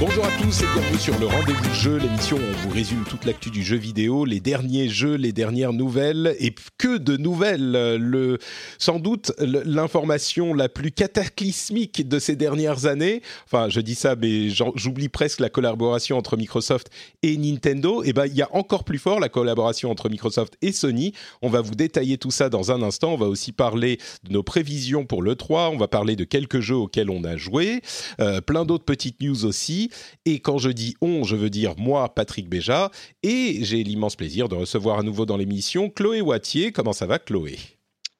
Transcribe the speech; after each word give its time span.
Bonjour 0.00 0.24
à 0.24 0.30
tous 0.42 0.62
et 0.62 0.66
bienvenue 0.72 0.98
sur 0.98 1.18
le 1.18 1.26
Rendez-vous 1.26 1.74
Jeu, 1.74 1.98
l'émission 1.98 2.38
où 2.38 2.40
on 2.40 2.68
vous 2.68 2.70
résume 2.70 3.04
toute 3.04 3.26
l'actu 3.26 3.50
du 3.50 3.62
jeu 3.62 3.76
vidéo, 3.76 4.24
les 4.24 4.40
derniers 4.40 4.88
jeux, 4.88 5.14
les 5.16 5.32
dernières 5.32 5.74
nouvelles 5.74 6.34
et 6.38 6.54
que 6.78 6.96
de 6.96 7.18
nouvelles. 7.18 7.96
Le, 7.96 8.38
sans 8.78 8.98
doute 8.98 9.30
l'information 9.38 10.54
la 10.54 10.70
plus 10.70 10.90
cataclysmique 10.90 12.08
de 12.08 12.18
ces 12.18 12.34
dernières 12.34 12.86
années. 12.86 13.20
Enfin, 13.44 13.68
je 13.68 13.82
dis 13.82 13.94
ça, 13.94 14.16
mais 14.16 14.48
j'oublie 14.48 15.10
presque 15.10 15.38
la 15.38 15.50
collaboration 15.50 16.16
entre 16.16 16.38
Microsoft 16.38 16.88
et 17.22 17.36
Nintendo. 17.36 18.02
Et 18.02 18.08
eh 18.08 18.12
ben, 18.14 18.24
il 18.24 18.34
y 18.34 18.40
a 18.40 18.48
encore 18.52 18.84
plus 18.84 18.98
fort 18.98 19.20
la 19.20 19.28
collaboration 19.28 19.90
entre 19.90 20.08
Microsoft 20.08 20.56
et 20.62 20.72
Sony. 20.72 21.12
On 21.42 21.50
va 21.50 21.60
vous 21.60 21.74
détailler 21.74 22.16
tout 22.16 22.30
ça 22.30 22.48
dans 22.48 22.72
un 22.72 22.80
instant. 22.80 23.12
On 23.12 23.18
va 23.18 23.26
aussi 23.26 23.52
parler 23.52 23.98
de 24.24 24.32
nos 24.32 24.42
prévisions 24.42 25.04
pour 25.04 25.20
le 25.20 25.34
3. 25.36 25.68
On 25.68 25.76
va 25.76 25.88
parler 25.88 26.16
de 26.16 26.24
quelques 26.24 26.60
jeux 26.60 26.76
auxquels 26.76 27.10
on 27.10 27.22
a 27.22 27.36
joué, 27.36 27.82
euh, 28.20 28.40
plein 28.40 28.64
d'autres 28.64 28.86
petites 28.86 29.20
news 29.20 29.44
aussi. 29.44 29.89
Et 30.24 30.40
quand 30.40 30.58
je 30.58 30.70
dis 30.70 30.94
on, 31.00 31.24
je 31.24 31.36
veux 31.36 31.50
dire 31.50 31.74
moi, 31.76 32.14
Patrick 32.14 32.48
Béja. 32.48 32.90
Et 33.22 33.58
j'ai 33.62 33.82
l'immense 33.82 34.16
plaisir 34.16 34.48
de 34.48 34.54
recevoir 34.54 34.98
à 34.98 35.02
nouveau 35.02 35.26
dans 35.26 35.36
l'émission 35.36 35.90
Chloé 35.90 36.20
Wattier. 36.20 36.72
Comment 36.72 36.92
ça 36.92 37.06
va, 37.06 37.18
Chloé? 37.18 37.58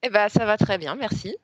Eh 0.02 0.08
ben, 0.08 0.28
ça 0.28 0.46
va 0.46 0.56
très 0.56 0.78
bien, 0.78 0.94
merci. 0.94 1.36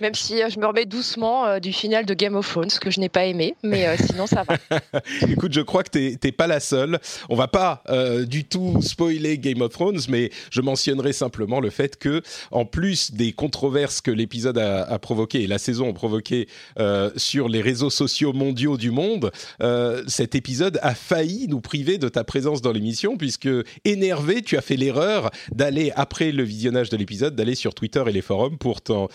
Même 0.00 0.14
si 0.14 0.42
euh, 0.42 0.48
je 0.48 0.58
me 0.58 0.66
remets 0.66 0.86
doucement 0.86 1.46
euh, 1.46 1.58
du 1.58 1.72
final 1.72 2.06
de 2.06 2.14
Game 2.14 2.34
of 2.36 2.48
Thrones, 2.48 2.70
que 2.80 2.90
je 2.90 3.00
n'ai 3.00 3.08
pas 3.08 3.24
aimé, 3.24 3.54
mais 3.62 3.86
euh, 3.86 3.96
sinon 3.96 4.26
ça 4.26 4.44
va. 4.44 4.56
Écoute, 5.28 5.52
je 5.52 5.60
crois 5.60 5.82
que 5.82 5.90
tu 5.90 6.18
n'es 6.22 6.32
pas 6.32 6.46
la 6.46 6.60
seule. 6.60 6.98
On 7.28 7.36
va 7.36 7.48
pas 7.48 7.82
du 8.26 8.44
tout 8.44 8.80
spoiler 8.82 9.38
Game 9.38 9.60
of 9.60 9.72
Thrones, 9.72 10.00
mais 10.08 10.30
je 10.50 10.60
mentionnerai 10.60 11.12
simplement 11.12 11.60
le 11.60 11.70
fait 11.70 11.96
que, 11.96 12.22
en 12.50 12.64
plus 12.64 13.12
des 13.12 13.32
controverses 13.32 14.00
que 14.00 14.10
l'épisode 14.10 14.58
a, 14.58 14.82
a, 14.82 14.98
provoqué 14.98 15.42
et 15.42 15.46
la 15.46 15.58
saison 15.58 15.90
a 15.90 15.92
provoqué 15.92 16.48
sur 17.16 17.48
les 17.48 17.60
réseaux 17.60 17.90
sociaux 17.90 18.32
mondiaux 18.32 18.76
du 18.76 18.90
monde, 18.90 19.30
cet 20.06 20.34
épisode 20.34 20.78
a 20.82 20.94
failli 20.94 21.46
nous 21.48 21.60
priver 21.60 21.98
de 21.98 22.08
ta 22.08 22.24
présence 22.24 22.62
dans 22.62 22.72
l'émission, 22.72 23.16
puisque 23.16 23.48
énervé, 23.84 24.42
tu 24.42 24.56
as 24.56 24.62
fait 24.62 24.76
l'erreur 24.76 25.30
d'aller, 25.52 25.92
après 25.96 26.32
le 26.32 26.42
visionnage 26.42 26.90
de 26.90 26.96
l'épisode, 26.96 27.34
d'aller 27.34 27.54
sur 27.54 27.74
Twitter 27.74 28.02
et 28.06 28.12
les 28.12 28.22
forums 28.22 28.58
pour 28.58 28.80
t'en 28.80 29.08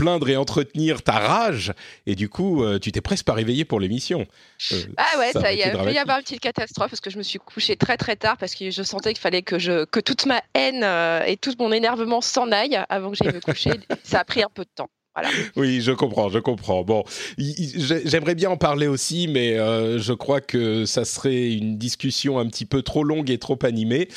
plaindre 0.00 0.28
et 0.30 0.36
entretenir 0.36 1.02
ta 1.02 1.18
rage. 1.18 1.72
Et 2.06 2.14
du 2.14 2.28
coup, 2.28 2.64
euh, 2.64 2.78
tu 2.78 2.90
t'es 2.90 3.02
presque 3.02 3.26
pas 3.26 3.34
réveillé 3.34 3.66
pour 3.66 3.80
l'émission. 3.80 4.26
Euh, 4.72 4.76
ah 4.96 5.18
ouais, 5.18 5.32
ça, 5.32 5.52
y 5.52 5.62
a 5.62 5.76
pu 5.76 5.92
y 5.92 5.98
avoir 5.98 6.18
une 6.18 6.24
petite 6.24 6.40
catastrophe 6.40 6.90
parce 6.90 7.00
que 7.00 7.10
je 7.10 7.18
me 7.18 7.22
suis 7.22 7.38
couché 7.38 7.76
très 7.76 7.98
très 7.98 8.16
tard 8.16 8.38
parce 8.38 8.54
que 8.54 8.70
je 8.70 8.82
sentais 8.82 9.12
qu'il 9.12 9.20
fallait 9.20 9.42
que, 9.42 9.58
je, 9.58 9.84
que 9.84 10.00
toute 10.00 10.24
ma 10.24 10.40
haine 10.54 10.82
euh, 10.82 11.22
et 11.24 11.36
tout 11.36 11.52
mon 11.58 11.70
énervement 11.70 12.22
s'en 12.22 12.50
aille 12.50 12.78
avant 12.88 13.10
que 13.10 13.16
j'aille 13.16 13.34
me 13.34 13.40
coucher. 13.40 13.72
ça 14.02 14.20
a 14.20 14.24
pris 14.24 14.42
un 14.42 14.48
peu 14.52 14.64
de 14.64 14.70
temps. 14.74 14.88
Voilà. 15.14 15.28
Oui, 15.56 15.80
je 15.82 15.92
comprends, 15.92 16.30
je 16.30 16.38
comprends. 16.38 16.82
Bon, 16.84 17.02
j'aimerais 17.36 18.36
bien 18.36 18.48
en 18.48 18.56
parler 18.56 18.86
aussi, 18.86 19.26
mais 19.26 19.56
je 19.56 20.12
crois 20.12 20.40
que 20.40 20.86
ça 20.86 21.04
serait 21.04 21.50
une 21.50 21.76
discussion 21.76 22.38
un 22.38 22.46
petit 22.46 22.64
peu 22.64 22.82
trop 22.82 23.02
longue 23.02 23.28
et 23.28 23.38
trop 23.38 23.58
animée 23.64 24.08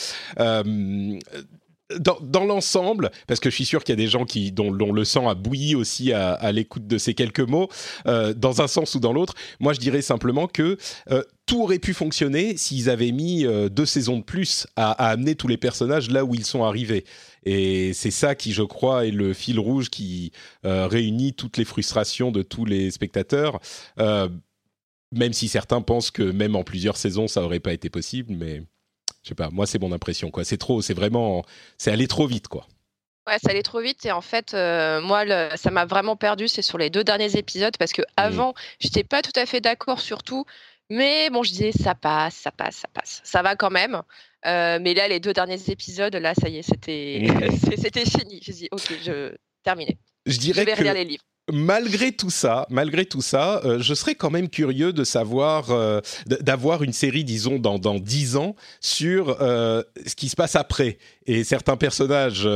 dans, 1.99 2.45
l'ensemble, 2.45 3.11
parce 3.27 3.39
que 3.39 3.49
je 3.49 3.55
suis 3.55 3.65
sûr 3.65 3.83
qu'il 3.83 3.93
y 3.93 3.97
a 3.99 4.03
des 4.03 4.07
gens 4.07 4.25
qui, 4.25 4.51
dont, 4.51 4.71
le 4.71 5.05
sang 5.05 5.27
a 5.27 5.35
bouilli 5.35 5.75
aussi 5.75 6.11
à, 6.13 6.51
l'écoute 6.51 6.87
de 6.87 6.97
ces 6.97 7.13
quelques 7.13 7.39
mots, 7.39 7.69
euh, 8.07 8.33
dans 8.33 8.61
un 8.61 8.67
sens 8.67 8.95
ou 8.95 8.99
dans 8.99 9.13
l'autre, 9.13 9.33
moi 9.59 9.73
je 9.73 9.79
dirais 9.79 10.01
simplement 10.01 10.47
que 10.47 10.77
euh, 11.11 11.23
tout 11.45 11.61
aurait 11.61 11.79
pu 11.79 11.93
fonctionner 11.93 12.57
s'ils 12.57 12.89
avaient 12.89 13.11
mis 13.11 13.45
euh, 13.45 13.69
deux 13.69 13.85
saisons 13.85 14.17
de 14.17 14.23
plus 14.23 14.67
à, 14.75 14.91
amener 14.91 15.35
tous 15.35 15.47
les 15.47 15.57
personnages 15.57 16.09
là 16.09 16.25
où 16.25 16.35
ils 16.35 16.45
sont 16.45 16.63
arrivés. 16.63 17.05
Et 17.45 17.93
c'est 17.93 18.11
ça 18.11 18.35
qui, 18.35 18.53
je 18.53 18.63
crois, 18.63 19.05
est 19.05 19.11
le 19.11 19.33
fil 19.33 19.59
rouge 19.59 19.89
qui 19.89 20.31
réunit 20.63 21.33
toutes 21.33 21.57
les 21.57 21.65
frustrations 21.65 22.31
de 22.31 22.41
tous 22.41 22.63
les 22.63 22.89
spectateurs. 22.89 23.59
même 23.97 25.33
si 25.33 25.49
certains 25.49 25.81
pensent 25.81 26.09
que 26.09 26.23
même 26.23 26.55
en 26.55 26.63
plusieurs 26.63 26.95
saisons, 26.95 27.27
ça 27.27 27.41
n'aurait 27.41 27.59
pas 27.59 27.73
été 27.73 27.89
possible, 27.89 28.33
mais 28.33 28.63
je 29.23 29.29
sais 29.29 29.35
pas, 29.35 29.49
moi 29.49 29.65
c'est 29.65 29.79
mon 29.79 29.91
impression 29.91 30.31
quoi. 30.31 30.43
C'est 30.43 30.57
trop, 30.57 30.81
c'est 30.81 30.93
vraiment, 30.93 31.43
c'est 31.77 31.91
allé 31.91 32.07
trop 32.07 32.27
vite 32.27 32.47
quoi. 32.47 32.67
Ouais, 33.25 33.37
ça 33.41 33.51
allait 33.51 33.63
trop 33.63 33.79
vite 33.79 34.05
et 34.05 34.11
en 34.11 34.21
fait, 34.21 34.53
euh, 34.53 34.99
moi, 34.99 35.23
ça 35.55 35.71
m'a 35.71 35.85
vraiment 35.85 36.17
perdu. 36.17 36.49
C'est 36.49 36.61
sur 36.61 36.77
les 36.77 36.89
deux 36.89 37.05
derniers 37.05 37.37
épisodes 37.37 37.75
parce 37.77 37.93
que 37.93 38.01
mmh. 38.01 38.17
avant, 38.17 38.53
j'étais 38.79 39.05
pas 39.05 39.21
tout 39.21 39.31
à 39.37 39.45
fait 39.45 39.61
d'accord 39.61 40.01
sur 40.01 40.23
tout, 40.23 40.45
mais 40.89 41.29
bon, 41.29 41.41
je 41.41 41.51
disais 41.51 41.71
ça 41.71 41.95
passe, 41.95 42.35
ça 42.35 42.51
passe, 42.51 42.75
ça 42.75 42.89
passe, 42.93 43.21
ça 43.23 43.41
va 43.41 43.55
quand 43.55 43.71
même. 43.71 44.01
Euh, 44.45 44.77
mais 44.81 44.93
là, 44.93 45.07
les 45.07 45.21
deux 45.21 45.31
derniers 45.31 45.69
épisodes, 45.69 46.13
là, 46.13 46.33
ça 46.35 46.49
y 46.49 46.57
est, 46.57 46.63
c'était, 46.63 47.21
mmh. 47.29 47.77
c'était 47.81 48.05
fini. 48.05 48.39
J'ai 48.41 48.53
dit, 48.53 48.67
ok, 48.71 48.93
je 49.05 49.33
terminé. 49.63 49.97
Je 50.25 50.37
dirais 50.37 50.61
je 50.61 50.65
vais 50.65 50.75
que 50.75 50.83
les 50.83 51.05
livres 51.05 51.23
malgré 51.51 52.11
tout 52.13 52.29
ça, 52.29 52.65
malgré 52.69 53.05
tout 53.05 53.21
ça, 53.21 53.61
euh, 53.65 53.79
je 53.79 53.93
serais 53.93 54.15
quand 54.15 54.29
même 54.29 54.49
curieux 54.49 54.93
de 54.93 55.03
savoir, 55.03 55.71
euh, 55.71 55.99
d'avoir 56.25 56.83
une 56.83 56.93
série, 56.93 57.23
disons, 57.23 57.59
dans 57.59 57.99
dix 57.99 58.37
ans, 58.37 58.55
sur 58.79 59.41
euh, 59.41 59.83
ce 60.05 60.15
qui 60.15 60.29
se 60.29 60.35
passe 60.35 60.55
après. 60.55 60.97
Et 61.25 61.43
certains 61.43 61.77
personnages 61.77 62.47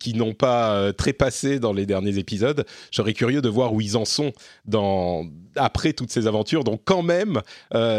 qui 0.00 0.14
n'ont 0.14 0.34
pas 0.34 0.92
trépassé 0.94 1.60
dans 1.60 1.72
les 1.72 1.86
derniers 1.86 2.18
épisodes, 2.18 2.66
je 2.90 2.96
serais 2.96 3.12
curieux 3.12 3.40
de 3.40 3.48
voir 3.48 3.72
où 3.72 3.80
ils 3.80 3.96
en 3.96 4.04
sont 4.04 4.32
dans, 4.64 5.24
après 5.54 5.92
toutes 5.92 6.10
ces 6.10 6.26
aventures. 6.26 6.64
Donc 6.64 6.80
quand 6.84 7.02
même, 7.02 7.40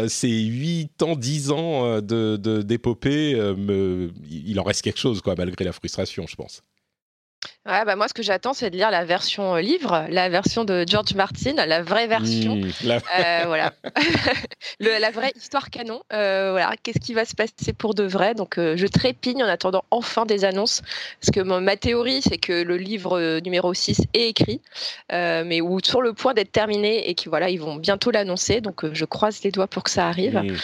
ces 0.08 0.28
8 0.28 1.02
ans, 1.02 1.16
10 1.16 1.50
ans 1.50 2.00
de 2.02 2.36
d'épopée, 2.36 3.40
il 4.30 4.60
en 4.60 4.64
reste 4.64 4.82
quelque 4.82 5.00
chose, 5.00 5.22
quoi, 5.22 5.34
malgré 5.34 5.64
la 5.64 5.72
frustration, 5.72 6.26
je 6.28 6.36
pense. 6.36 6.62
Ouais, 7.66 7.84
bah 7.84 7.96
moi, 7.96 8.06
ce 8.06 8.14
que 8.14 8.22
j'attends, 8.22 8.52
c'est 8.52 8.70
de 8.70 8.76
lire 8.76 8.92
la 8.92 9.04
version 9.04 9.56
euh, 9.56 9.60
livre, 9.60 10.06
la 10.08 10.28
version 10.28 10.64
de 10.64 10.84
George 10.86 11.14
Martin, 11.14 11.54
la 11.54 11.82
vraie 11.82 12.06
version. 12.06 12.56
Mmh, 12.56 12.70
euh, 12.84 13.42
voilà. 13.46 13.72
la 14.80 15.10
vraie 15.10 15.32
histoire 15.34 15.70
canon. 15.70 16.00
Euh, 16.12 16.52
voilà. 16.52 16.74
Qu'est-ce 16.82 17.00
qui 17.00 17.12
va 17.12 17.24
se 17.24 17.34
passer 17.34 17.72
pour 17.76 17.94
de 17.94 18.04
vrai? 18.04 18.34
Donc, 18.34 18.54
je 18.56 18.86
trépigne 18.86 19.42
en 19.42 19.48
attendant 19.48 19.84
enfin 19.90 20.26
des 20.26 20.44
annonces. 20.44 20.82
Parce 21.20 21.32
que 21.32 21.40
ma 21.40 21.76
théorie, 21.76 22.22
c'est 22.22 22.38
que 22.38 22.62
le 22.62 22.76
livre 22.76 23.40
numéro 23.40 23.74
6 23.74 24.02
est 24.14 24.28
écrit, 24.28 24.60
mais 25.10 25.60
ou 25.60 25.80
sur 25.82 26.02
le 26.02 26.12
point 26.12 26.34
d'être 26.34 26.52
terminé 26.52 27.08
et 27.08 27.14
qu'ils 27.14 27.30
voilà, 27.30 27.50
ils 27.50 27.60
vont 27.60 27.76
bientôt 27.76 28.12
l'annoncer. 28.12 28.60
Donc, 28.60 28.84
je 28.92 29.04
croise 29.04 29.42
les 29.42 29.50
doigts 29.50 29.66
pour 29.66 29.82
que 29.82 29.90
ça 29.90 30.06
arrive. 30.06 30.36
Mmh. 30.36 30.56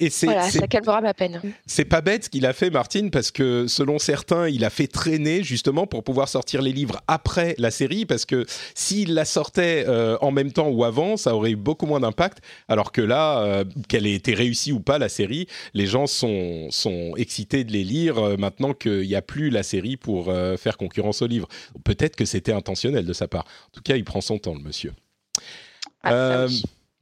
Et 0.00 0.10
c'est, 0.10 0.26
voilà, 0.26 0.50
ça 0.50 0.66
calmera 0.66 1.00
ma 1.00 1.14
peine. 1.14 1.40
C'est 1.66 1.84
pas 1.84 2.00
bête 2.00 2.24
ce 2.24 2.30
qu'il 2.30 2.46
a 2.46 2.52
fait, 2.52 2.70
Martine, 2.70 3.10
parce 3.10 3.30
que 3.30 3.66
selon 3.66 3.98
certains, 3.98 4.48
il 4.48 4.64
a 4.64 4.70
fait 4.70 4.86
traîner 4.86 5.42
justement 5.42 5.86
pour 5.86 6.04
pouvoir 6.04 6.28
sortir 6.28 6.62
les 6.62 6.72
livres 6.72 7.00
après 7.08 7.54
la 7.58 7.70
série, 7.70 8.06
parce 8.06 8.24
que 8.24 8.46
s'il 8.74 9.14
la 9.14 9.24
sortait 9.24 9.84
euh, 9.88 10.16
en 10.20 10.30
même 10.30 10.52
temps 10.52 10.68
ou 10.68 10.84
avant, 10.84 11.16
ça 11.16 11.34
aurait 11.34 11.52
eu 11.52 11.56
beaucoup 11.56 11.86
moins 11.86 12.00
d'impact. 12.00 12.38
Alors 12.68 12.92
que 12.92 13.00
là, 13.00 13.40
euh, 13.40 13.64
qu'elle 13.88 14.06
ait 14.06 14.14
été 14.14 14.34
réussie 14.34 14.72
ou 14.72 14.80
pas 14.80 14.98
la 14.98 15.08
série, 15.08 15.46
les 15.74 15.86
gens 15.86 16.06
sont, 16.06 16.68
sont 16.70 17.12
excités 17.16 17.64
de 17.64 17.72
les 17.72 17.84
lire 17.84 18.18
euh, 18.18 18.36
maintenant 18.36 18.74
qu'il 18.74 19.06
n'y 19.06 19.14
a 19.14 19.22
plus 19.22 19.50
la 19.50 19.62
série 19.62 19.96
pour 19.96 20.32
faire 20.58 20.76
concurrence 20.76 21.22
au 21.22 21.26
livre. 21.26 21.48
Peut-être 21.84 22.16
que 22.16 22.24
c'était 22.24 22.52
intentionnel 22.52 23.04
de 23.04 23.12
sa 23.12 23.28
part. 23.28 23.44
En 23.44 23.70
tout 23.72 23.82
cas, 23.82 23.96
il 23.96 24.04
prend 24.04 24.20
son 24.20 24.38
temps, 24.38 24.54
le 24.54 24.60
monsieur. 24.60 24.92
Ah, 26.02 26.46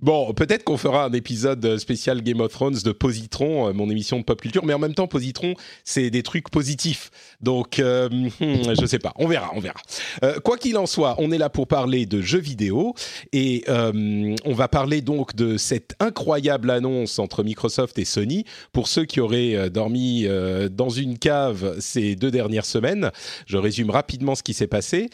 Bon, 0.02 0.34
peut-être 0.34 0.64
qu'on 0.64 0.76
fera 0.76 1.04
un 1.04 1.12
épisode 1.12 1.78
spécial 1.78 2.22
Game 2.22 2.40
of 2.40 2.50
Thrones 2.50 2.78
de 2.84 2.90
Positron, 2.90 3.68
euh, 3.68 3.72
mon 3.72 3.88
émission 3.88 4.18
de 4.18 4.24
pop 4.24 4.40
culture, 4.40 4.64
mais 4.64 4.74
en 4.74 4.80
même 4.80 4.94
temps, 4.94 5.06
Positron, 5.06 5.54
c'est 5.84 6.10
des 6.10 6.24
trucs 6.24 6.50
positifs. 6.50 7.12
Donc, 7.40 7.78
euh, 7.78 8.08
hmm, 8.08 8.74
je 8.80 8.86
sais 8.86 8.98
pas, 8.98 9.12
on 9.16 9.28
verra, 9.28 9.52
on 9.54 9.60
verra. 9.60 9.78
Euh, 10.24 10.40
quoi 10.40 10.56
qu'il 10.58 10.76
en 10.76 10.86
soit, 10.86 11.14
on 11.18 11.30
est 11.30 11.38
là 11.38 11.50
pour 11.50 11.68
parler 11.68 12.04
de 12.06 12.20
jeux 12.20 12.40
vidéo 12.40 12.94
et 13.32 13.62
euh, 13.68 14.34
on 14.44 14.54
va 14.54 14.66
parler 14.66 15.02
donc 15.02 15.36
de 15.36 15.56
cette 15.56 15.94
incroyable 16.00 16.70
annonce 16.70 17.20
entre 17.20 17.44
Microsoft 17.44 17.96
et 18.00 18.04
Sony. 18.04 18.44
Pour 18.72 18.88
ceux 18.88 19.04
qui 19.04 19.20
auraient 19.20 19.70
dormi 19.70 20.26
dans 20.70 20.88
une 20.88 21.18
cave 21.18 21.76
ces 21.78 22.16
deux 22.16 22.30
dernières 22.30 22.64
semaines, 22.64 23.10
je 23.46 23.56
résume 23.56 23.90
rapidement 23.90 24.34
ce 24.34 24.42
qui 24.42 24.54
s'est 24.54 24.66
passé. 24.66 25.10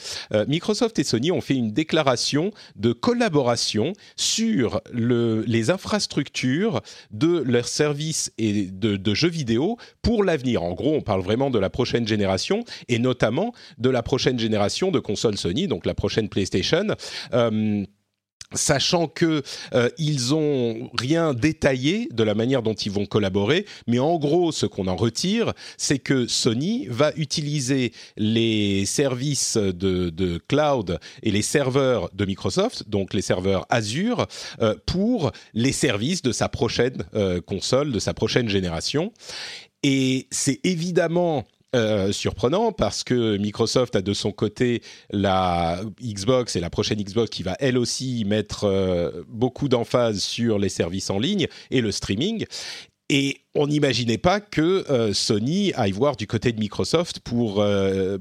Microsoft 0.46 0.98
et 0.98 1.04
Sony 1.04 1.30
ont 1.30 1.40
fait 1.40 1.54
une 1.54 1.72
déclaration 1.72 2.52
de 2.76 2.92
collaboration 2.92 3.92
sur 4.16 4.77
les 4.92 5.70
infrastructures 5.70 6.80
de 7.10 7.42
leurs 7.46 7.68
services 7.68 8.32
et 8.38 8.66
de, 8.66 9.14
jeux 9.14 9.28
vidéo 9.28 9.76
pour 10.02 10.22
l'avenir. 10.22 10.62
En 10.62 10.72
gros, 10.72 10.94
on 10.94 11.00
parle 11.00 11.22
vraiment 11.22 11.50
de 11.50 11.58
la 11.58 11.70
prochaine 11.70 12.06
génération 12.06 12.64
et 12.88 12.98
notamment 12.98 13.52
de 13.78 13.90
la 13.90 14.02
prochaine 14.02 14.38
génération 14.38 14.90
de 14.90 14.98
consoles 14.98 15.38
Sony, 15.38 15.66
donc 15.66 15.86
la 15.86 15.94
prochaine 15.94 16.28
PlayStation. 16.28 16.88
Euh, 17.32 17.84
sachant 18.54 19.08
que 19.08 19.42
euh, 19.74 19.90
ils 19.98 20.34
ont 20.34 20.90
rien 20.98 21.34
détaillé 21.34 22.08
de 22.12 22.22
la 22.22 22.34
manière 22.34 22.62
dont 22.62 22.74
ils 22.74 22.90
vont 22.90 23.06
collaborer, 23.06 23.66
mais 23.86 23.98
en 23.98 24.18
gros, 24.18 24.52
ce 24.52 24.66
qu'on 24.66 24.86
en 24.86 24.96
retire, 24.96 25.52
c'est 25.76 25.98
que 25.98 26.26
Sony 26.26 26.86
va 26.88 27.12
utiliser 27.16 27.92
les 28.16 28.86
services 28.86 29.56
de, 29.56 30.38
cloud 30.48 30.98
et 31.22 31.30
les 31.30 31.42
serveurs 31.42 32.10
de 32.14 32.24
Microsoft, 32.24 32.88
donc 32.88 33.14
les 33.14 33.22
serveurs 33.22 33.66
Azure, 33.68 34.26
euh, 34.60 34.74
pour 34.86 35.32
les 35.54 35.72
services 35.72 36.22
de 36.22 36.32
sa 36.32 36.48
prochaine 36.48 37.04
euh, 37.14 37.40
console, 37.40 37.92
de 37.92 37.98
sa 37.98 38.14
prochaine 38.14 38.48
génération. 38.48 39.12
Et 39.82 40.26
c'est 40.30 40.60
évidemment 40.64 41.44
euh, 41.76 42.12
surprenant 42.12 42.72
parce 42.72 43.04
que 43.04 43.36
Microsoft 43.36 43.94
a 43.94 44.00
de 44.00 44.14
son 44.14 44.32
côté 44.32 44.82
la 45.10 45.82
Xbox 46.00 46.56
et 46.56 46.60
la 46.60 46.70
prochaine 46.70 46.98
Xbox 46.98 47.28
qui 47.28 47.42
va 47.42 47.56
elle 47.60 47.76
aussi 47.76 48.24
mettre 48.24 48.64
euh, 48.64 49.22
beaucoup 49.28 49.68
d'emphase 49.68 50.20
sur 50.20 50.58
les 50.58 50.70
services 50.70 51.10
en 51.10 51.18
ligne 51.18 51.46
et 51.70 51.82
le 51.82 51.92
streaming. 51.92 52.46
Et 53.10 53.42
on 53.54 53.66
n'imaginait 53.66 54.16
pas 54.16 54.40
que 54.40 54.90
euh, 54.90 55.12
Sony 55.12 55.74
aille 55.74 55.92
voir 55.92 56.16
du 56.16 56.26
côté 56.26 56.52
de 56.52 56.58
Microsoft 56.58 57.20
pour, 57.20 57.62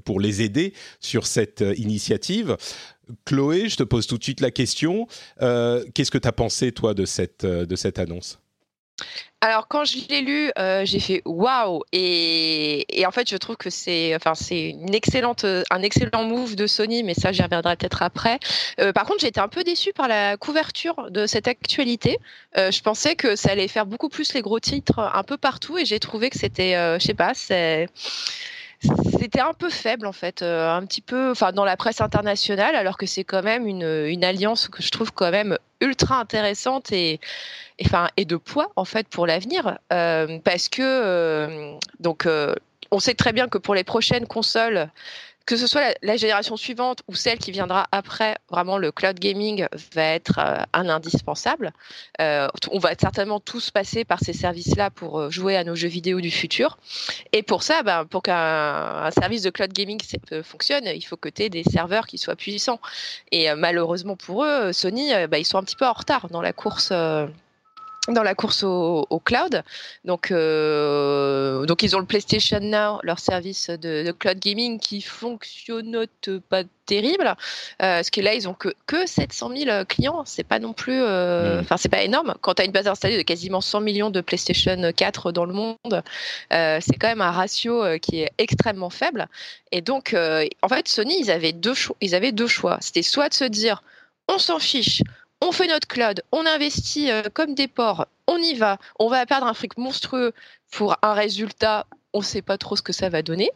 pour 0.03 0.19
les 0.19 0.41
aider 0.41 0.73
sur 0.99 1.25
cette 1.25 1.63
initiative. 1.77 2.57
Chloé, 3.23 3.69
je 3.69 3.77
te 3.77 3.83
pose 3.83 4.07
tout 4.07 4.17
de 4.17 4.23
suite 4.23 4.41
la 4.41 4.51
question. 4.51 5.07
Qu'est-ce 5.39 6.11
que 6.11 6.17
tu 6.17 6.27
as 6.27 6.33
pensé, 6.33 6.73
toi, 6.73 6.93
de 6.93 7.05
cette, 7.05 7.45
de 7.45 7.75
cette 7.77 7.97
annonce? 7.97 8.39
Alors 9.39 9.67
quand 9.67 9.85
je 9.85 9.97
l'ai 10.09 10.21
lu, 10.21 10.51
euh, 10.57 10.83
j'ai 10.83 10.99
fait 10.99 11.21
waouh 11.25 11.83
et, 11.91 12.85
en 13.05 13.11
fait 13.11 13.29
je 13.29 13.37
trouve 13.37 13.55
que 13.55 13.69
c'est 13.69 14.15
enfin 14.15 14.33
excellente 14.91 15.45
un 15.69 15.83
excellent 15.83 16.23
move 16.23 16.55
de 16.55 16.65
Sony, 16.65 17.03
mais 17.03 17.13
ça 17.13 17.31
j'y 17.31 17.43
reviendrai 17.43 17.75
peut-être 17.75 18.01
après. 18.01 18.39
Euh, 18.79 18.91
par 18.93 19.05
contre 19.05 19.25
été 19.25 19.39
un 19.39 19.47
peu 19.47 19.63
déçue 19.63 19.93
par 19.93 20.07
la 20.07 20.37
couverture 20.37 21.11
de 21.11 21.27
cette 21.27 21.47
actualité. 21.47 22.17
Euh, 22.57 22.71
je 22.71 22.81
pensais 22.81 23.15
que 23.15 23.35
ça 23.35 23.51
allait 23.51 23.67
faire 23.67 23.85
beaucoup 23.85 24.09
plus 24.09 24.33
les 24.33 24.41
gros 24.41 24.59
titres 24.59 24.99
un 24.99 25.23
peu 25.23 25.37
partout 25.37 25.77
et 25.77 25.85
j'ai 25.85 25.99
trouvé 25.99 26.31
que 26.31 26.37
c'était 26.39 26.73
je 26.99 27.05
sais 27.05 27.13
pas 27.13 27.33
c'est 27.35 27.87
c'était 29.19 29.39
un 29.39 29.53
peu 29.53 29.69
faible 29.69 30.05
en 30.05 30.11
fait, 30.11 30.43
un 30.43 30.85
petit 30.85 31.01
peu, 31.01 31.31
enfin 31.31 31.51
dans 31.51 31.65
la 31.65 31.77
presse 31.77 32.01
internationale, 32.01 32.75
alors 32.75 32.97
que 32.97 33.05
c'est 33.05 33.23
quand 33.23 33.43
même 33.43 33.67
une, 33.67 34.23
alliance 34.23 34.67
que 34.67 34.83
je 34.83 34.91
trouve 34.91 35.11
quand 35.11 35.31
même 35.31 35.57
ultra 35.81 36.19
intéressante 36.19 36.91
et 36.91 37.19
enfin, 37.83 38.09
et 38.17 38.25
de 38.25 38.35
poids 38.35 38.71
en 38.75 38.85
fait 38.85 39.07
pour 39.07 39.27
l'avenir, 39.27 39.77
euh, 39.93 40.39
parce 40.43 40.69
que 40.69 40.81
euh, 40.81 41.73
donc 41.99 42.25
euh, 42.25 42.55
on 42.91 42.99
sait 42.99 43.13
très 43.13 43.33
bien 43.33 43.47
que 43.47 43.57
pour 43.57 43.75
les 43.75 43.83
prochaines 43.83 44.27
consoles, 44.27 44.89
que 45.47 45.55
ce 45.55 45.65
soit 45.65 45.95
la, 46.03 46.17
génération 46.17 46.57
suivante 46.57 47.01
ou 47.07 47.15
celle 47.15 47.39
qui 47.39 47.51
viendra 47.51 47.87
après, 47.93 48.35
vraiment 48.51 48.77
le 48.77 48.91
cloud 48.91 49.17
gaming 49.17 49.65
va 49.95 50.03
être 50.03 50.39
un 50.73 50.89
indispensable. 50.89 51.71
on 52.19 52.79
va 52.79 52.91
certainement 52.99 53.39
tous 53.39 53.71
passer 53.71 54.03
par 54.03 54.19
ces 54.19 54.33
services-là 54.33 54.91
pour 54.91 55.31
jouer 55.31 55.55
à 55.55 55.63
nos 55.63 55.73
jeux 55.73 55.87
vidéo 55.87 56.19
du 56.19 56.31
futur. 56.31 56.77
Et 57.31 57.43
pour 57.43 57.63
ça, 57.63 57.81
ben, 57.81 58.05
pour 58.05 58.23
qu'un 58.23 59.09
service 59.11 59.41
de 59.41 59.49
cloud 59.49 59.71
gaming 59.71 59.99
fonctionne, 60.43 60.85
il 60.85 61.01
faut 61.01 61.17
que 61.17 61.29
tu 61.29 61.43
aies 61.43 61.49
des 61.49 61.63
serveurs 61.63 62.07
qui 62.07 62.17
soient 62.17 62.35
puissants. 62.35 62.81
Et 63.31 63.53
malheureusement 63.55 64.17
pour 64.17 64.43
eux, 64.43 64.73
Sony, 64.73 65.11
ben, 65.29 65.37
ils 65.37 65.45
sont 65.45 65.57
un 65.57 65.63
petit 65.63 65.77
peu 65.77 65.87
en 65.87 65.93
retard 65.93 66.27
dans 66.29 66.41
la 66.41 66.51
course 66.51 66.91
dans 68.07 68.23
la 68.23 68.35
course 68.35 68.63
au, 68.63 69.21
cloud. 69.23 69.63
Donc, 70.05 70.31
euh, 70.31 71.65
donc 71.65 71.83
ils 71.83 71.95
ont 71.95 71.99
le 71.99 72.05
PlayStation 72.05 72.59
Now, 72.61 72.99
leur 73.03 73.19
service 73.19 73.69
de, 73.69 74.11
cloud 74.11 74.39
gaming 74.39 74.79
qui 74.79 75.01
fonctionne 75.01 76.05
pas 76.49 76.63
terrible. 76.85 77.27
Euh, 77.27 77.35
parce 77.77 78.09
que 78.09 78.21
là, 78.21 78.33
ils 78.33 78.47
ont 78.47 78.53
que, 78.53 78.69
que 78.85 79.05
700 79.05 79.51
000 79.55 79.85
clients. 79.85 80.23
C'est 80.25 80.45
pas 80.45 80.59
non 80.59 80.73
plus, 80.73 81.01
euh, 81.01 81.57
mm. 81.57 81.59
enfin, 81.61 81.77
c'est 81.77 81.89
pas 81.89 82.03
énorme. 82.03 82.35
Quand 82.41 82.55
tu 82.55 82.61
as 82.61 82.65
une 82.65 82.71
base 82.71 82.87
installée 82.87 83.17
de 83.17 83.23
quasiment 83.23 83.61
100 83.61 83.81
millions 83.81 84.09
de 84.09 84.21
PlayStation 84.21 84.91
4 84.95 85.31
dans 85.31 85.45
le 85.45 85.53
monde, 85.53 86.03
c'est 86.51 86.97
quand 86.99 87.07
même 87.07 87.21
un 87.21 87.31
ratio 87.31 87.83
qui 88.01 88.21
est 88.21 88.31
extrêmement 88.37 88.89
faible. 88.89 89.27
Et 89.71 89.81
donc, 89.81 90.15
en 90.15 90.67
fait, 90.69 90.87
Sony, 90.87 91.19
ils 91.19 91.31
avaient 91.31 91.53
deux 91.53 91.73
choix. 91.73 91.97
Ils 92.01 92.15
avaient 92.15 92.31
deux 92.31 92.47
choix. 92.47 92.77
C'était 92.79 93.01
soit 93.01 93.29
de 93.29 93.33
se 93.33 93.43
dire, 93.43 93.83
on 94.29 94.39
s'en 94.39 94.59
fiche, 94.59 95.01
on 95.41 95.51
fait 95.51 95.67
notre 95.67 95.87
cloud, 95.87 96.21
on 96.31 96.45
investit 96.45 97.11
euh, 97.11 97.23
comme 97.33 97.53
des 97.53 97.67
porcs, 97.67 98.07
on 98.27 98.37
y 98.37 98.55
va, 98.55 98.77
on 98.99 99.07
va 99.07 99.25
perdre 99.25 99.47
un 99.47 99.53
fric 99.53 99.77
monstrueux 99.77 100.33
pour 100.71 100.97
un 101.01 101.13
résultat, 101.13 101.85
on 102.13 102.19
ne 102.19 102.23
sait 102.23 102.41
pas 102.41 102.57
trop 102.57 102.75
ce 102.75 102.81
que 102.81 102.93
ça 102.93 103.09
va 103.09 103.21
donner. 103.21 103.51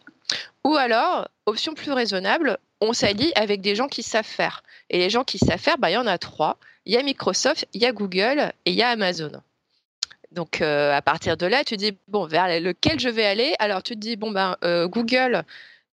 Ou 0.64 0.76
alors, 0.76 1.28
option 1.46 1.74
plus 1.74 1.92
raisonnable, 1.92 2.58
on 2.80 2.94
s'allie 2.94 3.32
avec 3.36 3.62
des 3.62 3.76
gens 3.76 3.88
qui 3.88 4.04
savent 4.04 4.26
faire. 4.26 4.64
Et 4.90 4.98
les 4.98 5.10
gens 5.10 5.24
qui 5.24 5.40
savent 5.40 5.60
faire, 5.60 5.78
bah, 5.78 5.90
il 5.90 5.94
y 5.94 5.98
en 5.98 6.08
a 6.08 6.18
trois. 6.18 6.58
Il 6.86 6.94
y 6.94 6.98
a 6.98 7.04
Microsoft, 7.04 7.68
il 7.74 7.82
y 7.82 7.86
a 7.86 7.92
Google 7.92 8.52
et 8.66 8.72
il 8.72 8.76
y 8.76 8.84
a 8.84 8.90
Amazon. 8.90 9.32
Donc 10.32 10.62
euh, 10.62 10.96
à 10.96 11.02
partir 11.02 11.36
de 11.36 11.46
là, 11.46 11.64
tu 11.64 11.78
dis, 11.78 11.98
bon, 12.08 12.26
vers 12.26 12.48
lequel 12.60 13.00
je 13.00 13.10
vais 13.10 13.26
aller? 13.26 13.54
Alors 13.60 13.84
tu 13.84 13.96
te 13.96 14.00
dis, 14.00 14.16
bon, 14.16 14.32
ben, 14.32 14.56
euh, 14.64 14.88
Google, 14.88 15.44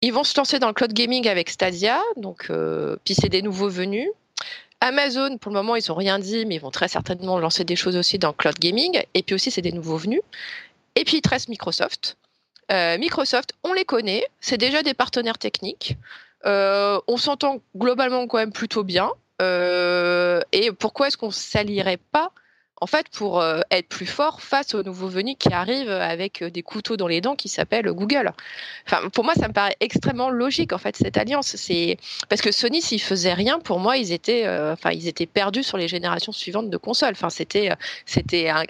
ils 0.03 0.13
vont 0.13 0.25
se 0.25 0.37
lancer 0.37 0.59
dans 0.59 0.69
le 0.69 0.75
cloud 0.75 0.93
gaming 0.93 1.27
avec 1.27 1.49
Stadia, 1.49 2.03
donc, 2.17 2.51
puis 3.05 3.15
c'est 3.15 3.31
des 3.31 3.41
nouveaux 3.41 3.71
venus. 3.71 4.09
Amazon, 4.81 5.39
pour 5.39 5.51
le 5.53 5.57
moment, 5.57 5.77
ils 5.77 5.85
n'ont 5.89 5.95
rien 5.95 6.19
dit, 6.19 6.47
mais 6.47 6.57
ils 6.57 6.61
vont 6.61 6.71
très 6.71 6.89
certainement 6.89 7.39
lancer 7.39 7.65
des 7.65 7.77
choses 7.77 7.97
aussi 7.97 8.19
dans 8.19 8.33
cloud 8.33 8.59
gaming. 8.59 9.03
Et 9.15 9.23
puis 9.23 9.35
aussi, 9.35 9.51
c'est 9.51 9.63
des 9.63 9.73
nouveaux 9.73 9.97
venus. 9.97 10.21
Et 10.95 11.05
puis, 11.05 11.19
il 11.19 11.21
te 11.23 11.29
reste 11.29 11.49
Microsoft. 11.49 12.17
Euh, 12.71 12.99
Microsoft, 12.99 13.53
on 13.63 13.73
les 13.73 13.85
connaît, 13.85 14.27
c'est 14.41 14.59
déjà 14.59 14.83
des 14.83 14.95
partenaires 14.95 15.39
techniques. 15.39 15.97
Euh, 16.45 17.01
on 17.07 17.17
s'entend 17.17 17.61
globalement 17.77 18.27
quand 18.27 18.39
même 18.39 18.53
plutôt 18.53 18.85
bien. 18.85 19.11
Euh, 19.41 20.41
et 20.53 20.73
pourquoi 20.73 21.09
est-ce 21.09 21.17
qu'on 21.17 21.29
ne 21.29 21.33
s'allierait 21.33 21.99
pas 22.13 22.33
en 22.81 22.87
fait, 22.87 23.09
pour 23.09 23.41
euh, 23.41 23.61
être 23.71 23.89
plus 23.89 24.07
fort 24.07 24.43
face 24.43 24.75
aux 24.75 24.83
nouveaux 24.83 25.09
venus 25.09 25.37
qui 25.39 25.53
arrivent 25.53 25.91
avec 25.91 26.43
euh, 26.43 26.51
des 26.51 26.63
couteaux 26.63 26.97
dans 26.97 27.09
les 27.09 27.21
dents 27.21 27.35
qui 27.35 27.49
s'appellent 27.49 27.91
Google. 27.93 28.33
Enfin, 28.87 29.09
pour 29.09 29.25
moi, 29.25 29.35
ça 29.35 29.49
me 29.49 29.53
paraît 29.55 29.77
extrêmement 29.81 30.29
logique 30.29 30.73
en 30.73 30.79
fait 30.79 30.95
cette 30.97 31.17
alliance. 31.17 31.57
Parce 32.29 32.43
que 32.43 32.53
Sony, 32.53 32.83
s'ils 32.83 33.01
faisaient 33.01 33.33
rien, 33.33 33.59
pour 33.61 33.81
moi, 33.81 33.97
ils 33.97 34.13
étaient, 34.13 34.47
euh, 34.47 34.75
enfin, 34.75 34.91
ils 34.91 35.09
étaient 35.09 35.27
perdus 35.27 35.63
sur 35.63 35.79
les 35.79 35.89
générations 35.89 36.33
suivantes 36.33 36.69
de 36.69 36.77
consoles. 36.77 37.13
Enfin, 37.13 37.31
c'était, 37.31 37.71
un, 38.51 38.65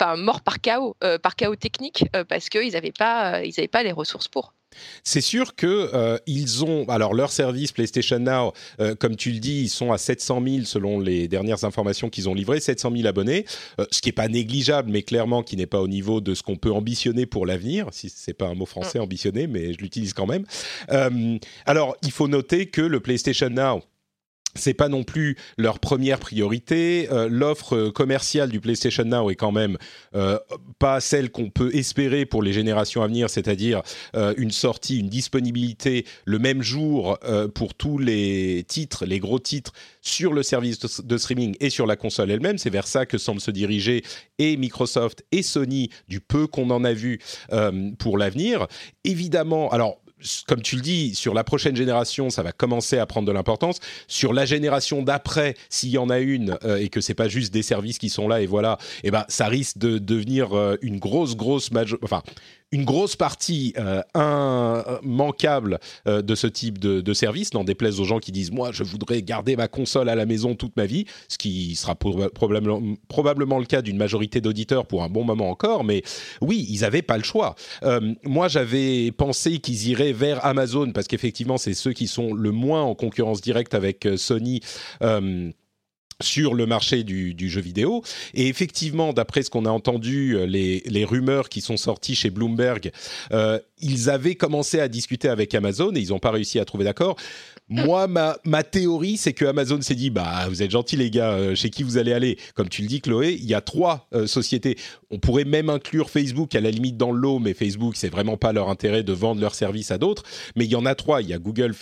enfin, 0.00 0.16
mort 0.16 0.40
par 0.40 0.60
chaos, 0.60 0.96
par 1.22 1.36
chaos 1.36 1.56
technique, 1.56 2.06
parce 2.28 2.48
qu'ils 2.48 2.72
n'avaient 2.72 2.92
pas, 2.92 3.42
ils 3.42 3.52
n'avaient 3.56 3.68
pas 3.68 3.82
les 3.82 3.92
ressources 3.92 4.28
pour. 4.28 4.53
C'est 5.02 5.20
sûr 5.20 5.54
que 5.54 5.90
euh, 5.94 6.18
ils 6.26 6.64
ont 6.64 6.88
alors 6.88 7.14
leur 7.14 7.30
service 7.30 7.72
PlayStation 7.72 8.18
Now, 8.18 8.52
euh, 8.80 8.94
comme 8.94 9.16
tu 9.16 9.30
le 9.30 9.38
dis, 9.38 9.62
ils 9.62 9.68
sont 9.68 9.92
à 9.92 9.98
700 9.98 10.42
000 10.46 10.64
selon 10.64 11.00
les 11.00 11.28
dernières 11.28 11.64
informations 11.64 12.10
qu'ils 12.10 12.28
ont 12.28 12.34
livrées, 12.34 12.60
700 12.60 12.92
000 12.96 13.06
abonnés, 13.06 13.44
euh, 13.80 13.86
ce 13.90 14.00
qui 14.00 14.10
est 14.10 14.12
pas 14.12 14.28
négligeable, 14.28 14.90
mais 14.90 15.02
clairement 15.02 15.42
qui 15.42 15.56
n'est 15.56 15.66
pas 15.66 15.80
au 15.80 15.88
niveau 15.88 16.20
de 16.20 16.34
ce 16.34 16.42
qu'on 16.42 16.56
peut 16.56 16.72
ambitionner 16.72 17.26
pour 17.26 17.46
l'avenir. 17.46 17.88
Si 17.92 18.08
c'est 18.08 18.34
pas 18.34 18.46
un 18.46 18.54
mot 18.54 18.66
français, 18.66 18.98
mm. 18.98 19.02
ambitionner, 19.02 19.46
mais 19.46 19.72
je 19.72 19.78
l'utilise 19.78 20.12
quand 20.12 20.26
même. 20.26 20.44
alors, 21.66 21.96
il 22.02 22.10
faut 22.10 22.28
noter 22.28 22.66
que 22.66 22.82
le 22.82 23.00
PlayStation 23.00 23.50
Now 23.50 23.82
c'est 24.54 24.74
pas 24.74 24.88
non 24.88 25.04
plus 25.04 25.36
leur 25.58 25.78
première 25.78 26.18
priorité. 26.18 27.08
Euh, 27.10 27.28
l'offre 27.30 27.88
commerciale 27.90 28.50
du 28.50 28.60
PlayStation 28.60 29.04
Now 29.04 29.30
est 29.30 29.34
quand 29.34 29.52
même 29.52 29.76
euh, 30.14 30.38
pas 30.78 31.00
celle 31.00 31.30
qu'on 31.30 31.50
peut 31.50 31.74
espérer 31.74 32.26
pour 32.26 32.42
les 32.42 32.52
générations 32.52 33.02
à 33.02 33.06
venir, 33.06 33.30
c'est-à-dire 33.30 33.82
euh, 34.14 34.34
une 34.36 34.50
sortie, 34.50 35.00
une 35.00 35.08
disponibilité 35.08 36.06
le 36.24 36.38
même 36.38 36.62
jour 36.62 37.18
pour 37.54 37.74
tous 37.74 37.98
les 37.98 38.64
titres, 38.66 39.04
les 39.06 39.18
gros 39.18 39.38
titres 39.38 39.72
sur 40.00 40.32
le 40.32 40.42
service 40.42 40.78
de, 40.78 41.18
streaming 41.18 41.56
et 41.60 41.70
sur 41.70 41.86
la 41.86 41.96
console 41.96 42.30
elle-même. 42.30 42.58
C'est 42.58 42.70
vers 42.70 42.86
ça 42.86 43.06
que 43.06 43.18
semblent 43.18 43.40
se 43.40 43.50
diriger 43.50 44.02
et 44.38 44.56
Microsoft 44.56 45.24
et 45.32 45.42
Sony 45.42 45.90
du 46.08 46.20
peu 46.20 46.46
qu'on 46.46 46.70
en 46.70 46.84
a 46.84 46.92
vu 46.92 47.20
pour 47.98 48.18
l'avenir. 48.18 48.66
Évidemment, 49.04 49.70
alors 49.70 50.03
comme 50.46 50.62
tu 50.62 50.76
le 50.76 50.82
dis, 50.82 51.14
sur 51.14 51.34
la 51.34 51.44
prochaine 51.44 51.76
génération, 51.76 52.30
ça 52.30 52.42
va 52.42 52.52
commencer 52.52 52.98
à 52.98 53.06
prendre 53.06 53.26
de 53.26 53.32
l'importance. 53.32 53.78
Sur 54.08 54.32
la 54.32 54.46
génération 54.46 55.02
d'après, 55.02 55.54
s'il 55.68 55.90
y 55.90 55.98
en 55.98 56.08
a 56.08 56.18
une 56.18 56.58
et 56.78 56.88
que 56.88 57.00
c'est 57.00 57.14
pas 57.14 57.28
juste 57.28 57.52
des 57.52 57.62
services 57.62 57.98
qui 57.98 58.08
sont 58.08 58.28
là 58.28 58.40
et 58.40 58.46
voilà, 58.46 58.78
et 59.02 59.08
eh 59.08 59.10
ben 59.10 59.24
ça 59.28 59.48
risque 59.48 59.78
de 59.78 59.98
devenir 59.98 60.76
une 60.82 60.98
grosse 60.98 61.36
grosse 61.36 61.70
enfin 62.02 62.22
une 62.74 62.84
grosse 62.84 63.14
partie 63.14 63.72
euh, 63.78 64.02
immanquable 65.04 65.78
euh, 66.08 66.22
de 66.22 66.34
ce 66.34 66.48
type 66.48 66.78
de, 66.78 67.14
service, 67.14 67.54
n'en 67.54 67.62
déplaise 67.62 68.00
aux 68.00 68.04
gens 68.04 68.18
qui 68.18 68.32
disent 68.32 68.50
moi 68.50 68.70
je 68.72 68.82
voudrais 68.82 69.22
garder 69.22 69.54
ma 69.54 69.68
console 69.68 70.08
à 70.08 70.16
la 70.16 70.26
maison 70.26 70.56
toute 70.56 70.76
ma 70.76 70.84
vie, 70.84 71.06
ce 71.28 71.38
qui 71.38 71.76
sera 71.76 71.94
probablement, 71.94 72.82
probablement 73.06 73.60
le 73.60 73.66
cas 73.66 73.80
d'une 73.80 73.96
majorité 73.96 74.40
d'auditeurs 74.40 74.86
pour 74.86 75.04
un 75.04 75.08
bon 75.08 75.22
moment 75.22 75.50
encore, 75.50 75.84
mais 75.84 76.02
oui, 76.40 76.66
ils 76.68 76.80
n'avaient 76.80 77.02
pas 77.02 77.16
le 77.16 77.22
choix. 77.22 77.54
Euh, 77.84 78.14
moi 78.24 78.48
j'avais 78.48 79.12
pensé 79.12 79.58
qu'ils 79.58 79.88
iraient 79.88 80.12
vers 80.12 80.44
Amazon 80.44 80.90
parce 80.90 81.06
qu'effectivement 81.06 81.58
c'est 81.58 81.74
ceux 81.74 81.92
qui 81.92 82.08
sont 82.08 82.34
le 82.34 82.50
moins 82.50 82.82
en 82.82 82.96
concurrence 82.96 83.40
directe 83.40 83.74
avec 83.74 84.08
Sony 84.16 84.60
sur 86.20 86.54
le 86.54 86.66
marché 86.66 87.04
du, 87.04 87.48
jeu 87.48 87.60
vidéo. 87.60 88.02
Et 88.34 88.48
effectivement, 88.48 89.12
d'après 89.12 89.42
ce 89.42 89.50
qu'on 89.50 89.64
a 89.64 89.70
entendu, 89.70 90.36
euh, 90.36 90.46
les, 90.46 91.04
rumeurs 91.04 91.48
qui 91.48 91.60
sont 91.60 91.76
sorties 91.76 92.14
chez 92.14 92.30
Bloomberg, 92.30 92.90
euh, 93.32 93.58
ils 93.80 94.08
avaient 94.08 94.34
commencé 94.34 94.80
à 94.80 94.88
discuter 94.88 95.28
avec 95.28 95.54
Amazon 95.54 95.92
et 95.94 96.00
ils 96.00 96.08
n'ont 96.08 96.18
pas 96.18 96.30
réussi 96.30 96.58
à 96.58 96.64
trouver 96.64 96.84
d'accord. 96.84 97.16
Moi, 97.68 98.06
ma, 98.06 98.62
théorie, 98.62 99.16
c'est 99.16 99.32
que 99.32 99.44
Amazon 99.44 99.80
s'est 99.80 99.94
dit, 99.94 100.10
bah, 100.10 100.46
vous 100.48 100.62
êtes 100.62 100.70
gentils 100.70 100.96
les 100.96 101.10
gars, 101.10 101.32
euh, 101.32 101.54
chez 101.54 101.70
qui 101.70 101.82
vous 101.82 101.98
allez 101.98 102.12
aller? 102.12 102.38
Comme 102.54 102.68
tu 102.68 102.82
le 102.82 102.88
dis, 102.88 103.00
Chloé, 103.00 103.36
il 103.38 103.46
y 103.46 103.54
a 103.54 103.60
trois 103.60 104.08
sociétés. 104.26 104.76
On 105.10 105.18
pourrait 105.18 105.44
même 105.44 105.70
inclure 105.70 106.10
Facebook 106.10 106.54
à 106.54 106.60
la 106.60 106.70
limite 106.70 106.96
dans 106.96 107.12
l'eau, 107.12 107.38
mais 107.38 107.54
Facebook, 107.54 107.96
c'est 107.96 108.08
vraiment 108.08 108.36
pas 108.36 108.52
leur 108.52 108.68
intérêt 108.68 109.02
de 109.02 109.12
vendre 109.12 109.40
leurs 109.40 109.54
services 109.54 109.90
à 109.90 109.98
d'autres. 109.98 110.22
Mais 110.56 110.64
il 110.64 110.70
y 110.70 110.76
en 110.76 110.86
a 110.86 110.94
trois. 110.94 111.22
Il 111.22 111.28
y 111.28 111.32
a 111.32 111.38
Google, 111.38 111.74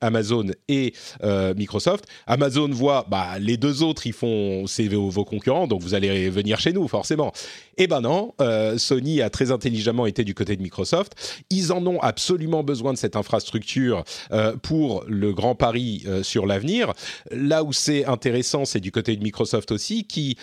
Amazon 0.00 0.46
et 0.68 0.94
euh, 1.22 1.54
Microsoft. 1.54 2.06
Amazon 2.26 2.68
voit, 2.68 3.06
bah, 3.08 3.38
les 3.38 3.56
deux 3.56 3.82
autres, 3.82 4.06
ils 4.06 4.12
font, 4.12 4.66
c'est 4.66 4.88
vos, 4.88 5.24
concurrents, 5.24 5.66
donc 5.66 5.82
vous 5.82 5.94
allez 5.94 6.30
venir 6.30 6.58
chez 6.60 6.72
nous, 6.72 6.86
forcément. 6.88 7.32
Eh 7.76 7.86
ben 7.86 8.00
non, 8.00 8.34
euh, 8.40 8.78
Sony 8.78 9.22
a 9.22 9.30
très 9.30 9.50
intelligemment 9.50 10.06
été 10.06 10.24
du 10.24 10.34
côté 10.34 10.56
de 10.56 10.62
Microsoft. 10.62 11.42
Ils 11.50 11.72
en 11.72 11.86
ont 11.86 12.00
absolument 12.00 12.62
besoin 12.62 12.92
de 12.92 12.98
cette 12.98 13.16
infrastructure 13.16 14.04
euh, 14.32 14.56
pour 14.56 15.04
le 15.06 15.32
grand 15.32 15.54
pari 15.54 16.04
sur 16.22 16.46
l'avenir. 16.46 16.92
Là 17.30 17.64
où 17.64 17.72
c'est 17.72 18.04
intéressant, 18.06 18.64
c'est 18.64 18.80
du 18.80 18.92
côté 18.92 19.16
de 19.16 19.22
Microsoft 19.22 19.72
aussi, 19.72 20.04
qui 20.04 20.36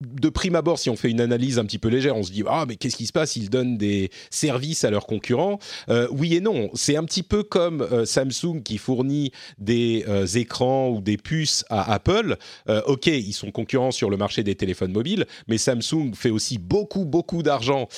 de 0.00 0.28
prime 0.28 0.54
abord, 0.54 0.78
si 0.78 0.90
on 0.90 0.96
fait 0.96 1.10
une 1.10 1.20
analyse 1.20 1.58
un 1.58 1.64
petit 1.64 1.78
peu 1.78 1.88
légère, 1.88 2.16
on 2.16 2.22
se 2.22 2.30
dit 2.30 2.44
ah 2.46 2.64
mais 2.68 2.76
qu'est-ce 2.76 2.96
qui 2.96 3.06
se 3.06 3.12
passe? 3.12 3.34
Ils 3.34 3.50
donnent 3.50 3.76
des 3.76 4.10
services 4.30 4.84
à 4.84 4.90
leurs 4.90 5.06
concurrents. 5.06 5.58
Euh, 5.88 6.06
oui 6.12 6.36
et 6.36 6.40
non. 6.40 6.70
C'est 6.74 6.96
un 6.96 7.04
petit 7.04 7.24
peu 7.24 7.42
comme 7.42 7.82
euh, 7.82 8.04
Samsung 8.04 8.62
qui 8.62 8.78
fournit 8.78 9.32
des 9.58 10.04
euh, 10.06 10.24
écrans 10.26 10.88
ou 10.90 11.00
des 11.00 11.16
puces 11.16 11.64
à 11.68 11.92
Apple. 11.92 12.36
ok, 12.86 13.06
ils 13.06 13.32
sont 13.32 13.50
concurrents 13.50 13.90
sur 13.90 14.08
le 14.08 14.16
marché 14.16 14.44
des 14.44 14.54
téléphones 14.54 14.92
mobiles, 14.92 15.26
mais 15.48 15.58
Samsung 15.58 16.12
fait 16.14 16.30
aussi 16.30 16.58
beaucoup 16.58 17.04
beaucoup 17.04 17.42
d'argent 17.42 17.88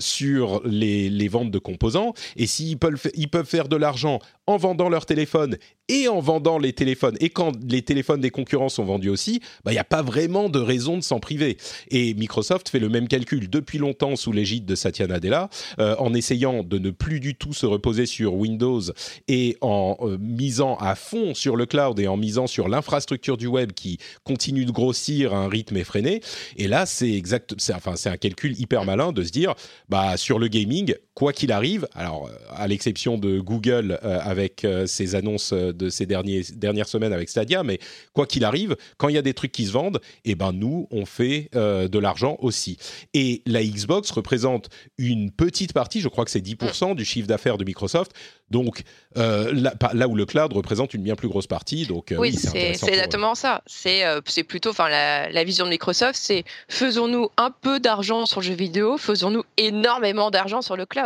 sur 0.00 0.62
les, 0.64 1.08
les, 1.10 1.28
ventes 1.28 1.50
de 1.50 1.58
composants. 1.58 2.14
Et 2.36 2.46
s'ils 2.46 2.78
peuvent, 2.78 3.00
ils 3.14 3.28
peuvent 3.28 3.46
faire 3.46 3.68
de 3.68 3.76
l'argent 3.76 4.18
en 4.46 4.56
vendant 4.56 4.88
leurs 4.88 5.06
téléphones 5.06 5.56
et 5.88 6.08
en 6.08 6.20
vendant 6.20 6.58
les 6.58 6.72
téléphones, 6.72 7.16
et 7.20 7.28
quand 7.28 7.52
les 7.68 7.82
téléphones 7.82 8.20
des 8.20 8.30
concurrents 8.30 8.70
sont 8.70 8.84
vendus 8.84 9.10
aussi, 9.10 9.40
bah, 9.64 9.72
il 9.72 9.74
n'y 9.74 9.80
a 9.80 9.84
pas 9.84 10.02
vraiment 10.02 10.48
de 10.48 10.58
raison 10.58 10.96
de 10.96 11.02
s'en 11.02 11.20
priver. 11.20 11.58
Et 11.90 12.14
Microsoft 12.14 12.68
fait 12.70 12.78
le 12.78 12.88
même 12.88 13.06
calcul 13.06 13.50
depuis 13.50 13.78
longtemps 13.78 14.16
sous 14.16 14.32
l'égide 14.32 14.64
de 14.64 14.74
Satya 14.74 15.06
Nadella, 15.06 15.50
euh, 15.78 15.94
en 15.98 16.14
essayant 16.14 16.62
de 16.62 16.78
ne 16.78 16.90
plus 16.90 17.20
du 17.20 17.34
tout 17.34 17.52
se 17.52 17.66
reposer 17.66 18.06
sur 18.06 18.34
Windows 18.34 18.80
et 19.28 19.56
en 19.60 19.96
euh, 20.00 20.16
misant 20.18 20.76
à 20.76 20.94
fond 20.94 21.34
sur 21.34 21.56
le 21.56 21.66
cloud 21.66 21.98
et 22.00 22.08
en 22.08 22.16
misant 22.16 22.46
sur 22.46 22.68
l'infrastructure 22.68 23.36
du 23.36 23.46
web 23.46 23.72
qui 23.72 23.98
continue 24.24 24.64
de 24.64 24.72
grossir 24.72 25.34
à 25.34 25.38
un 25.38 25.48
rythme 25.48 25.76
effréné. 25.76 26.20
Et 26.56 26.68
là, 26.68 26.86
c'est 26.86 27.12
exact, 27.12 27.54
c'est 27.58 27.74
un 28.08 28.16
calcul 28.16 28.58
hyper 28.58 28.84
malin 28.84 29.12
de 29.12 29.22
se 29.22 29.30
dire, 29.30 29.54
bah, 29.88 30.16
sur 30.16 30.38
le 30.38 30.48
gaming, 30.48 30.94
quoi 31.14 31.32
qu'il 31.32 31.52
arrive, 31.52 31.86
alors 31.94 32.26
euh, 32.26 32.32
à 32.50 32.66
l'exception 32.66 33.18
de 33.18 33.40
Google 33.40 33.98
avec 34.02 34.66
ses 34.86 35.14
annonces 35.14 35.52
de 35.52 35.88
ces 35.88 36.06
derniers, 36.06 36.42
dernières 36.54 36.88
semaines 36.88 37.12
avec 37.12 37.28
Stadia, 37.28 37.62
mais 37.62 37.78
quoi 38.12 38.26
qu'il 38.26 38.44
arrive, 38.44 38.76
quand 38.96 39.08
il 39.08 39.14
y 39.14 39.18
a 39.18 39.22
des 39.22 39.34
trucs 39.34 39.52
qui 39.52 39.66
se 39.66 39.72
vendent, 39.72 40.00
eh 40.24 40.34
ben 40.34 40.52
nous, 40.52 40.88
on 40.90 41.06
fait 41.06 41.48
euh, 41.54 41.88
de 41.88 41.98
l'argent 41.98 42.36
aussi. 42.40 42.78
Et 43.12 43.42
la 43.46 43.62
Xbox 43.62 44.10
représente 44.10 44.68
une 44.98 45.30
petite 45.30 45.72
partie, 45.72 46.00
je 46.00 46.08
crois 46.08 46.24
que 46.24 46.30
c'est 46.30 46.44
10% 46.44 46.94
du 46.94 47.04
chiffre 47.04 47.26
d'affaires 47.26 47.58
de 47.58 47.64
Microsoft, 47.64 48.12
donc 48.50 48.82
euh, 49.16 49.52
là, 49.92 50.08
où 50.08 50.14
le 50.14 50.26
cloud 50.26 50.52
représente 50.52 50.94
une 50.94 51.02
bien 51.02 51.16
plus 51.16 51.28
grosse 51.28 51.46
partie. 51.46 51.86
Donc, 51.86 52.12
euh, 52.12 52.16
oui, 52.18 52.34
c'est 52.34 52.70
exactement 52.70 53.34
ça. 53.34 53.62
C'est 53.66 54.44
plutôt, 54.46 54.70
enfin, 54.70 54.88
la, 54.88 55.30
la, 55.30 55.44
vision 55.44 55.64
de 55.64 55.70
Microsoft, 55.70 56.14
c'est 56.14 56.44
faisons-nous 56.68 57.30
un 57.36 57.50
peu 57.50 57.80
d'argent 57.80 58.26
sur 58.26 58.40
le 58.40 58.46
jeu 58.46 58.54
vidéo, 58.54 58.98
faisons-nous 58.98 59.44
énormément 59.56 60.30
d'argent 60.30 60.62
sur 60.62 60.76
le 60.76 60.86
cloud. 60.86 61.03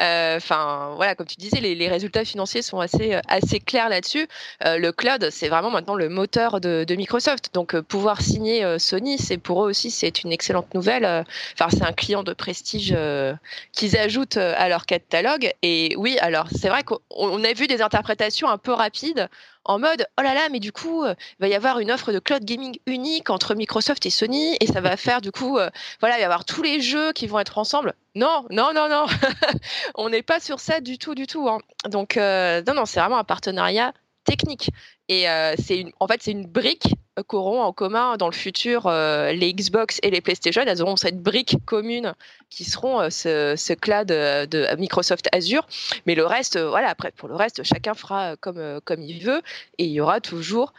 Enfin, 0.00 0.92
voilà, 0.96 1.14
comme 1.14 1.26
tu 1.26 1.36
disais, 1.36 1.60
les, 1.60 1.88
résultats 1.88 2.24
financiers 2.24 2.62
sont 2.62 2.80
assez, 2.80 3.18
assez 3.28 3.60
clairs 3.60 3.88
là-dessus. 3.88 4.26
le 4.64 4.90
cloud, 4.90 5.28
c'est 5.30 5.48
vraiment 5.48 5.70
maintenant 5.70 5.94
le 5.94 6.08
moteur 6.08 6.60
de, 6.60 6.84
de 6.84 6.94
Microsoft. 6.94 7.54
Donc, 7.54 7.78
pouvoir 7.80 8.20
signer 8.20 8.78
Sony, 8.78 9.18
c'est 9.18 9.38
pour 9.38 9.64
eux 9.64 9.68
aussi, 9.68 9.90
c'est 9.90 10.22
une 10.22 10.32
excellente 10.32 10.72
nouvelle. 10.74 11.24
Enfin, 11.54 11.68
c'est 11.70 11.84
un 11.84 11.92
client 11.92 12.22
de 12.22 12.32
prestige 12.32 12.96
qu'ils 13.72 13.96
ajoutent 13.96 14.36
à 14.36 14.68
leur 14.68 14.86
catalogue. 14.86 15.52
Et 15.62 15.94
oui, 15.96 16.18
alors 16.20 16.48
c'est 16.54 16.68
vrai 16.68 16.82
qu'on 16.82 17.44
a 17.44 17.52
vu 17.52 17.66
des 17.66 17.82
interprétations 17.82 18.48
un 18.48 18.58
peu 18.58 18.72
rapides 18.72 19.28
en 19.64 19.78
mode 19.78 20.06
oh 20.18 20.22
là 20.22 20.34
là 20.34 20.48
mais 20.50 20.60
du 20.60 20.72
coup 20.72 21.04
euh, 21.04 21.14
il 21.38 21.42
va 21.42 21.48
y 21.48 21.54
avoir 21.54 21.78
une 21.78 21.90
offre 21.90 22.12
de 22.12 22.18
cloud 22.18 22.44
gaming 22.44 22.78
unique 22.86 23.30
entre 23.30 23.54
Microsoft 23.54 24.04
et 24.06 24.10
Sony 24.10 24.56
et 24.60 24.66
ça 24.66 24.80
va 24.80 24.96
faire 24.98 25.20
du 25.20 25.32
coup 25.32 25.58
euh, 25.58 25.70
voilà 26.00 26.16
il 26.16 26.18
va 26.18 26.22
y 26.22 26.24
avoir 26.24 26.44
tous 26.44 26.62
les 26.62 26.80
jeux 26.80 27.12
qui 27.12 27.26
vont 27.26 27.38
être 27.38 27.58
ensemble 27.58 27.94
non 28.14 28.44
non 28.50 28.72
non 28.74 28.88
non 28.88 29.06
on 29.94 30.08
n'est 30.08 30.22
pas 30.22 30.40
sur 30.40 30.60
ça 30.60 30.80
du 30.80 30.98
tout 30.98 31.14
du 31.14 31.26
tout 31.26 31.48
hein. 31.48 31.58
donc 31.88 32.16
euh, 32.16 32.62
non 32.66 32.74
non 32.74 32.86
c'est 32.86 33.00
vraiment 33.00 33.18
un 33.18 33.24
partenariat 33.24 33.92
technique 34.24 34.70
et 35.08 35.26
c'est 35.58 35.80
une 35.80 35.90
en 36.00 36.06
fait 36.06 36.22
c'est 36.22 36.32
une 36.32 36.46
brique 36.46 36.94
qu'auront 37.22 37.62
en 37.62 37.72
commun 37.72 38.16
dans 38.16 38.26
le 38.26 38.34
futur 38.34 38.86
euh, 38.86 39.32
les 39.32 39.52
Xbox 39.52 40.00
et 40.02 40.10
les 40.10 40.20
PlayStation. 40.20 40.62
Elles 40.66 40.82
auront 40.82 40.96
cette 40.96 41.22
brique 41.22 41.56
commune 41.64 42.14
qui 42.50 42.64
seront 42.64 43.00
euh, 43.00 43.10
ce, 43.10 43.72
cloud 43.74 44.08
de, 44.08 44.76
Microsoft 44.76 45.28
Azure. 45.32 45.66
Mais 46.06 46.14
le 46.14 46.26
reste, 46.26 46.56
euh, 46.56 46.68
voilà, 46.68 46.88
après, 46.88 47.12
pour 47.12 47.28
le 47.28 47.36
reste, 47.36 47.62
chacun 47.62 47.94
fera 47.94 48.36
comme, 48.36 48.80
comme 48.84 49.02
il 49.02 49.24
veut 49.24 49.42
et 49.78 49.84
il 49.84 49.92
y 49.92 50.00
aura 50.00 50.20
toujours 50.20 50.72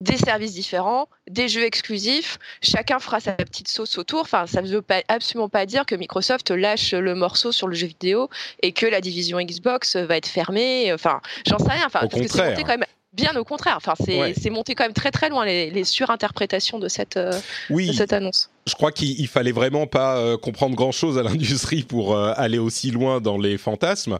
des 0.00 0.16
services 0.16 0.52
différents, 0.52 1.08
des 1.30 1.48
jeux 1.48 1.64
exclusifs, 1.64 2.38
chacun 2.60 2.98
fera 2.98 3.20
sa 3.20 3.32
petite 3.32 3.68
sauce 3.68 3.98
autour. 3.98 4.20
Enfin, 4.20 4.46
ça 4.46 4.62
ne 4.62 4.68
veut 4.68 4.82
pas, 4.82 5.02
absolument 5.08 5.48
pas 5.48 5.66
dire 5.66 5.86
que 5.86 5.94
Microsoft 5.94 6.50
lâche 6.50 6.92
le 6.92 7.14
morceau 7.14 7.52
sur 7.52 7.66
le 7.66 7.74
jeu 7.74 7.86
vidéo 7.86 8.28
et 8.62 8.72
que 8.72 8.86
la 8.86 9.00
division 9.00 9.38
Xbox 9.38 9.96
va 9.96 10.16
être 10.16 10.28
fermée. 10.28 10.92
Enfin, 10.92 11.20
j'en 11.46 11.58
sais 11.58 11.70
rien. 11.70 11.86
Enfin, 11.86 12.00
parce 12.08 12.22
que 12.22 12.28
c'est 12.28 12.62
quand 12.62 12.78
même 12.78 12.84
Bien 13.16 13.34
au 13.36 13.44
contraire. 13.44 13.78
Enfin, 13.78 13.94
c'est 13.96 14.50
monté 14.50 14.74
quand 14.74 14.84
même 14.84 14.92
très 14.92 15.10
très 15.10 15.30
loin 15.30 15.46
les, 15.46 15.84
surinterprétations 15.84 16.78
de 16.78 16.88
cette, 16.88 17.16
euh, 17.16 17.32
de 17.70 17.92
cette 17.92 18.12
annonce 18.12 18.50
je 18.66 18.74
crois 18.74 18.90
qu'il 18.90 19.28
fallait 19.28 19.52
vraiment 19.52 19.86
pas 19.86 20.16
euh, 20.16 20.36
comprendre 20.36 20.74
grand 20.74 20.90
chose 20.90 21.18
à 21.18 21.22
l'industrie 21.22 21.84
pour 21.84 22.14
euh, 22.16 22.32
aller 22.36 22.58
aussi 22.58 22.90
loin 22.90 23.20
dans 23.20 23.38
les 23.38 23.58
fantasmes. 23.58 24.18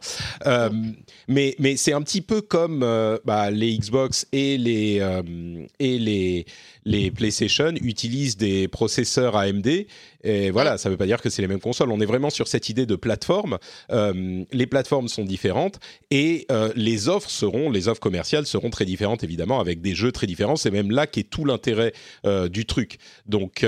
Mais 1.28 1.76
c'est 1.76 1.92
un 1.92 2.02
petit 2.02 2.20
peu 2.22 2.40
comme 2.40 2.80
bah, 3.24 3.50
les 3.50 3.76
Xbox 3.78 4.26
et 4.32 4.58
les 4.58 5.00
les 6.86 7.10
PlayStation 7.10 7.72
utilisent 7.82 8.36
des 8.36 8.68
processeurs 8.68 9.36
AMD. 9.36 9.68
Et 10.22 10.50
voilà, 10.50 10.78
ça 10.78 10.88
ne 10.88 10.94
veut 10.94 10.98
pas 10.98 11.06
dire 11.06 11.20
que 11.20 11.30
c'est 11.30 11.42
les 11.42 11.48
mêmes 11.48 11.60
consoles. 11.60 11.90
On 11.90 12.00
est 12.00 12.06
vraiment 12.06 12.30
sur 12.30 12.48
cette 12.48 12.68
idée 12.68 12.86
de 12.86 12.96
plateforme. 12.96 13.58
les 13.90 14.66
plateformes 14.66 15.08
sont 15.08 15.24
différentes 15.24 15.78
et 16.10 16.46
les 16.74 17.08
offres 17.08 17.30
seront, 17.30 17.70
les 17.70 17.88
offres 17.88 18.00
commerciales 18.00 18.46
seront 18.46 18.70
très 18.70 18.84
différentes 18.84 19.24
évidemment, 19.24 19.60
avec 19.60 19.80
des 19.80 19.94
jeux 19.94 20.12
très 20.12 20.26
différents. 20.26 20.56
C'est 20.56 20.70
même 20.70 20.90
là 20.90 21.06
qu'est 21.06 21.28
tout 21.28 21.44
l'intérêt 21.44 21.92
du 22.50 22.66
truc. 22.66 22.98
Donc 23.26 23.64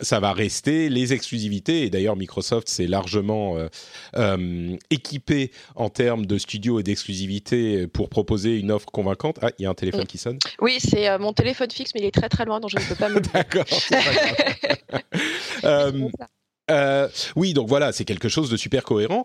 ça 0.00 0.20
va 0.20 0.32
rester 0.32 0.88
les 0.88 1.12
exclusivités. 1.12 1.82
Et 1.82 1.90
d'ailleurs, 1.90 2.16
Microsoft 2.16 2.68
s'est 2.68 2.86
largement 2.86 3.58
euh, 3.58 3.68
euh, 4.16 4.76
équipé 4.90 5.50
en 5.74 5.88
termes 5.88 6.26
de 6.26 6.38
studios 6.38 6.80
et 6.80 6.82
d'exclusivité 6.82 7.86
pour 7.86 8.08
proposer 8.08 8.58
une 8.58 8.70
offre 8.70 8.90
convaincante. 8.90 9.38
Ah, 9.42 9.50
il 9.58 9.62
y 9.62 9.66
a 9.66 9.70
un 9.70 9.74
téléphone 9.74 10.06
qui 10.06 10.18
sonne. 10.18 10.38
Oui, 10.60 10.78
c'est 10.78 11.08
euh, 11.08 11.18
mon 11.18 11.32
téléphone 11.32 11.70
fixe, 11.70 11.92
mais 11.94 12.00
il 12.00 12.06
est 12.06 12.14
très 12.14 12.28
très 12.28 12.44
loin, 12.44 12.60
donc 12.60 12.70
je 12.70 12.76
ne 12.76 12.84
peux 12.84 12.94
pas 12.94 13.08
me. 13.08 13.20
D'accord. 13.32 13.64
oui, 17.36 17.52
donc 17.52 17.68
voilà, 17.68 17.92
c'est 17.92 18.04
quelque 18.04 18.28
chose 18.28 18.50
de 18.50 18.56
super 18.56 18.84
cohérent 18.84 19.24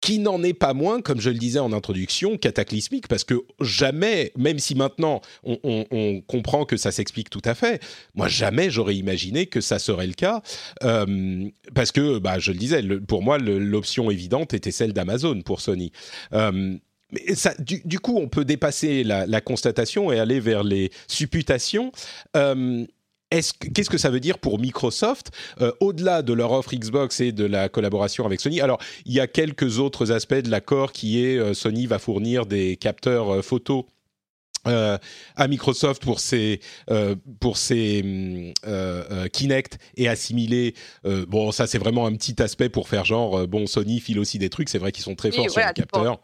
qui 0.00 0.18
n'en 0.18 0.42
est 0.42 0.54
pas 0.54 0.74
moins, 0.74 1.00
comme 1.00 1.20
je 1.20 1.30
le 1.30 1.38
disais 1.38 1.58
en 1.58 1.72
introduction, 1.72 2.36
cataclysmique, 2.38 3.08
parce 3.08 3.24
que 3.24 3.42
jamais, 3.60 4.32
même 4.36 4.58
si 4.58 4.74
maintenant 4.74 5.20
on, 5.44 6.22
comprend 6.26 6.64
que 6.64 6.76
ça 6.76 6.92
s'explique 6.92 7.30
tout 7.30 7.42
à 7.44 7.54
fait, 7.54 7.82
moi 8.14 8.28
jamais 8.28 8.70
j'aurais 8.70 8.96
imaginé 8.96 9.46
que 9.46 9.60
ça 9.60 9.78
serait 9.78 10.06
le 10.06 10.12
cas, 10.12 10.42
euh, 10.84 11.48
parce 11.74 11.90
que, 11.90 12.18
bah, 12.18 12.38
je 12.38 12.52
le 12.52 12.58
disais, 12.58 12.82
pour 13.06 13.22
moi 13.22 13.38
l'option 13.38 14.10
évidente 14.10 14.54
était 14.54 14.70
celle 14.70 14.92
d'Amazon 14.92 15.42
pour 15.42 15.60
Sony. 15.60 15.92
Euh, 16.32 16.76
mais 17.10 17.34
ça, 17.34 17.54
du, 17.58 18.00
coup, 18.00 18.18
on 18.18 18.28
peut 18.28 18.44
dépasser 18.44 19.02
la, 19.02 19.40
constatation 19.40 20.12
et 20.12 20.18
aller 20.18 20.40
vers 20.40 20.62
les 20.62 20.90
supputations. 21.06 21.90
Euh, 22.36 22.84
qu'est-ce 23.30 23.90
que 23.90 23.98
ça 23.98 24.10
veut 24.10 24.20
dire 24.20 24.38
pour 24.38 24.58
Microsoft 24.58 25.30
euh, 25.60 25.72
au-delà 25.80 26.22
de 26.22 26.32
leur 26.32 26.52
offre 26.52 26.74
Xbox 26.74 27.20
et 27.20 27.32
de 27.32 27.44
la 27.44 27.68
collaboration 27.68 28.24
avec 28.24 28.40
Sony? 28.40 28.60
Alors, 28.60 28.78
il 29.04 29.12
y 29.12 29.20
a 29.20 29.26
quelques 29.26 29.78
autres 29.78 30.12
aspects 30.12 30.34
de 30.34 30.50
l'accord 30.50 30.92
qui 30.92 31.24
est 31.24 31.38
euh, 31.38 31.54
Sony 31.54 31.86
va 31.86 31.98
fournir 31.98 32.46
des 32.46 32.76
capteurs 32.76 33.34
euh, 33.34 33.42
photo 33.42 33.86
à 34.64 35.48
Microsoft 35.48 36.02
pour 36.02 36.20
ses 36.20 36.60
pour 37.40 37.56
ses 37.56 38.52
Kinect 39.32 39.78
et 39.96 40.08
assimiler 40.08 40.74
bon 41.26 41.52
ça 41.52 41.66
c'est 41.66 41.78
vraiment 41.78 42.04
un 42.04 42.12
petit 42.12 42.42
aspect 42.42 42.68
pour 42.68 42.86
faire 42.86 43.06
genre 43.06 43.48
bon 43.48 43.66
Sony 43.66 43.98
file 43.98 44.18
aussi 44.18 44.38
des 44.38 44.50
trucs 44.50 44.68
c'est 44.68 44.76
vrai 44.76 44.92
qu'ils 44.92 45.04
sont 45.04 45.14
très 45.14 45.30
forts 45.30 45.48
sur 45.48 45.60
les 45.60 45.72
capteurs 45.72 46.20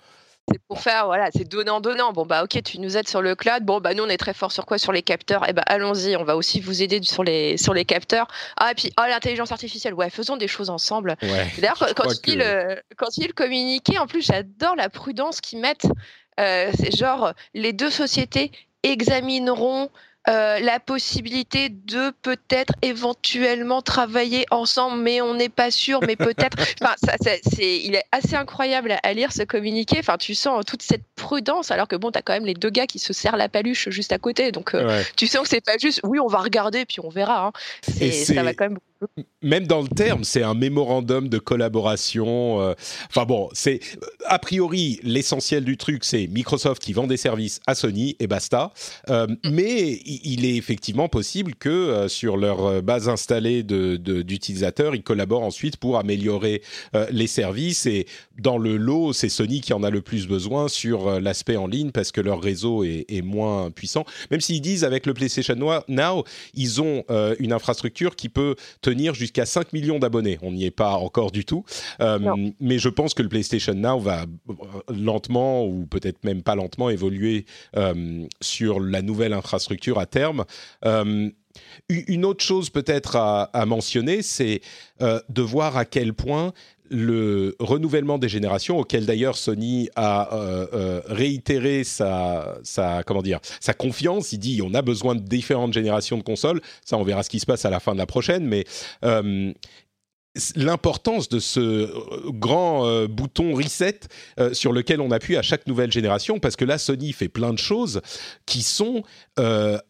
c'est 0.51 0.61
pour 0.69 0.81
faire, 0.81 1.07
voilà, 1.07 1.31
c'est 1.35 1.49
donnant-donnant. 1.49 2.13
Bon, 2.13 2.27
bah, 2.27 2.45
ok, 2.45 2.63
tu 2.63 2.79
nous 2.79 2.97
aides 2.97 3.09
sur 3.09 3.23
le 3.23 3.35
cloud. 3.35 3.65
Bon, 3.65 3.81
bah, 3.81 3.95
nous, 3.95 4.05
on 4.05 4.09
est 4.09 4.17
très 4.17 4.35
fort 4.35 4.53
sur 4.53 4.67
quoi? 4.67 4.79
Sur 4.79 4.93
les 4.93 5.03
capteurs. 5.03 5.45
Eh 5.49 5.53
bah, 5.53 5.63
allons-y, 5.67 6.17
on 6.17 6.25
va 6.25 6.37
aussi 6.37 6.61
vous 6.61 6.83
aider 6.83 7.01
sur 7.03 7.25
les, 7.25 7.57
sur 7.57 7.73
les 7.73 7.85
capteurs. 7.85 8.29
Ah, 8.57 8.73
et 8.73 8.75
puis, 8.75 8.93
oh, 8.99 9.05
l'intelligence 9.09 9.53
artificielle. 9.53 9.95
Ouais, 9.95 10.11
faisons 10.11 10.37
des 10.37 10.49
choses 10.49 10.71
ensemble. 10.71 11.17
D'ailleurs, 11.59 11.79
quand, 11.79 11.95
quand, 11.95 12.27
il, 12.27 12.39
le, 12.39 12.81
quand 12.97 13.17
il 13.17 13.33
communiquait, 13.33 13.99
en 13.99 14.07
plus, 14.07 14.23
j'adore 14.23 14.77
la 14.77 14.89
prudence 14.91 15.41
qu'ils 15.41 15.61
mettent. 15.61 15.87
Euh, 16.41 16.71
c'est 16.79 16.95
genre, 16.95 17.33
les 17.55 17.73
deux 17.73 17.91
sociétés 17.91 18.51
examineront 18.83 19.91
euh, 20.27 20.59
la 20.61 20.81
possibilité 20.81 21.69
de 21.69 22.11
peut-être 22.23 22.73
éventuellement 22.81 23.83
travailler 23.83 24.47
ensemble, 24.51 25.03
mais 25.03 25.21
on 25.21 25.35
n'est 25.35 25.51
pas 25.51 25.71
sûr, 25.71 26.01
mais 26.07 26.17
peut-être. 26.17 26.57
enfin, 26.83 26.95
ça, 27.03 27.13
c'est, 27.23 27.81
il 27.81 27.95
est 27.95 28.05
assez 28.11 28.35
incroyable 28.35 28.97
à, 29.03 29.13
lire 29.13 29.33
ce 29.33 29.43
communiqué. 29.43 29.99
Enfin, 29.99 30.17
tu 30.17 30.35
sens 30.35 30.65
toute 30.65 30.83
cette 30.83 31.05
prudence, 31.25 31.71
alors 31.71 31.89
que 31.89 31.97
bon, 31.97 32.11
tu 32.11 32.19
as 32.19 32.23
quand 32.23 32.35
même 32.35 32.45
les 32.45 32.55
deux 32.55 32.69
gars 32.69 32.87
qui 32.87 32.99
se 32.99 33.15
serrent 33.15 33.39
la 33.39 33.49
paluche 33.49 33.89
juste 33.89 34.13
à 34.13 34.19
côté. 34.19 34.53
Donc, 34.53 34.75
euh, 34.75 35.03
tu 35.17 35.27
sens 35.27 35.45
que 35.45 35.49
c'est 35.49 35.65
pas 35.65 35.79
juste, 35.79 36.01
oui, 36.05 36.21
on 36.21 36.27
va 36.27 36.39
regarder, 36.39 36.85
puis 36.85 37.01
on 37.03 37.09
verra. 37.09 37.47
Hein. 37.47 37.53
ça 38.13 38.43
va 38.43 38.53
quand 38.53 38.67
même 38.67 38.79
même 39.43 39.67
dans 39.67 39.83
le 39.83 39.89
terme, 39.89 40.25
c'est 40.25 40.43
un 40.43 40.55
mémorandum 40.55 41.29
de 41.29 41.39
collaboration. 41.39 42.61
Euh, 42.61 42.75
enfin 43.11 43.25
bon, 43.25 43.49
c'est 43.53 43.81
a 44.25 44.39
priori 44.39 45.01
l'essentiel 45.03 45.65
du 45.65 45.77
truc, 45.77 46.05
c'est 46.05 46.27
Microsoft 46.27 46.83
qui 46.83 46.93
vend 46.93 47.07
des 47.07 47.17
services 47.17 47.61
à 47.67 47.75
Sony 47.75 48.17
et 48.21 48.27
basta. 48.27 48.73
Euh, 49.11 49.27
mm. 49.27 49.37
mais 49.51 50.01
il 50.05 50.45
est 50.47 50.57
effectivement 50.57 51.09
possible 51.09 51.55
que 51.55 51.69
euh, 51.69 52.09
sur 52.09 52.37
leur 52.37 52.83
base 52.83 53.09
installée 53.09 53.63
d'utilisateurs, 53.63 54.93
de, 54.93 54.97
ils 54.97 55.03
collaborent 55.03 55.43
ensuite 55.43 55.77
pour 55.77 55.99
améliorer 55.99 56.63
les 57.11 57.27
services. 57.27 57.87
Et 57.87 58.07
dans 58.39 58.59
le 58.59 58.77
lot, 58.77 59.13
c'est 59.13 59.29
Sony 59.29 59.61
qui 59.61 59.73
en 59.73 59.83
a 59.83 59.91
le 59.91 60.01
plus 60.01 60.27
besoin 60.27 60.69
sur 60.69 61.14
l'aspect 61.21 61.57
en 61.57 61.67
ligne 61.67 61.91
parce 61.91 62.13
que 62.13 62.21
leur 62.21 62.41
réseau 62.41 62.85
est, 62.85 63.05
est 63.09 63.23
moins 63.23 63.71
puissant. 63.71 64.05
Même 64.31 64.41
s'ils 64.41 64.61
disent 64.61 64.85
avec 64.85 65.07
le 65.07 65.15
PlayStation 65.15 65.55
Now, 65.89 66.25
ils 66.55 66.83
ont 66.83 67.05
une 67.39 67.53
infrastructure 67.53 68.17
qui 68.17 68.29
peut 68.29 68.57
tenir 68.81 69.15
jusqu'à 69.15 69.47
5 69.47 69.73
millions 69.73 69.99
d'abonnés. 69.99 70.39
On 70.43 70.53
n'y 70.53 70.65
est 70.65 70.71
pas 70.71 70.93
encore 70.93 71.31
du 71.31 71.45
tout. 71.45 71.65
Euh, 72.01 72.51
mais 72.61 72.79
je 72.79 72.89
pense 72.89 73.15
que 73.15 73.23
le 73.23 73.29
PlayStation 73.29 73.75
Now 73.75 73.99
va 73.99 74.27
lentement, 74.89 75.65
ou 75.67 75.87
peut-être 75.87 76.25
même 76.25 76.43
pas 76.43 76.55
lentement, 76.55 76.91
évoluer 76.91 77.47
euh, 77.77 78.27
sur 78.41 78.81
la 78.81 79.03
nouvelle 79.03 79.33
infrastructure 79.33 79.99
à 79.99 80.07
terme. 80.07 80.45
Euh, 80.85 81.31
une 81.89 82.25
autre 82.25 82.43
chose 82.43 82.69
peut-être 82.71 83.15
à, 83.15 83.67
mentionner, 83.67 84.23
c'est 84.23 84.61
de 85.01 85.43
voir 85.43 85.77
à 85.77 85.85
quel 85.85 86.13
point 86.13 86.53
le 86.91 87.57
renouvellement 87.59 88.19
des 88.19 88.29
générations, 88.29 88.79
auquel 88.79 89.07
d'ailleurs 89.07 89.37
Sony 89.37 89.89
a 89.97 90.35
euh, 90.35 90.67
euh, 90.73 91.01
réitéré 91.07 91.85
sa, 91.85 92.59
sa, 92.63 93.03
comment 93.05 93.23
dire, 93.23 93.41
sa 93.61 93.73
confiance. 93.73 94.33
Il 94.33 94.39
dit 94.39 94.61
on 94.63 94.75
a 94.75 94.83
besoin 94.83 95.15
de 95.15 95.23
différentes 95.23 95.73
générations 95.73 96.19
de 96.19 96.23
consoles. 96.23 96.61
Ça, 96.85 96.99
on 96.99 97.03
verra 97.03 97.23
ce 97.23 97.31
qui 97.31 97.41
se 97.41 97.47
passe 97.47 97.65
à 97.65 97.71
la 97.71 97.81
fin 97.81 97.93
de 97.93 97.99
la 97.99 98.07
prochaine. 98.07 98.47
Mais 98.47 98.65
euh, 99.05 99.53
l'importance 100.57 101.29
de 101.29 101.39
ce 101.39 101.61
euh, 101.61 101.89
grand 102.31 102.87
euh, 102.87 103.07
bouton 103.07 103.55
reset 103.55 104.01
euh, 104.41 104.53
sur 104.53 104.73
lequel 104.73 105.01
on 105.01 105.11
appuie 105.11 105.37
à 105.37 105.43
chaque 105.43 105.67
nouvelle 105.67 105.93
génération, 105.93 106.41
parce 106.41 106.57
que 106.57 106.65
là, 106.65 106.79
Sony 106.79 107.13
fait 107.13 107.29
plein 107.29 107.53
de 107.53 107.59
choses 107.59 108.01
qui 108.47 108.63
sont 108.63 109.03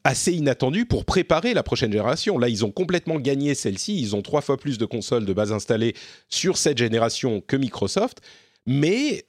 assez 0.04 0.32
inattendues 0.32 0.86
pour 0.86 1.04
préparer 1.04 1.52
la 1.52 1.62
prochaine 1.62 1.92
génération. 1.92 2.38
Là, 2.38 2.48
ils 2.48 2.64
ont 2.64 2.70
complètement 2.70 3.16
gagné 3.16 3.54
celle-ci, 3.54 4.00
ils 4.00 4.16
ont 4.16 4.22
trois 4.22 4.40
fois 4.40 4.56
plus 4.56 4.78
de 4.78 4.86
consoles 4.86 5.26
de 5.26 5.32
base 5.34 5.52
installées 5.52 5.94
sur 6.30 6.56
cette 6.56 6.78
génération 6.78 7.42
que 7.46 7.56
Microsoft. 7.56 8.20
Mais 8.66 9.22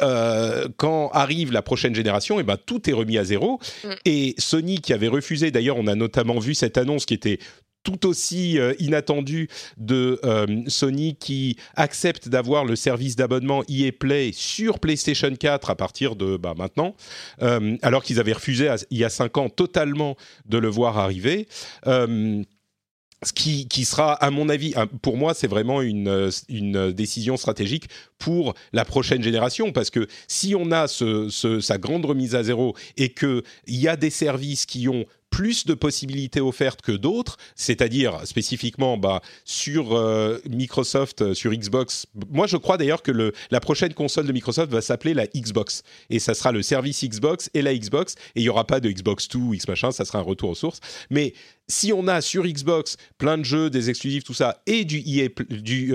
quand 0.77 1.09
arrive 1.09 1.51
la 1.51 1.61
prochaine 1.61 1.93
génération, 1.93 2.37
et 2.37 2.41
eh 2.41 2.43
ben, 2.43 2.57
tout 2.57 2.89
est 2.89 2.93
remis 2.93 3.17
à 3.17 3.25
zéro. 3.25 3.59
Mm. 3.83 3.89
Et 4.05 4.35
Sony, 4.37 4.79
qui 4.79 4.93
avait 4.93 5.09
refusé, 5.09 5.51
d'ailleurs, 5.51 5.77
on 5.77 5.87
a 5.87 5.95
notamment 5.95 6.39
vu 6.39 6.55
cette 6.55 6.77
annonce 6.77 7.05
qui 7.05 7.13
était 7.13 7.39
tout 7.85 8.07
aussi 8.07 8.59
euh, 8.59 8.73
inattendu 8.79 9.47
de 9.77 10.19
euh, 10.25 10.63
Sony 10.67 11.15
qui 11.15 11.55
accepte 11.75 12.27
d'avoir 12.27 12.65
le 12.65 12.75
service 12.75 13.15
d'abonnement 13.15 13.63
EA 13.69 13.91
Play 13.97 14.31
sur 14.33 14.79
PlayStation 14.79 15.33
4 15.33 15.69
à 15.69 15.75
partir 15.75 16.17
de 16.17 16.35
bah, 16.35 16.55
maintenant, 16.57 16.95
euh, 17.41 17.77
alors 17.81 18.03
qu'ils 18.03 18.19
avaient 18.19 18.33
refusé 18.33 18.69
il 18.89 18.97
y 18.97 19.05
a 19.05 19.09
cinq 19.09 19.37
ans 19.37 19.49
totalement 19.49 20.17
de 20.47 20.57
le 20.57 20.67
voir 20.67 20.97
arriver. 20.97 21.47
ce 21.85 23.33
qui, 23.33 23.67
qui, 23.67 23.85
sera, 23.85 24.13
à 24.13 24.29
mon 24.31 24.49
avis, 24.49 24.73
pour 25.01 25.17
moi, 25.17 25.33
c'est 25.33 25.47
vraiment 25.47 25.81
une, 25.81 26.29
une, 26.49 26.91
décision 26.91 27.37
stratégique 27.37 27.85
pour 28.17 28.55
la 28.73 28.85
prochaine 28.85 29.21
génération, 29.21 29.71
parce 29.71 29.89
que 29.89 30.07
si 30.27 30.55
on 30.55 30.71
a 30.71 30.87
ce, 30.87 31.29
sa 31.61 31.77
grande 31.77 32.05
remise 32.05 32.35
à 32.35 32.43
zéro 32.43 32.75
et 32.97 33.09
qu'il 33.09 33.43
y 33.67 33.87
a 33.87 33.95
des 33.95 34.09
services 34.09 34.65
qui 34.65 34.87
ont 34.89 35.05
plus 35.35 35.65
de 35.65 35.73
possibilités 35.73 36.39
offertes 36.39 36.81
que 36.81 36.93
d'autres, 36.93 37.35
c'est-à-dire 37.57 38.25
spécifiquement 38.25 38.95
bah, 38.97 39.19
sur 39.43 39.93
euh, 39.93 40.39
Microsoft, 40.49 41.21
euh, 41.23 41.33
sur 41.33 41.51
Xbox. 41.51 42.07
Moi, 42.31 42.47
je 42.47 42.55
crois 42.55 42.77
d'ailleurs 42.77 43.03
que 43.03 43.33
la 43.51 43.59
prochaine 43.59 43.93
console 43.93 44.27
de 44.27 44.31
Microsoft 44.31 44.71
va 44.71 44.79
s'appeler 44.79 45.13
la 45.13 45.27
Xbox. 45.27 45.83
Et 46.09 46.19
ça 46.19 46.35
sera 46.35 46.53
le 46.53 46.61
service 46.61 47.03
Xbox 47.03 47.49
et 47.53 47.61
la 47.61 47.75
Xbox. 47.75 48.15
Et 48.35 48.39
il 48.39 48.43
n'y 48.43 48.49
aura 48.49 48.65
pas 48.65 48.79
de 48.79 48.89
Xbox 48.89 49.27
2 49.27 49.37
ou 49.37 49.53
X 49.53 49.67
machin, 49.67 49.91
ça 49.91 50.05
sera 50.05 50.19
un 50.19 50.21
retour 50.21 50.51
aux 50.51 50.55
sources. 50.55 50.79
Mais 51.09 51.33
si 51.67 51.91
on 51.91 52.07
a 52.07 52.21
sur 52.21 52.45
Xbox 52.45 52.95
plein 53.17 53.37
de 53.37 53.43
jeux, 53.43 53.69
des 53.69 53.89
exclusifs, 53.89 54.23
tout 54.23 54.33
ça, 54.33 54.61
et 54.65 54.85
du 54.85 55.03
EA, 55.05 55.27
du... 55.49 55.93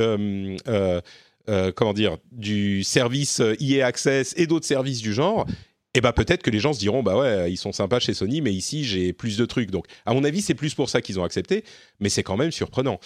Euh, 1.48 1.72
comment 1.74 1.94
dire, 1.94 2.18
du 2.30 2.84
service 2.84 3.40
EA 3.58 3.86
Access 3.86 4.34
et 4.36 4.46
d'autres 4.46 4.66
services 4.66 5.00
du 5.00 5.12
genre, 5.14 5.46
et 5.92 5.98
eh 5.98 6.00
ben 6.02 6.12
peut-être 6.12 6.44
que 6.44 6.50
les 6.50 6.60
gens 6.60 6.72
se 6.72 6.78
diront 6.78 7.02
bah 7.02 7.18
ouais 7.18 7.50
ils 7.50 7.56
sont 7.56 7.72
sympas 7.72 7.98
chez 7.98 8.14
Sony 8.14 8.42
mais 8.42 8.52
ici 8.52 8.84
j'ai 8.84 9.12
plus 9.12 9.36
de 9.36 9.44
trucs. 9.44 9.72
Donc 9.72 9.86
à 10.06 10.14
mon 10.14 10.22
avis 10.22 10.40
c'est 10.40 10.54
plus 10.54 10.72
pour 10.72 10.88
ça 10.88 11.02
qu'ils 11.02 11.18
ont 11.18 11.24
accepté 11.24 11.64
mais 11.98 12.08
c'est 12.08 12.22
quand 12.22 12.36
même 12.36 12.52
surprenant. 12.52 13.00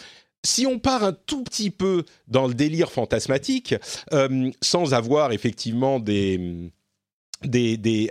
Si 0.44 0.66
on 0.66 0.79
part 0.79 1.03
un 1.03 1.14
tout 1.14 1.42
petit 1.44 1.70
peu 1.70 2.05
dans 2.29 2.47
le 2.47 2.53
délire 2.53 2.92
fantasmatique 2.92 3.75
euh, 4.12 4.51
sans 4.61 4.92
avoir 4.92 5.33
effectivement 5.33 5.99
des 5.99 6.70
des, 7.42 7.79
des 7.79 8.11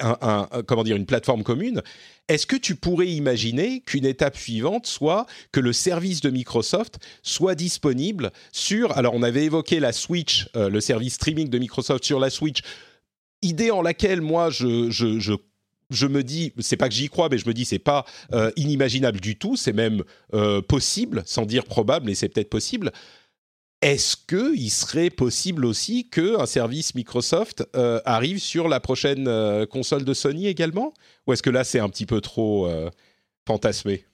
comment 0.65 0.83
dire 0.83 0.95
une 0.95 1.05
plateforme 1.05 1.43
commune 1.43 1.83
est-ce 2.27 2.47
que 2.47 2.55
tu 2.55 2.75
pourrais 2.75 3.09
imaginer 3.09 3.81
qu'une 3.81 4.05
étape 4.05 4.37
suivante 4.37 4.87
soit 4.87 5.27
que 5.51 5.59
le 5.59 5.73
service 5.73 6.21
de 6.21 6.29
Microsoft 6.29 6.97
soit 7.21 7.53
disponible 7.53 8.31
sur 8.51 8.97
alors 8.97 9.13
on 9.13 9.21
avait 9.21 9.45
évoqué 9.45 9.79
la 9.79 9.91
Switch 9.91 10.47
euh, 10.55 10.69
le 10.69 10.81
service 10.81 11.15
streaming 11.15 11.49
de 11.49 11.59
Microsoft 11.59 12.03
sur 12.03 12.19
la 12.19 12.31
Switch 12.31 12.61
idée 13.43 13.71
en 13.71 13.81
laquelle 13.81 14.21
moi 14.21 14.49
je, 14.49 14.89
je, 14.89 15.19
je 15.89 16.07
me 16.07 16.23
dis, 16.23 16.53
c'est 16.59 16.77
pas 16.77 16.89
que 16.89 16.95
j'y 16.95 17.09
crois, 17.09 17.29
mais 17.29 17.37
je 17.37 17.47
me 17.47 17.53
dis 17.53 17.65
c'est 17.65 17.79
pas 17.79 18.05
euh, 18.33 18.51
inimaginable 18.55 19.19
du 19.19 19.37
tout, 19.37 19.55
c'est 19.55 19.73
même 19.73 20.03
euh, 20.33 20.61
possible, 20.61 21.23
sans 21.25 21.45
dire 21.45 21.65
probable, 21.65 22.07
mais 22.07 22.15
c'est 22.15 22.29
peut-être 22.29 22.49
possible. 22.49 22.91
Est-ce 23.81 24.15
qu'il 24.15 24.71
serait 24.71 25.09
possible 25.09 25.65
aussi 25.65 26.09
qu'un 26.09 26.45
service 26.45 26.95
Microsoft 26.95 27.67
euh, 27.75 27.99
arrive 28.05 28.39
sur 28.39 28.69
la 28.69 28.79
prochaine 28.79 29.29
console 29.67 30.05
de 30.05 30.13
Sony 30.13 30.47
également? 30.47 30.93
Ou 31.27 31.33
est-ce 31.33 31.43
que 31.43 31.49
là 31.49 31.63
c'est 31.63 31.79
un 31.79 31.89
petit 31.89 32.05
peu 32.05 32.21
trop 32.21 32.69
fantasmé? 33.45 34.05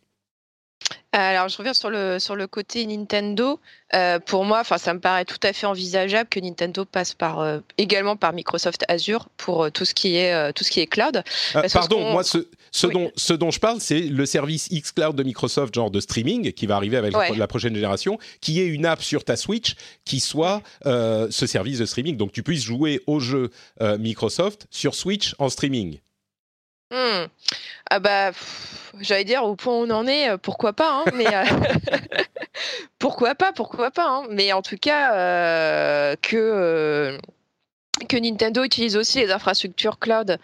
Alors, 1.11 1.49
je 1.49 1.57
reviens 1.57 1.73
sur 1.73 1.89
le, 1.89 2.19
sur 2.19 2.35
le 2.35 2.45
côté 2.45 2.85
Nintendo. 2.85 3.59
Euh, 3.95 4.19
pour 4.19 4.45
moi, 4.45 4.63
ça 4.63 4.93
me 4.93 4.99
paraît 4.99 5.25
tout 5.25 5.39
à 5.41 5.53
fait 5.53 5.65
envisageable 5.65 6.29
que 6.29 6.39
Nintendo 6.39 6.85
passe 6.85 7.15
par, 7.15 7.39
euh, 7.39 7.59
également 7.79 8.15
par 8.15 8.31
Microsoft 8.33 8.85
Azure 8.87 9.27
pour 9.35 9.63
euh, 9.63 9.69
tout, 9.71 9.85
ce 9.85 9.95
qui 9.95 10.17
est, 10.17 10.53
tout 10.53 10.63
ce 10.63 10.69
qui 10.69 10.81
est 10.81 10.87
cloud. 10.87 11.23
pardon, 11.73 12.11
moi, 12.11 12.23
ce, 12.23 12.47
ce, 12.71 12.85
dont, 12.85 13.11
ce 13.15 13.33
dont 13.33 13.49
je 13.49 13.59
parle, 13.59 13.81
c'est 13.81 14.01
le 14.01 14.25
service 14.27 14.69
xCloud 14.69 15.15
de 15.15 15.23
Microsoft, 15.23 15.73
genre 15.73 15.89
de 15.89 15.99
streaming, 15.99 16.51
qui 16.51 16.67
va 16.67 16.75
arriver 16.75 16.97
avec 16.97 17.15
la 17.35 17.47
prochaine 17.47 17.73
génération, 17.73 18.19
qui 18.39 18.61
est 18.61 18.67
une 18.67 18.85
app 18.85 19.01
sur 19.01 19.23
ta 19.23 19.35
Switch 19.35 19.75
qui 20.05 20.19
soit 20.19 20.61
ce 20.83 21.45
service 21.47 21.79
de 21.79 21.85
streaming. 21.85 22.17
Donc, 22.17 22.31
tu 22.31 22.43
puisses 22.43 22.63
jouer 22.63 23.01
au 23.07 23.19
jeu 23.19 23.49
Microsoft 23.81 24.67
sur 24.69 24.93
Switch 24.93 25.33
en 25.39 25.49
streaming. 25.49 25.99
Hmm. 26.91 27.27
Ah 27.91 27.99
bah, 27.99 28.31
j'allais 28.99 29.23
dire 29.23 29.43
au 29.43 29.55
point 29.55 29.73
où 29.73 29.85
on 29.85 29.89
en 29.91 30.07
est, 30.07 30.29
euh, 30.29 30.37
pourquoi 30.37 30.73
pas, 30.73 31.01
hein, 31.01 31.05
mais 31.13 31.27
euh, 31.27 31.43
pourquoi 32.99 33.35
pas, 33.35 33.51
pourquoi 33.53 33.91
pas, 33.91 34.07
hein, 34.07 34.23
mais 34.31 34.53
en 34.53 34.61
tout 34.61 34.77
cas 34.77 35.13
euh, 35.15 36.15
que 36.21 37.17
que 38.07 38.17
Nintendo 38.17 38.63
utilise 38.63 38.95
aussi 38.95 39.19
les 39.19 39.31
infrastructures 39.31 39.99
cloud 39.99 40.37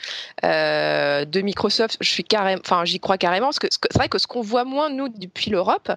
euh, 0.44 1.26
de 1.26 1.42
Microsoft, 1.42 1.98
je 2.02 2.10
suis 2.10 2.24
carrément, 2.24 2.62
enfin 2.64 2.86
j'y 2.86 3.00
crois 3.00 3.18
carrément, 3.18 3.48
parce 3.48 3.60
que 3.60 3.68
c'est 3.72 3.98
vrai 3.98 4.10
que 4.10 4.18
ce 4.18 4.28
qu'on 4.28 4.42
voit 4.42 4.66
moins 4.66 4.90
nous 4.90 5.10
depuis 5.10 5.50
l'Europe, 5.50 5.92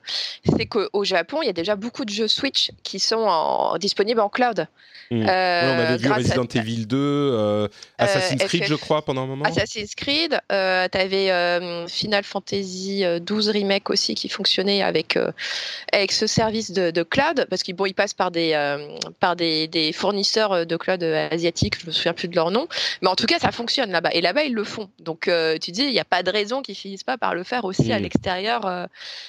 c'est 0.56 0.66
qu'au 0.66 1.04
Japon 1.04 1.42
il 1.42 1.46
y 1.46 1.50
a 1.50 1.54
déjà 1.54 1.76
beaucoup 1.76 2.04
de 2.04 2.10
jeux 2.10 2.28
Switch 2.28 2.70
qui 2.82 2.98
sont 3.00 3.76
disponibles 3.80 4.20
en 4.20 4.28
cloud. 4.28 4.66
Euh, 5.10 5.16
on 5.16 5.78
avait 5.80 5.96
vu 5.96 6.12
Resident 6.12 6.44
Evil 6.44 6.86
2, 6.86 6.96
euh, 6.98 7.68
Assassin's 7.96 8.44
Creed 8.44 8.64
je 8.64 8.74
crois 8.74 9.02
pendant 9.02 9.22
un 9.22 9.26
moment. 9.26 9.44
Assassin's 9.44 9.94
Creed, 9.94 10.38
tu 10.50 10.54
avais 10.54 11.86
Final 11.88 12.24
Fantasy 12.24 13.04
12 13.20 13.48
remake 13.48 13.90
aussi 13.90 14.14
qui 14.14 14.28
fonctionnait 14.28 14.82
avec 14.82 15.18
avec 15.92 16.12
ce 16.12 16.26
service 16.26 16.72
de, 16.72 17.02
cloud, 17.02 17.46
parce 17.48 17.62
qu'ils 17.62 17.74
bon, 17.74 17.86
ils 17.86 17.94
passent 17.94 18.14
par 18.14 18.30
des 18.30 18.52
par 19.18 19.34
des, 19.34 19.66
des 19.66 19.92
fournisseurs 19.92 20.66
de 20.66 20.76
cloud 20.76 21.02
asiatiques 21.02 21.47
je 21.56 21.86
me 21.86 21.92
souviens 21.92 22.14
plus 22.14 22.28
de 22.28 22.34
leur 22.34 22.50
nom, 22.50 22.68
mais 23.02 23.08
en 23.08 23.16
tout 23.16 23.26
cas 23.26 23.38
ça 23.38 23.52
fonctionne 23.52 23.90
là-bas 23.90 24.10
et 24.12 24.20
là-bas 24.20 24.44
ils 24.44 24.54
le 24.54 24.64
font. 24.64 24.88
Donc 24.98 25.28
euh, 25.28 25.58
tu 25.58 25.70
dis 25.70 25.82
il 25.82 25.92
n'y 25.92 26.00
a 26.00 26.04
pas 26.04 26.22
de 26.22 26.30
raison 26.30 26.62
qu'ils 26.62 26.74
finissent 26.74 27.04
pas 27.04 27.18
par 27.18 27.34
le 27.34 27.44
faire 27.44 27.64
aussi 27.64 27.92
à 27.92 27.98
mm. 27.98 28.02
l'extérieur, 28.02 28.66
euh, 28.66 28.86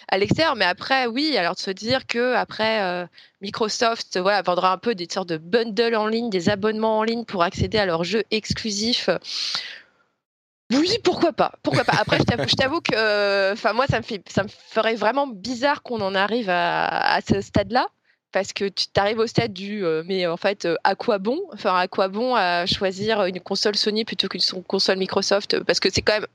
à 0.08 0.18
l'extérieur. 0.18 0.56
Mais 0.56 0.66
après 0.66 1.08
oui, 1.08 1.38
alors 1.38 1.56
de 1.56 1.60
se 1.60 1.72
dire 1.72 2.08
que 2.08 2.36
après 2.36 2.82
euh, 2.82 3.06
Microsoft 3.42 4.18
voilà 4.18 4.42
vendra 4.42 4.72
un 4.72 4.78
peu 4.78 4.96
des 4.96 5.08
sortes 5.12 5.30
de 5.30 5.38
bundles 5.38 5.96
en 5.96 6.08
ligne, 6.08 6.30
des 6.30 6.50
abonnements 6.50 7.00
en 7.00 7.04
ligne 7.04 7.26
pour 7.26 7.44
accéder 7.44 7.78
à 7.78 7.86
leurs 7.86 8.04
jeux 8.04 8.24
exclusifs. 8.32 9.10
Oui, 10.72 11.00
pourquoi 11.04 11.34
pas 11.34 11.54
Pourquoi 11.64 11.84
pas 11.84 11.98
Après, 12.00 12.20
je 12.20 12.56
t'avoue 12.56 12.80
que, 12.80 13.54
enfin, 13.54 13.74
moi, 13.74 13.88
ça 13.88 13.98
me 13.98 14.04
fait, 14.04 14.22
ça 14.30 14.44
me 14.44 14.50
ferait 14.50 14.94
vraiment 14.94 15.26
bizarre 15.26 15.82
qu'on 15.82 16.00
en 16.00 16.14
arrive 16.14 16.48
à 16.48 17.20
ce 17.28 17.42
stade-là 17.42 17.88
parce 18.32 18.54
que 18.54 18.66
tu 18.66 18.88
arrives 18.96 19.20
au 19.20 19.28
stade 19.28 19.54
du 19.54 19.84
euh, 19.84 20.04
mais 20.06 20.28
en 20.28 20.38
fait 20.38 20.66
euh, 20.66 20.76
à 20.84 20.96
quoi 20.96 21.18
bon? 21.18 21.40
Enfin 21.54 21.76
à 21.76 21.88
quoi 21.88 22.08
bon 22.08 22.36
à 22.36 22.66
choisir 22.66 23.24
une 23.26 23.40
console 23.40 23.76
Sony 23.76 24.06
plutôt 24.06 24.28
qu'une 24.28 24.42
console 24.68 24.98
Microsoft? 24.98 25.60
Parce 25.64 25.80
que 25.80 25.90
c'est 25.92 26.02
quand 26.02 26.14
même 26.14 26.28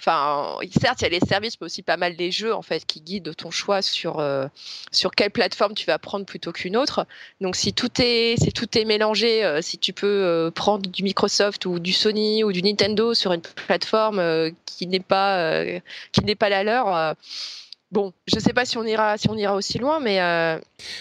enfin 0.00 0.56
certes 0.80 1.02
il 1.02 1.04
y 1.04 1.06
a 1.06 1.10
les 1.10 1.26
services 1.26 1.60
mais 1.60 1.66
aussi 1.66 1.82
pas 1.82 1.96
mal 1.96 2.16
des 2.16 2.30
jeux 2.30 2.54
en 2.54 2.62
fait 2.62 2.86
qui 2.86 3.00
guident 3.00 3.34
ton 3.36 3.50
choix 3.50 3.82
sur 3.82 4.20
euh, 4.20 4.46
sur 4.90 5.10
quelle 5.10 5.30
plateforme 5.30 5.74
tu 5.74 5.86
vas 5.86 5.98
prendre 5.98 6.24
plutôt 6.24 6.52
qu'une 6.52 6.76
autre. 6.76 7.06
Donc 7.40 7.56
si 7.56 7.74
tout 7.74 7.90
est 8.00 8.36
si 8.42 8.52
tout 8.52 8.78
est 8.78 8.84
mélangé 8.84 9.58
si 9.60 9.78
tu 9.78 9.92
peux 9.92 10.50
prendre 10.54 10.88
du 10.88 11.02
Microsoft 11.02 11.66
ou 11.66 11.78
du 11.78 11.92
Sony 11.92 12.44
ou 12.44 12.52
du 12.52 12.62
Nintendo 12.62 13.14
sur 13.14 13.32
une 13.32 13.42
plateforme 13.42 14.50
qui 14.64 14.86
n'est 14.86 15.00
pas 15.00 15.64
qui 16.12 16.24
n'est 16.24 16.34
pas 16.34 16.48
la 16.48 16.64
leur 16.64 17.16
Bon, 17.94 18.12
je 18.26 18.34
ne 18.34 18.40
sais 18.40 18.52
pas 18.52 18.64
si 18.64 18.76
on 18.76 18.84
ira, 18.84 19.16
si 19.16 19.30
on 19.30 19.36
ira 19.36 19.54
aussi 19.54 19.78
loin, 19.78 20.00
mais. 20.00 20.20
Euh, 20.20 20.58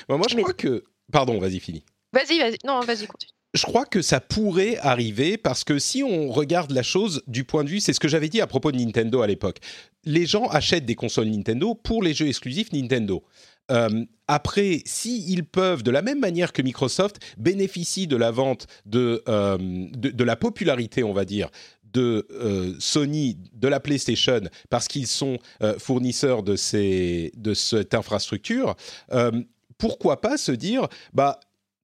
moi, 0.08 0.28
je 0.30 0.38
crois 0.38 0.54
que. 0.54 0.84
Pardon, 1.12 1.40
vas-y, 1.40 1.60
fini. 1.60 1.84
Vas-y, 2.14 2.38
vas-y. 2.38 2.58
Non, 2.64 2.82
vas-y, 2.82 3.08
continue. 3.08 3.32
Je 3.56 3.66
crois 3.66 3.86
que 3.86 4.04
ça 4.04 4.20
pourrait 4.20 4.78
arriver 4.78 5.38
parce 5.38 5.64
que 5.64 5.80
si 5.80 6.04
on 6.04 6.30
regarde 6.30 6.72
la 6.72 6.84
chose 6.84 7.24
du 7.28 7.46
point 7.46 7.64
de 7.64 7.70
vue, 7.70 7.80
c'est 7.80 7.94
ce 7.94 8.00
que 8.00 8.08
j'avais 8.08 8.30
dit 8.30 8.42
à 8.42 8.48
propos 8.48 8.72
de 8.72 8.78
Nintendo 8.78 9.22
à 9.22 9.28
l'époque. 9.28 9.58
Les 10.06 10.28
gens 10.28 10.48
achètent 10.48 10.86
des 10.86 10.96
consoles 10.96 11.28
Nintendo 11.28 11.74
pour 11.74 12.04
les 12.04 12.14
jeux 12.14 12.28
exclusifs 12.28 12.72
Nintendo. 12.72 13.24
Euh, 13.72 14.06
après, 14.28 14.82
s'ils 14.86 15.46
peuvent, 15.46 15.84
de 15.84 15.92
la 15.92 16.02
même 16.02 16.20
manière 16.20 16.54
que 16.54 16.62
Microsoft, 16.62 17.20
bénéficient 17.38 18.08
de 18.08 18.18
la 18.18 18.32
vente 18.32 18.68
de, 18.86 19.24
euh, 19.28 19.58
de, 19.60 20.24
la 20.24 20.36
popularité, 20.36 21.04
on 21.04 21.14
va 21.14 21.26
dire, 21.26 21.50
de 21.94 22.28
euh, 22.32 22.76
Sony, 22.80 23.38
de 23.54 23.68
la 23.68 23.80
PlayStation, 23.80 24.42
parce 24.70 24.88
qu'ils 24.88 25.08
sont 25.08 25.38
euh, 25.62 25.78
fournisseurs 25.80 26.44
de, 26.44 26.56
ces, 26.56 27.32
de 27.36 27.54
cette 27.54 27.94
infrastructure, 27.94 28.76
euh, 29.12 29.32
pourquoi 29.78 30.22
pas 30.22 30.38
se 30.38 30.52
dire, 30.52 30.88
bah, 31.14 31.40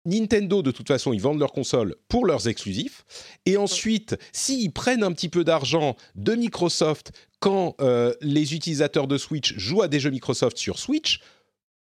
Nintendo, 0.05 0.61
de 0.61 0.71
toute 0.71 0.87
façon, 0.87 1.13
ils 1.13 1.21
vendent 1.21 1.39
leurs 1.39 1.51
consoles 1.51 1.95
pour 2.07 2.25
leurs 2.25 2.47
exclusifs. 2.47 3.05
Et 3.45 3.57
ensuite, 3.57 4.17
s'ils 4.31 4.71
prennent 4.71 5.03
un 5.03 5.11
petit 5.11 5.29
peu 5.29 5.43
d'argent 5.43 5.95
de 6.15 6.35
Microsoft 6.35 7.11
quand 7.39 7.75
les 8.21 8.53
utilisateurs 8.53 9.07
de 9.07 9.17
Switch 9.17 9.57
jouent 9.57 9.81
à 9.81 9.87
des 9.87 9.99
jeux 9.99 10.09
Microsoft 10.09 10.57
sur 10.57 10.79
Switch, 10.79 11.19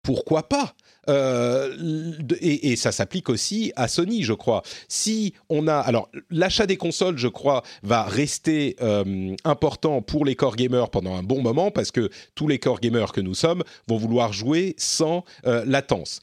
pourquoi 0.02 0.48
pas 0.48 0.74
euh, 1.08 2.12
et, 2.40 2.76
ça 2.76 2.92
s'applique 2.92 3.28
aussi 3.28 3.72
à 3.76 3.88
Sony, 3.88 4.22
je 4.22 4.32
crois. 4.32 4.62
Si 4.88 5.34
on 5.48 5.66
a, 5.66 5.76
alors 5.76 6.08
l'achat 6.30 6.66
des 6.66 6.76
consoles, 6.76 7.18
je 7.18 7.28
crois, 7.28 7.62
va 7.82 8.04
rester 8.04 8.76
euh, 8.80 9.34
important 9.44 10.02
pour 10.02 10.24
les 10.24 10.34
core 10.34 10.56
gamers 10.56 10.90
pendant 10.90 11.16
un 11.16 11.22
bon 11.22 11.42
moment 11.42 11.70
parce 11.70 11.90
que 11.90 12.10
tous 12.34 12.48
les 12.48 12.58
core 12.58 12.80
gamers 12.80 13.12
que 13.12 13.20
nous 13.20 13.34
sommes 13.34 13.62
vont 13.88 13.96
vouloir 13.96 14.32
jouer 14.32 14.74
sans 14.78 15.24
euh, 15.46 15.64
latence. 15.66 16.20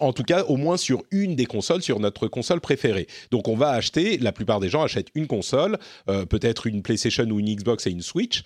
en 0.00 0.12
tout 0.12 0.22
cas, 0.22 0.44
au 0.44 0.56
moins 0.56 0.76
sur 0.76 1.02
une 1.10 1.36
des 1.36 1.46
consoles, 1.46 1.82
sur 1.82 2.00
notre 2.00 2.28
console 2.28 2.60
préférée. 2.60 3.06
Donc, 3.30 3.48
on 3.48 3.56
va 3.56 3.70
acheter. 3.70 4.18
La 4.18 4.32
plupart 4.32 4.60
des 4.60 4.68
gens 4.68 4.82
achètent 4.82 5.10
une 5.14 5.26
console, 5.26 5.78
peut-être 6.06 6.66
une 6.66 6.82
PlayStation 6.82 7.24
ou 7.24 7.40
une 7.40 7.54
Xbox 7.54 7.86
et 7.86 7.90
une 7.90 8.02
Switch. 8.02 8.42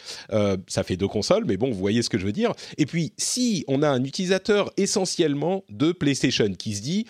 ça 0.66 0.83
fait 0.83 0.96
deux 0.96 1.09
consoles, 1.09 1.44
mais 1.44 1.57
bon, 1.57 1.70
vous 1.70 1.79
voyez 1.79 2.03
ce 2.03 2.09
que 2.09 2.18
je 2.18 2.25
veux 2.25 2.33
dire. 2.33 2.53
Et 2.79 2.87
puis, 2.87 3.12
si 3.16 3.64
on 3.68 3.83
a 3.83 3.88
un 3.88 4.05
utilisateur 4.05 4.49
essentiellement 4.76 5.64
de 5.68 5.92
PlayStation 5.92 6.52
qui 6.54 6.74
se 6.74 6.82
dit 6.82 7.06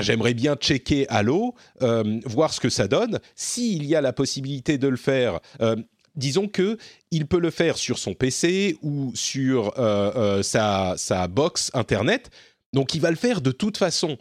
j'aimerais 0.00 0.34
bien 0.34 0.56
checker 0.56 1.06
Halo, 1.08 1.54
euh, 1.82 2.20
voir 2.24 2.52
ce 2.52 2.60
que 2.60 2.68
ça 2.68 2.88
donne. 2.88 3.20
S'il 3.34 3.84
y 3.84 3.94
a 3.94 4.00
la 4.00 4.12
possibilité 4.12 4.78
de 4.78 4.88
le 4.88 4.96
faire, 4.96 5.40
euh, 5.60 5.76
disons 6.16 6.48
que 6.48 6.78
il 7.10 7.26
peut 7.26 7.40
le 7.40 7.50
faire 7.50 7.76
sur 7.76 7.98
son 7.98 8.14
PC 8.14 8.76
ou 8.82 9.12
sur 9.14 9.72
euh, 9.78 10.42
sa, 10.42 10.94
sa 10.96 11.28
box 11.28 11.70
internet. 11.74 12.30
Donc 12.72 12.94
il 12.94 13.00
va 13.00 13.10
le 13.10 13.16
faire 13.16 13.40
de 13.40 13.52
toute 13.52 13.76
façon. 13.76 14.16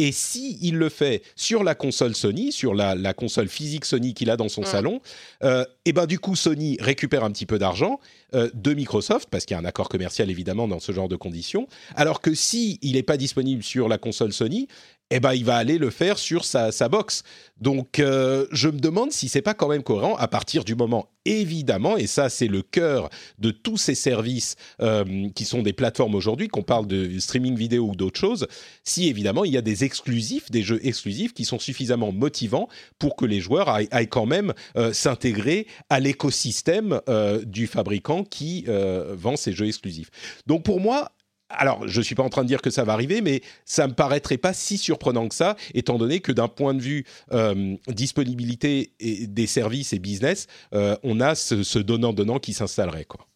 Et 0.00 0.12
si 0.12 0.58
il 0.62 0.76
le 0.76 0.88
fait 0.88 1.22
sur 1.36 1.62
la 1.62 1.74
console 1.74 2.14
Sony, 2.16 2.52
sur 2.52 2.72
la, 2.72 3.12
console 3.12 3.48
physique 3.48 3.84
Sony 3.84 4.14
qu'il 4.14 4.30
a 4.30 4.38
dans 4.38 4.48
son 4.48 4.64
salon, 4.64 5.02
euh, 5.44 5.62
et 5.84 5.92
ben 5.92 6.06
du 6.06 6.18
coup 6.18 6.36
Sony 6.36 6.78
récupère 6.80 7.22
un 7.22 7.30
petit 7.30 7.44
peu 7.44 7.58
d'argent 7.58 8.00
euh, 8.34 8.48
de 8.54 8.72
Microsoft 8.72 9.28
parce 9.30 9.44
qu'il 9.44 9.54
y 9.54 9.58
a 9.58 9.60
un 9.60 9.66
accord 9.66 9.90
commercial 9.90 10.30
évidemment 10.30 10.68
dans 10.68 10.80
ce 10.80 10.92
genre 10.92 11.08
de 11.08 11.16
conditions. 11.16 11.68
Alors 11.96 12.22
que 12.22 12.34
si 12.34 12.78
il 12.80 12.94
n'est 12.94 13.02
pas 13.02 13.18
disponible 13.18 13.62
sur 13.62 13.88
la 13.88 13.98
console 13.98 14.32
Sony, 14.32 14.68
eh 15.10 15.20
ben, 15.20 15.34
il 15.34 15.44
va 15.44 15.56
aller 15.56 15.78
le 15.78 15.90
faire 15.90 16.18
sur 16.18 16.44
sa, 16.44 16.70
box. 16.88 17.24
Donc, 17.60 17.98
euh, 17.98 18.46
je 18.52 18.68
me 18.68 18.78
demande 18.78 19.12
si 19.12 19.28
c'est 19.28 19.42
pas 19.42 19.54
quand 19.54 19.68
même 19.68 19.82
cohérent 19.82 20.16
à 20.16 20.28
partir 20.28 20.64
du 20.64 20.74
moment, 20.74 21.10
évidemment, 21.24 21.96
et 21.96 22.06
ça, 22.06 22.28
c'est 22.28 22.46
le 22.46 22.62
cœur 22.62 23.10
de 23.38 23.50
tous 23.50 23.76
ces 23.76 23.94
services 23.94 24.56
euh, 24.80 25.28
qui 25.34 25.44
sont 25.44 25.62
des 25.62 25.72
plateformes 25.72 26.14
aujourd'hui, 26.14 26.48
qu'on 26.48 26.62
parle 26.62 26.86
de 26.86 27.18
streaming 27.18 27.56
vidéo 27.56 27.88
ou 27.88 27.96
d'autres 27.96 28.20
choses, 28.20 28.46
si 28.84 29.08
évidemment 29.08 29.44
il 29.44 29.52
y 29.52 29.58
a 29.58 29.62
des 29.62 29.84
exclusifs, 29.84 30.50
des 30.50 30.62
jeux 30.62 30.80
exclusifs 30.86 31.34
qui 31.34 31.44
sont 31.44 31.58
suffisamment 31.58 32.12
motivants 32.12 32.68
pour 32.98 33.16
que 33.16 33.26
les 33.26 33.40
joueurs 33.40 33.68
aillent, 33.68 34.08
quand 34.08 34.26
même 34.26 34.54
euh, 34.76 34.92
s'intégrer 34.92 35.66
à 35.90 36.00
l'écosystème 36.00 37.00
du 37.44 37.66
fabricant 37.66 38.24
qui 38.24 38.64
vend 38.66 39.36
ces 39.36 39.52
jeux 39.52 39.66
exclusifs. 39.66 40.10
Donc, 40.46 40.62
pour 40.62 40.80
moi, 40.80 41.12
alors, 41.50 41.86
je 41.86 41.98
ne 41.98 42.04
suis 42.04 42.14
pas 42.14 42.22
en 42.22 42.28
train 42.28 42.42
de 42.42 42.48
dire 42.48 42.62
que 42.62 42.70
ça 42.70 42.84
va 42.84 42.92
arriver, 42.92 43.20
mais 43.20 43.42
ça 43.64 43.86
me 43.86 43.92
paraîtrait 43.92 44.38
pas 44.38 44.52
si 44.52 44.78
surprenant 44.78 45.28
que 45.28 45.34
ça, 45.34 45.56
étant 45.74 45.98
donné 45.98 46.20
que 46.20 46.32
d'un 46.32 46.48
point 46.48 46.74
de 46.74 46.80
vue 46.80 47.04
euh, 47.32 47.76
disponibilité 47.88 48.92
et 49.00 49.26
des 49.26 49.46
services 49.46 49.92
et 49.92 49.98
business, 49.98 50.46
euh, 50.74 50.96
on 51.02 51.20
a 51.20 51.34
ce, 51.34 51.78
donnant-donnant 51.78 52.38
qui 52.38 52.52
s'installerait. 52.52 53.04
Quoi. 53.04 53.26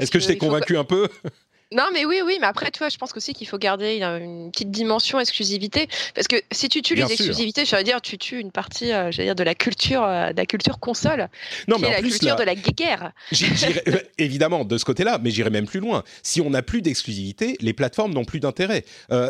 Est-ce 0.00 0.10
que, 0.10 0.20
je 0.20 0.26
t'ai 0.26 0.38
convaincu 0.38 0.76
un 0.76 0.84
peu? 0.84 1.08
Non, 1.74 1.88
mais 1.92 2.04
oui, 2.04 2.20
oui, 2.24 2.38
mais 2.40 2.46
après, 2.46 2.70
tu 2.70 2.78
vois, 2.78 2.88
je 2.88 2.96
pense 2.96 3.12
aussi 3.16 3.34
qu'il 3.34 3.48
faut 3.48 3.58
garder 3.58 3.96
une, 3.96 4.50
petite 4.52 4.70
dimension 4.70 5.18
exclusivité, 5.18 5.88
parce 6.14 6.28
que 6.28 6.36
si 6.52 6.68
tu 6.68 6.82
tues 6.82 6.94
les 6.94 7.10
exclusivités, 7.10 7.64
j'allais 7.64 7.82
dire, 7.82 8.00
tu 8.00 8.16
tues 8.16 8.38
une 8.38 8.52
partie, 8.52 8.92
euh, 8.92 9.10
j'allais 9.10 9.28
dire, 9.28 9.34
de 9.34 9.42
la 9.42 9.56
culture, 9.56 10.04
euh, 10.04 10.30
de 10.30 10.36
la 10.36 10.46
culture 10.46 10.78
console, 10.78 11.28
non, 11.66 11.76
qui 11.76 11.82
mais 11.82 11.88
est 11.88 12.02
la 12.02 12.08
culture 12.08 12.36
de 12.36 12.44
la 12.44 12.54
guerre. 12.54 13.12
Euh, 13.88 13.98
évidemment, 14.18 14.64
de 14.64 14.78
ce 14.78 14.84
côté-là, 14.84 15.18
mais 15.22 15.30
j'irai 15.30 15.50
même 15.50 15.66
plus 15.66 15.80
loin. 15.80 16.04
Si 16.22 16.40
on 16.40 16.50
n'a 16.50 16.62
plus 16.62 16.82
d'exclusivité, 16.82 17.56
les 17.60 17.72
plateformes 17.72 18.12
n'ont 18.12 18.24
plus 18.24 18.40
d'intérêt. 18.40 18.84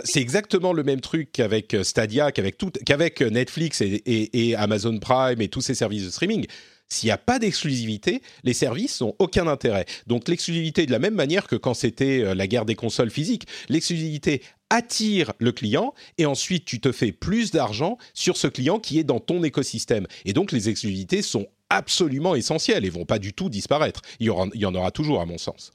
c'est 0.05 0.21
exactement 0.21 0.73
le 0.73 0.83
même 0.83 1.01
truc 1.01 1.31
qu'avec 1.33 1.77
Stadia, 1.83 2.31
qu'avec 2.33 3.21
Netflix 3.21 3.81
et, 3.81 4.03
et 4.05 4.55
Amazon 4.57 4.99
Prime 4.99 5.41
et 5.41 5.49
tous 5.49 5.61
ces 5.61 5.75
services 5.75 6.05
de 6.05 6.11
streaming 6.11 6.47
S'il 6.89 7.09
n'y 7.09 7.13
a 7.13 7.19
pas 7.19 7.39
d'exclusivité, 7.39 8.23
les 8.45 8.53
services 8.53 9.01
n'ont 9.01 9.15
aucun 9.19 9.47
intérêt. 9.47 9.87
Donc 10.07 10.29
l'exclusivité, 10.29 10.87
de 10.87 10.93
la 10.93 10.99
même 10.99 11.15
manière 11.15 11.47
que 11.47 11.57
quand 11.57 11.75
c'était 11.75 12.23
euh, 12.23 12.35
la 12.35 12.47
guerre 12.47 12.65
des 12.65 12.75
consoles 12.75 13.11
physiques, 13.11 13.47
l'exclusivité 13.69 14.43
attire 14.71 15.33
le 15.39 15.53
client 15.53 15.95
et 16.19 16.27
ensuite 16.27 16.65
tu 16.65 16.81
te 16.81 16.93
fais 16.93 17.13
plus 17.13 17.51
d'argent 17.51 17.99
sur 18.13 18.37
ce 18.37 18.47
client 18.47 18.79
qui 18.79 18.99
est 18.99 19.05
dans 19.05 19.21
ton 19.21 19.43
écosystème. 19.43 20.07
Et 20.25 20.33
donc 20.33 20.53
les 20.53 20.69
exclusivités 20.69 21.23
sont 21.23 21.47
absolument 21.71 22.35
essentielles 22.35 22.85
et 22.85 22.91
vont 22.91 23.07
pas 23.07 23.19
du 23.19 23.33
tout 23.33 23.49
disparaître. 23.49 24.03
Il 24.21 24.27
y, 24.27 24.31
il 24.55 24.61
y 24.61 24.67
en 24.67 24.75
aura 24.75 24.91
toujours 24.91 25.21
à 25.21 25.27
mon 25.27 25.39
sens. 25.39 25.73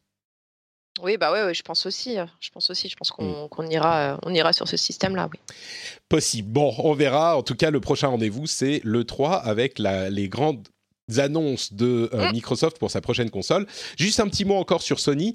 Oui, 1.01 1.17
bah 1.17 1.31
ouais, 1.31 1.53
je 1.53 1.61
pense 1.61 1.85
aussi. 1.85 2.17
Hein. 2.17 2.29
Je 2.39 2.49
pense 2.49 2.69
aussi. 2.69 2.89
Je 2.89 2.95
pense 2.95 3.11
qu'on 3.11 3.47
mm. 3.57 3.71
ira, 3.71 4.13
euh, 4.13 4.17
on 4.23 4.33
ira 4.33 4.53
sur 4.53 4.67
ce 4.67 4.77
système-là, 4.77 5.29
oui. 5.31 5.39
Possible. 6.09 6.49
Bon, 6.49 6.73
on 6.79 6.93
verra. 6.93 7.37
En 7.37 7.43
tout 7.43 7.55
cas, 7.55 7.71
le 7.71 7.79
prochain 7.79 8.07
rendez-vous, 8.09 8.47
c'est 8.47 8.81
le 8.83 9.03
3 9.03 9.35
avec 9.35 9.79
les 9.79 10.29
grandes 10.29 10.67
annonces 11.17 11.73
de 11.73 12.09
euh, 12.13 12.29
mm. 12.29 12.33
Microsoft 12.33 12.77
pour 12.77 12.91
sa 12.91 13.01
prochaine 13.01 13.29
console. 13.29 13.65
Juste 13.97 14.19
un 14.19 14.27
petit 14.27 14.45
mot 14.45 14.55
encore 14.55 14.81
sur 14.81 14.99
Sony. 14.99 15.33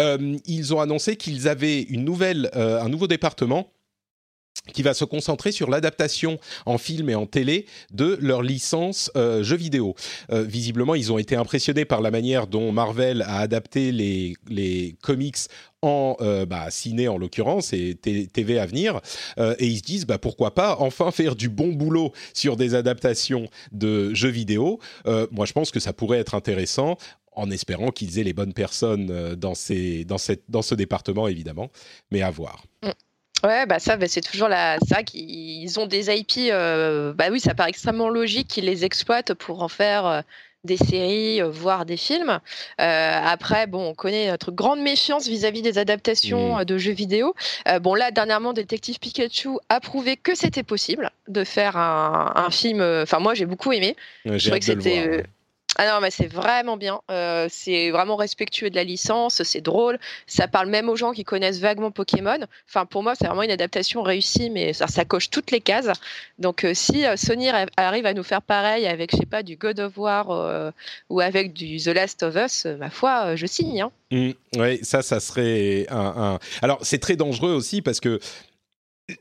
Euh, 0.00 0.36
ils 0.46 0.74
ont 0.74 0.80
annoncé 0.80 1.16
qu'ils 1.16 1.48
avaient 1.48 1.82
une 1.82 2.04
nouvelle, 2.04 2.50
un 2.54 2.88
nouveau 2.88 3.06
département 3.06 3.72
qui 4.72 4.82
va 4.82 4.94
se 4.94 5.04
concentrer 5.04 5.52
sur 5.52 5.70
l'adaptation 5.70 6.38
en 6.66 6.78
film 6.78 7.10
et 7.10 7.14
en 7.14 7.26
télé 7.26 7.66
de 7.92 8.18
leur 8.20 8.42
licence 8.42 9.10
euh, 9.16 9.42
jeux 9.42 9.56
vidéo. 9.56 9.94
Euh, 10.30 10.42
visiblement, 10.42 10.94
ils 10.94 11.12
ont 11.12 11.18
été 11.18 11.36
impressionnés 11.36 11.84
par 11.84 12.00
la 12.00 12.10
manière 12.10 12.46
dont 12.46 12.72
Marvel 12.72 13.22
a 13.22 13.38
adapté 13.38 13.92
les, 13.92 14.34
les 14.48 14.96
comics 15.02 15.36
en 15.80 16.16
euh, 16.20 16.44
bah, 16.44 16.70
ciné 16.70 17.08
en 17.08 17.18
l'occurrence 17.18 17.72
et 17.72 17.94
TV 17.94 18.58
à 18.58 18.66
venir 18.66 19.00
et 19.38 19.66
ils 19.66 19.78
se 19.78 19.82
disent 19.82 20.06
bah, 20.06 20.18
pourquoi 20.18 20.52
pas 20.52 20.76
enfin 20.80 21.12
faire 21.12 21.36
du 21.36 21.48
bon 21.48 21.68
boulot 21.68 22.12
sur 22.34 22.56
des 22.56 22.74
adaptations 22.74 23.46
de 23.70 24.12
jeux 24.12 24.28
vidéo 24.28 24.80
moi 25.30 25.46
je 25.46 25.52
pense 25.52 25.70
que 25.70 25.78
ça 25.78 25.92
pourrait 25.92 26.18
être 26.18 26.34
intéressant 26.34 26.96
en 27.30 27.48
espérant 27.52 27.90
qu'ils 27.92 28.18
aient 28.18 28.24
les 28.24 28.32
bonnes 28.32 28.54
personnes 28.54 29.36
dans, 29.36 29.54
ces, 29.54 30.04
dans, 30.04 30.18
cette, 30.18 30.42
dans 30.48 30.62
ce 30.62 30.74
département 30.74 31.28
évidemment 31.28 31.70
mais 32.10 32.22
à 32.22 32.30
voir 32.32 32.64
mm. 32.82 32.90
Ouais, 33.44 33.66
bah 33.66 33.78
ça, 33.78 33.96
bah 33.96 34.06
c'est 34.08 34.20
toujours 34.20 34.48
la, 34.48 34.78
ça 34.88 35.02
qu'ils 35.02 35.78
ont 35.78 35.86
des 35.86 36.10
IP. 36.10 36.50
Euh, 36.50 37.12
bah 37.12 37.26
oui, 37.30 37.40
ça 37.40 37.54
paraît 37.54 37.70
extrêmement 37.70 38.08
logique 38.08 38.48
qu'ils 38.48 38.64
les 38.64 38.84
exploitent 38.84 39.34
pour 39.34 39.62
en 39.62 39.68
faire 39.68 40.06
euh, 40.06 40.20
des 40.64 40.76
séries, 40.76 41.40
euh, 41.40 41.48
voire 41.48 41.84
des 41.84 41.96
films. 41.96 42.40
après, 42.78 43.68
bon, 43.68 43.90
on 43.90 43.94
connaît 43.94 44.28
notre 44.28 44.50
grande 44.50 44.80
méfiance 44.80 45.28
vis-à-vis 45.28 45.62
des 45.62 45.78
adaptations 45.78 46.64
de 46.64 46.78
jeux 46.78 46.92
vidéo. 46.92 47.34
bon, 47.80 47.94
là, 47.94 48.10
dernièrement, 48.10 48.52
Détective 48.52 48.98
Pikachu 48.98 49.50
a 49.68 49.80
prouvé 49.80 50.16
que 50.16 50.34
c'était 50.34 50.64
possible 50.64 51.10
de 51.28 51.44
faire 51.44 51.76
un, 51.76 52.32
un 52.34 52.50
film. 52.50 52.82
Enfin, 52.82 53.20
moi, 53.20 53.34
j'ai 53.34 53.46
beaucoup 53.46 53.72
aimé. 53.72 53.94
je 54.24 54.38
trouvais 54.38 54.58
que 54.58 54.64
c'était 54.64 55.24
ah 55.80 55.86
non, 55.94 56.00
mais 56.00 56.10
c'est 56.10 56.26
vraiment 56.26 56.76
bien. 56.76 57.00
Euh, 57.08 57.46
c'est 57.48 57.92
vraiment 57.92 58.16
respectueux 58.16 58.68
de 58.68 58.74
la 58.74 58.82
licence, 58.82 59.44
c'est 59.44 59.60
drôle. 59.60 60.00
Ça 60.26 60.48
parle 60.48 60.68
même 60.68 60.88
aux 60.88 60.96
gens 60.96 61.12
qui 61.12 61.22
connaissent 61.22 61.60
vaguement 61.60 61.92
Pokémon. 61.92 62.38
Enfin, 62.68 62.84
pour 62.84 63.04
moi, 63.04 63.14
c'est 63.14 63.26
vraiment 63.26 63.44
une 63.44 63.52
adaptation 63.52 64.02
réussie, 64.02 64.50
mais 64.50 64.72
ça, 64.72 65.04
coche 65.04 65.30
toutes 65.30 65.52
les 65.52 65.60
cases. 65.60 65.88
Donc, 66.40 66.64
euh, 66.64 66.72
si 66.74 67.06
euh, 67.06 67.16
Sony 67.16 67.48
arrive 67.76 68.06
à 68.06 68.12
nous 68.12 68.24
faire 68.24 68.42
pareil 68.42 68.88
avec, 68.88 69.12
je 69.12 69.18
sais 69.18 69.26
pas, 69.26 69.44
du 69.44 69.56
God 69.56 69.78
of 69.78 69.96
War 69.96 70.72
ou 71.08 71.20
avec 71.20 71.52
du 71.52 71.78
The 71.78 71.88
Last 71.88 72.24
of 72.24 72.34
Us, 72.34 72.66
ma 72.66 72.90
foi, 72.90 73.36
je 73.36 73.46
signe. 73.46 73.82
Hein. 73.82 73.92
Mmh, 74.10 74.30
oui, 74.56 74.80
ça, 74.82 75.02
ça 75.02 75.20
serait 75.20 75.86
un... 75.90 76.40
Alors, 76.60 76.78
c'est 76.82 76.98
très 76.98 77.14
dangereux 77.14 77.52
aussi 77.52 77.82
parce 77.82 78.00
que 78.00 78.18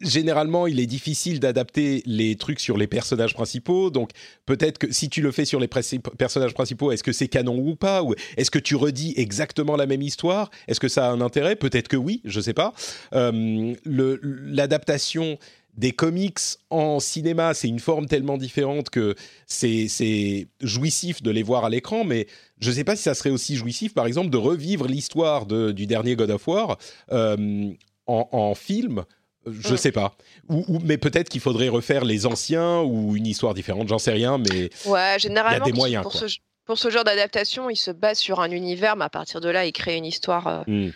généralement, 0.02 0.68
il 0.68 0.80
est 0.80 0.86
difficile 0.86 1.40
d'adapter 1.40 2.04
les 2.06 2.36
trucs 2.36 2.60
sur 2.60 2.78
les 2.78 2.88
personnages 2.88 3.34
principaux. 3.34 3.90
Donc, 3.90 4.12
peut-être 4.46 4.78
que 4.78 4.92
si 4.92 5.10
tu 5.10 5.22
le 5.22 5.32
fais 5.32 5.46
sur 5.46 5.60
les 5.60 5.68
personnages 5.68 6.54
principaux, 6.54 6.92
est-ce 6.92 7.04
que 7.04 7.14
c'est 7.14 7.28
canon 7.28 7.58
ou 7.58 7.76
pas? 7.76 8.04
Ou 8.04 8.14
est-ce 8.36 8.52
que 8.52 8.60
tu 8.60 8.76
redis 8.76 9.14
exactement 9.16 9.76
la 9.76 9.86
même 9.86 10.02
histoire? 10.02 10.52
Est-ce 10.68 10.80
que 10.80 10.90
ça 10.90 11.08
a 11.08 11.12
un 11.12 11.22
intérêt? 11.22 11.56
Peut-être 11.56 11.88
que 11.88 11.98
oui, 11.98 12.22
je 12.26 12.40
ne 12.40 12.44
sais 12.44 12.54
pas. 12.54 12.74
L'adaptation 13.14 15.38
des 15.76 15.92
comics 15.92 16.40
en 16.72 17.00
cinéma, 17.00 17.54
c'est 17.54 17.68
une 17.68 17.80
forme 17.80 18.08
tellement 18.08 18.38
différente 18.38 18.90
que 18.90 19.16
c'est 19.46 20.48
jouissif 20.62 21.22
de 21.22 21.32
les 21.32 21.44
voir 21.44 21.66
à 21.66 21.70
l'écran, 21.70 22.04
mais 22.04 22.28
je 22.60 22.72
ne 22.72 22.76
sais 22.76 22.84
pas 22.84 22.96
si 22.96 23.04
ça 23.04 23.14
serait 23.14 23.30
aussi 23.30 23.56
jouissif, 23.56 23.94
par 23.94 24.08
exemple, 24.08 24.32
de 24.32 24.38
revivre 24.38 24.88
l'histoire 24.88 25.46
du 25.46 25.86
dernier 25.86 26.16
God 26.16 26.32
of 26.32 26.48
War 26.48 26.78
en, 28.08 28.56
film 28.56 29.04
je 29.52 29.74
mm. 29.74 29.78
sais 29.78 29.92
pas. 29.92 30.16
Ou, 30.50 30.80
mais 30.84 30.98
peut-être 30.98 31.30
qu'il 31.30 31.42
faudrait 31.42 31.70
refaire 31.70 32.06
les 32.06 32.26
anciens 32.26 32.82
ou 32.82 33.16
une 33.16 33.28
histoire 33.28 33.54
différente, 33.54 33.88
j'en 33.88 34.00
sais 34.00 34.12
rien, 34.12 34.38
mais 34.38 34.70
ouais, 34.86 35.18
généralement, 35.20 35.58
il 35.58 35.60
y 35.60 35.70
a 35.70 35.72
des 35.72 35.78
moyens. 35.78 36.04
Pour, 36.04 36.14
Ce, 36.14 36.26
pour 36.66 36.78
ce 36.78 36.90
genre 36.90 37.04
d'adaptation, 37.04 37.70
il 37.70 37.76
se 37.76 37.92
base 37.92 38.18
sur 38.18 38.40
un 38.40 38.52
univers, 38.52 38.96
mais 38.96 39.06
à 39.06 39.10
partir 39.10 39.42
de 39.42 39.50
là, 39.50 39.66
il 39.66 39.72
crée 39.72 39.96
une 39.96 40.06
histoire 40.06 40.48
euh, 40.48 40.64
mm. 40.68 40.92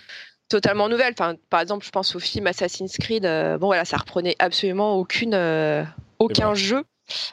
totalement 0.49 0.89
nouvelle. 0.89 1.13
Enfin, 1.17 1.35
par 1.49 1.61
exemple, 1.61 1.85
je 1.85 1.91
pense 1.91 2.15
au 2.15 2.19
film 2.19 2.47
Assassin's 2.47 2.97
Creed. 2.97 3.25
Euh, 3.25 3.57
bon, 3.57 3.67
voilà, 3.67 3.85
ça 3.85 3.97
reprenait 3.97 4.35
absolument 4.39 4.95
aucune, 4.95 5.33
euh, 5.33 5.83
aucun 6.19 6.53
jeu. 6.53 6.83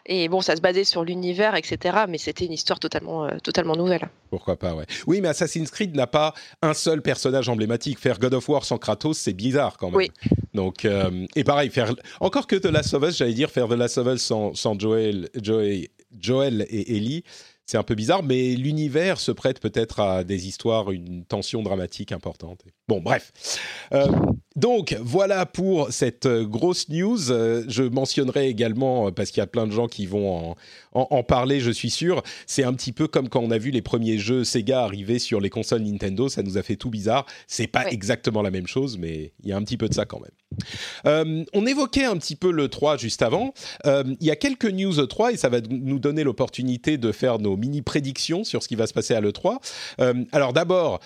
Et 0.07 0.28
bon, 0.28 0.40
ça 0.40 0.57
se 0.57 0.61
basait 0.61 0.85
sur 0.85 1.04
l'univers, 1.04 1.54
etc. 1.54 1.98
Mais 2.09 2.18
c'était 2.18 2.44
une 2.44 2.52
histoire 2.52 2.81
totalement, 2.81 3.26
euh, 3.26 3.38
totalement 3.42 3.76
nouvelle. 3.76 4.09
Pourquoi 4.31 4.57
pas, 4.57 4.74
ouais. 4.74 4.85
Oui, 5.07 5.20
mais 5.20 5.28
Assassin's 5.28 5.70
Creed 5.70 5.94
n'a 5.94 6.07
pas 6.07 6.35
un 6.62 6.74
seul 6.74 7.02
personnage 7.02 7.48
emblématique. 7.48 7.98
Faire 7.98 8.18
God 8.18 8.35
of 8.35 8.48
War 8.48 8.64
sans 8.64 8.78
Kratos, 8.78 9.18
c'est 9.18 9.33
bizarre 9.33 9.76
quand 9.76 9.90
même. 9.90 9.96
Oui. 9.96 10.11
Donc, 10.54 10.85
euh, 10.85 11.26
et 11.37 11.44
pareil, 11.44 11.70
faire 11.70 11.94
encore 12.20 12.46
que 12.46 12.57
The 12.57 12.66
Last 12.66 12.94
of 12.94 13.04
Us, 13.04 13.16
j'allais 13.16 13.35
dire, 13.35 13.50
faire 13.50 13.68
The 13.68 13.72
Last 13.72 13.98
of 13.98 14.07
Us 14.09 14.22
sans, 14.22 14.54
sans 14.54 14.78
Joel, 14.78 15.28
Joel, 15.40 15.88
Joel 16.18 16.66
et 16.68 16.96
Ellie, 16.96 17.24
c'est 17.68 17.76
un 17.76 17.83
peu 17.83 17.94
bizarre, 17.94 18.22
mais 18.22 18.54
l'univers 18.54 19.20
se 19.20 19.31
prête 19.31 19.61
peut-être 19.61 20.00
à 20.00 20.24
des 20.24 20.48
histoires, 20.48 20.90
une 20.90 21.26
tension 21.26 21.62
dramatique 21.62 22.12
importante. 22.12 22.64
Bon, 22.88 23.02
bref. 23.02 23.31
Euh, 23.92 24.07
donc, 24.57 24.96
voilà 25.02 25.44
pour 25.44 25.92
cette 25.92 26.24
euh, 26.24 26.46
grosse 26.46 26.88
news. 26.88 27.31
Euh, 27.31 27.62
je 27.68 27.83
mentionnerai 27.83 28.48
également, 28.48 29.12
parce 29.12 29.31
qu'il 29.31 29.42
y 29.42 29.44
a 29.44 29.46
plein 29.46 29.66
de 29.66 29.72
gens 29.72 29.87
qui 29.87 30.07
vont 30.07 30.57
en, 30.94 31.22
parler, 31.22 31.61
je 31.61 31.70
suis 31.70 31.90
sûr, 31.90 32.22
c'est 32.46 32.64
un 32.64 32.72
petit 32.72 32.92
peu 32.92 33.07
comme 33.07 33.28
quand 33.28 33.40
on 33.40 33.50
a 33.50 33.59
vu 33.59 33.70
les 33.70 33.83
premiers 33.83 34.16
jeux 34.16 34.44
Sega 34.44 34.83
arriver 34.83 35.18
sur 35.18 35.38
les 35.38 35.50
consoles 35.50 35.83
Nintendo, 35.83 36.31
ça 36.31 36.42
nous 36.42 36.57
a 36.57 36.62
fait 36.62 36.76
tout 36.76 36.88
bizarre. 36.88 37.26
C'est 37.46 37.66
pas 37.66 37.87
exactement 37.90 38.40
la 38.40 38.50
même 38.50 38.66
chose, 38.66 38.96
mais 38.96 39.35
il 39.42 39.50
y 39.50 39.52
a 39.52 39.57
un 39.59 39.62
petit 39.62 39.76
peu 39.76 39.90
de 39.90 39.94
ça 39.94 40.07
quand 40.07 40.20
même. 40.20 41.44
on 41.52 41.66
évoquait 41.66 42.07
un 42.07 42.16
petit 42.16 42.35
peu 42.35 42.50
le 42.50 42.68
3 42.68 42.96
juste 42.96 43.20
avant. 43.20 43.52
il 43.85 44.16
y 44.26 44.31
a 44.31 44.37
quelques 44.37 44.64
news 44.64 45.07
3 45.07 45.33
et 45.33 45.37
ça 45.37 45.50
va 45.50 45.61
nous 45.61 45.98
donner 45.98 46.24
l'opportunité 46.24 46.96
de 46.96 47.12
faire 47.12 47.38
nos 47.38 47.57
mini 47.58 47.82
prédictions 47.82 48.44
sur 48.44 48.62
ce 48.62 48.68
qui 48.68 48.76
va 48.76 48.86
se 48.86 48.94
passer 48.94 49.14
à 49.14 49.20
l'E3. 49.20 49.58
alors 50.32 50.52
d'abord, 50.52 51.00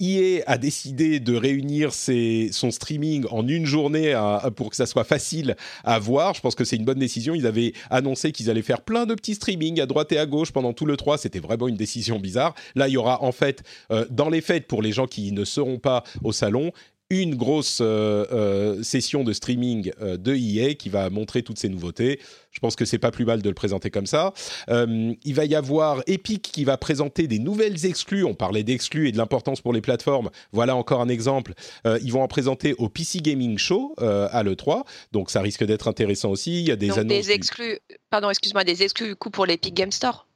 EA 0.00 0.42
a 0.46 0.58
décidé 0.58 1.20
de 1.20 1.36
réunir 1.36 1.92
son 1.92 2.70
streaming 2.70 3.26
en 3.30 3.46
une 3.46 3.66
journée 3.66 4.18
pour 4.56 4.70
que 4.70 4.76
ça 4.76 4.86
soit 4.86 5.04
facile 5.04 5.56
à 5.84 5.98
voir. 5.98 6.34
Je 6.34 6.40
pense 6.40 6.54
que 6.54 6.64
c'est 6.64 6.76
une 6.76 6.84
bonne 6.84 6.98
décision. 6.98 7.34
Ils 7.34 7.46
avaient 7.46 7.74
annoncé 7.90 8.32
qu'ils 8.32 8.50
allaient 8.50 8.62
faire 8.62 8.80
plein 8.80 9.06
de 9.06 9.14
petits 9.14 9.34
streamings 9.34 9.80
à 9.80 9.86
droite 9.86 10.10
et 10.12 10.18
à 10.18 10.26
gauche 10.26 10.52
pendant 10.52 10.72
tout 10.72 10.86
le 10.86 10.96
3. 10.96 11.18
C'était 11.18 11.38
vraiment 11.38 11.68
une 11.68 11.76
décision 11.76 12.18
bizarre. 12.18 12.54
Là, 12.74 12.88
il 12.88 12.92
y 12.92 12.96
aura 12.96 13.22
en 13.22 13.32
fait, 13.32 13.62
euh, 13.92 14.06
dans 14.10 14.30
les 14.30 14.40
fêtes, 14.40 14.66
pour 14.66 14.80
les 14.80 14.92
gens 14.92 15.06
qui 15.06 15.32
ne 15.32 15.44
seront 15.44 15.78
pas 15.78 16.02
au 16.24 16.32
salon, 16.32 16.72
une 17.10 17.34
grosse 17.34 17.80
euh, 17.80 18.24
euh, 18.32 18.82
session 18.84 19.24
de 19.24 19.32
streaming 19.32 19.90
euh, 20.00 20.16
de 20.16 20.34
EA 20.34 20.74
qui 20.74 20.88
va 20.88 21.10
montrer 21.10 21.42
toutes 21.42 21.58
ces 21.58 21.68
nouveautés. 21.68 22.20
Je 22.52 22.60
pense 22.60 22.76
que 22.76 22.84
c'est 22.84 22.98
pas 22.98 23.10
plus 23.10 23.24
mal 23.24 23.42
de 23.42 23.48
le 23.48 23.54
présenter 23.54 23.90
comme 23.90 24.06
ça. 24.06 24.32
il 24.68 25.34
va 25.34 25.44
y 25.44 25.54
avoir 25.54 26.02
Epic 26.06 26.42
qui 26.42 26.64
va 26.64 26.76
présenter 26.76 27.28
des 27.28 27.38
nouvelles 27.38 27.84
exclus. 27.86 28.24
On 28.24 28.34
parlait 28.34 28.64
d'exclus 28.64 29.08
et 29.08 29.12
de 29.12 29.18
l'importance 29.18 29.60
pour 29.60 29.72
les 29.72 29.80
plateformes. 29.80 30.30
Voilà 30.52 30.74
encore 30.74 31.00
un 31.00 31.08
exemple. 31.08 31.54
ils 31.84 32.12
vont 32.12 32.22
en 32.22 32.28
présenter 32.28 32.74
au 32.78 32.88
PC 32.88 33.20
Gaming 33.20 33.56
Show 33.56 33.94
à 33.98 34.42
l'E3. 34.42 34.82
Donc 35.12 35.30
ça 35.30 35.42
risque 35.42 35.64
d'être 35.64 35.86
intéressant 35.86 36.30
aussi. 36.30 36.60
Il 36.60 36.66
y 36.66 36.72
a 36.72 36.76
des 36.76 36.88
Donc 36.88 36.98
annonces. 36.98 37.26
Des 37.26 37.30
exclus, 37.30 37.78
pardon, 38.10 38.30
excuse-moi, 38.30 38.64
des 38.64 38.82
exclus 38.82 39.06
du 39.06 39.16
coup 39.16 39.30
pour 39.30 39.46
l'Epic 39.46 39.74
Game 39.74 39.92
Store 39.92 40.26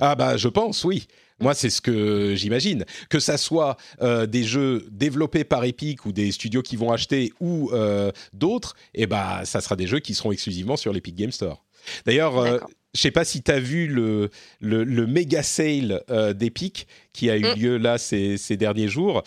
ah 0.00 0.14
bah 0.14 0.36
je 0.36 0.48
pense, 0.48 0.84
oui. 0.84 1.06
Moi, 1.40 1.54
c'est 1.54 1.70
ce 1.70 1.80
que 1.80 2.34
j'imagine. 2.34 2.84
Que 3.08 3.18
ça 3.18 3.38
soit 3.38 3.76
euh, 4.02 4.26
des 4.26 4.44
jeux 4.44 4.86
développés 4.90 5.44
par 5.44 5.64
Epic 5.64 6.04
ou 6.04 6.12
des 6.12 6.32
studios 6.32 6.62
qui 6.62 6.76
vont 6.76 6.92
acheter 6.92 7.32
ou 7.40 7.70
euh, 7.72 8.12
d'autres, 8.32 8.76
eh 8.94 9.06
bah, 9.06 9.42
ça 9.44 9.60
sera 9.60 9.76
des 9.76 9.86
jeux 9.86 10.00
qui 10.00 10.14
seront 10.14 10.32
exclusivement 10.32 10.76
sur 10.76 10.92
l'Epic 10.92 11.14
Game 11.16 11.32
Store. 11.32 11.64
D'ailleurs, 12.04 12.38
euh, 12.38 12.58
je 12.94 13.00
sais 13.00 13.10
pas 13.10 13.24
si 13.24 13.42
tu 13.42 13.50
as 13.50 13.60
vu 13.60 13.86
le, 13.86 14.30
le, 14.60 15.06
méga 15.06 15.42
sale 15.42 16.02
d'Epic 16.34 16.86
qui 17.12 17.30
a 17.30 17.36
eu 17.36 17.44
mm. 17.44 17.58
lieu 17.58 17.76
là 17.78 17.96
ces, 17.96 18.36
ces 18.36 18.56
derniers 18.56 18.88
jours. 18.88 19.22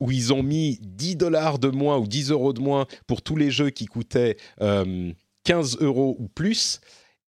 où 0.00 0.10
ils 0.10 0.32
ont 0.32 0.42
mis 0.42 0.78
10 0.82 1.16
dollars 1.16 1.58
de 1.60 1.68
moins 1.68 1.96
ou 1.98 2.06
10 2.08 2.32
euros 2.32 2.52
de 2.52 2.60
moins 2.60 2.86
pour 3.06 3.22
tous 3.22 3.36
les 3.36 3.50
jeux 3.52 3.70
qui 3.70 3.86
coûtaient 3.86 4.36
15 5.44 5.78
euros 5.80 6.16
ou 6.18 6.26
plus 6.26 6.80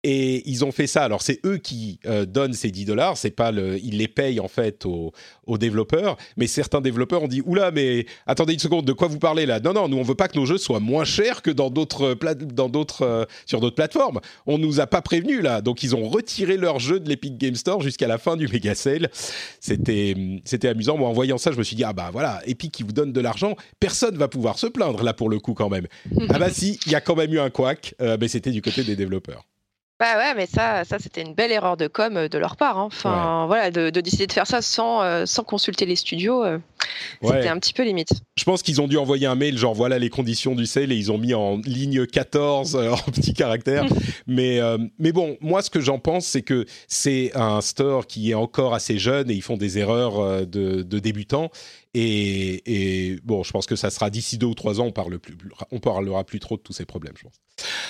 Et 0.04 0.50
ils 0.50 0.64
ont 0.64 0.72
fait 0.72 0.88
ça. 0.88 1.04
Alors 1.04 1.22
c'est 1.22 1.46
eux 1.46 1.58
qui 1.58 2.00
euh, 2.06 2.26
donnent 2.26 2.54
ces 2.54 2.72
10 2.72 2.86
dollars. 2.86 3.18
C'est 3.18 3.32
pas 3.32 3.52
le, 3.52 3.78
ils 3.80 3.98
les 3.98 4.08
payent 4.08 4.40
en 4.40 4.48
fait 4.48 4.86
aux, 4.86 5.12
aux, 5.46 5.58
développeurs. 5.58 6.16
Mais 6.38 6.48
certains 6.48 6.80
développeurs 6.80 7.24
ont 7.24 7.28
dit 7.28 7.42
oula, 7.46 7.72
mais 7.72 8.06
attendez 8.26 8.54
une 8.54 8.60
seconde, 8.60 8.86
de 8.86 8.94
quoi 8.94 9.10
vous 9.10 9.20
parlez 9.20 9.46
là? 9.46 9.60
Non, 9.60 9.74
non, 9.74 9.90
nous 9.90 9.98
on 9.98 10.04
veut 10.04 10.16
pas 10.16 10.30
que 10.30 10.38
nos 10.38 10.46
jeux 10.46 10.58
soient 10.58 10.80
moins 10.80 11.04
chers 11.04 11.42
que 11.42 11.52
dans 11.52 11.70
d'autres 11.70 12.16
dans 12.54 12.70
d'autres 12.70 13.02
euh, 13.02 13.26
sur 13.46 13.60
d'autres 13.60 13.76
plateformes. 13.76 14.22
On 14.48 14.58
nous 14.58 14.80
a 14.80 14.88
pas 14.88 15.02
prévenu 15.02 15.42
là. 15.42 15.62
Donc 15.62 15.84
ils 15.84 15.96
ont 15.96 16.08
retiré 16.08 16.56
leur 16.56 16.80
jeu 16.80 17.02
de 17.02 17.10
l'Epic 17.10 17.38
Game 17.38 17.56
Store 17.56 17.82
jusqu'à 17.82 18.08
la 18.08 18.18
fin 18.18 18.38
du 18.38 18.48
méga 18.48 18.76
sale. 18.76 19.10
C'était 19.60 20.16
c'était 20.46 20.70
amusant. 20.70 20.98
Moi 20.98 21.10
en 21.10 21.14
voyant 21.14 21.38
ça, 21.38 21.52
je 21.52 21.58
me 21.58 21.64
suis 21.64 21.76
dit 21.76 21.84
ah 21.84 21.92
bah 21.92 22.10
voilà, 22.14 22.42
Epic 22.46 22.72
qui 22.72 22.84
vous 22.84 22.94
donne 22.94 23.12
de 23.12 23.20
l'argent, 23.20 23.58
personne 23.82 24.16
va 24.16 24.30
pouvoir 24.30 24.60
se 24.60 24.68
plaindre 24.68 25.04
là 25.04 25.14
pour 25.14 25.30
le 25.30 25.40
coup 25.40 25.54
quand 25.54 25.70
même. 25.70 25.88
ah 26.30 26.40
bah 26.40 26.50
si, 26.50 26.80
il 26.86 26.92
y 26.94 26.96
a 26.96 27.02
quand 27.02 27.16
même 27.16 27.34
eu 27.34 27.40
un 27.40 27.50
couac, 27.50 27.96
euh, 28.02 28.18
mais 28.20 28.30
c'était 28.30 28.52
du 28.52 28.62
côté 28.62 28.86
des 28.86 28.96
développeurs. 28.96 29.44
Bah 30.00 30.18
ouais, 30.18 30.34
mais 30.34 30.46
ça, 30.46 30.86
ça 30.86 30.98
c'était 30.98 31.22
une 31.22 31.34
belle 31.34 31.52
erreur 31.52 31.76
de 31.76 31.88
com 31.88 32.16
euh, 32.16 32.30
de 32.30 32.38
leur 32.38 32.56
part. 32.56 32.78
Hein. 32.78 32.86
Enfin, 32.86 33.46
voilà, 33.48 33.70
de, 33.70 33.90
décider 33.90 34.28
de 34.28 34.32
faire 34.32 34.48
ça 34.48 34.62
sans, 34.62 35.04
euh, 35.04 35.26
sans 35.26 35.44
consulter 35.44 35.86
les 35.86 35.98
studios, 35.98 36.42
euh, 36.46 36.58
c'était 37.22 37.50
un 37.50 37.60
petit 37.60 37.74
peu 37.74 37.84
limite. 37.84 38.14
Je 38.38 38.46
pense 38.46 38.64
qu'ils 38.64 38.80
ont 38.80 38.88
dû 38.88 38.98
envoyer 38.98 39.28
un 39.28 39.36
mail, 39.36 39.58
genre 39.58 39.74
voilà 39.74 40.00
les 40.00 40.10
conditions 40.10 40.56
du 40.56 40.66
sale, 40.66 40.94
et 40.94 40.96
ils 40.96 41.12
ont 41.12 41.18
mis 41.18 41.34
en 41.34 41.58
ligne 41.58 42.06
14 42.06 42.76
en 42.92 43.12
petits 43.12 43.34
caractères. 43.34 43.88
mais, 44.28 44.62
mais 45.00 45.12
bon, 45.12 45.38
moi, 45.42 45.62
ce 45.62 45.70
que 45.70 45.82
j'en 45.82 46.00
pense, 46.00 46.26
c'est 46.26 46.44
que 46.44 46.66
c'est 46.88 47.32
un 47.36 47.60
store 47.60 48.08
qui 48.08 48.32
est 48.32 48.36
encore 48.36 48.74
assez 48.74 48.98
jeune 49.00 49.30
et 49.30 49.34
ils 49.34 49.44
font 49.44 49.58
des 49.58 49.80
erreurs 49.80 50.48
de, 50.48 50.82
de 50.82 51.00
débutants. 51.00 51.52
Et, 51.96 53.20
bon, 53.24 53.44
je 53.44 53.52
pense 53.52 53.66
que 53.66 53.76
ça 53.76 53.90
sera 53.90 54.10
d'ici 54.10 54.38
deux 54.38 54.48
ou 54.48 54.54
trois 54.54 54.80
ans, 54.80 54.86
on, 54.86 54.92
parle 54.92 55.18
plus, 55.18 55.36
on 55.72 55.80
parlera 55.80 56.24
plus 56.24 56.40
trop 56.40 56.56
de 56.58 56.62
tous 56.62 56.74
ces 56.74 56.86
problèmes, 56.86 57.14
je 57.18 57.24
pense. 57.24 57.42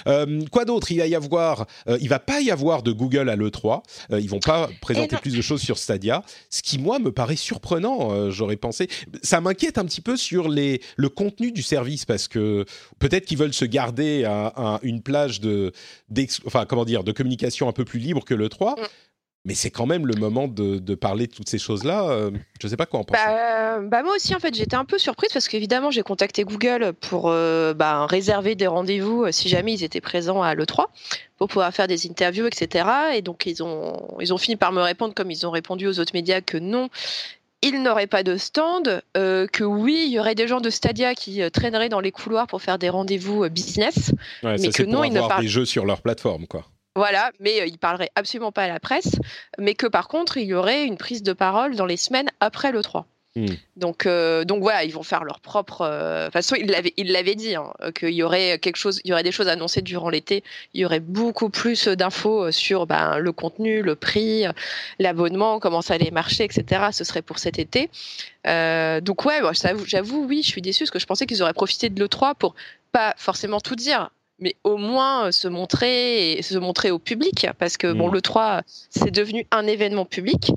Euh, 0.07 0.41
quoi 0.51 0.63
d'autre? 0.65 0.91
Il 0.91 0.99
va 0.99 1.07
y 1.07 1.15
avoir, 1.15 1.67
euh, 1.87 1.97
il 2.01 2.07
va 2.07 2.19
pas 2.19 2.39
y 2.39 2.49
avoir 2.49 2.81
de 2.81 2.91
Google 2.91 3.29
à 3.29 3.35
l'E3. 3.35 3.83
Euh, 4.11 4.19
ils 4.19 4.29
vont 4.29 4.39
pas 4.39 4.69
présenter 4.81 5.17
plus 5.17 5.35
de 5.35 5.41
choses 5.41 5.61
sur 5.61 5.77
Stadia, 5.77 6.23
ce 6.49 6.61
qui 6.61 6.79
moi 6.79 6.99
me 6.99 7.11
paraît 7.11 7.35
surprenant. 7.35 8.31
J'aurais 8.31 8.55
pensé, 8.55 8.87
ça 9.21 9.41
m'inquiète 9.41 9.77
un 9.77 9.85
petit 9.85 10.01
peu 10.01 10.15
sur 10.15 10.47
les, 10.47 10.81
le 10.95 11.09
contenu 11.09 11.51
du 11.51 11.61
service 11.61 12.05
parce 12.05 12.27
que 12.27 12.65
peut-être 12.99 13.25
qu'ils 13.25 13.37
veulent 13.37 13.53
se 13.53 13.65
garder 13.65 14.23
à, 14.23 14.79
une 14.83 15.01
plage 15.01 15.41
de, 15.41 15.73
enfin 16.45 16.65
comment 16.65 16.85
dire, 16.85 17.03
de 17.03 17.11
communication 17.11 17.67
un 17.67 17.73
peu 17.73 17.85
plus 17.85 17.99
libre 17.99 18.23
que 18.23 18.33
l'E3 18.33 18.75
mais 19.45 19.53
c'est 19.53 19.71
quand 19.71 19.85
même 19.85 20.05
le 20.05 20.15
moment 20.15 20.47
de, 20.47 20.95
parler 20.95 21.27
de 21.27 21.31
toutes 21.31 21.49
ces 21.49 21.57
choses-là. 21.57 22.09
Euh, 22.09 22.31
je 22.59 22.67
ne 22.67 22.69
sais 22.69 22.77
pas 22.77 22.85
quoi 22.85 22.99
en 22.99 23.03
penser. 23.03 23.21
Bah, 23.25 23.79
bah, 23.79 24.03
moi 24.03 24.15
aussi, 24.15 24.35
en 24.35 24.39
fait, 24.39 24.53
j'étais 24.53 24.75
un 24.75 24.85
peu 24.85 24.97
surprise 24.97 25.31
parce 25.31 25.47
qu'évidemment, 25.47 25.91
j'ai 25.91 26.01
contacté 26.01 26.43
Google 26.43 26.93
pour 26.93 27.29
euh, 27.29 27.73
bah, 27.73 28.05
réserver 28.05 28.55
des 28.55 28.67
rendez-vous 28.67 29.23
euh, 29.23 29.31
si 29.31 29.47
jamais 29.47 29.73
ils 29.73 29.83
étaient 29.83 30.01
présents 30.01 30.41
à 30.41 30.55
l'E3 30.55 30.85
pour 31.37 31.47
pouvoir 31.47 31.73
faire 31.73 31.87
des 31.87 32.05
interviews, 32.07 32.47
etc. 32.47 32.85
Et 33.15 33.21
donc, 33.21 33.45
ils 33.45 33.63
ont, 33.63 34.17
ils 34.19 34.33
ont 34.33 34.37
fini 34.37 34.57
par 34.57 34.73
me 34.73 34.81
répondre, 34.81 35.13
comme 35.13 35.31
ils 35.31 35.47
ont 35.47 35.51
répondu 35.51 35.87
aux 35.87 35.99
autres 35.99 36.13
médias, 36.13 36.41
que 36.41 36.57
non, 36.57 36.89
ils 37.61 37.81
n'auraient 37.81 38.07
pas 38.07 38.23
de 38.23 38.35
stand, 38.35 39.01
que 39.13 39.63
oui, 39.63 40.03
il 40.05 40.11
y 40.11 40.19
aurait 40.19 40.35
des 40.35 40.49
gens 40.49 40.59
de 40.59 40.69
Stadia 40.69 41.15
qui 41.15 41.41
traîneraient 41.51 41.87
dans 41.87 42.01
les 42.01 42.11
couloirs 42.11 42.47
pour 42.47 42.61
faire 42.61 42.77
des 42.77 42.89
rendez-vous 42.89 43.49
business, 43.49 44.11
mais 44.43 44.69
que 44.69 44.83
non, 44.83 45.05
ils 45.05 45.13
ne 45.13 45.21
parlent 45.21 45.43
des 45.43 45.47
jeux 45.47 45.65
sur 45.65 45.85
leur 45.85 46.01
plateforme, 46.01 46.45
quoi. 46.45 46.65
Voilà, 46.95 47.31
mais 47.39 47.61
euh, 47.61 47.65
il 47.65 47.77
parlerait 47.77 48.11
absolument 48.15 48.51
pas 48.51 48.63
à 48.63 48.67
la 48.67 48.79
presse, 48.79 49.15
mais 49.57 49.75
que 49.75 49.87
par 49.87 50.07
contre, 50.07 50.37
il 50.37 50.45
y 50.45 50.53
aurait 50.53 50.85
une 50.85 50.97
prise 50.97 51.23
de 51.23 51.33
parole 51.33 51.75
dans 51.75 51.85
les 51.85 51.97
semaines 51.97 52.29
après 52.39 52.71
le 52.71 52.81
3. 52.81 53.05
Hmm. 53.35 53.45
Donc, 53.75 54.07
euh, 54.07 54.43
donc 54.43 54.63
voilà, 54.63 54.83
ils 54.83 54.91
vont 54.91 55.03
faire 55.03 55.23
leur 55.23 55.39
propre. 55.39 55.81
Euh, 55.81 56.31
façon, 56.31 56.55
il 56.55 56.65
l'avait, 56.65 56.93
il 56.97 57.11
l'avait 57.11 57.35
dit 57.35 57.55
hein, 57.55 57.71
qu'il 57.93 58.09
y 58.09 58.23
aurait 58.23 58.57
quelque 58.57 58.75
chose, 58.75 59.01
il 59.03 59.11
y 59.11 59.13
aurait 59.13 59.23
des 59.23 59.31
choses 59.31 59.47
annoncées 59.47 59.83
durant 59.83 60.09
l'été. 60.09 60.43
Il 60.73 60.81
y 60.81 60.85
aurait 60.85 60.99
beaucoup 60.99 61.51
plus 61.51 61.87
d'infos 61.87 62.51
sur 62.51 62.87
ben, 62.87 63.19
le 63.19 63.31
contenu, 63.31 63.83
le 63.83 63.95
prix, 63.95 64.45
l'abonnement, 64.97 65.59
comment 65.59 65.83
ça 65.83 65.93
allait 65.93 66.09
marcher, 66.09 66.43
etc. 66.43 66.87
Ce 66.91 67.03
serait 67.03 67.21
pour 67.21 67.37
cet 67.37 67.59
été. 67.59 67.91
donc 68.45 69.25
ouais, 69.25 69.41
j'avoue, 69.53 69.85
j'avoue, 69.85 70.25
oui, 70.27 70.41
je 70.43 70.47
suis 70.47 70.61
déçue 70.63 70.85
parce 70.85 70.91
que 70.91 70.99
je 70.99 71.05
pensais 71.05 71.27
qu'ils 71.27 71.43
auraient 71.43 71.53
profité 71.53 71.89
de 71.89 71.99
le 71.99 72.07
3 72.07 72.33
pour 72.33 72.55
pas 72.91 73.13
forcément 73.15 73.59
tout 73.59 73.75
dire, 73.75 74.09
mais 74.39 74.55
au 74.63 74.77
moins 74.77 75.27
euh, 75.27 75.31
se 75.31 75.47
montrer 75.47 76.33
et 76.33 76.41
se 76.41 76.57
montrer 76.57 76.91
au 76.91 76.99
public 76.99 77.47
parce 77.57 77.77
que 77.77 77.91
bon 77.91 78.09
mm. 78.09 78.13
le 78.13 78.21
3 78.21 78.61
c'est 78.89 79.11
devenu 79.11 79.47
un 79.51 79.67
événement 79.67 80.05
public 80.05 80.51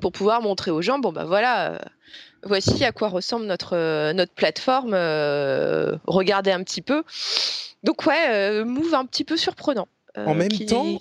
pour 0.00 0.12
pouvoir 0.12 0.42
montrer 0.42 0.70
aux 0.70 0.82
gens 0.82 0.98
bon 0.98 1.12
bah 1.12 1.24
voilà 1.24 1.72
euh, 1.72 1.78
voici 2.44 2.84
à 2.84 2.92
quoi 2.92 3.08
ressemble 3.08 3.46
notre 3.46 3.76
euh, 3.76 4.12
notre 4.12 4.32
plateforme 4.32 4.94
regardez 6.06 6.50
un 6.50 6.62
petit 6.62 6.82
peu 6.82 7.02
donc 7.82 8.06
ouais 8.06 8.64
move 8.64 8.94
un 8.94 9.06
petit 9.06 9.24
peu 9.24 9.36
surprenant 9.36 9.88
en 10.16 10.34
même 10.34 10.48
temps 10.48 10.98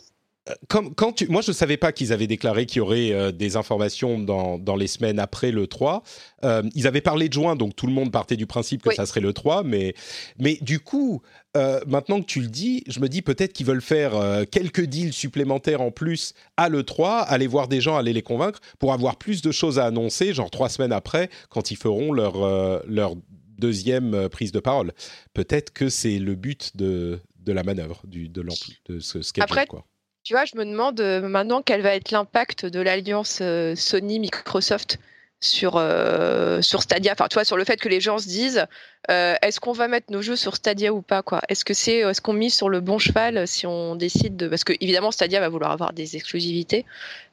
quand 0.67 1.13
tu, 1.13 1.27
moi, 1.27 1.41
je 1.41 1.51
ne 1.51 1.55
savais 1.55 1.77
pas 1.77 1.91
qu'ils 1.91 2.13
avaient 2.13 2.27
déclaré 2.27 2.65
qu'il 2.65 2.77
y 2.77 2.79
aurait 2.81 3.11
euh, 3.11 3.31
des 3.31 3.55
informations 3.55 4.19
dans, 4.19 4.57
dans, 4.57 4.75
les 4.75 4.87
semaines 4.87 5.19
après 5.19 5.51
le 5.51 5.67
3. 5.67 6.03
Euh, 6.43 6.63
ils 6.75 6.87
avaient 6.87 7.01
parlé 7.01 7.27
de 7.27 7.33
juin, 7.33 7.55
donc 7.55 7.75
tout 7.75 7.87
le 7.87 7.93
monde 7.93 8.11
partait 8.11 8.35
du 8.35 8.45
principe 8.45 8.83
que 8.83 8.93
ça 8.93 9.05
serait 9.05 9.21
le 9.21 9.33
3. 9.33 9.63
Mais, 9.63 9.93
mais 10.39 10.57
du 10.61 10.79
coup, 10.79 11.21
euh, 11.57 11.79
maintenant 11.87 12.21
que 12.21 12.25
tu 12.25 12.41
le 12.41 12.47
dis, 12.47 12.83
je 12.87 12.99
me 12.99 13.09
dis 13.09 13.21
peut-être 13.21 13.53
qu'ils 13.53 13.65
veulent 13.65 13.81
faire 13.81 14.13
quelques 14.49 14.85
deals 14.85 15.13
supplémentaires 15.13 15.81
en 15.81 15.91
plus 15.91 16.33
à 16.55 16.69
l'E3, 16.69 17.25
aller 17.25 17.47
voir 17.47 17.67
des 17.67 17.81
gens, 17.81 17.97
aller 17.97 18.13
les 18.13 18.21
convaincre, 18.21 18.59
pour 18.79 18.93
avoir 18.93 19.17
plus 19.17 19.41
de 19.41 19.51
choses 19.51 19.79
à 19.79 19.85
annoncer, 19.85 20.33
genre 20.33 20.49
trois 20.49 20.69
semaines 20.69 20.93
après, 20.93 21.29
quand 21.49 21.71
ils 21.71 21.77
feront 21.77 22.13
leur, 22.13 22.85
leur 22.87 23.15
deuxième 23.57 24.29
prise 24.29 24.51
de 24.51 24.59
parole. 24.59 24.93
Peut-être 25.33 25.71
que 25.73 25.89
c'est 25.89 26.19
le 26.19 26.35
but 26.35 26.77
de, 26.77 27.19
de 27.39 27.51
la 27.51 27.63
manœuvre, 27.63 28.01
du, 28.05 28.29
de, 28.29 28.45
de 28.89 28.99
ce 28.99 29.21
schedule. 29.21 29.43
Après, 29.43 29.65
quoi 29.65 29.85
tu 30.27 30.33
vois, 30.33 30.43
je 30.43 30.57
me 30.57 30.65
demande 30.65 30.99
euh, 30.99 31.21
maintenant 31.21 31.61
quel 31.61 31.81
va 31.81 31.95
être 31.95 32.11
l'impact 32.11 32.65
de 32.65 32.81
l'alliance 32.81 33.39
euh, 33.41 33.75
Sony-Microsoft? 33.75 34.99
Sur, 35.39 35.73
euh, 35.75 36.61
sur 36.61 36.81
Stadia. 36.81 37.13
Enfin, 37.13 37.27
tu 37.29 37.35
vois, 37.35 37.45
sur 37.45 37.57
le 37.57 37.63
fait 37.63 37.77
que 37.77 37.89
les 37.89 38.01
gens 38.01 38.17
se 38.17 38.27
disent 38.27 38.65
est-ce 39.09 39.61
qu'on 39.61 39.71
va 39.71 39.87
mettre 39.87 40.11
nos 40.11 40.21
jeux 40.21 40.35
sur 40.35 40.57
Stadia 40.57 40.93
ou 40.93 41.01
pas 41.01 41.21
quoi? 41.21 41.39
Est-ce 41.47 41.63
que 41.63 41.73
c'est 41.73 41.99
est-ce 41.99 42.19
qu'on 42.19 42.33
mise 42.33 42.53
sur 42.53 42.67
le 42.67 42.81
bon 42.81 42.99
cheval 42.99 43.47
si 43.47 43.65
on 43.65 43.95
décide 43.95 44.35
de 44.35 44.49
parce 44.49 44.65
que 44.65 44.73
évidemment 44.81 45.11
Stadia 45.11 45.39
va 45.39 45.47
vouloir 45.47 45.71
avoir 45.71 45.93
des 45.93 46.17
exclusivités. 46.17 46.83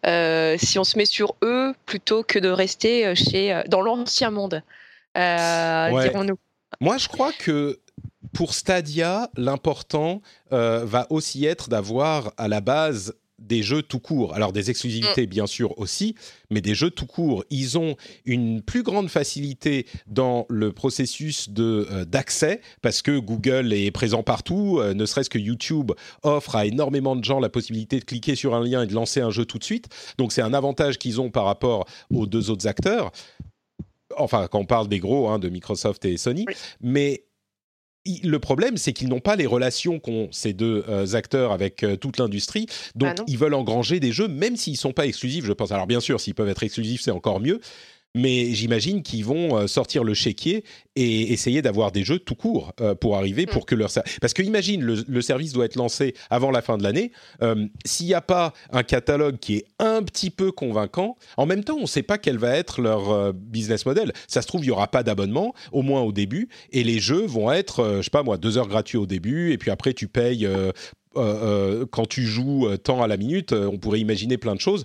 si 0.05 0.79
on 0.79 0.85
se 0.85 0.97
met 0.97 1.05
sur 1.05 1.35
eux 1.43 1.75
plutôt 1.85 2.23
que 2.23 2.39
de 2.39 2.49
rester 2.49 3.17
chez 3.17 3.61
dans 3.67 3.81
l'ancien 3.81 4.31
monde, 4.31 4.63
dirons-nous. 5.17 6.39
Moi, 6.81 6.99
je 6.99 7.09
crois 7.09 7.33
que 7.33 7.81
pour 8.35 8.53
Stadia, 8.53 9.31
l'important 9.37 10.21
euh, 10.53 10.85
va 10.85 11.07
aussi 11.11 11.47
être 11.47 11.69
d'avoir 11.69 12.33
à 12.37 12.49
la 12.49 12.61
base 12.61 13.15
des 13.47 13.63
jeux 13.63 13.83
tout 13.83 14.01
court. 14.01 14.35
Alors 14.35 14.53
des 14.53 14.71
exclusivités 14.71 15.27
mm. 15.27 15.31
bien 15.31 15.47
sûr 15.47 15.79
aussi, 15.79 16.15
mais 16.51 16.61
des 16.61 16.75
jeux 16.75 16.91
tout 16.91 17.07
court. 17.07 17.45
Ils 17.51 17.79
ont 17.79 17.97
une 18.25 18.63
plus 18.63 18.83
grande 18.83 19.09
facilité 19.09 19.87
dans 20.07 20.47
le 20.49 20.73
processus 20.73 21.49
de 21.51 21.87
euh, 21.91 22.05
d'accès 22.05 22.61
parce 22.83 23.03
que 23.03 23.19
Google 23.19 23.73
est 23.73 23.91
présent 23.91 24.23
partout. 24.23 24.79
Euh, 24.81 24.95
ne 24.95 25.07
serait-ce 25.07 25.31
que 25.31 25.39
YouTube 25.39 25.93
offre 26.23 26.57
à 26.57 26.67
énormément 26.67 27.17
de 27.17 27.25
gens 27.25 27.41
la 27.41 27.49
possibilité 27.49 27.99
de 27.99 28.05
cliquer 28.05 28.35
sur 28.35 28.55
un 28.55 28.65
lien 28.65 28.83
et 28.83 28.87
de 28.87 28.95
lancer 28.95 29.21
un 29.21 29.31
jeu 29.31 29.45
tout 29.45 29.59
de 29.59 29.65
suite. 29.65 29.87
Donc 30.19 30.33
c'est 30.33 30.43
un 30.43 30.55
avantage 30.55 30.99
qu'ils 30.99 31.21
ont 31.21 31.31
par 31.31 31.45
rapport 31.45 31.87
aux 32.11 32.27
deux 32.27 32.51
autres 32.51 32.67
acteurs. 32.67 33.13
Enfin, 34.17 34.47
quand 34.51 34.61
on 34.61 34.65
parle 34.65 34.89
des 34.89 35.01
gros, 35.01 35.29
hein, 35.29 35.39
de 35.39 35.49
Microsoft 35.49 36.05
et 36.05 36.17
Sony, 36.17 36.47
mais 36.81 37.24
le 38.07 38.39
problème, 38.39 38.77
c'est 38.77 38.93
qu'ils 38.93 39.09
n'ont 39.09 39.21
pas 39.21 39.37
les 39.37 39.47
relations 39.47 39.99
qu'ont 39.99 40.29
ces 40.31 40.53
deux 40.53 40.85
euh, 40.89 41.15
acteurs 41.15 41.53
avec 41.53 41.83
euh, 41.83 41.97
toute 41.97 42.19
l'industrie. 42.19 42.67
Donc, 42.95 43.17
ah 43.19 43.23
ils 43.27 43.39
veulent 43.39 43.55
engranger 43.55 43.99
des 43.99 44.13
jeux, 44.13 44.29
même 44.29 44.57
s'ils 44.57 44.75
ne 44.75 44.79
sont 44.79 44.93
pas 44.93 45.07
exclusifs, 45.07 45.45
je 45.45 45.53
pense. 45.53 45.73
Alors, 45.73 45.87
bien 45.87 46.01
sûr, 46.01 46.21
s'ils 46.21 46.35
peuvent 46.35 46.49
être 46.49 46.63
exclusifs, 46.63 47.01
c'est 47.01 47.11
encore 47.11 47.41
mieux 47.41 47.61
mais 48.15 48.55
j'imagine 48.55 49.03
qu'ils 49.03 49.25
vont 49.25 49.57
euh, 49.57 49.67
sortir 49.67 50.05
le 50.05 50.15
chéquier 50.15 50.65
et 50.95 51.33
essayer 51.33 51.63
d'avoir 51.63 51.91
des 51.91 52.05
jeux 52.05 52.21
tout 52.21 52.37
court 52.37 52.73
euh, 52.81 52.95
pour 52.95 53.17
arriver, 53.17 53.47
pour 53.47 53.63
mm. 53.63 53.67
que 53.67 53.75
leur 53.75 53.91
parce 54.21 54.33
que 54.33 54.43
imagine 54.43 54.83
le, 54.83 55.23
service 55.23 55.53
doit 55.53 55.65
être 55.65 55.77
lancé 55.77 56.15
avant 56.31 56.51
la 56.51 56.63
fin 56.63 56.79
de 56.79 56.83
l'année. 56.83 57.11
Euh, 57.43 57.67
s'il 57.85 58.07
n'y 58.07 58.15
a 58.15 58.21
pas 58.21 58.53
un 58.71 58.83
catalogue 58.83 59.39
qui 59.39 59.57
est 59.57 59.65
un 59.79 60.03
petit 60.03 60.31
peu 60.31 60.53
convaincant, 60.53 61.17
en 61.37 61.47
même 61.47 61.65
temps, 61.65 61.77
on 61.77 61.83
ne 61.83 61.87
sait 61.87 62.03
pas 62.03 62.19
quel 62.19 62.39
va 62.39 62.55
être 62.55 62.81
leur 62.81 63.33
business 63.33 63.87
model. 63.87 64.13
Ça 64.29 64.43
se 64.43 64.47
trouve, 64.47 64.65
il 64.65 64.69
y 64.69 64.71
aura 64.71 64.89
pas 64.89 65.03
d'abonnement, 65.03 65.55
au 65.73 65.83
moins 65.83 66.03
au 66.03 66.13
début, 66.13 66.49
et 66.73 66.85
les 66.85 67.01
jeux 67.01 67.25
vont 67.27 67.51
être, 67.51 67.97
je 67.99 68.03
sais 68.03 68.11
pas 68.11 68.23
moi, 68.23 68.37
deux 68.37 68.59
heures 68.59 68.69
gratuits 68.69 68.99
au 68.99 69.07
début, 69.07 69.53
et 69.53 69.59
puis 69.59 69.71
après 69.71 69.95
tu 69.95 70.09
payes. 70.09 70.49
quand 71.15 72.07
tu 72.09 72.23
joues 72.25 72.69
tant 72.83 73.03
à 73.03 73.07
la 73.07 73.17
minute, 73.17 73.53
on 73.53 73.79
pourrait 73.79 74.01
imaginer 74.01 74.37
plein 74.39 74.55
de 74.55 74.61
choses. 74.61 74.85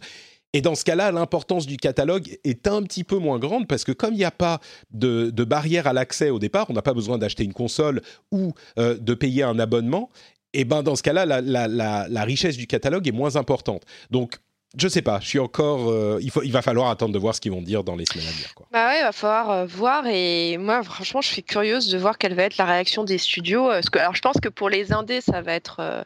Et 0.53 0.61
dans 0.61 0.75
ce 0.75 0.83
cas-là, 0.83 1.11
l'importance 1.11 1.67
du 1.67 1.77
catalogue 1.77 2.39
est 2.43 2.67
un 2.67 2.81
petit 2.81 3.03
peu 3.03 3.17
moins 3.17 3.37
grande 3.37 3.67
parce 3.67 3.83
que 3.83 3.91
comme 3.91 4.13
il 4.13 4.17
n'y 4.17 4.23
a 4.23 4.31
pas 4.31 4.59
de, 4.91 5.29
barrière 5.43 5.85
à 5.85 5.93
l'accès 5.93 6.31
au 6.31 6.39
départ, 6.39 6.67
on 6.69 6.73
n'a 6.73 6.81
pas 6.81 6.93
besoin 6.93 7.17
d'acheter 7.17 7.43
une 7.43 7.53
console 7.53 8.01
ou 8.31 8.53
euh, 8.79 8.97
de 8.97 9.13
payer 9.13 9.43
un 9.43 9.59
abonnement, 9.59 10.09
et 10.53 10.65
ben 10.65 10.81
dans 10.81 10.95
ce 10.95 11.03
cas-là, 11.03 11.25
la, 11.25 12.23
richesse 12.23 12.57
du 12.57 12.65
catalogue 12.65 13.07
est 13.07 13.11
moins 13.11 13.35
importante. 13.35 13.83
Donc 14.09 14.37
je 14.77 14.87
sais 14.87 15.01
pas, 15.01 15.19
je 15.19 15.27
suis 15.27 15.39
encore. 15.39 15.89
Euh, 15.89 16.19
il, 16.21 16.51
va 16.51 16.61
falloir 16.61 16.89
attendre 16.89 17.13
de 17.13 17.19
voir 17.19 17.33
ce 17.33 17.41
qu'ils 17.41 17.51
vont 17.51 17.61
dire 17.61 17.83
dans 17.83 17.95
les 17.95 18.05
semaines 18.05 18.27
à 18.27 18.31
venir. 18.31 18.53
Bah 18.71 18.87
ouais, 18.89 18.99
il 18.99 19.03
va 19.03 19.11
falloir 19.11 19.49
euh, 19.51 19.65
voir. 19.65 20.05
Et 20.05 20.57
moi, 20.57 20.83
franchement, 20.83 21.21
je 21.21 21.27
suis 21.27 21.43
curieuse 21.43 21.89
de 21.89 21.97
voir 21.97 22.19
quelle 22.19 22.35
va 22.35 22.43
être 22.43 22.57
la 22.57 22.65
réaction 22.65 23.03
des 23.03 23.17
studios. 23.17 23.67
Alors, 23.69 24.15
je 24.15 24.21
pense 24.21 24.37
que 24.39 24.49
pour 24.49 24.69
les 24.69 24.93
indés, 24.93 25.21
ça 25.21 25.41
va 25.41 25.53
être 25.53 26.05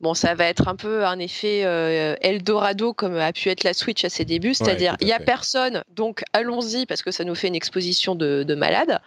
bon, 0.00 0.14
ça 0.14 0.34
va 0.34 0.46
être 0.46 0.68
un 0.68 0.76
peu 0.76 1.04
un 1.04 1.18
effet 1.18 1.62
euh, 1.64 2.14
Eldorado 2.20 2.92
comme 2.92 3.16
a 3.16 3.32
pu 3.32 3.50
être 3.50 3.64
la 3.64 3.74
Switch 3.74 4.04
à 4.04 4.08
ses 4.08 4.24
débuts, 4.24 4.54
c'est-à-dire 4.54 4.96
il 5.00 5.06
n'y 5.06 5.12
a 5.12 5.20
personne, 5.20 5.82
donc 5.94 6.22
allons-y 6.32 6.86
parce 6.86 7.02
que 7.02 7.10
ça 7.10 7.24
nous 7.24 7.34
fait 7.34 7.48
une 7.48 7.54
exposition 7.54 8.14
de, 8.14 8.42
de 8.42 8.54
malades. 8.54 8.98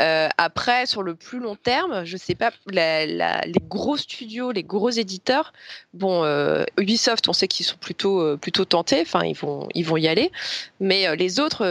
Euh, 0.00 0.28
après, 0.38 0.86
sur 0.86 1.02
le 1.02 1.14
plus 1.14 1.38
long 1.38 1.56
terme, 1.56 2.04
je 2.04 2.16
sais 2.16 2.34
pas, 2.34 2.50
les 2.66 3.52
gros 3.68 3.96
studios, 3.96 4.50
les 4.50 4.64
gros 4.64 4.90
éditeurs, 4.90 5.52
bon, 5.94 6.24
euh, 6.24 6.64
Ubisoft, 6.76 7.28
on 7.28 7.32
sait 7.32 7.48
qu'ils 7.48 7.66
sont 7.66 7.76
plutôt 7.76 8.36
plutôt 8.38 8.64
tentés, 8.64 9.02
enfin 9.02 9.24
ils 9.24 9.36
vont 9.36 9.68
ils 9.74 9.84
vont 9.84 9.96
y 9.96 10.08
aller, 10.08 10.32
mais 10.80 11.14
les 11.16 11.38
autres, 11.40 11.64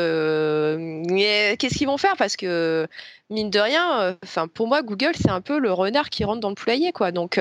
qu'est-ce 1.55 1.77
qu'ils 1.77 1.87
vont 1.87 1.97
faire? 1.97 2.15
Parce 2.17 2.37
que 2.37 2.87
mine 3.29 3.49
de 3.49 3.59
rien, 3.59 4.17
enfin 4.23 4.47
pour 4.47 4.67
moi, 4.67 4.81
Google, 4.81 5.13
c'est 5.15 5.29
un 5.29 5.41
peu 5.41 5.59
le 5.59 5.71
renard 5.71 6.09
qui 6.09 6.23
rentre 6.23 6.39
dans 6.39 6.49
le 6.49 6.55
poulailler, 6.55 6.91
quoi. 6.91 7.11
Donc, 7.11 7.39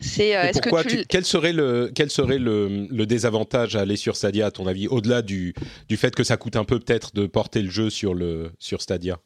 c'est. 0.00 0.35
Euh, 0.36 0.52
que 0.52 1.04
quel 1.04 1.24
serait 1.24 1.52
le 1.52 1.90
quel 1.94 2.10
serait 2.10 2.38
le, 2.38 3.04
désavantage 3.06 3.76
à 3.76 3.80
aller 3.80 3.96
sur 3.96 4.16
Stadia, 4.16 4.46
à 4.46 4.50
ton 4.50 4.66
avis, 4.66 4.88
au-delà 4.88 5.22
du, 5.22 5.54
du 5.88 5.96
fait 5.96 6.14
que 6.14 6.24
ça 6.24 6.36
coûte 6.36 6.56
un 6.56 6.64
peu 6.64 6.78
peut-être 6.78 7.14
de 7.14 7.26
porter 7.26 7.62
le 7.62 7.70
jeu 7.70 7.90
sur 7.90 8.14
le 8.14 8.50
sur 8.58 8.82
Stadia? 8.82 9.18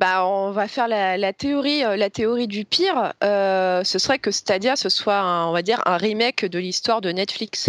Bah, 0.00 0.26
on 0.26 0.50
va 0.50 0.66
faire 0.66 0.88
la, 0.88 1.32
théorie, 1.32 1.80
la 1.80 2.10
théorie 2.10 2.48
du 2.48 2.64
pire. 2.64 3.12
ce 3.22 3.98
serait 3.98 4.18
que 4.18 4.30
Stadia, 4.30 4.74
ce 4.74 4.88
soit, 4.88 5.20
un, 5.20 5.46
on 5.46 5.52
va 5.52 5.62
dire, 5.62 5.80
un 5.86 5.96
remake 5.96 6.44
de 6.44 6.58
l'histoire 6.58 7.00
de 7.00 7.10
Netflix. 7.10 7.68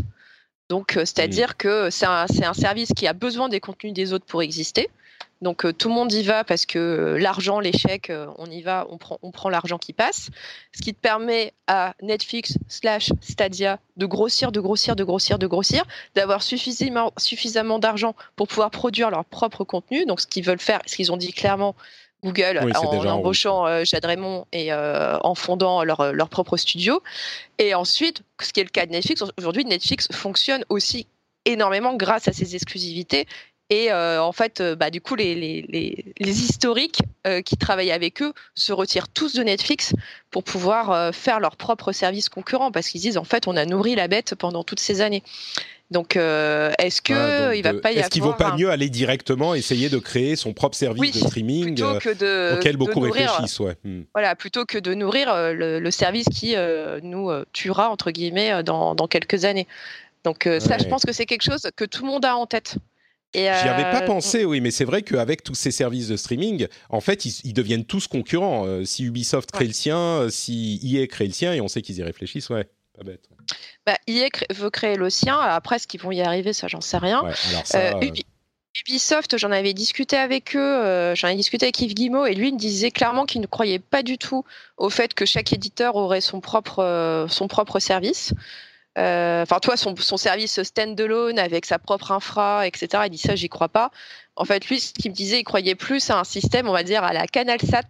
Donc, 0.70 0.94
c'est-à-dire 0.94 1.50
mmh. 1.52 1.58
que 1.60 1.90
c'est 1.92 2.06
un, 2.06 2.26
un, 2.26 2.54
service 2.54 2.90
qui 2.96 3.06
a 3.06 3.14
besoin 3.14 3.50
des 3.50 3.60
contenus 3.60 3.94
des 3.94 4.14
autres 4.14 4.26
pour 4.26 4.42
exister. 4.42 4.90
Donc 5.44 5.66
euh, 5.66 5.74
tout 5.74 5.90
le 5.90 5.94
monde 5.94 6.12
y 6.12 6.24
va 6.24 6.44
parce 6.44 6.66
que 6.66 6.80
euh, 6.80 7.20
l'argent, 7.20 7.60
l'échec, 7.60 8.10
euh, 8.10 8.28
on 8.38 8.50
y 8.50 8.62
va, 8.62 8.88
on 8.90 8.98
prend, 8.98 9.20
on 9.22 9.32
prend 9.32 9.50
l'argent 9.50 9.78
qui 9.78 9.92
passe. 9.92 10.30
Ce 10.72 10.82
qui 10.82 10.94
te 10.94 11.00
permet 11.00 11.54
à 11.68 11.94
Netflix 12.02 12.58
slash 12.70 13.12
Stadia 13.22 13.80
de 13.98 14.06
grossir, 14.06 14.52
de 14.52 14.62
grossir, 14.62 14.96
de 14.96 15.04
grossir, 15.04 15.38
de 15.38 15.46
grossir, 15.46 15.84
d'avoir 16.16 16.42
suffisamment, 16.42 17.12
suffisamment 17.18 17.78
d'argent 17.78 18.16
pour 18.38 18.48
pouvoir 18.48 18.72
produire 18.72 19.12
leur 19.12 19.26
propre 19.26 19.66
contenu. 19.66 20.06
Donc 20.06 20.22
ce 20.22 20.28
qu'ils 20.28 20.46
veulent 20.46 20.60
faire, 20.60 20.80
ce 20.86 20.96
qu'ils 20.96 21.12
ont 21.12 21.18
dit 21.18 21.34
clairement, 21.34 21.76
Google 22.24 22.60
en, 22.74 23.06
embauchant 23.06 23.84
Jade 23.84 24.06
Raymond 24.06 24.46
et 24.54 24.74
en 24.74 25.36
fondant 25.36 25.84
leur, 25.84 26.14
leur, 26.14 26.30
propre 26.30 26.56
studio. 26.56 27.04
Et 27.58 27.76
ensuite, 27.76 28.22
ce 28.42 28.54
qui 28.54 28.62
est 28.62 28.64
le 28.64 28.70
cas 28.70 28.86
de 28.86 28.94
Netflix, 28.94 29.22
aujourd'hui 29.38 29.66
Netflix 29.66 30.08
fonctionne 30.10 30.64
aussi 30.70 31.06
énormément 31.44 31.96
grâce 31.96 32.30
à 32.30 32.32
ses 32.32 32.56
exclusivités 32.56 33.28
et 33.74 33.92
euh, 33.92 34.22
en 34.22 34.32
fait, 34.32 34.62
euh, 34.62 34.76
bah, 34.76 34.92
du 34.92 35.02
coup, 35.02 35.16
les, 35.16 35.34
les, 35.34 36.14
les, 36.20 36.42
historiques 36.42 37.00
euh, 37.26 37.42
qui 37.42 37.58
travaillent 37.58 37.92
avec 37.92 38.22
eux 38.22 38.34
se 38.54 38.72
retirent 38.72 39.08
tous 39.08 39.34
de 39.34 39.42
Netflix 39.42 39.94
pour 40.30 40.44
pouvoir 40.44 41.14
faire 41.14 41.40
leur 41.40 41.56
propre 41.56 41.92
service 41.92 42.30
concurrent 42.30 42.72
parce 42.72 42.90
qu'ils 42.90 43.02
disent 43.02 43.18
en 43.18 43.24
fait, 43.24 43.48
on 43.48 43.56
a 43.56 43.66
nourri 43.66 43.96
la 43.96 44.08
bête 44.08 44.36
pendant 44.36 44.64
toutes 44.64 44.80
ces 44.80 45.02
années. 45.02 45.24
Donc, 45.90 46.16
est-ce 46.16 47.02
que 47.02 47.56
il 47.56 47.62
va 47.62 47.74
pas 47.74 47.92
y 47.92 47.98
Est-ce 47.98 48.10
qu'il 48.10 48.24
vaut 48.24 48.34
pas 48.34 48.56
mieux 48.56 48.70
aller 48.70 48.90
directement 48.90 49.54
essayer 49.54 49.90
de 49.90 49.98
créer 49.98 50.36
son 50.36 50.54
propre 50.54 50.76
service 50.76 51.12
de 51.14 51.28
streaming 51.28 51.82
auquel 51.82 52.78
beaucoup 52.78 53.00
réfléchissent, 53.00 53.60
ouais. 53.60 53.76
Hmm. 53.84 54.02
Voilà, 54.14 54.36
plutôt 54.36 54.66
que 54.66 54.78
de 54.78 54.94
nourrir 54.94 55.32
le, 55.36 55.92
service 55.92 56.28
qui 56.30 56.56
nous 57.04 57.32
tuera 57.54 57.90
entre 57.90 58.12
guillemets 58.12 58.64
dans, 58.64 58.94
dans 58.96 59.08
quelques 59.08 59.46
années. 59.46 59.68
Donc 60.24 60.48
ça, 60.60 60.78
je 60.78 60.86
pense 60.86 61.06
que 61.06 61.12
c'est 61.12 61.26
quelque 61.26 61.44
chose 61.44 61.70
que 61.76 61.86
tout 61.86 62.04
le 62.04 62.12
monde 62.12 62.26
a 62.26 62.36
en 62.36 62.46
tête. 62.46 62.78
J'y 63.34 63.48
avais 63.48 63.84
pas 63.84 64.04
euh, 64.04 64.06
pensé, 64.06 64.46
oui, 64.46 64.62
mais 64.62 64.72
c'est 64.72 64.86
vrai 64.86 65.02
qu'avec 65.02 65.44
tous 65.44 65.56
ces 65.56 65.72
services 65.72 66.08
de 66.08 66.18
streaming, 66.18 66.68
en 66.90 67.02
fait, 67.02 67.26
ils, 67.26 67.54
deviennent 67.54 67.86
tous 67.86 68.08
concurrents. 68.08 68.66
Euh, 68.66 68.86
si 68.86 69.04
Ubisoft 69.04 69.52
crée 69.52 69.66
le 69.66 69.74
sien, 69.74 69.98
euh, 69.98 70.30
si 70.30 70.80
EA 70.84 71.08
crée 71.08 71.28
le 71.28 71.34
sien, 71.34 71.54
et 71.54 71.62
on 71.62 71.68
sait 71.68 71.82
qu'ils 71.82 71.98
y 71.98 72.04
réfléchissent, 72.04 72.50
ouais, 72.50 72.68
pas 72.96 73.04
bête. 73.04 73.28
Bah, 73.86 73.98
EA 74.08 74.30
veut 74.54 74.70
créer 74.70 74.98
le 74.98 75.10
sien. 75.10 75.40
Après, 75.40 75.80
ce 75.80 75.88
qu'ils 75.88 76.02
vont 76.02 76.12
y 76.12 76.22
arriver, 76.22 76.54
ça, 76.54 76.68
j'en 76.68 76.82
sais 76.82 76.98
rien. 76.98 77.24
Ubisoft, 78.76 79.38
j'en 79.38 79.52
avais 79.52 79.74
discuté 79.74 80.18
avec 80.18 80.56
eux, 80.56 81.14
j'en 81.16 81.28
ai 81.28 81.36
discuté 81.36 81.68
avec 81.68 81.80
Yves 81.80 81.94
Guimau 81.94 82.26
et 82.26 82.34
lui 82.34 82.48
il 82.48 82.56
me 82.56 82.60
disait 82.60 82.90
clairement 82.90 83.28
qu'il 83.28 83.40
ne 83.40 83.46
croyait 83.46 83.78
pas 83.78 84.02
du 84.02 84.18
tout 84.18 84.46
au 84.78 84.90
fait 84.90 85.14
que 85.14 85.26
chaque 85.28 85.54
éditeur 85.54 85.96
aurait 85.96 86.22
son 86.22 86.42
propre, 86.42 87.28
son 87.30 87.48
propre 87.48 87.78
service. 87.78 88.34
Euh, 88.98 89.42
enfin, 89.44 89.60
toi, 89.60 89.76
son, 89.76 89.96
son 89.96 90.18
service 90.18 90.62
standalone 90.64 91.40
avec 91.40 91.66
sa 91.66 91.80
propre 91.80 92.12
infra, 92.12 92.68
etc. 92.68 93.04
Il 93.06 93.10
dit 93.10 93.18
ça, 93.18 93.36
j'y 93.36 93.50
crois 93.50 93.70
pas. 93.70 93.92
En 94.36 94.46
fait, 94.46 94.68
lui, 94.68 94.80
ce 94.80 94.94
qu'il 94.94 95.12
me 95.12 95.16
disait, 95.16 95.40
il 95.40 95.44
croyait 95.44 95.76
plus 95.76 96.10
à 96.10 96.20
un 96.20 96.24
système, 96.24 96.68
on 96.68 96.74
va 96.74 96.84
dire, 96.84 97.04
à 97.04 97.14
la 97.14 97.26
CanalSat, 97.28 97.88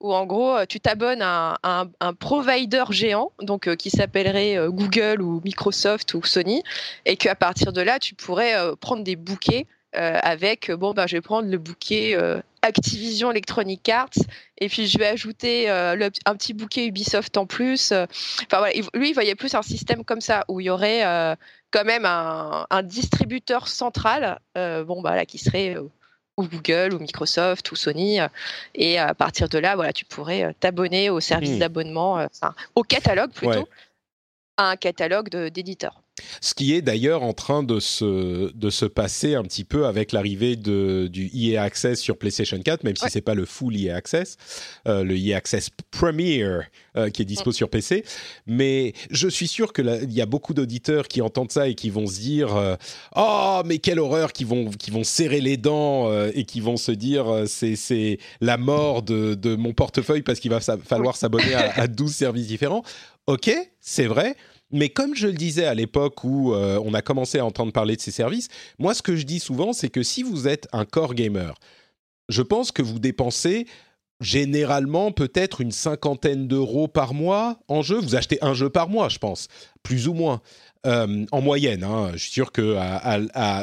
où 0.00 0.12
en 0.12 0.26
gros, 0.26 0.64
tu 0.66 0.80
t'abonnes 0.80 1.22
à, 1.22 1.58
un, 1.62 2.14
provider 2.14 2.84
géant, 2.90 3.32
donc 3.40 3.68
euh, 3.68 3.76
qui 3.76 3.90
s'appellerait 3.90 4.56
euh, 4.56 4.70
Google 4.70 5.22
ou 5.22 5.40
Microsoft 5.44 6.14
ou 6.14 6.24
Sony, 6.24 6.62
et 7.06 7.16
qu'à 7.16 7.34
partir 7.34 7.72
de 7.72 7.80
là, 7.80 7.98
tu 7.98 8.14
pourrais 8.14 8.54
prendre 8.80 9.04
des 9.04 9.16
bouquets 9.16 9.66
euh, 9.94 10.18
avec 10.22 10.70
bon 10.70 10.94
ben 10.94 11.06
je 11.06 11.16
vais 11.16 11.20
prendre 11.20 11.50
le 11.50 11.58
bouquet 11.58 12.14
euh, 12.16 12.40
Activision 12.62 13.30
Electronic 13.30 13.88
Arts 13.88 14.18
et 14.58 14.68
puis 14.68 14.86
je 14.86 14.98
vais 14.98 15.06
ajouter 15.06 15.68
euh, 15.70 16.10
un 16.24 16.36
petit 16.36 16.54
bouquet 16.54 16.86
Ubisoft 16.86 17.36
en 17.36 17.46
plus. 17.46 17.92
Enfin 17.92 18.58
voilà, 18.58 18.72
lui 18.94 19.10
il 19.10 19.14
voyait 19.14 19.34
plus 19.34 19.54
un 19.54 19.62
système 19.62 20.04
comme 20.04 20.20
ça 20.20 20.44
où 20.48 20.60
il 20.60 20.64
y 20.64 20.70
aurait 20.70 21.02
quand 21.70 21.84
même 21.84 22.04
un, 22.04 22.82
distributeur 22.82 23.68
central, 23.68 24.38
bon 24.54 25.02
bah 25.02 25.16
là 25.16 25.26
qui 25.26 25.38
serait 25.38 25.76
ou 26.36 26.44
Google 26.44 26.94
ou 26.94 26.98
Microsoft 26.98 27.70
ou 27.72 27.76
Sony 27.76 28.18
et 28.74 28.98
à 28.98 29.14
partir 29.14 29.48
de 29.48 29.58
là 29.58 29.74
voilà 29.74 29.92
tu 29.92 30.04
pourrais 30.04 30.54
t'abonner 30.60 31.10
au 31.10 31.20
service 31.20 31.56
hmm. 31.56 31.58
d'abonnement, 31.58 32.26
au 32.74 32.82
catalogue 32.82 33.32
plutôt, 33.32 33.68
à 34.56 34.70
un 34.70 34.76
catalogue 34.76 35.28
d'éditeurs. 35.48 36.01
Ce 36.42 36.54
qui 36.54 36.74
est 36.74 36.82
d'ailleurs 36.82 37.22
en 37.22 37.32
train 37.32 37.62
de 37.62 37.80
se, 37.80 38.52
de 38.52 38.70
se 38.70 38.84
passer 38.84 39.34
un 39.34 39.42
petit 39.42 39.64
peu 39.64 39.86
avec 39.86 40.12
l'arrivée 40.12 40.56
du 40.56 41.30
EA 41.34 41.62
Access 41.62 42.00
sur 42.00 42.18
PlayStation 42.18 42.60
4, 42.60 42.84
même 42.84 42.96
si 42.96 43.06
c'est 43.08 43.22
pas 43.22 43.34
le 43.34 43.46
full 43.46 43.76
EA 43.76 43.96
Access, 43.96 44.36
euh, 44.86 45.04
le 45.04 45.16
EA 45.16 45.38
Access 45.38 45.70
Premier 45.90 46.42
euh, 46.96 47.08
qui 47.10 47.22
est 47.22 47.24
dispo 47.24 47.50
sur 47.52 47.70
PC. 47.70 48.04
Mais 48.46 48.92
je 49.10 49.26
suis 49.26 49.48
sûr 49.48 49.72
qu'il 49.72 50.12
y 50.12 50.20
a 50.20 50.26
beaucoup 50.26 50.52
d'auditeurs 50.52 51.08
qui 51.08 51.22
entendent 51.22 51.52
ça 51.52 51.68
et 51.68 51.74
qui 51.74 51.88
vont 51.88 52.06
se 52.06 52.20
dire 52.20 52.56
euh, 52.56 52.76
Oh, 53.16 53.62
mais 53.64 53.78
quelle 53.78 53.98
horreur 53.98 54.34
qui 54.34 54.44
vont, 54.44 54.68
qui 54.70 54.90
vont 54.90 55.04
serrer 55.04 55.40
les 55.40 55.56
dents 55.56 56.12
et 56.34 56.44
qui 56.44 56.60
vont 56.60 56.76
se 56.76 56.92
dire 56.92 57.44
C'est 57.46 58.18
la 58.40 58.58
mort 58.58 59.02
de, 59.02 59.34
de, 59.34 59.56
mon 59.56 59.72
portefeuille 59.72 60.22
parce 60.22 60.40
qu'il 60.40 60.50
va 60.50 60.60
falloir 60.60 61.16
s'abonner 61.16 61.54
à, 61.54 61.72
à 61.80 61.86
12 61.86 62.14
services 62.14 62.48
différents. 62.48 62.82
Ok, 63.26 63.50
c'est 63.80 64.06
vrai. 64.06 64.36
Mais 64.72 64.88
comme 64.88 65.14
je 65.14 65.26
le 65.26 65.34
disais 65.34 65.66
à 65.66 65.74
l'époque 65.74 66.24
où 66.24 66.54
euh, 66.54 66.80
on 66.84 66.94
a 66.94 67.02
commencé 67.02 67.38
à 67.38 67.44
entendre 67.44 67.72
parler 67.72 67.96
de 67.96 68.00
ces 68.00 68.10
services, 68.10 68.48
moi 68.78 68.94
ce 68.94 69.02
que 69.02 69.16
je 69.16 69.24
dis 69.24 69.38
souvent, 69.38 69.72
c'est 69.72 69.90
que 69.90 70.02
si 70.02 70.22
vous 70.22 70.48
êtes 70.48 70.66
un 70.72 70.84
core 70.84 71.14
gamer, 71.14 71.54
je 72.28 72.42
pense 72.42 72.72
que 72.72 72.82
vous 72.82 72.98
dépensez 72.98 73.66
généralement 74.20 75.10
peut-être 75.10 75.60
une 75.60 75.72
cinquantaine 75.72 76.46
d'euros 76.46 76.88
par 76.88 77.12
mois 77.12 77.58
en 77.68 77.82
jeu. 77.82 77.98
Vous 77.98 78.14
achetez 78.14 78.38
un 78.40 78.54
jeu 78.54 78.70
par 78.70 78.88
mois, 78.88 79.08
je 79.08 79.18
pense, 79.18 79.48
plus 79.82 80.08
ou 80.08 80.14
moins. 80.14 80.40
Euh, 80.84 81.26
en 81.30 81.40
moyenne, 81.40 81.84
hein. 81.84 82.10
je 82.14 82.18
suis 82.18 82.32
sûr 82.32 82.50
que 82.50 82.76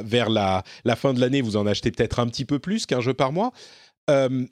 vers 0.05 0.29
la, 0.29 0.63
fin 0.95 1.13
de 1.13 1.19
l'année, 1.19 1.41
vous 1.41 1.57
en 1.57 1.67
achetez 1.67 1.91
peut-être 1.91 2.19
un 2.19 2.27
petit 2.27 2.45
peu 2.45 2.59
plus 2.59 2.85
qu'un 2.85 3.01
jeu 3.01 3.13
par 3.13 3.33
mois. 3.33 3.51
Euh, 4.09 4.45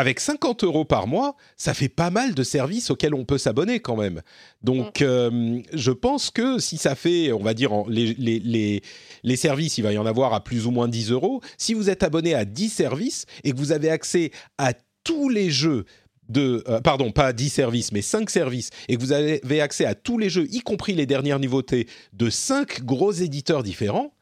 avec 0.00 0.18
50 0.18 0.64
euros 0.64 0.86
par 0.86 1.06
mois, 1.06 1.36
ça 1.58 1.74
fait 1.74 1.90
pas 1.90 2.08
mal 2.08 2.34
de 2.34 2.42
services 2.42 2.90
auxquels 2.90 3.14
on 3.14 3.26
peut 3.26 3.36
s'abonner 3.36 3.80
quand 3.80 3.96
même. 3.96 4.22
Donc, 4.62 5.00
mm. 5.00 5.04
euh, 5.04 5.60
je 5.74 5.90
pense 5.92 6.30
que 6.30 6.58
si 6.58 6.78
ça 6.78 6.94
fait, 6.94 7.32
on 7.32 7.42
va 7.42 7.52
dire, 7.52 7.84
les, 7.86 8.14
les, 8.14 8.82
les, 9.22 9.36
services, 9.36 9.76
il 9.76 9.82
va 9.82 9.92
y 9.92 9.98
en 9.98 10.06
avoir 10.06 10.32
à 10.32 10.42
plus 10.42 10.66
ou 10.66 10.70
moins 10.70 10.88
10 10.88 11.10
euros. 11.10 11.42
Si 11.58 11.74
vous 11.74 11.90
êtes 11.90 12.02
abonné 12.02 12.34
à 12.34 12.46
10 12.46 12.70
services 12.70 13.26
et 13.44 13.52
que 13.52 13.58
vous 13.58 13.72
avez 13.72 13.90
accès 13.90 14.30
à 14.56 14.72
tous 15.04 15.28
les 15.28 15.50
jeux 15.50 15.84
de, 16.30 16.64
euh, 16.68 16.80
pardon, 16.80 17.12
pas 17.12 17.34
10 17.34 17.50
services, 17.50 17.92
mais 17.92 18.02
5 18.02 18.30
services, 18.30 18.70
et 18.88 18.96
que 18.96 19.00
vous 19.02 19.12
avez 19.12 19.60
accès 19.60 19.84
à 19.84 19.94
tous 19.94 20.16
les 20.16 20.30
jeux, 20.30 20.46
y 20.50 20.60
compris 20.60 20.94
les 20.94 21.04
dernières 21.04 21.40
nouveautés, 21.40 21.88
de 22.14 22.30
5 22.30 22.84
gros 22.84 23.12
éditeurs 23.12 23.62
différents, 23.62 24.14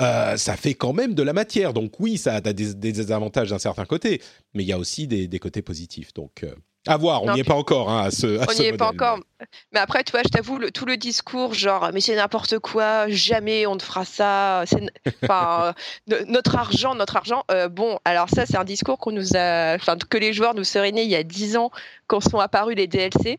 euh, 0.00 0.36
ça 0.36 0.56
fait 0.56 0.74
quand 0.74 0.92
même 0.92 1.14
de 1.14 1.22
la 1.22 1.32
matière. 1.32 1.72
Donc 1.72 2.00
oui, 2.00 2.18
ça 2.18 2.34
a 2.34 2.40
des, 2.40 2.74
des 2.74 3.12
avantages 3.12 3.50
d'un 3.50 3.58
certain 3.58 3.84
côté, 3.84 4.20
mais 4.52 4.64
il 4.64 4.66
y 4.66 4.72
a 4.72 4.78
aussi 4.78 5.06
des, 5.06 5.28
des 5.28 5.38
côtés 5.38 5.62
positifs. 5.62 6.12
Donc 6.14 6.42
euh, 6.42 6.52
à 6.86 6.96
voir, 6.96 7.22
on 7.22 7.32
n'y 7.32 7.40
est 7.40 7.44
pas 7.44 7.54
encore 7.54 7.90
hein, 7.90 8.02
à 8.02 8.10
ce 8.10 8.26
On 8.26 8.60
n'y 8.60 8.66
est 8.66 8.76
pas 8.76 8.88
encore. 8.88 9.20
Mais 9.72 9.78
après, 9.78 10.02
tu 10.02 10.10
vois, 10.10 10.22
je 10.24 10.28
t'avoue, 10.28 10.58
tout 10.70 10.84
le 10.84 10.96
discours, 10.96 11.54
genre, 11.54 11.90
mais 11.94 12.00
c'est 12.00 12.16
n'importe 12.16 12.58
quoi, 12.58 13.08
jamais 13.08 13.66
on 13.66 13.76
ne 13.76 13.80
fera 13.80 14.04
ça, 14.04 14.64
enfin, 15.22 15.74
euh, 16.12 16.24
notre 16.26 16.56
argent, 16.56 16.94
notre 16.94 17.16
argent. 17.16 17.44
bon, 17.70 17.98
alors 18.04 18.28
ça, 18.28 18.46
c'est 18.46 18.56
un 18.56 18.64
discours 18.64 18.98
qu'on 18.98 19.12
nous 19.12 19.36
a, 19.36 19.78
que 19.78 20.18
les 20.18 20.32
joueurs 20.32 20.54
nous 20.54 20.64
seraient 20.64 20.92
nés 20.92 21.04
il 21.04 21.10
y 21.10 21.16
a 21.16 21.22
10 21.22 21.56
ans 21.56 21.70
quand 22.06 22.20
sont 22.20 22.38
apparus 22.38 22.76
les 22.76 22.86
DLC. 22.86 23.38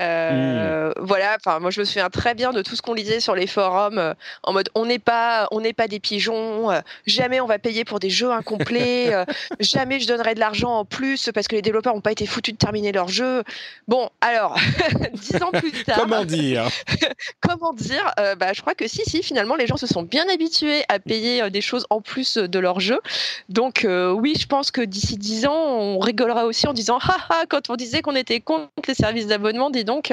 Euh, 0.00 0.88
mmh. 0.88 0.92
Voilà, 0.98 1.36
enfin 1.36 1.60
moi 1.60 1.70
je 1.70 1.78
me 1.78 1.84
souviens 1.84 2.10
très 2.10 2.34
bien 2.34 2.52
de 2.52 2.62
tout 2.62 2.74
ce 2.74 2.82
qu'on 2.82 2.94
lisait 2.94 3.20
sur 3.20 3.36
les 3.36 3.46
forums 3.46 3.98
euh, 3.98 4.14
en 4.42 4.52
mode 4.52 4.68
on 4.74 4.86
n'est 4.86 4.98
pas 4.98 5.46
on 5.52 5.60
n'est 5.60 5.72
pas 5.72 5.86
des 5.86 6.00
pigeons, 6.00 6.72
euh, 6.72 6.80
jamais 7.06 7.40
on 7.40 7.46
va 7.46 7.60
payer 7.60 7.84
pour 7.84 8.00
des 8.00 8.10
jeux 8.10 8.32
incomplets, 8.32 9.12
jamais 9.60 10.00
je 10.00 10.08
donnerai 10.08 10.34
de 10.34 10.40
l'argent 10.40 10.78
en 10.78 10.84
plus 10.84 11.30
parce 11.32 11.46
que 11.46 11.54
les 11.54 11.62
développeurs 11.62 11.94
n'ont 11.94 12.00
pas 12.00 12.10
été 12.10 12.26
foutus 12.26 12.54
de 12.54 12.58
terminer 12.58 12.90
leur 12.90 13.06
jeu. 13.06 13.44
Bon, 13.86 14.10
alors 14.20 14.56
dix 15.12 15.40
ans 15.40 15.52
plus 15.52 15.70
tard, 15.84 15.98
comment 16.00 16.24
dire? 16.24 16.68
Comment 17.40 17.72
dire? 17.72 18.12
Bah 18.38 18.52
je 18.52 18.62
crois 18.62 18.74
que 18.74 18.88
si 18.88 19.02
si 19.04 19.22
finalement 19.22 19.54
les 19.54 19.66
gens 19.66 19.76
se 19.76 19.86
sont 19.86 20.02
bien 20.02 20.26
habitués 20.28 20.82
à 20.88 20.98
payer 20.98 21.50
des 21.50 21.60
choses 21.60 21.86
en 21.90 22.00
plus 22.00 22.36
de 22.36 22.58
leur 22.58 22.80
jeu. 22.80 23.00
Donc 23.48 23.86
oui, 23.88 24.34
je 24.38 24.46
pense 24.46 24.70
que 24.70 24.80
d'ici 24.80 25.16
dix 25.16 25.46
ans 25.46 25.54
on 25.54 25.98
rigolera 25.98 26.46
aussi 26.46 26.66
en 26.66 26.72
disant 26.72 26.98
haha 26.98 27.46
quand 27.48 27.70
on 27.70 27.76
disait 27.76 28.02
qu'on 28.02 28.16
était 28.16 28.40
contre 28.40 28.70
les 28.88 28.94
services 28.94 29.26
d'abonnement 29.26 29.70
donc. 29.84 30.12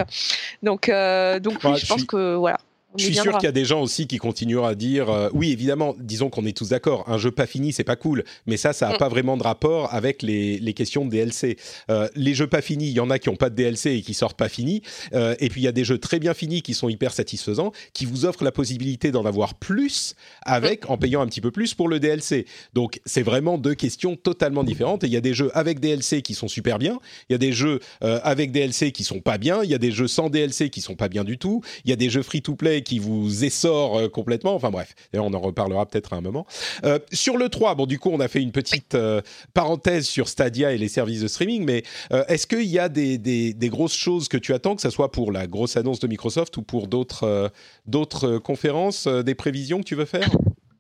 Donc, 0.64 0.90
euh, 0.90 1.40
donc 1.40 1.60
oui, 1.64 1.76
je 1.78 1.86
pense 1.86 2.04
que 2.04 2.36
voilà. 2.36 2.60
Je 2.98 3.06
suis 3.06 3.16
sûr 3.16 3.38
qu'il 3.38 3.46
y 3.46 3.48
a 3.48 3.54
des 3.54 3.66
gens 3.66 3.82
aussi 3.82 4.08
qui 4.08 4.18
continueront 4.18 4.66
à 4.66 4.76
dire 4.76 5.10
euh, 5.10 5.30
oui, 5.34 5.52
évidemment, 5.52 5.96
disons 6.00 6.30
qu'on 6.30 6.46
est 6.46 6.56
tous 6.56 6.70
d'accord, 6.70 7.06
un 7.08 7.18
jeu 7.18 7.32
pas 7.32 7.46
fini, 7.46 7.72
c'est 7.72 7.84
pas 7.84 7.96
cool, 7.96 8.24
mais 8.46 8.58
ça, 8.58 8.74
ça 8.74 8.90
n'a 8.90 8.96
mm. 8.96 8.98
pas 8.98 9.10
vraiment 9.10 9.38
de 9.38 9.44
rapport 9.44 9.94
avec 9.94 10.22
les, 10.22 10.60
les 10.60 10.74
questions 10.74 11.06
de 11.06 11.12
DLC. 11.12 11.58
Euh, 11.90 12.10
les 12.16 12.34
jeux 12.34 12.48
pas 12.48 12.62
finis, 12.62 12.88
il 12.88 12.94
y 12.94 13.00
en 13.00 13.10
a 13.10 13.20
qui 13.20 13.30
n'ont 13.30 13.36
pas 13.36 13.50
de 13.50 13.56
DLC 13.56 13.92
et 13.92 14.02
qui 14.02 14.14
sortent 14.14 14.38
pas 14.38 14.50
finis, 14.50 14.82
euh, 15.14 15.36
et 15.40 15.50
puis 15.50 15.62
il 15.62 15.64
y 15.64 15.68
a 15.68 15.72
des 15.72 15.86
jeux 15.86 16.00
très 16.00 16.20
bien 16.20 16.34
finis 16.34 16.62
qui 16.62 16.74
sont 16.74 16.90
hyper 16.90 17.14
satisfaisants, 17.14 17.72
qui 17.94 18.06
vous 18.06 18.26
offrent 18.26 18.44
la 18.44 18.52
possibilité 18.52 19.12
d'en 19.12 19.26
avoir 19.26 19.56
plus 19.56 20.16
avec 20.42 20.88
mm. 20.88 20.92
en 20.92 20.98
payant 20.98 21.22
un 21.22 21.28
petit 21.28 21.42
peu 21.42 21.52
plus 21.52 21.74
pour 21.74 21.88
le 21.88 22.00
DLC. 22.00 22.46
Donc 22.74 23.00
c'est 23.06 23.24
vraiment 23.24 23.58
deux 23.58 23.76
questions 23.76 24.16
totalement 24.16 24.64
différentes. 24.64 25.04
Et 25.04 25.08
il 25.08 25.14
y 25.14 25.18
a 25.18 25.22
des 25.22 25.34
jeux 25.34 25.52
avec 25.54 25.80
DLC 25.80 26.22
qui 26.22 26.34
sont 26.34 26.48
super 26.48 26.78
bien, 26.78 27.00
il 27.30 27.34
y 27.34 27.36
a 27.36 27.40
des 27.40 27.54
jeux 27.54 27.80
avec 28.02 28.52
DLC 28.52 28.92
qui 28.92 29.04
sont 29.04 29.22
pas 29.22 29.38
bien, 29.38 29.64
il 29.64 29.70
y 29.70 29.76
a 29.76 29.78
des 29.78 29.92
jeux 29.92 30.08
sans 30.08 30.30
DLC 30.30 30.70
qui 30.70 30.82
sont 30.82 30.96
pas 30.96 31.08
bien 31.08 31.24
du 31.24 31.38
tout, 31.38 31.62
il 31.86 31.90
y 31.90 31.94
a 31.94 31.96
des 31.96 32.10
jeux 32.10 32.24
free 32.24 32.42
to 32.42 32.56
play 32.56 32.81
qui 32.82 33.00
vous 33.00 33.44
essore 33.44 33.98
euh, 33.98 34.10
complètement. 34.10 34.54
Enfin 34.56 34.70
bref, 34.70 34.96
on 35.14 35.34
en 35.34 35.40
reparlera 35.40 35.86
peut-être 35.86 36.14
à 36.14 36.18
un 36.18 36.22
moment. 36.22 36.46
Euh, 36.84 37.00
sur 37.12 37.38
le 37.38 37.50
3, 37.50 37.76
bon 37.76 37.86
du 37.86 38.00
coup 38.00 38.10
on 38.12 38.20
a 38.20 38.28
fait 38.28 38.42
une 38.42 38.52
petite 38.52 38.96
euh, 38.96 39.22
parenthèse 39.54 40.06
sur 40.06 40.28
Stadia 40.28 40.74
et 40.74 40.78
les 40.78 40.88
services 40.88 41.22
de 41.22 41.28
streaming, 41.28 41.64
mais 41.66 41.84
est-ce 42.28 42.48
qu'il 42.48 42.68
y 42.68 42.80
a 42.80 42.90
des, 42.90 43.56
grosses 43.70 43.96
choses 43.96 44.28
que 44.28 44.38
tu 44.38 44.54
attends, 44.54 44.76
que 44.76 44.82
ce 44.82 44.90
soit 44.90 45.12
pour 45.12 45.32
la 45.32 45.48
grosse 45.48 45.78
annonce 45.78 46.00
de 46.00 46.08
Microsoft 46.08 46.58
ou 46.58 46.62
pour 46.62 46.88
d'autres 46.88 48.38
conférences, 48.40 49.08
des 49.08 49.36
prévisions 49.36 49.80
que 49.80 49.86
tu 49.86 49.96
veux 49.96 50.06
faire? 50.06 50.30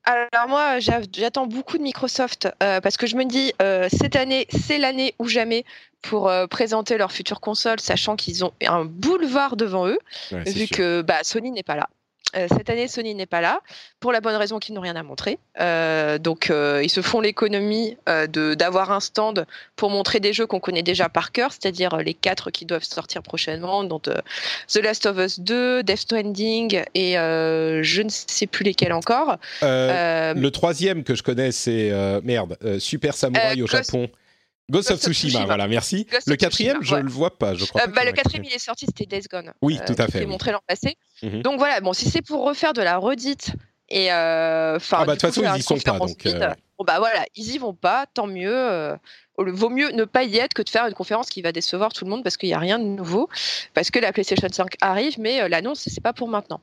Alors 0.04 0.48
moi, 0.48 0.80
j'attends 0.80 1.48
beaucoup 1.48 1.78
de 1.78 1.84
Microsoft 1.84 2.50
parce 2.60 2.98
que 2.98 3.08
je 3.08 3.16
me 3.16 3.26
dis, 3.26 3.54
cette 3.92 4.16
année, 4.16 4.48
c'est 4.50 4.78
l'année 4.78 5.14
ou 5.20 5.28
jamais 5.28 5.66
pour 6.02 6.32
présenter 6.50 6.98
leur 6.98 7.12
future 7.12 7.40
console, 7.40 7.80
sachant 7.80 8.16
qu'ils 8.16 8.44
ont 8.44 8.54
un 8.66 8.86
boulevard 8.86 9.56
devant 9.56 9.88
eux, 9.88 10.00
vu 10.32 10.68
que 10.68 11.02
bah, 11.02 11.20
Sony 11.24 11.52
n'est 11.52 11.64
pas 11.64 11.76
là. 11.76 11.88
Euh, 12.36 12.48
cette 12.56 12.70
année, 12.70 12.88
Sony 12.88 13.14
n'est 13.16 13.26
pas 13.26 13.42
là 13.42 13.62
pour 14.00 14.12
la 14.12 14.22
bonne 14.22 14.36
raison 14.36 14.60
qu'ils 14.60 14.74
n'ont 14.76 14.82
rien 14.82 14.96
à 14.96 15.04
montrer. 15.04 15.38
Euh, 15.60 16.18
donc, 16.18 16.50
euh, 16.50 16.82
ils 16.84 16.90
se 16.90 17.02
font 17.02 17.20
l'économie 17.20 17.98
d'avoir 18.08 18.92
un 18.92 19.00
stand 19.00 19.46
pour 19.76 19.90
montrer 19.90 20.20
des 20.20 20.34
jeux 20.34 20.46
qu'on 20.46 20.60
connaît 20.60 20.84
déjà 20.84 21.10
par 21.10 21.32
cœur, 21.32 21.52
c'est-à-dire 21.52 21.98
les 21.98 22.14
quatre 22.14 22.52
qui 22.52 22.66
doivent 22.66 22.84
sortir 22.84 23.22
prochainement, 23.22 23.84
dont 23.84 24.00
The 24.00 24.78
Last 24.82 25.06
of 25.06 25.18
Us 25.18 25.40
2, 25.40 25.84
Death 25.84 25.98
Stranding 25.98 26.84
et 26.96 27.14
je 27.14 28.02
ne 28.02 28.10
sais 28.10 28.48
plus 28.48 28.64
lesquels 28.64 28.94
encore. 28.94 29.38
le 29.62 30.50
troisième 30.50 31.04
que 31.04 31.16
je 31.16 31.24
connais, 31.24 31.52
c'est 31.52 31.92
merde, 32.24 32.58
Super 32.80 33.14
Samurai 33.16 33.62
au 33.62 33.68
Japon. 33.68 34.10
Ghost 34.72 34.90
of 34.90 35.00
Tsushima, 35.02 35.46
voilà, 35.46 35.68
merci. 35.68 36.08
le 36.26 36.36
quatrième, 36.36 36.82
je 36.82 36.96
ne 36.96 37.02
le 37.02 37.10
vois 37.10 37.38
pas, 37.38 37.56
je 37.56 37.66
crois. 37.66 37.82
Euh, 37.84 37.88
bah, 37.88 38.06
le 38.06 38.14
quatrième, 38.14 38.46
il 38.46 38.54
est 38.54 38.60
sorti, 38.60 38.86
c'était 38.86 39.06
Days 39.06 39.28
Gone. 39.30 39.52
Oui, 39.62 39.80
tout 39.86 39.96
à 39.98 40.08
fait. 40.08 40.22
Il 40.22 40.28
montré 40.28 40.52
l'an 40.52 40.62
passé. 40.66 40.98
Mhm. 41.22 41.42
Donc 41.42 41.60
voilà, 41.60 41.82
bon, 41.82 41.94
si 41.94 42.10
c'est 42.10 42.22
pour 42.22 42.46
refaire 42.46 42.74
de 42.74 42.82
la 42.82 42.98
redite 42.98 43.52
et 43.90 44.12
euh, 44.14 44.78
enfin, 44.78 45.00
ah 45.02 45.06
bah, 45.06 45.16
de 45.16 45.20
toute 45.20 45.30
façon, 45.30 45.44
ils 45.54 45.60
y 45.60 45.62
sont 45.62 45.78
pas. 45.78 46.00
Donc, 46.00 46.26
euh, 46.26 46.54
bon, 46.80 46.86
bah 46.86 47.00
voilà, 47.00 47.26
ils 47.36 47.54
y 47.54 47.58
vont 47.58 47.74
pas, 47.74 48.06
tant 48.14 48.28
mieux. 48.28 48.98
vaut 49.38 49.70
mieux 49.70 49.92
ne 49.92 50.06
pas 50.06 50.24
y 50.24 50.38
être 50.38 50.54
que 50.54 50.62
de 50.62 50.70
faire 50.70 50.88
une 50.88 50.94
conférence 50.94 51.30
qui 51.30 51.42
va 51.42 51.52
décevoir 51.52 51.92
tout 51.92 52.06
le 52.06 52.10
monde 52.10 52.24
parce 52.24 52.38
qu'il 52.38 52.48
n'y 52.48 52.56
a 52.56 52.60
rien 52.60 52.80
de 52.80 52.86
nouveau, 52.86 53.28
parce 53.74 53.92
que 53.92 54.00
la 54.00 54.14
PlayStation 54.14 54.48
5 54.50 54.76
arrive, 54.80 55.20
mais 55.20 55.50
l'annonce 55.50 55.90
c'est 55.90 56.02
pas 56.02 56.14
pour 56.14 56.30
maintenant. 56.30 56.62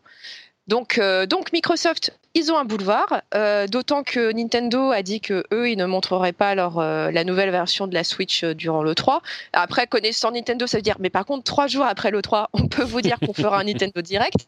Donc, 0.69 0.99
euh, 0.99 1.25
donc 1.25 1.53
Microsoft, 1.55 2.13
ils 2.35 2.53
ont 2.53 2.59
un 2.59 2.67
boulevard, 2.67 3.23
euh, 3.35 3.67
d'autant 3.67 4.03
que 4.05 4.33
Nintendo 4.33 4.91
a 4.93 5.03
dit 5.03 5.21
que 5.21 5.45
eux, 5.51 5.71
ils 5.71 5.79
ne 5.79 5.87
montreraient 5.87 6.35
pas 6.35 6.55
leur, 6.55 6.79
euh, 6.79 7.11
la 7.11 7.25
nouvelle 7.25 7.51
version 7.51 7.87
de 7.87 7.95
la 7.95 8.05
Switch 8.05 8.45
durant 8.45 8.83
le 8.83 8.95
3. 8.95 9.23
Après, 9.55 9.87
connaissant 9.87 10.31
Nintendo, 10.31 10.67
ça 10.67 10.77
veut 10.77 10.83
dire, 10.83 10.97
mais 11.01 11.09
par 11.09 11.25
contre, 11.25 11.45
trois 11.45 11.69
jours 11.69 11.87
après 11.87 12.11
le 12.11 12.21
3, 12.21 12.51
on 12.53 12.69
peut 12.69 12.85
vous 12.85 13.01
dire 13.01 13.19
qu'on 13.19 13.33
fera 13.33 13.59
un 13.59 13.65
Nintendo 13.65 14.03
Direct, 14.03 14.47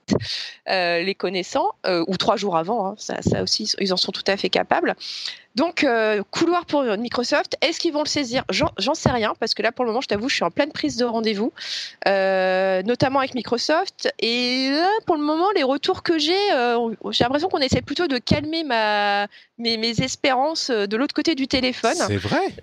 les 0.66 1.14
connaissant, 1.18 1.70
ou 2.06 2.16
trois 2.18 2.36
jours 2.36 2.56
avant, 2.56 2.86
hein, 2.86 2.94
ça, 2.98 3.42
aussi, 3.42 3.72
ils 3.80 3.92
en 3.92 3.96
sont 3.96 4.12
tout 4.12 4.24
à 4.26 4.36
fait 4.36 4.50
capables. 4.50 4.94
Donc, 5.56 5.84
euh, 5.84 6.22
couloir 6.30 6.64
pour 6.64 6.82
Microsoft. 6.82 7.56
Est-ce 7.60 7.80
qu'ils 7.80 7.92
vont 7.92 8.02
le 8.02 8.08
saisir? 8.08 8.44
J'en 8.50 8.94
sais 8.94 9.10
rien, 9.10 9.34
parce 9.40 9.54
que 9.54 9.62
là, 9.62 9.72
pour 9.72 9.84
le 9.84 9.90
moment, 9.90 10.00
je 10.00 10.08
t'avoue, 10.08 10.28
je 10.28 10.36
suis 10.36 10.44
en 10.44 10.50
pleine 10.50 10.72
prise 10.72 10.96
de 10.96 11.04
rendez-vous, 11.04 11.52
euh, 12.06 12.82
notamment 12.82 13.18
avec 13.18 13.34
Microsoft. 13.34 14.12
Et 14.20 14.70
là, 14.70 14.88
pour 15.06 15.16
le 15.16 15.22
moment, 15.22 15.50
les 15.54 15.62
retours 15.62 16.02
que 16.02 16.18
j'ai, 16.18 16.52
euh, 16.52 16.94
j'ai 17.10 17.24
l'impression 17.24 17.48
qu'on 17.48 17.58
essaie 17.58 17.82
plutôt 17.82 18.06
de 18.06 18.18
calmer 18.18 18.64
ma, 18.64 19.26
mes, 19.58 19.76
mes 19.76 20.00
espérances 20.00 20.70
de 20.70 20.96
l'autre 20.96 21.14
côté 21.14 21.34
du 21.34 21.48
téléphone. 21.48 21.96
C'est 21.96 22.16
vrai 22.16 22.54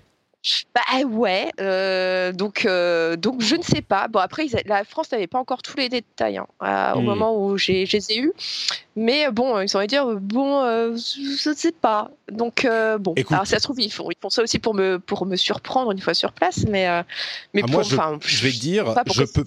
bah 0.74 1.04
ouais, 1.04 1.50
euh, 1.60 2.32
donc 2.32 2.64
euh, 2.64 3.16
donc 3.16 3.40
je 3.42 3.56
ne 3.56 3.62
sais 3.62 3.82
pas. 3.82 4.06
Bon 4.06 4.20
après 4.20 4.46
la 4.66 4.84
France 4.84 5.10
n'avait 5.10 5.26
pas 5.26 5.38
encore 5.38 5.62
tous 5.62 5.76
les 5.76 5.88
détails 5.88 6.38
hein, 6.38 6.46
au 6.94 7.00
hmm. 7.00 7.04
moment 7.04 7.44
où 7.44 7.58
j'ai 7.58 7.84
les 7.84 8.12
ai 8.12 8.18
eus, 8.18 8.32
mais 8.94 9.30
bon 9.32 9.60
ils 9.60 9.76
ont 9.76 9.84
dire 9.84 10.06
bon 10.06 10.62
euh, 10.62 10.96
je 10.96 11.50
ne 11.50 11.54
sais 11.54 11.72
pas. 11.72 12.10
Donc 12.30 12.68
bon, 13.00 13.14
alors 13.30 13.46
ça 13.46 13.58
se 13.58 13.64
trouve 13.64 13.80
ils 13.80 13.92
font, 13.92 14.10
ils 14.10 14.16
font 14.20 14.30
ça 14.30 14.42
aussi 14.42 14.60
pour 14.60 14.74
me 14.74 14.98
pour 14.98 15.26
me 15.26 15.34
surprendre 15.34 15.90
une 15.90 16.00
fois 16.00 16.14
sur 16.14 16.32
place, 16.32 16.64
mais 16.68 16.86
mais 17.52 17.62
ah, 17.64 17.70
moi 17.70 17.82
je, 17.82 17.96
je, 18.20 18.42
vais 18.42 18.52
dire 18.52 18.94
je 19.12 19.24
peux 19.24 19.44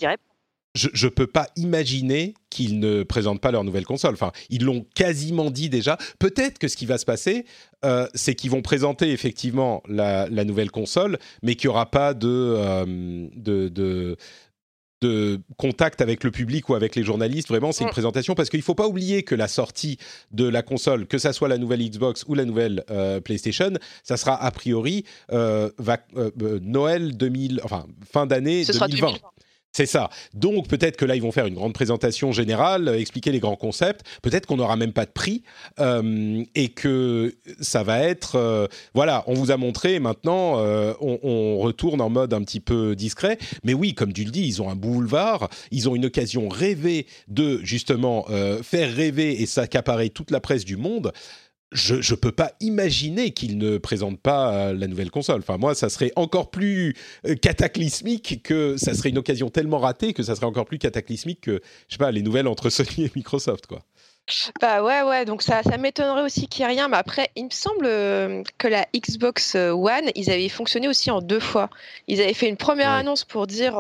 je 0.74 1.05
ne 1.05 1.09
peux 1.09 1.28
pas 1.28 1.47
imaginer 1.55 2.34
qu'ils 2.49 2.80
ne 2.80 3.03
présentent 3.03 3.41
pas 3.41 3.51
leur 3.51 3.63
nouvelle 3.63 3.86
console. 3.86 4.13
Enfin, 4.13 4.32
ils 4.49 4.63
l'ont 4.63 4.86
quasiment 4.95 5.51
dit 5.51 5.69
déjà. 5.69 5.97
Peut-être 6.19 6.59
que 6.59 6.67
ce 6.67 6.78
qui 6.78 6.86
va 6.86 6.97
se 6.97 7.05
passer, 7.05 7.45
euh, 7.84 8.07
c'est 8.13 8.36
qu'ils 8.36 8.51
vont 8.51 8.61
présenter 8.61 9.11
effectivement 9.11 9.84
la, 9.88 10.28
nouvelle 10.30 10.72
console, 10.72 11.19
mais 11.43 11.55
qu'il 11.55 11.67
n'y 11.69 11.72
aura 11.72 11.91
pas 11.91 12.13
euh, 12.24 12.86
de, 13.36 13.67
de, 13.67 14.15
de, 15.01 15.41
contact 15.57 15.99
avec 15.99 16.24
le 16.24 16.32
public 16.32 16.69
ou 16.69 16.76
avec 16.76 16.95
les 16.95 17.03
journalistes. 17.03 17.49
Vraiment, 17.49 17.74
c'est 17.74 17.84
une 17.84 17.89
présentation 17.89 18.34
parce 18.34 18.49
qu'il 18.49 18.59
ne 18.59 18.63
faut 18.63 18.76
pas 18.76 18.88
oublier 18.88 19.24
que 19.24 19.36
la 19.36 19.49
sortie 19.49 19.97
de 20.32 20.47
la 20.47 20.61
console, 20.61 21.05
que 21.05 21.17
ça 21.17 21.34
soit 21.34 21.49
la 21.49 21.57
nouvelle 21.57 21.82
Xbox 21.82 22.24
ou 22.28 22.34
la 22.34 22.45
nouvelle 22.45 22.86
euh, 22.91 23.19
PlayStation, 23.19 23.74
ça 24.03 24.15
sera 24.15 24.41
a 24.41 24.51
priori 24.51 25.03
Noël 26.61 27.17
2000, 27.17 27.61
enfin 27.63 27.88
fin 28.09 28.26
d'année 28.26 28.63
2020. 28.63 29.15
C'est 29.74 29.86
ça. 29.86 30.09
Donc 30.34 30.67
peut-être 30.67 30.97
que 30.97 31.05
là 31.05 31.15
ils 31.15 31.22
vont 31.22 31.32
faire 31.32 31.45
une 31.45 31.53
grande 31.53 31.74
présentation 31.74 32.34
générale, 32.34 32.89
euh, 32.89 32.99
expliquer 32.99 33.32
les 33.32 33.39
grands 33.39 33.55
concepts. 33.55 34.05
Peut-être 34.22 34.45
qu'on 34.45 34.57
n'aura 34.57 34.76
même 34.76 34.91
pas 34.91 35.05
de 35.05 35.11
prix 35.11 35.43
euh, 35.80 36.43
et 36.55 36.69
que 36.69 37.34
ça 37.61 37.82
va 37.84 37.99
être 37.99 38.36
euh, 38.36 38.67
voilà, 38.93 39.24
on 39.28 39.34
vous 39.34 39.51
a 39.51 39.57
montré. 39.57 39.99
Maintenant, 39.99 40.61
on, 40.99 41.57
retourne 41.61 42.01
en 42.01 42.09
mode 42.09 42.34
un 42.34 42.41
petit 42.41 42.59
peu 42.59 42.95
discret. 42.95 43.38
Mais 43.63 43.74
oui, 43.74 43.93
comme 43.93 44.13
tu 44.13 44.24
le 44.24 44.32
dis, 44.32 44.45
ils 44.45 44.61
ont 44.61 44.69
un 44.69 44.76
boulevard, 44.76 45.49
ils 45.69 45.88
ont 45.88 45.95
une 45.95 46.05
occasion 46.05 46.49
rêvée 46.49 47.05
de 47.28 47.59
justement 47.63 48.26
faire 48.63 48.93
rêver 48.93 49.41
et 49.41 49.45
s'accaparer 49.45 50.09
toute 50.09 50.32
la 50.32 50.39
presse 50.39 50.65
du 50.65 50.78
monde 50.78 51.11
je 51.72 51.95
ne 51.95 52.15
peux 52.17 52.32
pas 52.32 52.51
imaginer 52.59 53.32
qu'ils 53.32 53.57
ne 53.57 53.78
présentent 53.78 54.19
pas 54.19 54.53
euh, 54.53 54.74
la 54.74 54.88
nouvelle 54.88 55.09
console. 55.09 55.39
Enfin, 55.39 55.57
moi, 55.57 55.74
ça 55.74 55.89
serait 55.89 56.11
encore 56.15 56.51
plus 56.51 56.95
euh, 57.26 57.36
cataclysmique 57.36 58.43
que 58.43 58.76
ça 58.78 58.93
serait 58.93 59.09
une 59.09 59.17
occasion 59.17 59.49
tellement 59.49 59.80
ratée 59.80 60.13
que 60.13 60.24
ça 60.24 60.36
serait 60.36 60.45
encore 60.45 60.65
plus 60.65 60.80
cataclysmique 60.80 61.41
que, 61.41 61.61
je 61.88 61.93
sais 61.93 61.97
pas, 61.97 62.11
les 62.11 62.22
nouvelles 62.22 62.47
entre 62.47 62.69
Sony 62.69 63.05
et 63.05 63.11
Microsoft, 63.15 63.67
quoi. 63.67 63.84
Bah 64.61 64.84
ouais, 64.84 65.01
ouais, 65.01 65.26
donc 65.26 65.41
ça, 65.41 65.63
ça 65.63 65.78
m'étonnerait 65.78 66.22
aussi 66.22 66.47
qu'il 66.47 66.63
n'y 66.63 66.72
ait 66.72 66.76
rien. 66.76 66.88
Mais 66.88 66.97
après, 66.97 67.30
il 67.36 67.45
me 67.45 67.49
semble 67.49 67.86
euh, 67.86 68.43
que 68.57 68.67
la 68.67 68.86
Xbox 68.95 69.55
One, 69.55 70.11
ils 70.15 70.30
avaient 70.30 70.47
fonctionné 70.47 70.88
aussi 70.88 71.09
en 71.09 71.22
deux 71.22 71.39
fois. 71.39 71.69
Ils 72.07 72.22
avaient 72.22 72.34
fait 72.34 72.47
une 72.47 72.57
première 72.57 72.91
annonce 72.91 73.26
pour 73.26 73.47
dire 73.47 73.80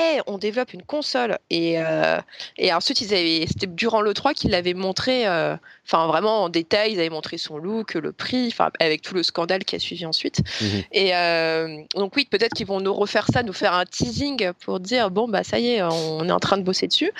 hey, 0.00 0.20
on 0.26 0.38
développe 0.38 0.72
une 0.72 0.82
console. 0.82 1.38
Et, 1.50 1.74
euh, 1.78 2.18
et 2.56 2.72
ensuite, 2.72 3.00
ils 3.00 3.12
avaient, 3.14 3.44
c'était 3.46 3.66
durant 3.66 4.00
le 4.00 4.14
3 4.14 4.34
qu'ils 4.34 4.50
l'avaient 4.50 4.74
montré, 4.74 5.26
euh, 5.26 5.56
enfin 5.86 6.06
vraiment 6.06 6.44
en 6.44 6.48
détail, 6.48 6.92
ils 6.92 7.00
avaient 7.00 7.10
montré 7.10 7.38
son 7.38 7.58
look, 7.58 7.94
le 7.94 8.12
prix, 8.12 8.54
avec 8.78 9.02
tout 9.02 9.14
le 9.14 9.22
scandale 9.22 9.64
qui 9.64 9.76
a 9.76 9.78
suivi 9.78 10.06
ensuite. 10.06 10.40
Mhm. 10.60 10.82
Et 10.92 11.14
euh, 11.14 11.78
donc 11.94 12.16
oui, 12.16 12.26
peut-être 12.30 12.54
qu'ils 12.54 12.66
vont 12.66 12.80
nous 12.80 12.94
refaire 12.94 13.26
ça, 13.32 13.42
nous 13.42 13.52
faire 13.52 13.74
un 13.74 13.84
teasing 13.84 14.52
pour 14.60 14.80
dire 14.80 15.10
bon 15.10 15.28
bah 15.28 15.44
ça 15.44 15.58
y 15.58 15.68
est, 15.68 15.82
on 15.82 16.28
est 16.28 16.32
en 16.32 16.40
train 16.40 16.58
de 16.58 16.62
bosser 16.62 16.86
dessus. 16.86 17.12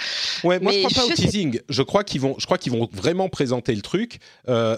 Ouais, 0.45 0.59
moi 0.61 0.73
je 0.73 0.79
crois 0.79 1.05
pas 1.05 1.13
au 1.13 1.15
teasing. 1.15 1.61
Je 1.69 1.83
crois 1.83 2.05
qu'ils 2.05 2.21
vont, 2.21 2.35
je 2.39 2.47
crois 2.47 2.59
qu'ils 2.59 2.73
vont 2.73 2.89
vraiment 2.93 3.29
présenter 3.29 3.75
le 3.75 3.83
truc, 3.83 4.19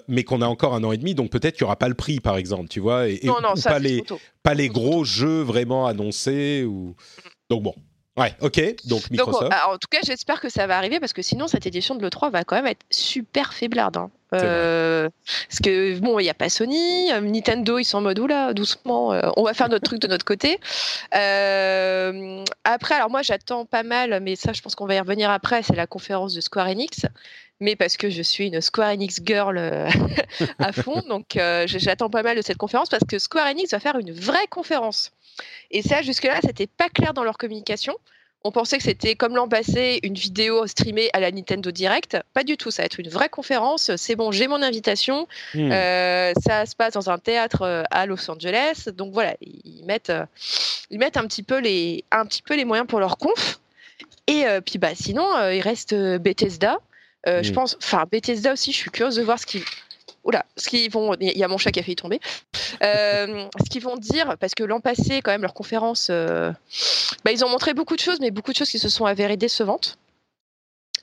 mais 0.08 0.24
qu'on 0.24 0.42
a 0.42 0.46
encore 0.46 0.74
un 0.74 0.84
an 0.84 0.92
et 0.92 0.98
demi, 0.98 1.14
donc 1.14 1.30
peut-être 1.30 1.54
qu'il 1.54 1.62
y 1.62 1.64
aura 1.64 1.76
pas 1.76 1.88
le 1.88 1.94
prix 1.94 2.20
par 2.20 2.36
exemple, 2.36 2.68
tu 2.68 2.80
vois, 2.80 3.08
et, 3.08 3.20
non, 3.24 3.40
non, 3.42 3.56
ça, 3.56 3.70
pas 3.70 3.78
les, 3.78 4.02
pas 4.42 4.54
les 4.54 4.68
gros 4.68 5.04
jeux 5.04 5.42
vraiment 5.42 5.86
annoncés 5.86 6.64
ou. 6.64 6.94
Donc 7.52 7.62
bon, 7.64 7.74
Ouais, 8.16 8.34
ok. 8.40 8.60
Donc 8.86 9.10
Microsoft. 9.10 9.52
en 9.66 9.78
tout 9.78 9.88
cas, 9.90 10.00
j'espère 10.04 10.40
que 10.40 10.50
ça 10.50 10.66
va 10.66 10.76
arriver 10.76 11.00
parce 11.00 11.14
que 11.14 11.22
sinon 11.22 11.48
cette 11.48 11.66
édition 11.66 11.94
de 11.94 12.06
l'E3 12.06 12.30
va 12.30 12.44
quand 12.44 12.56
même 12.56 12.66
être 12.66 12.84
super 12.90 13.54
faiblarde. 13.54 13.96
Hein. 13.96 14.10
Euh, 14.34 15.08
parce 15.48 15.60
que 15.60 15.98
bon, 15.98 16.18
il 16.18 16.24
n'y 16.24 16.30
a 16.30 16.34
pas 16.34 16.48
Sony, 16.48 17.12
euh, 17.12 17.20
Nintendo, 17.20 17.78
ils 17.78 17.84
sont 17.84 17.98
en 17.98 18.02
mode 18.02 18.18
oula, 18.18 18.54
doucement, 18.54 19.12
euh, 19.12 19.28
on 19.36 19.44
va 19.44 19.52
faire 19.52 19.68
notre 19.68 19.84
truc 19.84 20.00
de 20.00 20.06
notre 20.06 20.24
côté. 20.24 20.58
après, 21.12 22.94
alors 22.94 23.10
moi 23.10 23.22
j'attends 23.22 23.66
pas 23.66 23.82
mal, 23.82 24.20
mais 24.22 24.36
ça 24.36 24.52
je 24.52 24.62
pense 24.62 24.74
qu'on 24.74 24.86
va 24.86 24.94
y 24.94 25.00
revenir 25.00 25.30
après, 25.30 25.62
c'est 25.62 25.76
la 25.76 25.86
conférence 25.86 26.34
de 26.34 26.40
Square 26.40 26.68
Enix. 26.68 27.06
Mais 27.60 27.76
parce 27.76 27.96
que 27.96 28.10
je 28.10 28.22
suis 28.22 28.48
une 28.48 28.60
Square 28.60 28.90
Enix 28.90 29.20
girl 29.24 29.58
à 30.58 30.72
fond, 30.72 31.02
donc 31.08 31.38
j'attends 31.66 32.10
pas 32.10 32.22
mal 32.22 32.36
de 32.36 32.42
cette 32.42 32.58
conférence 32.58 32.88
parce 32.88 33.04
que 33.04 33.18
Square 33.18 33.46
Enix 33.46 33.70
va 33.70 33.80
faire 33.80 33.98
une 33.98 34.12
vraie 34.12 34.46
conférence. 34.48 35.12
Et 35.70 35.82
ça, 35.82 36.02
jusque-là, 36.02 36.40
c'était 36.42 36.66
pas 36.66 36.88
clair 36.88 37.14
dans 37.14 37.24
leur 37.24 37.38
communication. 37.38 37.96
On 38.44 38.50
pensait 38.50 38.76
que 38.78 38.82
c'était 38.82 39.14
comme 39.14 39.36
l'an 39.36 39.48
passé, 39.48 40.00
une 40.02 40.14
vidéo 40.14 40.66
streamée 40.66 41.10
à 41.12 41.20
la 41.20 41.30
Nintendo 41.30 41.70
Direct. 41.70 42.18
Pas 42.34 42.42
du 42.42 42.56
tout, 42.56 42.72
ça 42.72 42.82
va 42.82 42.86
être 42.86 42.98
une 42.98 43.08
vraie 43.08 43.28
conférence. 43.28 43.94
C'est 43.96 44.16
bon, 44.16 44.32
j'ai 44.32 44.48
mon 44.48 44.62
invitation. 44.62 45.28
Hmm. 45.54 45.70
Euh, 45.70 46.32
ça 46.44 46.66
se 46.66 46.74
passe 46.74 46.94
dans 46.94 47.08
un 47.08 47.18
théâtre 47.18 47.62
euh, 47.62 47.84
à 47.92 48.06
Los 48.06 48.28
Angeles. 48.28 48.88
Donc 48.96 49.12
voilà, 49.12 49.36
ils 49.40 49.84
mettent, 49.86 50.10
euh, 50.10 50.26
ils 50.90 50.98
mettent 50.98 51.16
un, 51.16 51.26
petit 51.26 51.44
peu 51.44 51.58
les, 51.58 52.04
un 52.10 52.26
petit 52.26 52.42
peu 52.42 52.56
les 52.56 52.64
moyens 52.64 52.88
pour 52.88 52.98
leur 52.98 53.16
conf. 53.16 53.60
Et 54.26 54.44
puis 54.64 54.78
bah, 54.78 54.94
sinon, 54.94 55.26
il 55.50 55.60
reste 55.60 55.94
Bethesda. 55.94 56.78
Je 57.26 57.50
hmm. 57.50 57.54
pense, 57.54 57.76
enfin 57.82 58.04
Bethesda 58.10 58.52
aussi, 58.52 58.72
je 58.72 58.76
suis 58.76 58.90
curieuse 58.90 59.16
de 59.16 59.22
voir 59.22 59.38
ce 59.38 59.46
qu'ils 59.46 59.62
Oula, 60.24 60.46
ce 60.56 60.68
qu'ils 60.68 60.90
vont, 60.90 61.14
il 61.20 61.36
y 61.36 61.42
a 61.42 61.48
mon 61.48 61.58
chat 61.58 61.72
qui 61.72 61.80
a 61.80 61.82
failli 61.82 61.96
tomber. 61.96 62.20
Euh, 62.82 63.48
ce 63.64 63.70
qu'ils 63.70 63.82
vont 63.82 63.96
dire, 63.96 64.36
parce 64.38 64.54
que 64.54 64.62
l'an 64.62 64.80
passé, 64.80 65.20
quand 65.20 65.32
même, 65.32 65.42
leur 65.42 65.54
conférence, 65.54 66.08
euh, 66.10 66.52
bah, 67.24 67.32
ils 67.32 67.44
ont 67.44 67.48
montré 67.48 67.74
beaucoup 67.74 67.96
de 67.96 68.00
choses, 68.00 68.20
mais 68.20 68.30
beaucoup 68.30 68.52
de 68.52 68.56
choses 68.56 68.70
qui 68.70 68.78
se 68.78 68.88
sont 68.88 69.04
avérées 69.04 69.36
décevantes. 69.36 69.98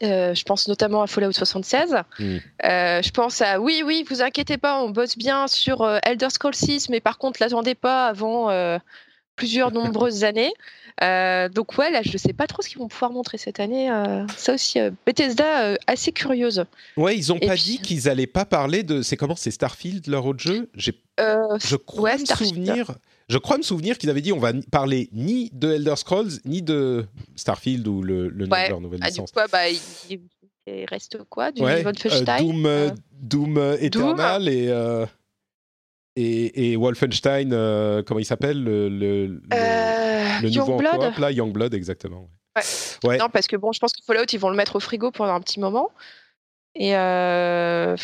Euh, 0.02 0.34
je 0.34 0.44
pense 0.46 0.70
notamment 0.70 1.02
à 1.02 1.08
Fallout 1.08 1.34
76. 1.34 1.98
Hmm. 2.20 2.38
je 2.64 3.12
pense 3.12 3.42
à 3.42 3.60
oui, 3.60 3.84
oui, 3.86 4.06
vous 4.10 4.22
inquiétez 4.22 4.58
pas, 4.58 4.82
on 4.82 4.90
bosse 4.90 5.18
bien 5.18 5.48
sur 5.48 5.86
Elder 6.04 6.30
Scrolls 6.30 6.56
6, 6.56 6.88
mais 6.88 7.02
par 7.02 7.18
contre, 7.18 7.42
l'attendez 7.42 7.76
pas 7.76 8.08
avant 8.08 8.80
plusieurs 9.36 9.72
nombreuses 9.74 10.24
années. 10.24 10.54
Euh, 11.02 11.50
donc 11.50 11.78
ouais, 11.78 11.92
là, 11.92 12.02
je 12.04 12.12
ne 12.12 12.18
sais 12.18 12.34
pas 12.34 12.48
trop 12.48 12.62
ce 12.62 12.70
qu'ils 12.70 12.80
vont 12.80 12.88
pouvoir 12.88 13.12
montrer 13.12 13.38
cette 13.38 13.60
année. 13.60 13.92
Euh, 13.92 14.26
ça 14.36 14.54
aussi, 14.54 14.80
euh, 14.80 14.92
Bethesda, 15.06 15.76
assez 15.88 16.12
curieuse. 16.12 16.66
Ouais, 16.98 17.18
ils 17.18 17.30
n'ont 17.30 17.40
pas 17.40 17.56
dit 17.56 17.80
qu'ils 17.80 18.06
n'allaient 18.06 18.28
pas 18.28 18.46
parler 18.46 18.84
de... 18.84 19.02
C'est 19.02 19.18
comment 19.18 19.36
C'est 19.36 19.52
Starfield, 19.52 20.08
leur 20.08 20.26
autre 20.26 20.40
jeu? 20.40 20.70
J'ai... 20.76 20.94
Je 21.18 21.76
crois 21.76 22.18
me 22.18 22.26
souvenir... 22.26 22.96
Je 23.30 23.38
crois 23.38 23.60
me 23.60 23.64
souvenir 23.64 24.00
qu'ils 24.00 24.10
avaient 24.10 24.22
dit 24.22 24.34
on 24.34 24.40
va 24.40 24.54
parler 24.72 25.08
ni 25.14 25.52
de 25.54 25.74
Elder 25.74 25.98
Scrolls, 25.98 26.40
ni 26.46 26.64
de 26.64 27.06
Starfield 27.36 27.88
ou 27.88 28.02
le, 28.02 28.28
le 28.28 28.48
de 28.48 28.70
leur 28.70 28.82
nouvelle 28.82 29.02
ah, 29.04 29.10
licence. 29.10 29.32
Du 29.32 29.40
coup, 29.40 29.48
bah, 29.52 29.70
il, 29.70 30.20
reste 30.90 31.20
quoi 31.30 31.52
Du 31.52 31.62
ouais, 31.62 31.84
Doom, 31.84 32.92
Doom 33.22 33.76
Eternal 33.80 34.48
et 34.50 34.74
et, 36.20 36.76
Wolfenstein, 36.76 37.52
euh, 37.54 38.04
comment 38.04 38.20
il 38.20 38.26
s'appelle 38.26 38.64
le, 38.64 38.90
le, 38.90 39.42
euh, 39.54 40.42
nouveau 40.42 40.80
Youngblood. 40.80 41.20
là, 41.20 41.32
Youngblood, 41.32 41.74
exactement. 41.74 42.30
Ouais. 43.04 43.18
Non, 43.18 43.30
parce 43.30 43.48
que 43.48 43.56
bon, 43.56 43.72
je 43.72 43.80
pense 43.80 43.94
que 43.94 44.04
Fallout, 44.06 44.26
ils 44.34 44.40
vont 44.40 44.50
le 44.50 44.56
mettre 44.56 44.76
au 44.76 44.80
frigo 44.80 45.12
pendant 45.12 45.34
un 45.34 45.42
petit 45.42 45.60
moment. 45.60 45.92
Et 46.76 46.96
euh... 46.96 47.96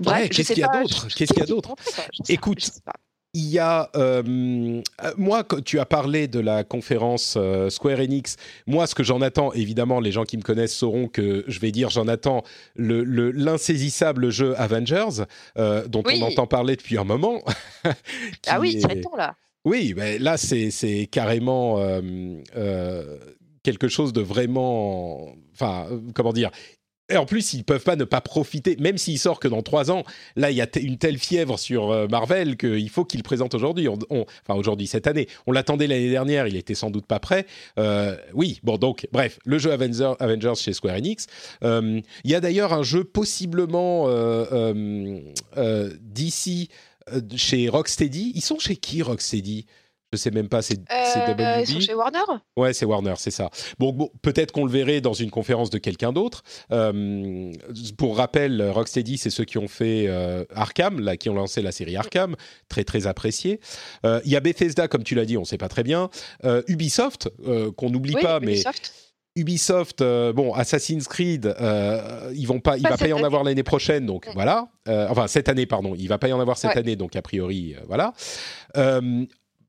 Bref, 0.00 0.30
qu'est-ce 0.30 0.52
qu'il 0.52 0.62
y 0.62 0.64
a 0.64 0.80
d'autre 0.80 1.08
Qu'est-ce 1.14 1.32
qu'il 1.32 1.40
y 1.40 1.44
a 1.44 1.46
d'autre 1.46 1.74
Écoute, 2.28 2.70
il 3.34 3.48
y 3.50 3.58
a, 3.58 3.90
euh, 3.96 4.22
moi, 5.16 5.44
tu 5.64 5.80
as 5.80 5.84
parlé 5.84 6.28
de 6.28 6.38
la 6.38 6.62
conférence 6.62 7.34
euh, 7.36 7.68
Square 7.68 7.98
Enix. 7.98 8.36
Moi, 8.68 8.86
ce 8.86 8.94
que 8.94 9.02
j'en 9.02 9.20
attends, 9.20 9.52
évidemment, 9.52 9.98
les 9.98 10.12
gens 10.12 10.22
qui 10.22 10.36
me 10.36 10.42
connaissent 10.42 10.74
sauront 10.74 11.08
que 11.08 11.44
je 11.48 11.58
vais 11.58 11.72
dire, 11.72 11.90
j'en 11.90 12.06
attends 12.06 12.44
l'insaisissable 12.76 14.30
jeu 14.30 14.54
Avengers, 14.58 15.24
euh, 15.58 15.86
dont 15.88 16.04
on 16.06 16.22
entend 16.22 16.46
parler 16.46 16.76
depuis 16.76 16.96
un 16.96 17.04
moment. 17.04 17.42
ah 18.46 18.58
oui, 18.60 18.80
c'est 18.80 19.00
temps 19.00 19.16
là. 19.16 19.34
Oui, 19.64 19.94
mais 19.96 20.18
là, 20.18 20.36
c'est 20.36 21.08
carrément 21.10 21.80
quelque 23.64 23.88
chose 23.88 24.12
de 24.12 24.20
vraiment, 24.20 25.34
enfin, 25.54 25.86
comment 26.14 26.32
dire, 26.32 26.50
et 27.10 27.18
en 27.18 27.26
plus, 27.26 27.52
ils 27.52 27.64
peuvent 27.64 27.82
pas 27.82 27.96
ne 27.96 28.04
pas 28.04 28.22
profiter, 28.22 28.76
même 28.80 28.96
s'il 28.96 29.18
sort 29.18 29.38
que 29.38 29.46
dans 29.46 29.60
trois 29.62 29.90
ans. 29.90 30.04
Là, 30.36 30.50
il 30.50 30.56
y 30.56 30.62
a 30.62 30.68
une 30.78 30.96
telle 30.96 31.18
fièvre 31.18 31.58
sur 31.58 31.90
euh, 31.90 32.06
Marvel 32.08 32.56
qu'il 32.56 32.88
faut 32.88 33.04
qu'il 33.04 33.22
présente 33.22 33.54
aujourd'hui. 33.54 33.88
enfin, 33.88 34.54
aujourd'hui, 34.54 34.86
cette 34.86 35.06
année. 35.06 35.28
On 35.46 35.52
l'attendait 35.52 35.86
l'année 35.86 36.10
dernière, 36.10 36.46
il 36.46 36.56
était 36.56 36.74
sans 36.74 36.90
doute 36.90 37.06
pas 37.06 37.18
prêt. 37.18 37.46
Euh, 37.78 38.16
oui, 38.32 38.58
bon, 38.62 38.78
donc, 38.78 39.06
bref, 39.12 39.38
le 39.44 39.58
jeu 39.58 39.70
Avengers 39.72 40.54
chez 40.56 40.72
Square 40.72 40.96
Enix. 40.96 41.26
Euh, 41.62 42.00
il 42.24 42.30
y 42.30 42.34
a 42.34 42.40
d'ailleurs 42.40 42.72
un 42.72 42.82
jeu 42.82 43.04
possiblement 43.04 44.08
d'ici 46.00 46.70
chez 47.36 47.68
Rocksteady. 47.68 48.32
Ils 48.34 48.40
sont 48.40 48.58
chez 48.58 48.76
qui, 48.76 49.02
Rocksteady? 49.02 49.66
Je 50.14 50.20
sais 50.20 50.30
même 50.30 50.48
pas, 50.48 50.62
c'est 50.62 50.78
euh, 50.92 51.60
Ils 51.60 51.66
sont 51.66 51.80
chez 51.80 51.94
Warner? 51.94 52.20
Ouais, 52.56 52.72
c'est 52.72 52.86
Warner, 52.86 53.14
c'est 53.16 53.32
ça. 53.32 53.50
Bon, 53.78 54.10
peut-être 54.22 54.52
qu'on 54.52 54.64
le 54.64 54.70
verrait 54.70 55.00
dans 55.00 55.12
une 55.12 55.30
conférence 55.30 55.70
de 55.70 55.78
quelqu'un 55.78 56.12
d'autre. 56.12 56.42
Euh, 56.70 57.52
pour 57.98 58.16
rappel, 58.16 58.62
Rocksteady, 58.62 59.18
c'est 59.18 59.30
ceux 59.30 59.44
qui 59.44 59.58
ont 59.58 59.66
fait 59.66 60.06
euh, 60.08 60.44
Arkham, 60.54 61.00
là, 61.00 61.16
qui 61.16 61.28
ont 61.30 61.34
lancé 61.34 61.62
la 61.62 61.72
série 61.72 61.96
Arkham, 61.96 62.36
très 62.68 62.84
très 62.84 63.08
apprécié. 63.08 63.60
Il 64.04 64.30
y 64.30 64.36
a 64.36 64.40
Bethesda, 64.40 64.86
comme 64.86 65.02
tu 65.02 65.16
l'as 65.16 65.24
dit, 65.24 65.36
on 65.36 65.40
ne 65.40 65.46
sait 65.46 65.58
pas 65.58 65.68
très 65.68 65.82
bien. 65.82 66.10
Ubisoft, 66.68 67.28
qu'on 67.76 67.90
n'oublie 67.90 68.14
pas, 68.14 68.38
mais 68.38 68.62
Ubisoft, 69.36 70.00
bon, 70.00 70.54
Assassin's 70.54 71.08
Creed, 71.08 71.56
ils 72.34 72.46
vont 72.46 72.60
pas, 72.60 72.76
il 72.76 72.84
va 72.84 72.96
pas 72.96 73.08
y 73.08 73.12
en 73.12 73.24
avoir 73.24 73.42
l'année 73.42 73.64
prochaine, 73.64 74.06
donc 74.06 74.28
voilà. 74.34 74.68
enfin, 74.86 75.26
cette 75.26 75.48
année, 75.48 75.66
pardon, 75.66 75.94
il 75.98 76.06
va 76.06 76.18
pas 76.18 76.28
y 76.28 76.32
en 76.32 76.40
avoir 76.40 76.56
cette 76.56 76.76
année, 76.76 76.94
donc 76.94 77.16
a 77.16 77.22
priori, 77.22 77.74
voilà 77.88 78.12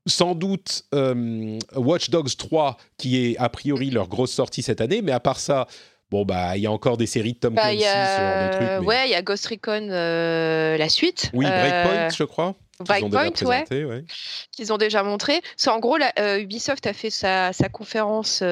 sans 0.06 0.34
doute 0.34 0.84
euh, 0.94 1.58
Watch 1.74 2.10
Dogs 2.10 2.36
3, 2.36 2.76
qui 2.96 3.24
est 3.24 3.36
a 3.38 3.48
priori 3.48 3.90
leur 3.90 4.08
grosse 4.08 4.32
sortie 4.32 4.62
cette 4.62 4.80
année, 4.80 5.02
mais 5.02 5.12
à 5.12 5.20
part 5.20 5.40
ça, 5.40 5.66
bon, 6.10 6.24
bah, 6.24 6.56
il 6.56 6.62
y 6.62 6.66
a 6.66 6.72
encore 6.72 6.96
des 6.96 7.06
séries 7.06 7.34
de 7.34 7.38
Tom 7.38 7.54
bah, 7.54 7.62
Clancy, 7.62 7.78
ce 7.78 8.20
genre 8.20 8.42
de 8.42 8.76
trucs. 8.76 8.88
Ouais, 8.88 9.08
il 9.08 9.10
y 9.10 9.14
a 9.14 9.22
Ghost 9.22 9.46
Recon, 9.46 9.88
euh, 9.90 10.76
la 10.76 10.88
suite. 10.88 11.30
Oui, 11.34 11.46
Breakpoint, 11.46 12.08
je 12.10 12.24
crois. 12.24 12.54
Breakpoint, 12.80 13.30
ouais, 13.42 14.04
Qu'ils 14.52 14.72
ont 14.72 14.76
déjà 14.76 15.02
montré. 15.02 15.40
C'est 15.56 15.70
en 15.70 15.78
gros, 15.78 15.96
Ubisoft 16.38 16.86
a 16.86 16.92
fait 16.92 17.10
sa, 17.10 17.52
sa 17.52 17.68
conférence 17.68 18.42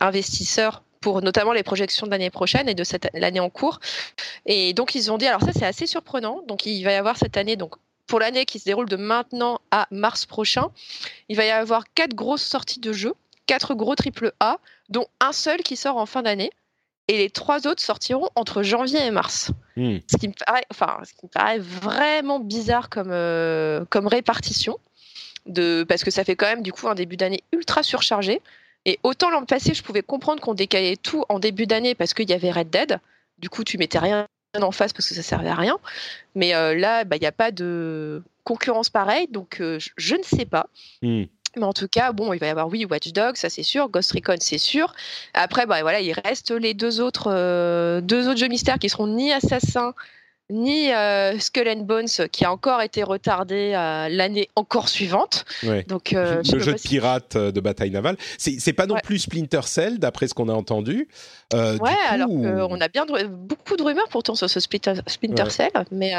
investisseur 0.00 0.82
pour 1.00 1.22
notamment 1.22 1.52
les 1.52 1.62
projections 1.62 2.06
de 2.06 2.10
l'année 2.10 2.30
prochaine 2.30 2.68
et 2.68 2.74
de 2.74 2.84
cette 2.84 3.08
l'année 3.14 3.40
en 3.40 3.48
cours. 3.48 3.80
Et 4.44 4.74
donc 4.74 4.94
ils 4.94 5.10
ont 5.10 5.18
dit, 5.18 5.26
alors 5.26 5.40
ça 5.40 5.52
c'est 5.52 5.64
assez 5.64 5.86
surprenant. 5.86 6.42
Donc 6.46 6.66
il 6.66 6.82
va 6.84 6.92
y 6.92 6.96
avoir 6.96 7.16
cette 7.16 7.36
année 7.36 7.56
donc 7.56 7.76
pour 8.10 8.18
l'année 8.18 8.44
qui 8.44 8.58
se 8.58 8.64
déroule 8.64 8.88
de 8.88 8.96
maintenant 8.96 9.60
à 9.70 9.86
mars 9.92 10.26
prochain, 10.26 10.70
il 11.28 11.36
va 11.36 11.44
y 11.46 11.50
avoir 11.50 11.84
quatre 11.94 12.12
grosses 12.14 12.42
sorties 12.42 12.80
de 12.80 12.92
jeux, 12.92 13.14
quatre 13.46 13.74
gros 13.74 13.94
triple 13.94 14.32
A, 14.40 14.58
dont 14.88 15.06
un 15.20 15.32
seul 15.32 15.62
qui 15.62 15.76
sort 15.76 15.96
en 15.96 16.06
fin 16.06 16.22
d'année. 16.22 16.50
Et 17.06 17.18
les 17.18 17.30
trois 17.30 17.68
autres 17.68 17.82
sortiront 17.82 18.28
entre 18.34 18.64
janvier 18.64 19.06
et 19.06 19.12
mars. 19.12 19.52
Hmm. 19.76 19.98
Ce, 20.10 20.16
qui 20.16 20.26
me 20.26 20.32
paraît, 20.44 20.64
enfin, 20.72 20.98
ce 21.04 21.12
qui 21.12 21.26
me 21.26 21.30
paraît 21.30 21.60
vraiment 21.60 22.40
bizarre 22.40 22.90
comme, 22.90 23.12
euh, 23.12 23.84
comme 23.90 24.08
répartition. 24.08 24.78
De, 25.46 25.84
parce 25.88 26.02
que 26.02 26.10
ça 26.10 26.24
fait 26.24 26.34
quand 26.34 26.46
même 26.46 26.62
du 26.62 26.72
coup 26.72 26.88
un 26.88 26.94
début 26.96 27.16
d'année 27.16 27.44
ultra 27.52 27.84
surchargé. 27.84 28.42
Et 28.86 28.98
autant 29.04 29.30
l'an 29.30 29.44
passé, 29.44 29.72
je 29.72 29.84
pouvais 29.84 30.02
comprendre 30.02 30.42
qu'on 30.42 30.54
décalait 30.54 30.96
tout 30.96 31.24
en 31.28 31.38
début 31.38 31.66
d'année 31.66 31.94
parce 31.94 32.12
qu'il 32.12 32.28
y 32.28 32.32
avait 32.32 32.50
Red 32.50 32.70
Dead. 32.70 32.98
Du 33.38 33.48
coup, 33.48 33.62
tu 33.62 33.78
mettais 33.78 34.00
rien 34.00 34.26
en 34.58 34.72
face 34.72 34.92
parce 34.92 35.08
que 35.08 35.14
ça 35.14 35.22
servait 35.22 35.48
à 35.48 35.54
rien. 35.54 35.78
Mais 36.34 36.54
euh, 36.54 36.74
là, 36.74 37.04
bah, 37.04 37.16
il 37.16 37.20
n'y 37.20 37.26
a 37.26 37.32
pas 37.32 37.50
de 37.50 38.22
concurrence 38.44 38.90
pareille, 38.90 39.28
donc 39.28 39.60
euh, 39.60 39.78
je, 39.96 40.16
ne 40.16 40.22
sais 40.22 40.44
pas. 40.44 40.66
Hmm. 41.02 41.24
Mais 41.56 41.64
en 41.64 41.72
tout 41.72 41.88
cas, 41.88 42.12
bon, 42.12 42.32
il 42.32 42.38
va 42.38 42.46
y 42.46 42.50
avoir 42.50 42.68
oui 42.68 42.84
Watch 42.84 43.12
Dogs, 43.12 43.36
ça 43.36 43.50
c'est 43.50 43.62
sûr, 43.62 43.88
Ghost 43.88 44.12
Recon 44.12 44.36
c'est 44.40 44.58
sûr. 44.58 44.94
Après, 45.34 45.66
bah, 45.66 45.82
voilà, 45.82 46.00
il 46.00 46.12
reste 46.24 46.50
les 46.52 46.74
deux 46.74 47.00
autres, 47.00 47.28
euh, 47.30 48.00
deux 48.00 48.28
autres 48.28 48.38
jeux 48.38 48.48
mystères 48.48 48.78
qui 48.78 48.88
seront 48.88 49.08
ni 49.08 49.32
Assassin 49.32 49.94
ni 50.50 50.92
euh, 50.92 51.38
Skull 51.38 51.68
and 51.68 51.82
Bones 51.82 52.08
qui 52.30 52.44
a 52.44 52.52
encore 52.52 52.82
été 52.82 53.02
retardé 53.02 53.74
à 53.74 54.08
l'année 54.08 54.48
encore 54.56 54.88
suivante. 54.88 55.44
Donc, 55.88 56.12
euh, 56.12 56.42
le 56.52 56.58
jeu 56.58 56.72
de 56.72 56.78
pirate 56.78 57.36
euh, 57.36 57.52
de 57.52 57.60
bataille 57.60 57.90
navale. 57.90 58.16
C'est 58.38 58.72
pas 58.72 58.86
non 58.86 58.96
plus 59.02 59.20
Splinter 59.20 59.62
Cell 59.64 59.98
d'après 59.98 60.28
ce 60.28 60.34
qu'on 60.34 60.48
a 60.48 60.54
entendu. 60.54 61.08
ouais, 61.52 61.96
alors 62.08 62.30
on 62.30 62.80
a 62.80 62.88
bien 62.88 63.06
beaucoup 63.28 63.76
de 63.76 63.82
rumeurs 63.82 64.08
pourtant 64.10 64.34
sur 64.34 64.50
ce 64.50 64.60
Splinter, 64.60 64.94
Cell, 65.50 65.70
mais 65.90 66.12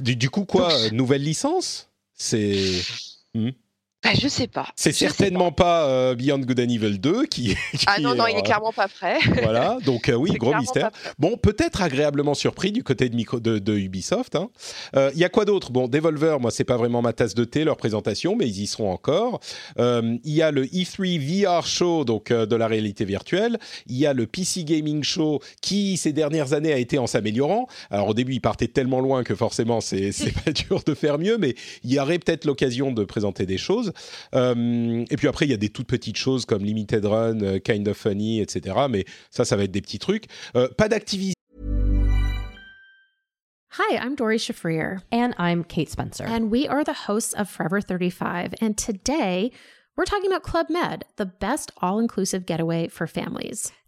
du, 0.00 0.30
coup 0.30 0.44
quoi, 0.44 0.70
nouvelle 0.92 1.22
licence? 1.22 1.88
C'est 2.14 2.82
hmm? 3.34 3.50
Bah, 4.02 4.10
je 4.18 4.28
sais 4.28 4.46
pas. 4.46 4.68
C'est 4.76 4.92
certainement 4.92 5.52
pas, 5.52 5.86
euh, 5.86 6.14
Beyond 6.14 6.38
Good 6.38 6.60
and 6.60 6.68
Evil 6.70 6.98
2 6.98 7.26
qui. 7.26 7.54
ah 7.86 8.00
non, 8.00 8.14
non, 8.14 8.26
il 8.26 8.36
est 8.38 8.42
clairement 8.42 8.72
pas 8.72 8.88
prêt. 8.88 9.18
voilà, 9.42 9.76
donc 9.84 10.08
euh, 10.08 10.14
oui, 10.14 10.32
gros 10.32 10.54
mystère. 10.56 10.90
Bon, 11.18 11.36
peut-être 11.36 11.82
agréablement 11.82 12.32
surpris 12.32 12.72
du 12.72 12.82
côté 12.82 13.10
de, 13.10 13.14
micro, 13.14 13.40
de, 13.40 13.76
Ubisoft. 13.76 14.34
Il 14.34 14.38
hein. 14.38 14.50
euh, 14.96 15.10
y 15.14 15.24
a 15.24 15.28
quoi 15.28 15.44
d'autre? 15.44 15.70
Bon, 15.70 15.86
Devolver, 15.86 16.40
moi, 16.40 16.50
c'est 16.50 16.64
pas 16.64 16.78
vraiment 16.78 17.02
ma 17.02 17.12
tasse 17.12 17.34
de 17.34 17.44
thé, 17.44 17.64
leur 17.64 17.76
présentation, 17.76 18.36
mais 18.36 18.48
ils 18.48 18.62
y 18.62 18.66
seront 18.66 18.90
encore. 18.90 19.40
Il 19.78 20.18
y 20.24 20.40
a 20.40 20.50
le 20.50 20.64
E3 20.64 21.18
VR 21.18 21.66
Show, 21.66 22.04
donc 22.04 22.32
de 22.32 22.56
la 22.56 22.66
réalité 22.66 23.04
virtuelle. 23.04 23.58
Il 23.86 23.96
y 23.96 24.06
a 24.06 24.14
le 24.14 24.26
PC 24.26 24.64
Gaming 24.64 25.02
Show 25.02 25.40
qui, 25.60 25.98
ces 25.98 26.12
dernières 26.12 26.54
années, 26.54 26.72
a 26.72 26.78
été 26.78 26.98
en 26.98 27.06
s'améliorant. 27.06 27.66
Alors, 27.90 28.08
au 28.08 28.14
début, 28.14 28.34
il 28.34 28.40
partait 28.40 28.68
tellement 28.68 29.00
loin 29.00 29.24
que 29.24 29.34
forcément, 29.34 29.82
c'est 29.82 30.12
pas 30.44 30.52
dur 30.52 30.82
de 30.86 30.94
faire 30.94 31.18
mieux, 31.18 31.36
mais 31.36 31.54
il 31.84 31.92
y 31.92 32.00
aurait 32.00 32.18
peut-être 32.18 32.46
l'occasion 32.46 32.92
de 32.92 33.04
présenter 33.04 33.44
des 33.44 33.58
choses. 33.58 33.89
Euh, 34.34 35.04
et 35.10 35.16
puis 35.16 35.28
après, 35.28 35.46
il 35.46 35.50
y 35.50 35.54
a 35.54 35.58
des 35.58 35.70
toutes 35.70 35.86
petites 35.86 36.16
choses 36.16 36.44
comme 36.44 36.64
Limited 36.64 37.04
Run, 37.04 37.40
euh, 37.40 37.58
Kind 37.58 37.88
of 37.88 37.96
Funny, 37.96 38.40
etc. 38.40 38.76
Mais 38.88 39.04
ça, 39.30 39.44
ça 39.44 39.56
va 39.56 39.64
être 39.64 39.70
des 39.70 39.80
petits 39.80 39.98
trucs. 39.98 40.24
Euh, 40.56 40.68
pas 40.76 40.88
d'activité. 40.88 41.34
Hi, 43.78 43.96
I'm 43.96 44.16
Dory 44.16 44.38
Shafrir. 44.38 45.02
And 45.12 45.32
I'm 45.38 45.64
Kate 45.64 45.88
Spencer. 45.88 46.24
And 46.24 46.50
we 46.50 46.66
are 46.66 46.84
the 46.84 47.06
hosts 47.06 47.34
of 47.34 47.48
Forever 47.48 47.80
35. 47.80 48.54
And 48.60 48.76
today, 48.76 49.52
we're 49.96 50.04
talking 50.04 50.30
about 50.30 50.42
Club 50.42 50.70
Med, 50.70 51.04
the 51.16 51.26
best 51.26 51.70
all 51.80 51.98
inclusive 51.98 52.46
getaway 52.46 52.88
for 52.88 53.06
families. 53.06 53.72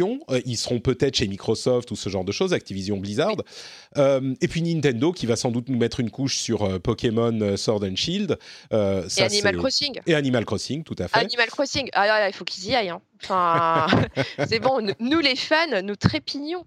Euh, 0.00 0.40
ils 0.44 0.56
seront 0.56 0.80
peut-être 0.80 1.16
chez 1.16 1.28
Microsoft 1.28 1.90
ou 1.90 1.96
ce 1.96 2.08
genre 2.08 2.24
de 2.24 2.32
choses, 2.32 2.52
Activision 2.52 2.96
Blizzard. 2.96 3.36
Euh, 3.96 4.34
et 4.40 4.48
puis 4.48 4.62
Nintendo 4.62 5.12
qui 5.12 5.26
va 5.26 5.36
sans 5.36 5.50
doute 5.50 5.68
nous 5.68 5.78
mettre 5.78 6.00
une 6.00 6.10
couche 6.10 6.36
sur 6.36 6.62
euh, 6.62 6.78
Pokémon 6.78 7.56
Sword 7.56 7.84
and 7.84 7.96
Shield. 7.96 8.38
Ça, 8.70 9.02
et 9.18 9.22
Animal 9.22 9.56
Crossing. 9.56 10.00
Et 10.06 10.14
Animal 10.14 10.44
Crossing, 10.44 10.82
tout 10.84 10.96
à 10.98 11.08
fait. 11.08 11.18
Animal 11.18 11.48
Crossing, 11.48 11.88
ah, 11.92 12.28
il 12.28 12.34
faut 12.34 12.44
qu'ils 12.44 12.66
y 12.68 12.74
aillent. 12.74 12.90
Hein. 12.90 13.00
Enfin, 13.22 13.86
c'est 14.48 14.58
bon, 14.58 14.80
nous 14.98 15.20
les 15.20 15.36
fans, 15.36 15.82
nous 15.82 15.96
trépignons. 15.96 16.64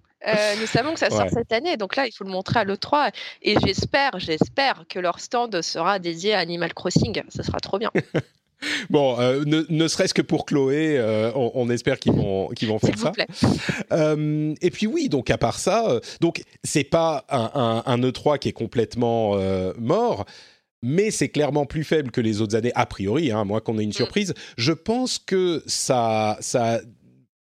nous 0.59 0.67
savons 0.67 0.93
que 0.93 0.99
ça 0.99 1.09
sort 1.09 1.29
cette 1.29 1.51
année, 1.51 1.77
donc 1.77 1.95
là, 1.95 2.07
il 2.07 2.11
faut 2.11 2.23
le 2.23 2.31
montrer 2.31 2.59
à 2.59 2.63
l'E3. 2.63 3.11
Et 3.41 3.55
j'espère, 3.65 4.19
j'espère 4.19 4.85
que 4.87 4.99
leur 4.99 5.19
stand 5.19 5.61
sera 5.61 5.99
dédié 5.99 6.33
à 6.33 6.39
Animal 6.39 6.73
Crossing. 6.73 7.21
Ça 7.29 7.43
sera 7.43 7.59
trop 7.59 7.79
bien. 7.79 7.91
Bon, 8.89 9.19
euh, 9.19 9.43
ne, 9.45 9.87
serait-ce 9.87 10.13
que 10.13 10.21
pour 10.21 10.45
Chloé, 10.45 10.97
euh, 10.97 11.31
on, 11.35 11.69
espère 11.69 11.99
qu'ils 11.99 12.13
vont, 12.13 12.47
qu'ils 12.49 12.67
vont 12.67 12.79
faire 12.79 12.97
ça. 12.97 13.11
Euh, 13.91 14.53
et 14.61 14.71
puis 14.71 14.87
oui, 14.87 15.09
donc 15.09 15.29
à 15.29 15.37
part 15.37 15.59
ça, 15.59 15.99
donc 16.19 16.41
c'est 16.63 16.83
pas 16.83 17.25
un, 17.29 17.83
un, 17.85 17.97
E3 17.99 18.39
qui 18.39 18.49
est 18.49 18.53
complètement 18.53 19.37
mort, 19.77 20.25
mais 20.81 21.11
c'est 21.11 21.29
clairement 21.29 21.65
plus 21.65 21.83
faible 21.83 22.11
que 22.11 22.21
les 22.21 22.41
autres 22.41 22.55
années 22.55 22.71
a 22.75 22.85
priori. 22.85 23.31
Hein, 23.31 23.43
moi, 23.43 23.61
qu'on 23.61 23.77
ait 23.77 23.83
une 23.83 23.89
mm. 23.89 23.93
surprise, 23.93 24.33
je 24.57 24.71
pense 24.71 25.19
que 25.19 25.63
ça, 25.65 26.37
ça 26.39 26.81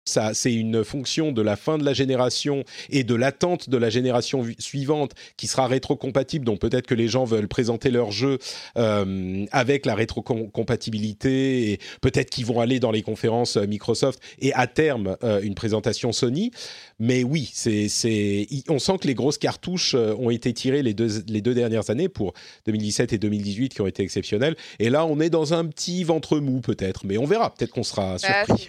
ça, 0.05 0.35
c'est 0.35 0.53
une 0.53 0.83
fonction 0.83 1.31
de 1.31 1.43
la 1.43 1.55
fin 1.55 1.79
de 1.79 1.85
la 1.85 1.93
génération 1.93 2.65
et 2.91 3.05
de 3.05 3.15
l'attente 3.15 3.71
de 3.71 3.77
la 3.77 3.89
génération 3.89 4.45
suivante 4.59 5.13
qui 5.37 5.47
sera 5.47 5.69
rétrocompatible. 5.69 6.45
Donc 6.45 6.59
peut-être 6.59 6.87
que 6.87 6.95
les 6.95 7.07
gens 7.07 7.25
veulent 7.25 7.47
présenter 7.47 7.91
leur 7.91 8.11
jeu 8.11 8.39
euh, 8.77 9.47
avec 9.53 9.87
la 9.87 9.95
rétrocompatibilité 9.95 11.71
et 11.71 11.79
peut-être 12.01 12.31
qu'ils 12.31 12.47
vont 12.47 12.61
aller 12.61 12.81
dans 12.81 12.91
les 12.91 13.03
conférences 13.03 13.57
euh, 13.57 13.67
Microsoft 13.67 14.21
et 14.41 14.53
à 14.55 14.67
terme 14.67 15.17
euh, 15.23 15.41
une 15.41 15.55
présentation 15.55 16.11
Sony. 16.11 16.51
Mais 16.99 17.23
oui, 17.23 17.49
c'est, 17.55 17.89
c'est, 17.89 18.49
on 18.69 18.81
sent 18.81 18.99
que 19.01 19.07
les 19.07 19.15
grosses 19.15 19.39
cartouches 19.39 19.95
ont 19.95 20.31
été 20.31 20.53
tirées 20.53 20.83
les 20.83 20.95
deux, 20.95 21.23
les 21.29 21.41
deux 21.41 21.55
dernières 21.55 21.91
années 21.91 22.09
pour 22.09 22.33
2017 22.67 23.13
et 23.13 23.19
2018 23.19 23.75
qui 23.75 23.81
ont 23.81 23.87
été 23.87 24.03
exceptionnelles. 24.03 24.57
Et 24.79 24.91
là, 24.91 25.05
on 25.07 25.21
est 25.21 25.31
dans 25.31 25.55
un 25.55 25.65
petit 25.67 26.03
ventre 26.05 26.39
mou 26.39 26.61
peut-être, 26.61 27.07
mais 27.07 27.19
on 27.19 27.25
verra. 27.25 27.55
Peut-être 27.55 27.73
qu'on 27.73 27.83
sera 27.83 28.19
surpris. 28.19 28.69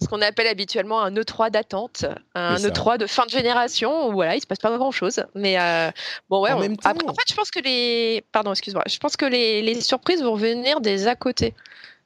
ce 0.00 0.08
qu'on 0.08 0.22
appelle 0.22 0.46
habituellement 0.46 0.67
habituellement 0.68 1.00
un 1.00 1.12
E3 1.12 1.50
d'attente, 1.50 2.04
un 2.34 2.56
E3 2.56 2.98
de 2.98 3.06
fin 3.06 3.24
de 3.24 3.30
génération 3.30 4.08
où 4.08 4.12
voilà, 4.12 4.36
il 4.36 4.40
se 4.40 4.46
passe 4.46 4.58
pas 4.58 4.76
grand 4.76 4.90
chose. 4.90 5.24
Mais 5.34 5.58
euh, 5.58 5.90
bon, 6.28 6.42
ouais. 6.42 6.52
En, 6.52 6.60
en 6.60 7.14
fait, 7.14 7.28
je 7.28 7.34
pense 7.34 7.50
que 7.50 7.60
les, 7.60 8.22
pardon, 8.32 8.52
excuse-moi, 8.52 8.82
je 8.86 8.98
pense 8.98 9.16
que 9.16 9.24
les, 9.24 9.62
les, 9.62 9.80
surprises 9.80 10.22
vont 10.22 10.34
venir 10.34 10.80
des 10.80 11.08
à 11.08 11.16
côté. 11.16 11.54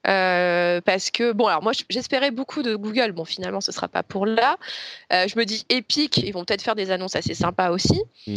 Euh, 0.09 0.81
parce 0.81 1.13
que 1.13 1.31
bon 1.31 1.47
alors 1.47 1.63
moi 1.63 1.71
j'espérais 1.89 2.33
beaucoup 2.33 2.65
de 2.65 2.75
Google 2.75 3.13
bon 3.13 3.25
finalement 3.25 3.61
ce 3.61 3.71
sera 3.71 3.87
pas 3.87 4.03
pour 4.03 4.27
là 4.27 4.57
euh, 5.13 5.29
je 5.29 5.39
me 5.39 5.45
dis 5.45 5.65
Epic 5.69 6.19
ils 6.19 6.33
vont 6.33 6.45
peut-être 6.45 6.63
faire 6.63 6.75
des 6.75 6.91
annonces 6.91 7.15
assez 7.15 7.35
sympas 7.35 7.71
aussi 7.71 8.03
hmm. 8.27 8.35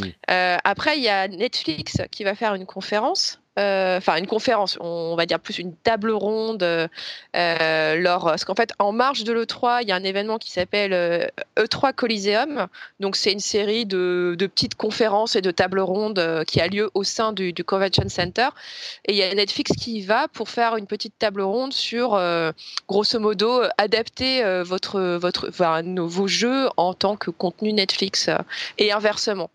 après 0.63 0.99
il 0.99 1.03
y 1.03 1.09
a 1.09 1.28
Netflix 1.28 1.97
qui 2.11 2.23
va 2.23 2.36
faire 2.36 2.53
une 2.53 2.67
conférence 2.67 3.39
enfin 3.58 4.18
une 4.18 4.28
conférence, 4.28 4.78
on 4.82 5.16
va 5.16 5.26
dire 5.26 5.39
plus 5.39 5.60
une 5.60 5.76
table 5.76 6.12
ronde, 6.12 6.64
euh, 6.64 7.95
lors, 7.95 8.26
parce 8.26 8.45
qu'en 8.45 8.56
fait 8.56 8.72
en 8.80 8.91
marge 8.91 9.24
de 9.24 9.34
l'E3, 9.34 9.80
il 9.82 9.89
y 9.89 9.91
a 9.91 9.95
un 9.95 10.03
événement 10.03 10.38
qui 10.38 10.51
s'appelle 10.51 10.91
E3 11.58 11.86
euh, 11.86 11.89
e 11.89 11.91
Coliseum, 11.93 12.68
donc 12.99 13.16
c'est 13.16 13.32
une 13.32 13.39
série 13.39 13.86
de, 13.86 14.36
de, 14.38 14.47
petites 14.47 14.76
conférences 14.76 15.36
et 15.36 15.41
de 15.41 15.51
tables 15.51 15.80
rondes 15.80 16.43
qui 16.47 16.60
a 16.60 16.68
lieu 16.68 16.89
au 16.93 17.03
sein 17.03 17.34
du, 17.34 17.53
du, 17.53 17.64
Convention 17.64 18.10
Center, 18.10 18.49
et 19.06 19.14
il 19.14 19.18
y 19.18 19.24
a 19.24 19.34
Netflix 19.34 19.72
qui 19.78 19.99
y 19.99 20.01
va 20.01 20.28
pour 20.28 20.49
faire 20.49 20.76
une 20.76 20.88
petite 20.88 21.18
table 21.18 21.41
ronde 21.41 21.74
sur, 21.74 22.20
grosso 22.88 23.20
modo, 23.20 23.62
adapter 23.78 24.43
votre, 24.64 24.99
votre, 25.18 25.49
enfin, 25.49 25.82
vos 25.97 26.28
jeux 26.28 26.68
en 26.78 26.93
tant 26.93 27.16
que 27.16 27.32
contenu 27.32 27.74
Netflix, 27.74 28.30
et 28.78 28.91
inversement 28.91 29.49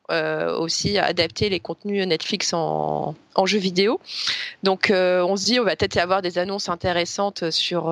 aussi 0.58 0.98
adapter 0.98 1.48
les 1.48 1.60
contenus 1.60 2.06
Netflix 2.06 2.52
en, 2.52 3.14
en 3.34 3.46
jeux 3.46 3.58
vidéo. 3.58 4.00
Donc 4.62 4.90
euh, 4.90 5.22
on 5.22 5.36
se 5.36 5.44
dit 5.44 5.60
on 5.60 5.64
va 5.64 5.76
peut-être 5.76 5.96
y 5.96 6.00
avoir 6.00 6.22
des 6.22 6.38
annonces 6.38 6.68
intéressantes 6.68 7.50
sur 7.50 7.90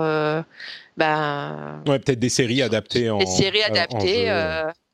euh, 1.01 1.83
ben, 1.85 1.85
ouais, 1.87 1.99
peut-être 1.99 2.19
des 2.19 2.29
séries 2.29 2.63
adaptées 2.63 3.11
en 3.11 3.19
des 3.19 3.27
séries 3.27 3.63
adaptées 3.63 4.31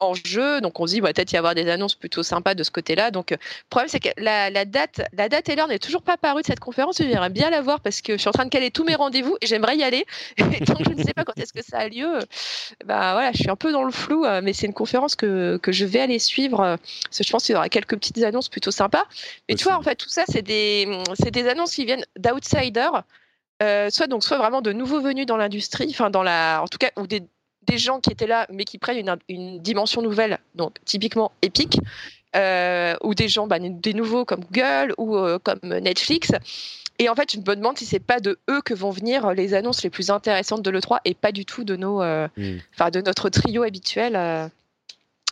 en 0.05 0.15
jeu. 0.15 0.61
Donc 0.61 0.79
on 0.81 0.87
se 0.87 0.95
dit, 0.95 1.01
va 1.01 1.13
peut-être 1.13 1.33
y 1.33 1.37
avoir 1.37 1.55
des 1.55 1.69
annonces 1.69 1.95
plutôt 1.95 2.23
sympas 2.23 2.55
de 2.55 2.63
ce 2.63 2.71
côté-là. 2.71 3.11
Donc 3.11 3.31
le 3.31 3.39
problème, 3.71 3.89
c'est 3.89 4.01
que 4.01 4.09
la, 4.17 4.65
date, 4.65 5.03
la 5.13 5.29
date 5.29 5.49
et 5.49 5.57
l'heure 5.57 5.69
n'est 5.69 5.79
toujours 5.79 6.03
pas 6.03 6.17
parue 6.17 6.43
de 6.43 6.47
cette 6.47 6.61
conférence. 6.61 6.99
J'aimerais 6.99 7.31
bien 7.31 7.51
la 7.51 7.61
voir 7.61 7.81
parce 7.81 8.01
que 8.01 8.15
je 8.15 8.19
suis 8.19 8.29
en 8.29 8.33
train 8.33 8.45
de 8.45 8.51
caler 8.51 8.71
tous 8.71 8.85
mes 8.85 8.95
rendez-vous 8.95 9.37
et 9.41 9.47
j'aimerais 9.47 9.77
y 9.77 9.83
aller. 9.83 10.05
Et 10.55 10.65
tant 10.65 10.75
que 10.75 10.85
je 10.85 10.91
ne 10.91 11.03
sais 11.03 11.13
pas 11.15 11.25
quand 11.25 11.37
est-ce 11.39 11.53
que 11.53 11.65
ça 11.65 11.79
a 11.79 11.89
lieu, 11.89 12.19
bah 12.85 13.13
voilà, 13.13 13.33
je 13.33 13.39
suis 13.39 13.51
un 13.51 13.57
peu 13.57 13.73
dans 13.73 13.85
le 13.85 13.91
flou. 13.91 14.25
Euh, 14.25 14.41
mais 14.43 14.53
c'est 14.53 14.67
une 14.67 14.75
conférence 14.75 15.15
que, 15.17 15.57
que 15.59 15.73
je 15.73 15.85
vais 15.85 16.01
aller 16.01 16.19
suivre. 16.19 16.61
Euh, 16.61 16.77
parce 17.05 17.19
que 17.19 17.25
je 17.25 17.31
pense 17.31 17.45
qu'il 17.45 17.55
y 17.55 17.57
aura 17.57 17.69
quelques 17.69 17.97
petites 17.97 18.23
annonces 18.23 18.49
plutôt 18.49 18.71
sympas. 18.71 19.05
Mais 19.49 19.55
tu 19.55 19.65
vois, 19.65 19.77
en 19.77 19.83
fait, 19.83 19.97
tout 19.97 20.09
ça, 20.09 20.25
c'est 20.29 20.43
des, 20.43 20.87
c'est 21.21 21.31
des 21.31 21.49
annonces 21.49 21.75
qui 21.75 21.85
viennent 21.85 22.05
d'outsiders. 22.19 23.05
Euh, 23.63 23.89
soit 23.91 24.09
donc 24.09 24.25
soit 24.25 24.39
vraiment 24.39 24.63
de 24.63 24.73
nouveaux 24.73 25.01
venus 25.01 25.27
dans 25.27 25.37
l'industrie, 25.37 25.87
enfin 25.91 26.11
dans 26.11 26.23
la, 26.23 26.61
en 26.63 26.67
tout 26.67 26.79
cas, 26.79 26.91
ou 26.97 27.07
des, 27.07 27.23
des 27.67 27.79
gens 27.79 28.01
qui 28.01 28.11
étaient 28.11 28.27
là, 28.27 28.47
mais 28.51 28.65
qui 28.65 28.79
prennent 28.79 29.17
une, 29.29 29.61
dimension 29.61 30.03
nouvelle, 30.03 30.39
donc 30.55 30.77
typiquement 30.85 31.33
épique, 31.43 31.79
euh, 32.37 32.95
ou 33.03 33.15
des 33.15 33.29
gens, 33.29 33.47
bah, 33.47 33.59
des 33.61 33.95
nouveaux 33.95 34.25
comme 34.25 34.41
Google 34.41 34.95
ou 34.99 35.17
euh, 35.17 35.39
comme 35.39 35.61
Netflix. 35.63 36.33
Et 36.99 37.09
en 37.09 37.15
fait, 37.15 37.33
je 37.33 37.39
me 37.39 37.57
demande 37.57 37.77
si 37.79 37.87
c'est 37.87 37.99
pas 37.99 38.21
de 38.21 38.39
eux 38.49 38.61
que 38.63 38.75
vont 38.75 38.91
venir 38.91 39.33
les 39.33 39.55
annonces 39.55 39.83
les 39.83 39.91
plus 39.91 40.11
intéressantes 40.11 40.63
de 40.63 40.71
l'E3 40.71 40.99
et 41.05 41.15
pas 41.15 41.33
du 41.33 41.45
tout 41.45 41.65
de, 41.65 41.75
nos, 41.75 42.03
euh, 42.03 42.29
hmm. 42.37 42.91
de 42.91 43.01
notre 43.01 43.29
trio 43.31 43.63
habituel. 43.63 44.51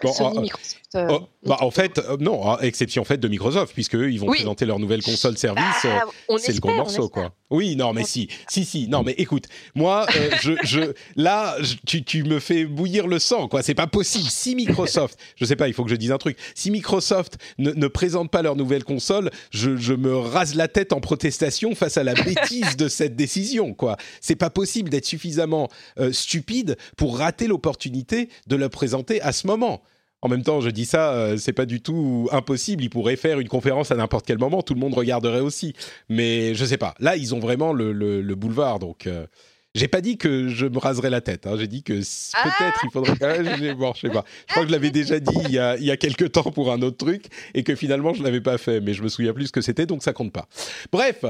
Sony, 0.09 0.41
Microsoft. 0.41 0.83
Oh, 0.95 1.21
bah, 1.45 1.57
en 1.61 1.71
fait, 1.71 2.01
non, 2.21 2.59
exception 2.59 3.05
faite 3.05 3.21
de 3.21 3.29
Microsoft, 3.29 3.73
puisque 3.73 3.95
eux, 3.95 4.13
ils 4.13 4.21
vont 4.21 4.27
présenter 4.27 4.67
leur 4.67 4.79
nouvelle 4.79 5.03
console 5.03 5.39
service. 5.39 5.65
Bah, 5.85 6.05
c'est 6.39 6.53
le 6.53 6.61
gros 6.61 6.75
morceau, 6.75 7.09
quoi. 7.09 7.33
Oui, 7.51 7.77
non, 7.77 7.93
mais 7.93 8.05
si, 8.05 8.29
si, 8.49 8.65
si. 8.65 8.89
Non, 8.89 9.03
mais 9.03 9.13
écoute, 9.13 9.47
moi, 9.75 10.07
je, 10.41 10.53
je, 10.65 10.93
là, 11.17 11.57
tu, 11.87 12.03
tu, 12.03 12.25
me 12.25 12.41
fais 12.41 12.65
bouillir 12.65 13.07
le 13.07 13.19
sang, 13.19 13.49
quoi. 13.49 13.63
C'est 13.63 13.75
pas 13.75 13.87
possible. 13.87 14.29
Si 14.29 14.55
Microsoft, 14.55 15.19
je 15.37 15.45
sais 15.45 15.57
pas, 15.57 15.69
il 15.69 15.75
faut 15.75 15.85
que 15.85 15.91
je 15.91 15.97
dise 15.97 16.13
un 16.13 16.19
truc. 16.19 16.37
Si 16.55 16.71
Microsoft 16.71 17.39
ne, 17.59 17.73
ne 17.73 17.87
présente 17.89 18.31
pas 18.31 18.43
leur 18.43 18.57
nouvelle 18.57 18.85
console, 18.85 19.31
je, 19.51 19.77
je, 19.77 19.95
me 19.95 20.17
rase 20.17 20.55
la 20.55 20.69
tête 20.69 20.93
en 20.93 21.01
protestation 21.01 21.75
face 21.75 21.97
à 21.97 22.05
la 22.05 22.15
bêtise 22.23 22.77
de 22.77 22.89
cette 22.89 23.17
décision, 23.17 23.75
quoi. 23.75 23.97
C'est 24.21 24.37
pas 24.37 24.51
possible 24.51 24.91
d'être 24.91 25.07
suffisamment 25.07 25.69
stupide 26.11 26.77
pour 26.97 27.19
rater 27.19 27.47
l'opportunité 27.47 28.29
de 28.47 28.57
le 28.57 28.69
présenter 28.69 29.21
à 29.23 29.33
ce 29.33 29.47
moment. 29.47 29.83
En 30.23 30.29
même 30.29 30.45
temps, 30.45 30.61
je 30.61 30.71
dis 30.71 30.87
ça, 30.87 31.13
euh, 31.13 31.37
c'est 31.37 31.53
pas 31.53 31.67
du 31.67 31.83
tout 31.83 32.29
impossible. 32.31 32.85
Ils 32.85 32.91
pourraient 32.91 33.17
faire 33.17 33.41
une 33.41 33.49
conférence 33.49 33.91
à 33.91 33.97
n'importe 33.97 34.25
quel 34.25 34.39
moment, 34.39 34.63
tout 34.63 34.75
le 34.75 34.81
monde 34.81 34.95
regarderait 34.95 35.41
aussi. 35.41 35.75
Mais 36.09 36.55
je 36.55 36.65
sais 36.65 36.79
pas. 36.79 36.95
Là, 37.01 37.17
ils 37.17 37.35
ont 37.35 37.41
vraiment 37.41 37.73
le, 37.73 38.35
boulevard, 38.35 38.79
donc. 38.79 39.07
Euh, 39.07 39.27
j'ai 39.75 39.89
pas 39.89 40.03
dit 40.03 40.19
que 40.19 40.49
je 40.49 40.67
me 40.67 40.79
raserais 40.79 41.09
la 41.09 41.23
tête. 41.23 41.47
Hein. 41.47 41.57
J'ai 41.59 41.67
dit 41.67 41.83
que 41.83 41.95
peut-être 41.95 42.81
il 42.85 42.91
faudrait 42.93 43.17
quand 43.19 43.29
même. 43.29 43.57
je 43.57 44.01
sais 44.01 44.11
pas. 44.11 44.25
Je 44.47 44.53
crois 44.53 44.63
que 44.65 44.69
je 44.69 44.73
l'avais 44.73 44.91
déjà 44.91 45.19
dit 45.19 45.35
il 45.47 45.51
y, 45.51 45.59
a, 45.59 45.79
il 45.79 45.85
y 45.85 45.91
a 45.91 45.97
quelques 45.97 46.33
temps 46.33 46.51
pour 46.51 46.71
un 46.71 46.83
autre 46.83 46.99
truc 46.99 47.25
et 47.55 47.63
que 47.63 47.75
finalement 47.75 48.13
je 48.13 48.23
l'avais 48.23 48.43
pas 48.43 48.59
fait, 48.59 48.83
mais 48.83 48.93
je 48.93 49.03
me 49.03 49.09
souviens 49.09 49.33
plus 49.33 49.47
ce 49.47 49.53
que 49.53 49.63
c'était, 49.63 49.87
donc 49.87 50.03
ça 50.03 50.13
compte 50.13 50.31
pas. 50.31 50.47
Bref, 50.93 51.25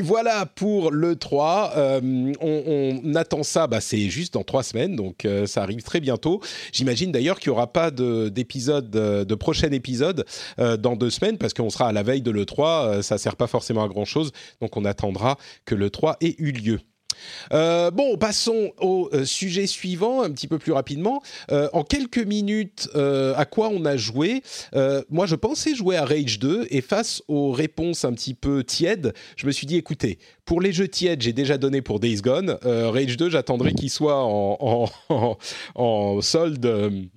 voilà 0.00 0.46
pour 0.46 0.90
le 0.90 1.14
3. 1.14 1.72
Euh, 1.76 2.32
on, 2.40 3.14
attend 3.14 3.44
ça, 3.44 3.68
bah, 3.68 3.80
c'est 3.80 4.08
juste 4.08 4.34
dans 4.34 4.42
trois 4.42 4.64
semaines, 4.64 4.96
donc 4.96 5.24
euh, 5.24 5.46
ça 5.46 5.62
arrive 5.62 5.82
très 5.82 6.00
bientôt. 6.00 6.40
J'imagine 6.72 7.12
d'ailleurs 7.12 7.38
qu'il 7.38 7.50
n'y 7.50 7.56
aura 7.56 7.72
pas 7.72 7.90
d'épisode, 7.92 8.90
de, 8.90 9.34
prochain 9.34 9.70
épisode 9.70 10.24
euh, 10.58 10.76
dans 10.76 10.96
deux 10.96 11.10
semaines, 11.10 11.38
parce 11.38 11.54
qu'on 11.54 11.70
sera 11.70 11.88
à 11.88 11.92
la 11.92 12.02
veille 12.02 12.22
de 12.22 12.32
l'E3, 12.32 13.02
ça 13.02 13.18
sert 13.18 13.36
pas 13.36 13.46
forcément 13.46 13.84
à 13.84 13.88
grand-chose, 13.88 14.32
donc 14.60 14.76
on 14.76 14.84
attendra 14.84 15.38
que 15.64 15.76
le 15.76 15.90
3 15.90 16.16
ait 16.20 16.34
eu 16.38 16.50
lieu. 16.50 16.80
Euh, 17.52 17.90
bon, 17.90 18.16
passons 18.16 18.72
au 18.80 19.08
euh, 19.12 19.24
sujet 19.24 19.66
suivant 19.66 20.22
un 20.22 20.30
petit 20.30 20.48
peu 20.48 20.58
plus 20.58 20.72
rapidement. 20.72 21.22
Euh, 21.50 21.68
en 21.72 21.84
quelques 21.84 22.18
minutes, 22.18 22.88
à 22.94 23.44
quoi 23.44 23.68
on 23.68 23.84
a 23.84 23.96
joué? 23.96 24.42
Moi, 25.10 25.26
je 25.26 25.34
pensais 25.34 25.74
jouer 25.74 25.96
à 25.96 26.04
Rage 26.04 26.38
2 26.38 26.68
et 26.70 26.80
face 26.80 27.22
aux 27.28 27.52
réponses 27.52 28.04
un 28.04 28.12
petit 28.12 28.34
peu 28.34 28.64
tièdes, 28.64 29.14
je 29.36 29.46
me 29.46 29.52
suis 29.52 29.66
dit, 29.66 29.76
écoutez, 29.76 30.18
pour 30.44 30.60
les 30.60 30.72
jeux 30.72 30.88
tièdes, 30.88 31.22
j'ai 31.22 31.32
déjà 31.32 31.58
donné 31.58 31.82
pour 31.82 32.00
Days 32.00 32.20
Gone. 32.20 32.58
Rage 32.62 33.16
2, 33.16 33.30
j'attendrai 33.30 33.72
qu'il 33.72 33.90
soit 33.90 34.22
en, 34.22 34.88
en 35.74 36.20
solde 36.20 37.10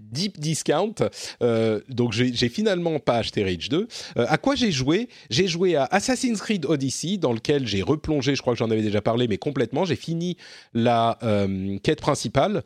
deep 0.00 0.38
discount. 0.38 0.94
Euh, 1.42 1.80
donc 1.88 2.12
j'ai 2.12 2.48
finalement 2.48 2.98
pas 2.98 3.18
acheté 3.18 3.42
Rage 3.42 3.68
2. 3.68 3.88
Euh, 4.16 4.26
à 4.28 4.38
quoi 4.38 4.54
j'ai 4.54 4.70
joué? 4.70 5.08
J'ai 5.30 5.48
joué 5.48 5.76
à 5.76 5.84
Assassin's 5.84 6.40
Creed 6.40 6.66
Odyssey, 6.66 7.16
dans 7.16 7.32
lequel 7.32 7.66
j'ai 7.66 7.82
replongé, 7.82 8.34
je 8.34 8.42
crois 8.42 8.54
que 8.54 8.58
j'en 8.58 8.70
avais 8.70 8.82
déjà 8.82 9.00
parlé, 9.00 9.28
mais 9.28 9.38
complètement. 9.38 9.84
J'ai 9.84 9.96
fini 9.96 10.36
la 10.74 11.18
euh, 11.22 11.78
quête 11.82 12.00
principale, 12.00 12.62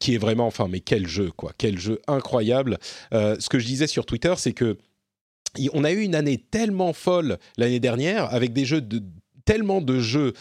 qui 0.00 0.14
est 0.14 0.18
vraiment, 0.18 0.46
enfin, 0.46 0.68
mais 0.68 0.80
quel 0.80 1.06
jeu, 1.06 1.30
quoi. 1.30 1.52
Quel 1.56 1.78
jeu 1.78 2.00
incroyable. 2.06 2.78
ce 3.12 3.48
que 3.48 3.58
je 3.58 3.66
disais 3.66 3.86
sur 3.86 4.06
Twitter, 4.06 4.34
c'est 4.36 4.52
que 4.52 4.76
on 5.72 5.84
a 5.84 5.92
eu 5.92 6.02
une 6.02 6.14
année 6.14 6.38
tellement 6.38 6.92
folle 6.92 7.38
l'année 7.56 7.80
dernière, 7.80 8.32
avec 8.34 8.52
des 8.52 8.64
jeux 8.64 8.82
de 8.82 9.02
tellement 9.44 9.80
de 9.80 10.00
jeux 10.00 10.32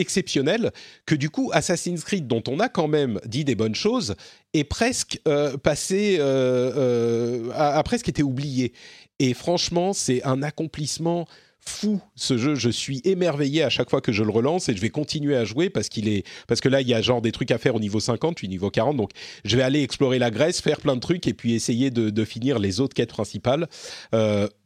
exceptionnel 0.00 0.72
que 1.06 1.14
du 1.14 1.30
coup 1.30 1.50
Assassin's 1.52 2.02
Creed 2.02 2.26
dont 2.26 2.42
on 2.48 2.58
a 2.58 2.68
quand 2.68 2.88
même 2.88 3.20
dit 3.26 3.44
des 3.44 3.54
bonnes 3.54 3.74
choses 3.74 4.14
est 4.54 4.64
presque 4.64 5.20
euh, 5.28 5.56
passé 5.56 6.16
euh, 6.18 6.72
euh, 6.76 7.50
a, 7.54 7.82
presque 7.82 8.08
été 8.08 8.22
oublié 8.22 8.72
et 9.18 9.34
franchement 9.34 9.92
c'est 9.92 10.24
un 10.24 10.42
accomplissement 10.42 11.26
fou 11.62 12.00
ce 12.16 12.38
jeu. 12.38 12.54
Je 12.54 12.70
suis 12.70 13.02
émerveillé 13.04 13.62
à 13.62 13.68
chaque 13.68 13.90
fois 13.90 14.00
que 14.00 14.12
je 14.12 14.24
le 14.24 14.30
relance 14.30 14.70
et 14.70 14.74
je 14.74 14.80
vais 14.80 14.88
continuer 14.88 15.36
à 15.36 15.44
jouer 15.44 15.68
parce 15.68 15.90
qu'il 15.90 16.08
est 16.08 16.24
parce 16.48 16.62
que 16.62 16.70
là 16.70 16.80
il 16.80 16.88
y 16.88 16.94
a 16.94 17.02
genre 17.02 17.20
des 17.20 17.32
trucs 17.32 17.50
à 17.50 17.58
faire 17.58 17.74
au 17.74 17.80
niveau 17.80 18.00
50 18.00 18.34
puis 18.34 18.48
niveau 18.48 18.70
40 18.70 18.96
donc 18.96 19.10
je 19.44 19.56
vais 19.58 19.62
aller 19.62 19.82
explorer 19.82 20.18
la 20.18 20.30
Grèce, 20.30 20.62
faire 20.62 20.80
plein 20.80 20.96
de 20.96 21.00
trucs 21.00 21.26
et 21.26 21.34
puis 21.34 21.52
essayer 21.52 21.90
de, 21.90 22.24
finir 22.24 22.58
les 22.58 22.80
autres 22.80 22.94
quêtes 22.94 23.10
principales. 23.10 23.68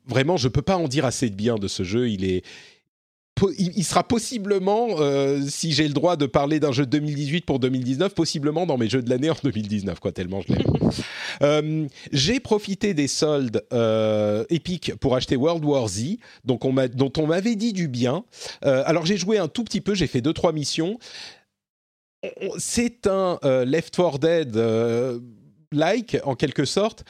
vraiment, 0.06 0.36
je 0.36 0.48
peux 0.48 0.62
pas 0.62 0.76
en 0.76 0.86
dire 0.86 1.04
assez 1.04 1.30
de 1.30 1.34
bien 1.34 1.56
de 1.56 1.66
ce 1.66 1.82
jeu. 1.82 2.10
Il 2.10 2.24
est 2.24 2.44
il 3.58 3.84
sera 3.84 4.04
possiblement, 4.04 4.88
euh, 4.98 5.42
si 5.48 5.72
j'ai 5.72 5.88
le 5.88 5.94
droit 5.94 6.16
de 6.16 6.26
parler 6.26 6.60
d'un 6.60 6.72
jeu 6.72 6.86
de 6.86 6.90
2018 6.90 7.44
pour 7.44 7.58
2019, 7.58 8.14
possiblement 8.14 8.64
dans 8.64 8.78
mes 8.78 8.88
jeux 8.88 9.02
de 9.02 9.10
l'année 9.10 9.30
en 9.30 9.36
2019, 9.42 9.98
quoi, 9.98 10.12
tellement 10.12 10.40
je 10.42 10.54
l'aime. 10.54 10.90
euh, 11.42 11.86
j'ai 12.12 12.38
profité 12.40 12.94
des 12.94 13.08
soldes 13.08 13.64
euh, 13.72 14.44
épiques 14.50 14.94
pour 14.96 15.16
acheter 15.16 15.36
World 15.36 15.64
War 15.64 15.88
Z, 15.88 16.16
donc 16.44 16.64
on 16.64 16.74
dont 16.94 17.12
on 17.18 17.26
m'avait 17.26 17.56
dit 17.56 17.72
du 17.72 17.88
bien. 17.88 18.24
Euh, 18.64 18.82
alors 18.86 19.04
j'ai 19.04 19.16
joué 19.16 19.38
un 19.38 19.48
tout 19.48 19.64
petit 19.64 19.80
peu, 19.80 19.94
j'ai 19.94 20.06
fait 20.06 20.20
deux 20.20 20.32
trois 20.32 20.52
missions. 20.52 20.98
C'est 22.56 23.06
un 23.06 23.38
Left 23.42 23.94
4 23.94 24.18
Dead 24.18 24.58
like 25.72 26.16
en 26.24 26.34
quelque 26.36 26.64
sorte, 26.64 27.04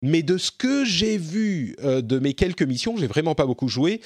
mais 0.00 0.22
de 0.22 0.38
ce 0.38 0.50
que 0.50 0.86
j'ai 0.86 1.18
vu 1.18 1.76
de 1.82 2.18
mes 2.18 2.32
quelques 2.32 2.62
missions, 2.62 2.96
j'ai 2.96 3.06
vraiment 3.06 3.34
pas 3.34 3.44
beaucoup 3.44 3.68
joué 3.68 4.00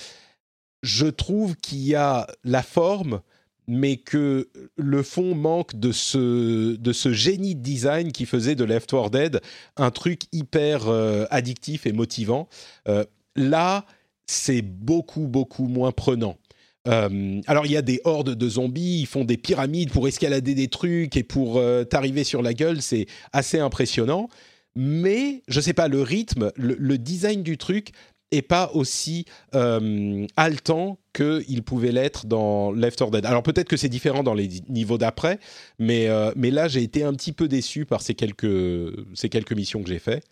je 0.83 1.07
trouve 1.07 1.57
qu'il 1.57 1.79
y 1.79 1.95
a 1.95 2.27
la 2.45 2.63
forme, 2.63 3.21
mais 3.69 3.99
que 3.99 4.49
le 4.77 5.03
fond 5.03 5.35
manque 5.35 5.77
de 5.77 5.93
ce, 5.93 6.75
de 6.75 6.93
ce 6.93 7.13
génie 7.13 7.55
de 7.55 7.61
design 7.61 8.13
qui 8.13 8.25
faisait 8.25 8.55
de 8.55 8.65
Left 8.65 8.91
4 8.91 9.11
Dead 9.11 9.41
un 9.77 9.91
truc 9.91 10.23
hyper 10.33 10.89
euh, 10.89 11.27
addictif 11.31 11.87
et 11.87 11.93
motivant. 11.93 12.49
Euh, 12.89 13.05
là, 13.37 13.85
c'est 14.27 14.63
beaucoup, 14.63 15.27
beaucoup 15.29 15.69
moins 15.69 15.93
prenant. 15.93 16.39
Euh, 16.87 17.43
alors 17.47 17.67
il 17.67 17.73
y 17.73 17.77
a 17.77 17.83
des 17.83 18.01
hordes 18.05 18.35
de 18.35 18.49
zombies, 18.49 19.01
ils 19.01 19.07
font 19.07 19.25
des 19.25 19.37
pyramides 19.37 19.91
pour 19.91 20.09
escalader 20.09 20.55
des 20.55 20.69
trucs 20.69 21.17
et 21.19 21.23
pour 21.23 21.61
t'arriver 21.91 22.25
sur 22.25 22.41
la 22.41 22.55
gueule, 22.55 22.81
c'est 22.81 23.07
assez 23.33 23.59
impressionnant. 23.59 24.29
Mais 24.75 25.43
je 25.49 25.61
sais 25.61 25.75
pas, 25.75 25.89
le 25.89 26.01
rythme, 26.01 26.53
le 26.57 26.97
design 26.97 27.43
du 27.43 27.59
truc 27.59 27.91
et 28.31 28.43
pas 28.43 28.71
aussi 28.75 29.25
euh, 29.55 30.27
haletant 30.37 30.99
qu'il 31.13 31.63
pouvait 31.63 31.93
l'être 31.93 32.27
dans 32.27 32.73
Left 32.73 32.99
4 32.99 33.11
Dead. 33.11 33.27
Alors 33.27 33.43
peut-être 33.43 33.69
que 33.69 33.77
c'est 33.77 33.89
différent 33.89 34.23
dans 34.23 34.35
les 34.35 34.49
niveaux 34.69 34.99
d'après, 34.99 35.39
mais, 35.79 36.09
euh, 36.09 36.33
mais 36.37 36.51
là 36.51 36.69
j'ai 36.69 36.83
été 36.83 37.03
un 37.03 37.13
petit 37.15 37.33
peu 37.33 37.49
déçu 37.49 37.87
par 37.87 38.03
ces 38.03 38.15
quelques, 38.15 38.93
ces 39.15 39.29
quelques 39.29 39.53
missions 39.53 39.83
que 39.83 39.89
j'ai 39.89 39.99
fait. 39.99 40.23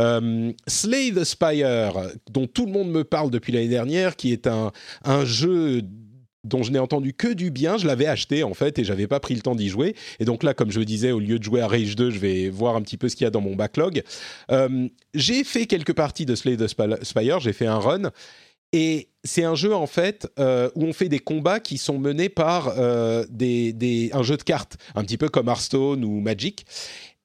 Euh, 0.00 0.52
Slay 0.66 1.12
the 1.12 1.24
Spire, 1.24 2.10
dont 2.30 2.46
tout 2.46 2.66
le 2.66 2.72
monde 2.72 2.90
me 2.90 3.04
parle 3.04 3.30
depuis 3.30 3.52
l'année 3.52 3.68
dernière, 3.68 4.16
qui 4.16 4.32
est 4.32 4.46
un, 4.46 4.72
un 5.04 5.24
jeu 5.24 5.82
dont 6.44 6.62
je 6.62 6.70
n'ai 6.70 6.78
entendu 6.78 7.12
que 7.12 7.32
du 7.32 7.50
bien. 7.50 7.76
Je 7.76 7.86
l'avais 7.86 8.06
acheté 8.06 8.44
en 8.44 8.54
fait 8.54 8.78
et 8.78 8.84
j'avais 8.84 9.06
pas 9.06 9.20
pris 9.20 9.34
le 9.34 9.40
temps 9.40 9.54
d'y 9.54 9.68
jouer. 9.68 9.94
Et 10.20 10.24
donc 10.24 10.42
là, 10.42 10.54
comme 10.54 10.70
je 10.70 10.78
le 10.78 10.84
disais, 10.84 11.10
au 11.10 11.20
lieu 11.20 11.38
de 11.38 11.44
jouer 11.44 11.60
à 11.60 11.68
Rage 11.68 11.96
2, 11.96 12.10
je 12.10 12.18
vais 12.18 12.48
voir 12.48 12.76
un 12.76 12.82
petit 12.82 12.96
peu 12.96 13.08
ce 13.08 13.16
qu'il 13.16 13.24
y 13.24 13.28
a 13.28 13.30
dans 13.30 13.40
mon 13.40 13.56
backlog. 13.56 14.02
Euh, 14.50 14.88
j'ai 15.14 15.44
fait 15.44 15.66
quelques 15.66 15.94
parties 15.94 16.26
de 16.26 16.34
Slay 16.34 16.56
the 16.56 16.66
Spire, 16.68 17.40
j'ai 17.40 17.52
fait 17.52 17.66
un 17.66 17.78
run. 17.78 18.10
Et 18.76 19.10
c'est 19.22 19.44
un 19.44 19.54
jeu 19.54 19.72
en 19.72 19.86
fait 19.86 20.26
euh, 20.40 20.68
où 20.74 20.82
on 20.82 20.92
fait 20.92 21.08
des 21.08 21.20
combats 21.20 21.60
qui 21.60 21.78
sont 21.78 21.96
menés 21.96 22.28
par 22.28 22.74
euh, 22.76 23.24
des, 23.30 24.10
un 24.12 24.24
jeu 24.24 24.36
de 24.36 24.42
cartes, 24.42 24.78
un 24.96 25.04
petit 25.04 25.16
peu 25.16 25.28
comme 25.28 25.46
Hearthstone 25.46 26.04
ou 26.04 26.20
Magic. 26.20 26.66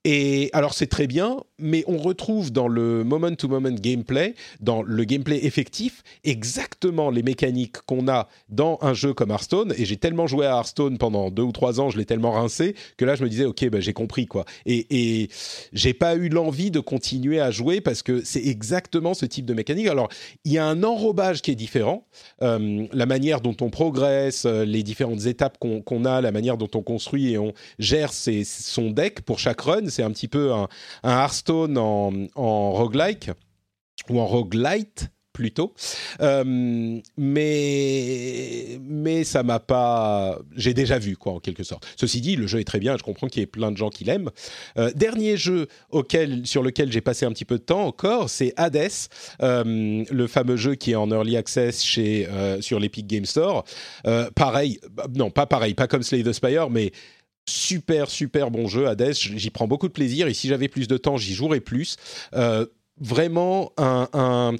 Et 0.06 0.50
alors 0.54 0.74
c'est 0.74 0.88
très 0.88 1.08
bien, 1.08 1.42
mais 1.58 1.84
on 1.86 1.98
retrouve 1.98 2.54
dans 2.54 2.70
le 2.70 3.04
moment-to-moment 3.04 3.72
gameplay, 3.72 4.34
dans 4.62 4.82
le 4.82 5.04
gameplay 5.04 5.46
effectif, 5.46 6.04
exactement 6.24 7.10
les 7.10 7.22
mécaniques 7.22 7.82
qu'on 7.86 8.08
a 8.08 8.30
dans 8.48 8.80
un 8.82 8.94
jeu 8.94 9.14
comme 9.14 9.32
Hearthstone. 9.32 9.74
Et 9.78 9.84
j'ai 9.84 9.98
tellement 9.98 10.26
joué 10.26 10.46
à 10.46 10.52
Hearthstone 10.52 10.98
pendant 10.98 11.32
deux 11.32 11.44
ou 11.44 11.52
trois 11.52 11.82
ans, 11.82 11.90
je 11.90 11.98
l'ai 11.98 12.06
tellement 12.06 12.32
rincé 12.32 12.76
que 12.96 13.04
là 13.04 13.16
je 13.16 13.24
me 13.24 13.30
disais 13.30 13.44
ok, 13.44 13.70
bah, 13.70 13.82
j'ai 13.82 13.92
compris 13.92 14.26
quoi. 14.26 14.46
Et, 14.66 14.88
et 14.90 15.30
j'ai 15.74 15.94
pas 15.94 16.16
eu 16.16 16.30
l'envie 16.30 16.72
de 16.72 16.80
continuer 16.80 17.42
à 17.42 17.52
jouer 17.52 17.82
parce 17.82 18.02
que 18.02 18.24
c'est 18.24 18.46
exactement 18.46 19.14
ce 19.14 19.26
type 19.26 19.46
de 19.46 19.54
mécanique. 19.54 19.88
Alors 19.88 20.08
il 20.46 20.54
y 20.54 20.58
a 20.58 20.66
un 20.66 20.82
enrobage 20.84 21.42
qui 21.42 21.52
est 21.52 21.56
différent, 21.56 22.08
euh, 22.42 22.88
la 22.94 23.06
manière 23.06 23.42
dont 23.42 23.58
on 23.60 23.70
progresse, 23.70 24.46
euh, 24.46 24.64
les 24.64 24.82
différentes 24.82 25.26
étapes 25.26 25.58
qu'on 25.60 26.06
a, 26.06 26.22
la 26.22 26.32
manière 26.32 26.56
dont 26.56 26.70
on 26.74 26.84
construit 26.84 27.34
et 27.34 27.38
on 27.38 27.52
gère 27.80 28.14
son 28.14 28.92
deck 28.92 29.22
pour 29.22 29.40
chaque 29.40 29.60
run 29.60 29.89
c'est 29.90 30.04
un 30.04 30.12
petit 30.12 30.28
peu 30.28 30.54
un, 30.54 30.68
Hearthstone 31.04 31.78
en, 31.78 32.72
roguelike 32.72 33.32
ou 34.10 34.20
en 34.20 34.26
roguelite 34.26 35.10
plutôt. 35.40 35.74
Euh, 36.20 36.44
mais, 37.18 38.80
mais 38.82 39.24
ça 39.24 39.42
m'a 39.42 39.60
pas. 39.60 40.38
J'ai 40.56 40.74
déjà 40.74 41.00
vu, 41.00 41.16
quoi, 41.16 41.34
en 41.34 41.40
quelque 41.40 41.64
sorte. 41.64 41.88
Ceci 41.96 42.20
dit, 42.20 42.36
le 42.36 42.46
jeu 42.46 42.60
est 42.60 42.66
très 42.66 42.80
bien, 42.80 42.98
je 42.98 43.04
comprends 43.04 43.28
qu'il 43.28 43.40
y 43.40 43.44
ait 43.44 43.48
plein 43.48 43.72
de 43.72 43.78
gens 43.78 43.90
qui 43.90 44.04
l'aiment. 44.04 44.32
Euh, 44.78 44.92
dernier 44.96 45.38
jeu 45.38 45.68
auquel, 45.92 46.46
sur 46.46 46.62
lequel 46.62 46.92
j'ai 46.92 47.00
passé 47.00 47.26
un 47.26 47.32
petit 47.32 47.46
peu 47.46 47.58
de 47.58 47.64
temps 47.64 47.86
encore, 47.86 48.30
c'est 48.30 48.54
Hades, 48.58 48.90
euh, 49.42 50.04
le 50.12 50.28
fameux 50.28 50.58
jeu 50.58 50.76
qui 50.76 50.92
est 50.92 50.96
en 50.96 51.10
early 51.10 51.38
access 51.38 51.84
chez, 51.84 52.28
sur 52.60 52.80
l'Epic 52.80 53.08
Game 53.08 53.26
Store. 53.26 53.64
pareil, 54.36 54.80
non, 55.16 55.30
pas 55.32 55.46
pareil, 55.46 55.74
pas 55.74 55.88
comme 55.88 56.04
Slay 56.04 56.24
the 56.24 56.34
Spire, 56.34 56.70
mais 56.70 56.92
super 57.50 58.10
super 58.10 58.52
bon 58.52 58.68
jeu 58.68 58.88
Hades. 58.88 59.14
J'y 59.14 59.50
prends 59.50 59.68
beaucoup 59.68 59.88
de 59.88 59.94
plaisir 59.94 60.28
et 60.28 60.34
si 60.34 60.48
j'avais 60.48 60.68
plus 60.68 60.88
de 60.88 60.98
temps, 60.98 61.18
j'y 61.18 61.34
jouerais 61.34 61.62
plus. 61.62 61.98
vraiment 63.02 63.72
un, 63.78 64.56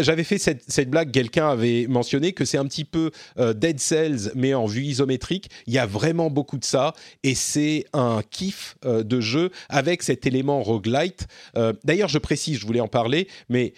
j'avais 0.00 0.24
fait 0.24 0.38
cette, 0.38 0.90
blague, 0.90 1.10
quelqu'un 1.10 1.48
avait 1.48 1.86
mentionné 1.88 2.32
que 2.32 2.44
c'est 2.44 2.58
un 2.58 2.66
petit 2.66 2.84
peu 2.84 3.10
euh, 3.38 3.52
Dead 3.52 3.80
Cells, 3.80 4.32
mais 4.34 4.54
en 4.54 4.66
vue 4.66 4.82
isométrique. 4.82 5.50
Il 5.66 5.74
y 5.74 5.78
a 5.78 5.86
vraiment 5.86 6.30
beaucoup 6.30 6.58
de 6.58 6.64
ça, 6.64 6.94
et 7.22 7.34
c'est 7.34 7.84
un 7.92 8.20
kiff 8.30 8.76
euh, 8.84 9.02
de 9.02 9.20
jeu 9.20 9.50
avec 9.68 10.02
cet 10.02 10.26
élément 10.26 10.62
roguelite. 10.62 11.26
Euh, 11.56 11.72
d'ailleurs, 11.84 12.08
je 12.08 12.18
précise, 12.18 12.58
je 12.58 12.66
voulais 12.66 12.80
en 12.80 12.88
parler, 12.88 13.28
mais 13.48 13.72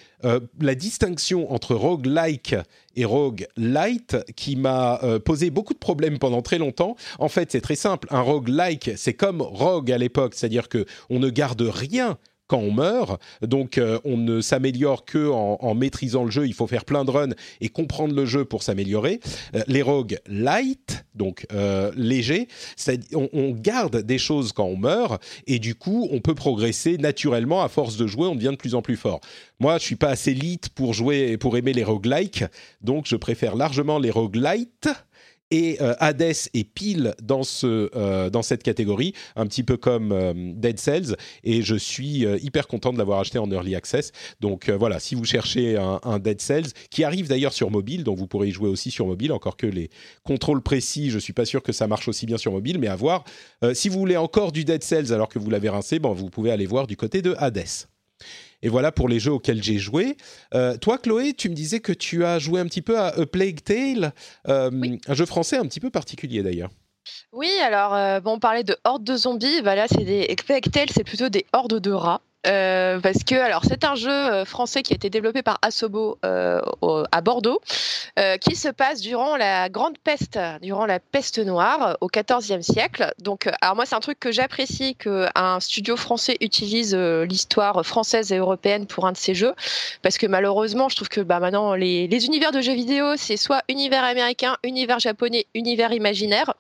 la 0.61 0.75
distinction 0.75 1.53
entre 1.53 1.77
roguelike 1.77 2.57
et 2.97 3.05
roguelite 3.05 4.17
qui 4.35 4.57
m'a 4.57 5.01
posé 5.25 5.51
beaucoup 5.51 5.75
de 5.75 5.79
problèmes 5.79 6.19
pendant 6.19 6.43
très 6.43 6.59
longtemps. 6.59 6.97
En 7.21 7.29
fait, 7.29 7.53
c'est 7.53 7.61
très 7.61 7.77
simple. 7.77 8.09
Un 8.11 8.23
roguelike, 8.23 8.91
c'est 8.97 9.15
comme 9.15 9.41
rogue 9.41 9.93
à 9.93 9.99
l'époque, 9.99 10.35
c'est-à-dire 10.35 10.69
que 10.69 10.87
on 11.09 11.21
ne 11.21 11.31
garde 11.31 11.63
rien 11.63 12.19
quand 12.49 12.59
on 12.59 12.73
meurt. 12.73 13.21
Donc 13.43 13.79
euh, 13.79 14.01
on 14.05 14.17
ne 14.17 14.41
s'améliore 14.41 15.05
que 15.05 15.29
en, 15.29 15.75
maîtrisant 15.75 16.25
le 16.25 16.31
jeu. 16.31 16.47
Il 16.47 16.55
faut 16.55 16.67
faire 16.67 16.85
plein 16.85 17.05
de 17.05 17.11
runs 17.11 17.35
et 17.61 17.69
comprendre 17.69 18.15
le 18.15 18.27
jeu 18.27 18.45
pour 18.45 18.63
s'améliorer. 18.63 19.21
Euh, 19.55 19.63
les 19.69 19.83
rogues 19.83 20.19
light, 20.27 21.05
donc 21.15 21.47
euh, 21.53 21.93
légers, 21.95 22.49
on, 23.15 23.29
on, 23.33 23.53
garde 23.53 24.03
des 24.03 24.19
choses 24.19 24.53
quand 24.53 24.65
on 24.65 24.77
meurt 24.77 25.23
et 25.47 25.59
du 25.59 25.75
coup 25.75 26.09
on 26.11 26.21
peut 26.21 26.35
progresser 26.35 26.97
naturellement 26.97 27.63
à 27.63 27.69
force 27.69 27.97
de 27.97 28.07
jouer. 28.07 28.27
On 28.27 28.35
devient 28.35 28.51
de 28.51 28.57
plus 28.57 28.75
en 28.75 28.83
plus 28.83 28.97
fort. 28.97 29.21
Moi, 29.61 29.79
je 29.79 29.85
suis 29.85 29.97
pas 29.97 30.11
assez 30.11 30.35
lit 30.35 30.61
pour 30.75 30.95
jouer 30.95 31.37
pour 31.37 31.57
aimer 31.57 31.73
les 31.73 31.85
roguelikes, 31.85 32.45
donc 32.81 33.07
je 33.07 33.17
préfère 33.17 33.57
largement 33.57 33.99
les 33.99 34.11
roguelites 34.11 34.89
et 35.51 35.79
euh, 35.81 35.95
Hades 35.99 36.23
est 36.23 36.65
pile 36.65 37.15
dans, 37.23 37.43
ce, 37.43 37.91
euh, 37.97 38.31
dans 38.31 38.43
cette 38.43 38.63
catégorie, 38.63 39.15
un 39.37 39.47
petit 39.47 39.63
peu 39.63 39.77
comme 39.77 40.13
euh, 40.13 40.33
Dead 40.37 40.79
Cells, 40.79 41.17
et 41.45 41.63
je 41.63 41.75
suis 41.75 42.27
hyper 42.43 42.67
content 42.67 42.93
de 42.93 42.99
l'avoir 42.99 43.21
acheté 43.21 43.39
en 43.39 43.51
Early 43.51 43.75
Access. 43.75 44.13
Donc 44.41 44.71
voilà, 44.71 45.01
si 45.01 45.15
vous 45.15 45.25
cherchez 45.25 45.77
un, 45.77 46.19
Dead 46.19 46.41
Cells, 46.41 46.69
qui 46.91 47.05
arrive 47.05 47.29
d'ailleurs 47.29 47.53
sur 47.53 47.71
mobile, 47.71 48.05
donc 48.05 48.19
vous 48.19 48.27
pourrez 48.27 48.49
y 48.49 48.51
jouer 48.51 48.69
aussi 48.69 48.91
sur 48.91 49.07
mobile, 49.07 49.33
encore 49.33 49.57
que 49.57 49.67
les 49.67 49.91
contrôles 50.25 50.63
précis, 50.63 51.11
je 51.11 51.17
ne 51.17 51.21
suis 51.21 51.33
pas 51.33 51.45
sûr 51.45 51.63
que 51.63 51.73
ça 51.73 51.87
marche 51.87 52.09
aussi 52.09 52.27
bien 52.27 52.39
sur 52.39 52.53
mobile, 52.53 52.79
mais 52.79 52.89
à 52.89 52.97
voir. 52.97 53.25
si 53.75 53.89
vous 53.89 53.99
voulez 53.99 54.17
encore 54.17 54.53
du 54.53 54.65
Dead 54.65 54.83
Cells 54.83 55.13
alors 55.13 55.29
que 55.29 55.39
vous 55.39 55.51
l'avez 55.51 55.69
rincé, 55.69 55.99
bon, 55.99 56.13
vous 56.13 56.31
pouvez 56.31 56.51
aller 56.51 56.67
voir 56.67 56.87
du 56.87 56.97
côté 56.97 57.23
de 57.23 57.35
Hades. 57.39 57.65
Et 58.63 58.69
voilà 58.69 58.93
pour 58.93 59.09
les 59.09 59.21
jeux 59.21 59.33
auxquels 59.33 59.63
j'ai 59.63 59.79
joué. 59.79 60.17
Euh, 60.55 60.77
toi, 60.77 60.99
Chloé, 60.99 61.33
tu 61.35 61.49
me 61.49 61.55
disais 61.55 61.81
que 61.81 61.93
tu 61.93 62.25
as 62.25 62.39
joué 62.39 62.61
un 62.61 62.67
petit 62.67 62.83
peu 62.83 62.99
à 62.99 63.09
A 63.09 63.27
Plague 63.27 63.63
Tale, 63.63 64.13
euh, 64.49 64.71
un 65.07 65.15
jeu 65.15 65.27
français 65.27 65.57
un 65.57 65.67
petit 65.67 65.81
peu 65.81 65.91
particulier 65.91 66.43
d'ailleurs. 66.43 66.71
Oui, 67.33 67.51
alors 67.63 67.95
euh, 67.95 68.21
bon, 68.21 68.33
on 68.33 68.39
parlait 68.39 68.65
de 68.65 68.77
hordes 68.85 69.05
de 69.05 69.17
zombies. 69.17 69.63
Bah 69.63 69.75
là, 69.75 69.87
c'est 69.89 70.05
des 70.05 70.35
Plague 70.45 70.71
Tale, 70.71 70.89
c'est 70.91 71.05
plutôt 71.05 71.29
des 71.29 71.47
hordes 71.53 71.81
de 71.81 71.91
rats. 71.91 72.21
Euh, 72.47 73.01
parce 73.01 73.25
que 73.25 73.35
alors 73.35 73.65
c'est 73.65 73.85
un 73.85 73.97
jeu 73.97 74.11
euh, 74.11 74.45
français 74.45 74.83
qui 74.83 74.93
a 74.93 74.97
été 74.97 75.11
développé 75.11 75.43
par 75.43 75.59
Asobo 75.61 76.19
euh, 76.25 76.61
à 77.11 77.21
Bordeaux, 77.21 77.61
qui 78.41 78.57
se 78.57 78.69
passe 78.69 79.01
durant 79.01 79.37
la 79.37 79.69
grande 79.69 79.97
peste, 79.99 80.39
durant 80.61 80.87
la 80.87 80.99
peste 80.99 81.39
noire 81.39 81.97
au 82.01 82.09
XIVe 82.09 82.63
siècle. 82.63 83.13
Donc 83.21 83.49
alors 83.61 83.77
moi 83.77 83.87
c'est 83.87 83.95
un 83.95 84.01
truc 84.01 84.19
que 84.19 84.33
j'apprécie 84.33 84.97
qu'un 84.97 85.61
studio 85.61 85.97
français 85.97 86.37
utilise 86.41 86.97
l'histoire 86.97 87.87
française 87.87 88.33
et 88.33 88.39
européenne 88.39 88.87
pour 88.87 89.07
un 89.07 89.13
de 89.13 89.17
ses 89.17 89.35
jeux, 89.35 89.55
parce 90.03 90.19
que 90.19 90.27
malheureusement 90.27 90.89
je 90.89 90.97
trouve 90.97 91.09
que 91.09 91.21
bah 91.21 91.39
maintenant 91.39 91.75
les 91.75 92.27
univers 92.27 92.51
de 92.51 92.61
jeux 92.61 92.75
vidéo 92.75 93.17
c'est 93.17 93.37
soit 93.37 93.63
univers 93.69 94.03
américain, 94.03 94.57
univers 94.65 94.99
japonais, 94.99 95.47
univers 95.55 95.93
imaginaire, 95.93 96.55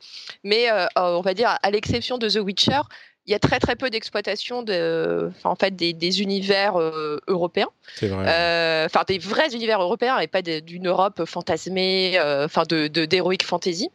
mais 0.44 0.68
on 0.94 1.22
va 1.22 1.34
dire 1.34 1.58
à 1.60 1.70
l'exception 1.72 2.18
de 2.18 2.28
The 2.28 2.38
Witcher 2.38 2.82
il 3.28 3.32
y 3.32 3.34
a 3.34 3.38
très 3.38 3.60
très 3.60 3.76
peu 3.76 3.90
d'exploitation 3.90 4.62
de, 4.62 5.30
en 5.44 5.54
fait, 5.54 5.76
des, 5.76 6.22
univers 6.22 6.80
euh, 6.80 7.20
européens. 7.28 7.68
Euh, 8.02 8.86
enfin, 8.86 9.02
des 9.06 9.18
vrais 9.18 9.54
univers 9.54 9.82
européens 9.82 10.18
et 10.18 10.26
pas 10.26 10.40
d'une 10.40 10.88
Europe 10.88 11.26
fantasmée, 11.26 12.18
euh, 12.18 12.46
enfin 12.46 12.62
de 12.66 12.88
d'heroic 12.88 13.42
fantasy. 13.44 13.90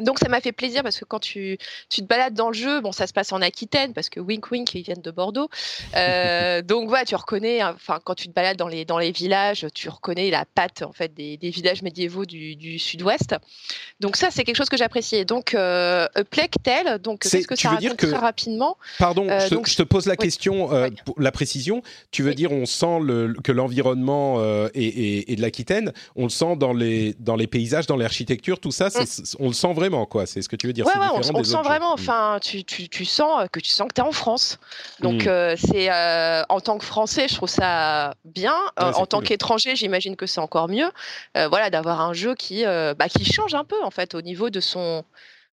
Donc 0.00 0.18
ça 0.18 0.28
m'a 0.28 0.40
fait 0.40 0.52
plaisir 0.52 0.82
parce 0.82 0.98
que 0.98 1.04
quand 1.04 1.18
tu, 1.18 1.58
tu, 1.88 2.02
te 2.02 2.06
balades 2.06 2.34
dans 2.34 2.48
le 2.48 2.54
jeu, 2.54 2.80
bon 2.80 2.92
ça 2.92 3.06
se 3.06 3.12
passe 3.12 3.32
en 3.32 3.42
Aquitaine 3.42 3.92
parce 3.92 4.08
que 4.08 4.20
wink 4.20 4.50
wink 4.50 4.74
ils 4.74 4.82
viennent 4.82 5.02
de 5.02 5.10
Bordeaux. 5.10 5.48
Euh, 5.96 6.62
donc 6.70 6.88
voilà, 6.88 7.04
tu 7.04 7.14
reconnais, 7.14 7.62
enfin 7.64 8.00
quand 8.02 8.14
tu 8.14 8.28
te 8.28 8.32
balades 8.32 8.56
dans 8.56 8.68
les 8.68 8.84
dans 8.84 8.98
les 8.98 9.12
villages, 9.12 9.66
tu 9.74 9.88
reconnais 9.88 10.30
la 10.30 10.44
patte 10.44 10.82
en 10.82 10.92
fait 10.92 11.12
des, 11.14 11.36
des 11.36 11.50
villages 11.50 11.82
médiévaux 11.82 12.24
du, 12.24 12.56
du 12.56 12.78
sud-ouest. 12.78 13.34
Donc 14.00 14.16
ça 14.16 14.30
c'est 14.30 14.44
quelque 14.44 14.56
chose 14.56 14.68
que 14.68 14.76
j'appréciais. 14.76 15.24
Donc 15.24 15.54
euh, 15.54 16.06
Plectel, 16.30 16.98
donc 16.98 17.20
qu'est-ce 17.22 17.46
que 17.46 17.56
ça 17.56 17.70
raconte 17.70 17.96
très 17.96 18.16
rapidement 18.16 18.76
Pardon, 18.98 19.26
euh, 19.28 19.40
je, 19.48 19.54
donc, 19.54 19.68
je, 19.68 19.76
te 19.76 19.82
pose 19.82 20.06
la 20.06 20.16
question, 20.16 20.72
euh, 20.72 20.88
pour 21.04 21.20
la 21.20 21.32
précision. 21.32 21.82
Tu 22.10 22.22
veux 22.22 22.34
dire 22.34 22.52
on 22.52 22.66
sent 22.66 23.00
le, 23.02 23.34
que 23.42 23.52
l'environnement 23.52 24.36
euh, 24.38 24.68
est, 24.74 25.36
de 25.36 25.42
l'Aquitaine, 25.42 25.92
on 26.16 26.24
le 26.24 26.30
sent 26.30 26.56
dans 26.56 26.72
les 26.72 27.14
dans 27.18 27.36
les 27.36 27.46
paysages, 27.46 27.86
dans 27.86 27.96
l'architecture, 27.96 28.60
tout 28.60 28.70
ça, 28.70 28.88
mm. 28.88 29.04
on 29.38 29.48
le 29.48 29.54
sent 29.54 29.72
vraiment 29.72 29.89
quoi. 30.06 30.26
C'est 30.26 30.42
ce 30.42 30.48
que 30.48 30.56
tu 30.56 30.66
veux 30.66 30.72
dire. 30.72 30.86
Ouais, 30.86 30.92
on, 31.14 31.44
sent 31.44 31.62
vraiment. 31.62 31.92
Enfin, 31.92 32.38
tu, 32.42 32.64
tu, 32.64 32.88
tu, 32.88 33.04
sens 33.04 33.46
que 33.52 33.60
tu 33.60 33.70
sens 33.70 33.88
que 33.88 33.94
tu 33.94 34.00
es 34.00 34.04
en 34.04 34.12
France. 34.12 34.58
Donc, 35.00 35.24
hmm. 35.24 35.28
euh, 35.28 35.56
c'est 35.56 35.90
euh, 35.90 36.42
en 36.48 36.60
tant 36.60 36.78
que 36.78 36.84
Français, 36.84 37.26
je 37.28 37.34
trouve 37.34 37.48
ça 37.48 38.14
bien. 38.24 38.56
Euh, 38.78 38.92
en 38.92 39.06
tant 39.06 39.20
qu'étranger, 39.20 39.76
j'imagine 39.76 40.16
que 40.16 40.26
c'est 40.26 40.40
encore 40.40 40.68
mieux. 40.68 40.90
voilà, 41.34 41.70
d'avoir 41.70 42.00
un 42.00 42.12
jeu 42.12 42.34
qui, 42.34 42.64
bah, 42.64 43.08
qui 43.08 43.24
change 43.24 43.54
un 43.54 43.64
peu 43.64 43.82
en 43.82 43.90
fait 43.90 44.14
au 44.14 44.22
niveau 44.22 44.50
de 44.50 44.60
son 44.60 45.04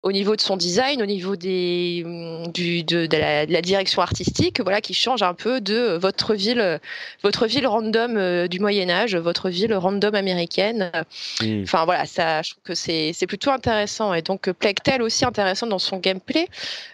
au 0.05 0.13
niveau 0.13 0.37
de 0.37 0.41
son 0.43 0.59
design, 0.59 1.03
au 1.03 1.07
niveau 1.07 1.35
des, 1.35 2.03
mm, 2.05 2.53
du, 2.53 2.85
de, 2.85 3.09
la, 3.11 3.47
direction 3.63 4.03
artistique, 4.03 4.61
voilà, 4.61 4.83
qui 4.83 4.93
change 4.93 5.23
un 5.23 5.33
peu 5.33 5.63
de 5.63 5.97
votre 5.97 6.35
ville, 6.35 6.79
votre 7.23 7.47
ville 7.47 7.67
random 7.67 8.19
euh, 8.19 8.47
du 8.47 8.61
Moyen 8.61 8.91
Âge, 8.91 9.17
votre 9.17 9.49
ville 9.49 9.75
random 9.75 10.15
américaine. 10.15 10.93
Mm. 11.41 11.63
Enfin 11.63 11.87
voilà, 11.87 12.05
ça, 12.05 12.43
je 12.43 12.51
trouve 12.51 12.63
que 12.65 12.75
c'est, 12.75 13.15
plutôt 13.27 13.51
intéressant. 13.51 14.13
Et 14.13 14.21
donc 14.21 14.51
Plague 14.53 14.83
Tale 14.83 15.01
aussi 15.01 15.25
intéressant 15.25 15.67
dans 15.67 15.79
son 15.79 15.97
gameplay 15.97 16.47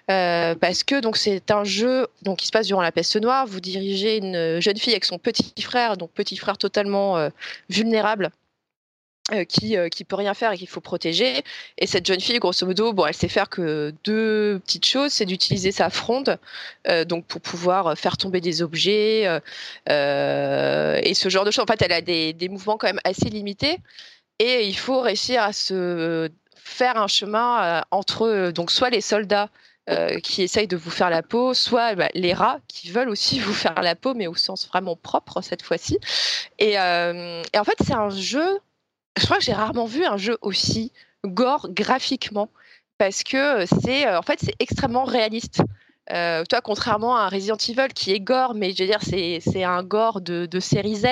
euh, 0.08 0.54
parce 0.54 0.84
que 0.84 1.00
donc 1.00 1.16
c'est 1.16 1.50
un 1.50 1.64
jeu 1.64 2.06
donc 2.22 2.38
qui 2.38 2.46
se 2.46 2.52
passe 2.52 2.68
durant 2.68 2.82
la 2.82 2.92
peste 2.92 3.20
noire. 3.20 3.44
Vous 3.44 3.60
dirigez 3.60 4.18
une 4.18 4.60
jeune 4.60 4.76
fille 4.76 4.92
avec 4.92 5.04
son 5.04 5.18
petit 5.18 5.52
frère, 5.60 5.96
donc 5.96 6.12
petit 6.12 6.36
frère 6.36 6.56
totalement 6.58 7.18
euh, 7.18 7.28
vulnérable 7.68 8.30
euh, 9.32 9.44
qui, 9.44 9.76
euh, 9.76 9.88
qui 9.88 10.02
peut 10.02 10.16
rien 10.16 10.34
faire 10.34 10.50
et 10.52 10.58
qu'il 10.58 10.68
faut 10.68 10.80
protéger. 10.80 11.44
Et 11.78 11.86
cette 11.86 12.04
jeune 12.04 12.20
fille, 12.20 12.40
grosso 12.40 12.66
modo, 12.66 12.92
bon, 12.92 13.06
elle 13.06 13.14
sait 13.14 13.28
faire 13.28 13.48
que 13.48 13.94
deux 14.02 14.58
petites 14.64 14.86
choses, 14.86 15.12
c'est 15.12 15.24
d'utiliser 15.24 15.70
sa 15.70 15.88
fronde, 15.88 16.36
euh, 16.88 17.04
donc 17.04 17.26
pour 17.26 17.40
pouvoir 17.40 17.96
faire 17.96 18.16
tomber 18.16 18.40
des 18.40 18.60
objets 18.60 19.22
et 19.86 21.14
ce 21.14 21.28
genre 21.28 21.44
de 21.44 21.52
choses. 21.52 21.62
En 21.62 21.66
fait, 21.72 21.80
elle 21.82 21.92
a 21.92 22.00
des, 22.00 22.32
des, 22.32 22.48
mouvements 22.48 22.76
quand 22.76 22.88
même 22.88 23.00
assez 23.04 23.28
limités 23.28 23.78
et 24.40 24.66
il 24.66 24.76
faut 24.76 25.00
réussir 25.00 25.42
à 25.42 25.52
se 25.52 26.28
faire 26.56 26.96
un 26.96 27.06
chemin 27.08 27.84
entre 27.92 28.50
donc 28.50 28.72
soit 28.72 28.90
les 28.90 29.00
soldats 29.00 29.48
qui 30.22 30.42
essayent 30.42 30.68
de 30.68 30.76
vous 30.76 30.90
faire 30.90 31.10
la 31.10 31.22
peau, 31.22 31.54
soit 31.54 31.94
bah, 31.94 32.08
les 32.14 32.32
rats 32.32 32.58
qui 32.68 32.90
veulent 32.90 33.08
aussi 33.10 33.38
vous 33.40 33.54
faire 33.54 33.80
la 33.82 33.94
peau, 33.94 34.14
mais 34.14 34.26
au 34.26 34.34
sens 34.34 34.66
vraiment 34.66 34.96
propre 34.96 35.40
cette 35.40 35.62
fois-ci. 35.62 35.98
Et, 36.58 36.72
et 36.72 37.58
en 37.58 37.64
fait, 37.64 37.76
c'est 37.84 37.94
un 37.94 38.10
jeu 38.10 38.60
je 39.20 39.26
crois 39.26 39.38
que 39.38 39.44
j'ai 39.44 39.52
rarement 39.52 39.84
vu 39.84 40.04
un 40.04 40.16
jeu 40.16 40.38
aussi 40.40 40.92
gore 41.24 41.68
graphiquement 41.70 42.48
parce 42.98 43.22
que 43.22 43.66
c'est 43.82 44.08
en 44.08 44.22
fait 44.22 44.40
c'est 44.42 44.54
extrêmement 44.58 45.04
réaliste. 45.04 45.62
Euh, 46.12 46.44
toi, 46.44 46.60
contrairement 46.60 47.16
à 47.16 47.20
un 47.20 47.28
Resident 47.28 47.56
Evil 47.56 47.92
qui 47.94 48.10
est 48.12 48.18
gore, 48.18 48.54
mais 48.54 48.72
je 48.72 48.82
veux 48.82 48.88
dire, 48.88 49.00
c'est 49.02 49.62
un 49.62 49.82
gore 49.84 50.20
de, 50.20 50.46
de 50.46 50.58
série 50.58 50.96
Z. 50.96 51.06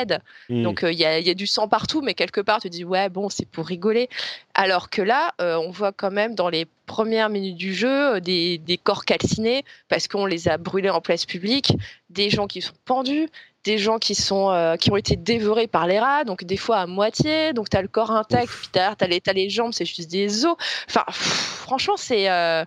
Hmm. 0.48 0.64
Donc, 0.64 0.80
il 0.82 0.98
y, 0.98 1.04
a, 1.04 1.20
y, 1.20 1.30
a, 1.30 1.34
du 1.34 1.46
sang 1.46 1.68
partout, 1.68 2.00
mais 2.00 2.14
quelque 2.14 2.40
part, 2.40 2.60
tu 2.60 2.68
te 2.68 2.74
dis, 2.74 2.84
ouais, 2.84 3.08
bon, 3.08 3.28
c'est 3.28 3.46
pour 3.46 3.66
rigoler. 3.66 4.08
Alors 4.54 4.90
que 4.90 5.00
là, 5.00 5.34
euh, 5.40 5.56
on 5.56 5.70
voit 5.70 5.92
quand 5.92 6.10
même 6.10 6.34
dans 6.34 6.48
les 6.48 6.66
premières 6.86 7.28
minutes 7.28 7.56
du 7.56 7.74
jeu 7.74 8.20
des, 8.20 8.58
des 8.58 8.76
corps 8.76 9.04
calcinés 9.04 9.64
parce 9.88 10.08
qu'on 10.08 10.26
les 10.26 10.48
a 10.48 10.58
brûlés 10.58 10.90
en 10.90 11.00
place 11.00 11.26
publique, 11.26 11.74
des 12.10 12.28
gens 12.28 12.48
qui 12.48 12.60
sont 12.60 12.74
pendus, 12.84 13.28
des 13.68 13.76
gens 13.76 13.98
qui 13.98 14.14
sont 14.14 14.50
euh, 14.50 14.76
qui 14.76 14.90
ont 14.90 14.96
été 14.96 15.14
dévorés 15.14 15.66
par 15.66 15.86
les 15.86 15.98
rats, 15.98 16.24
donc 16.24 16.44
des 16.44 16.56
fois 16.56 16.78
à 16.78 16.86
moitié, 16.86 17.52
donc 17.52 17.68
tu 17.68 17.76
as 17.76 17.82
le 17.82 17.88
corps 17.88 18.10
intact, 18.10 18.48
puis 18.48 18.68
derrière 18.72 18.96
tu 18.96 19.04
as, 19.04 19.32
les 19.34 19.50
jambes, 19.50 19.72
c'est 19.74 19.84
juste 19.84 20.10
des 20.10 20.46
os. 20.46 20.56
Enfin, 20.88 21.04
franchement, 21.10 21.96
euh, 22.10 22.64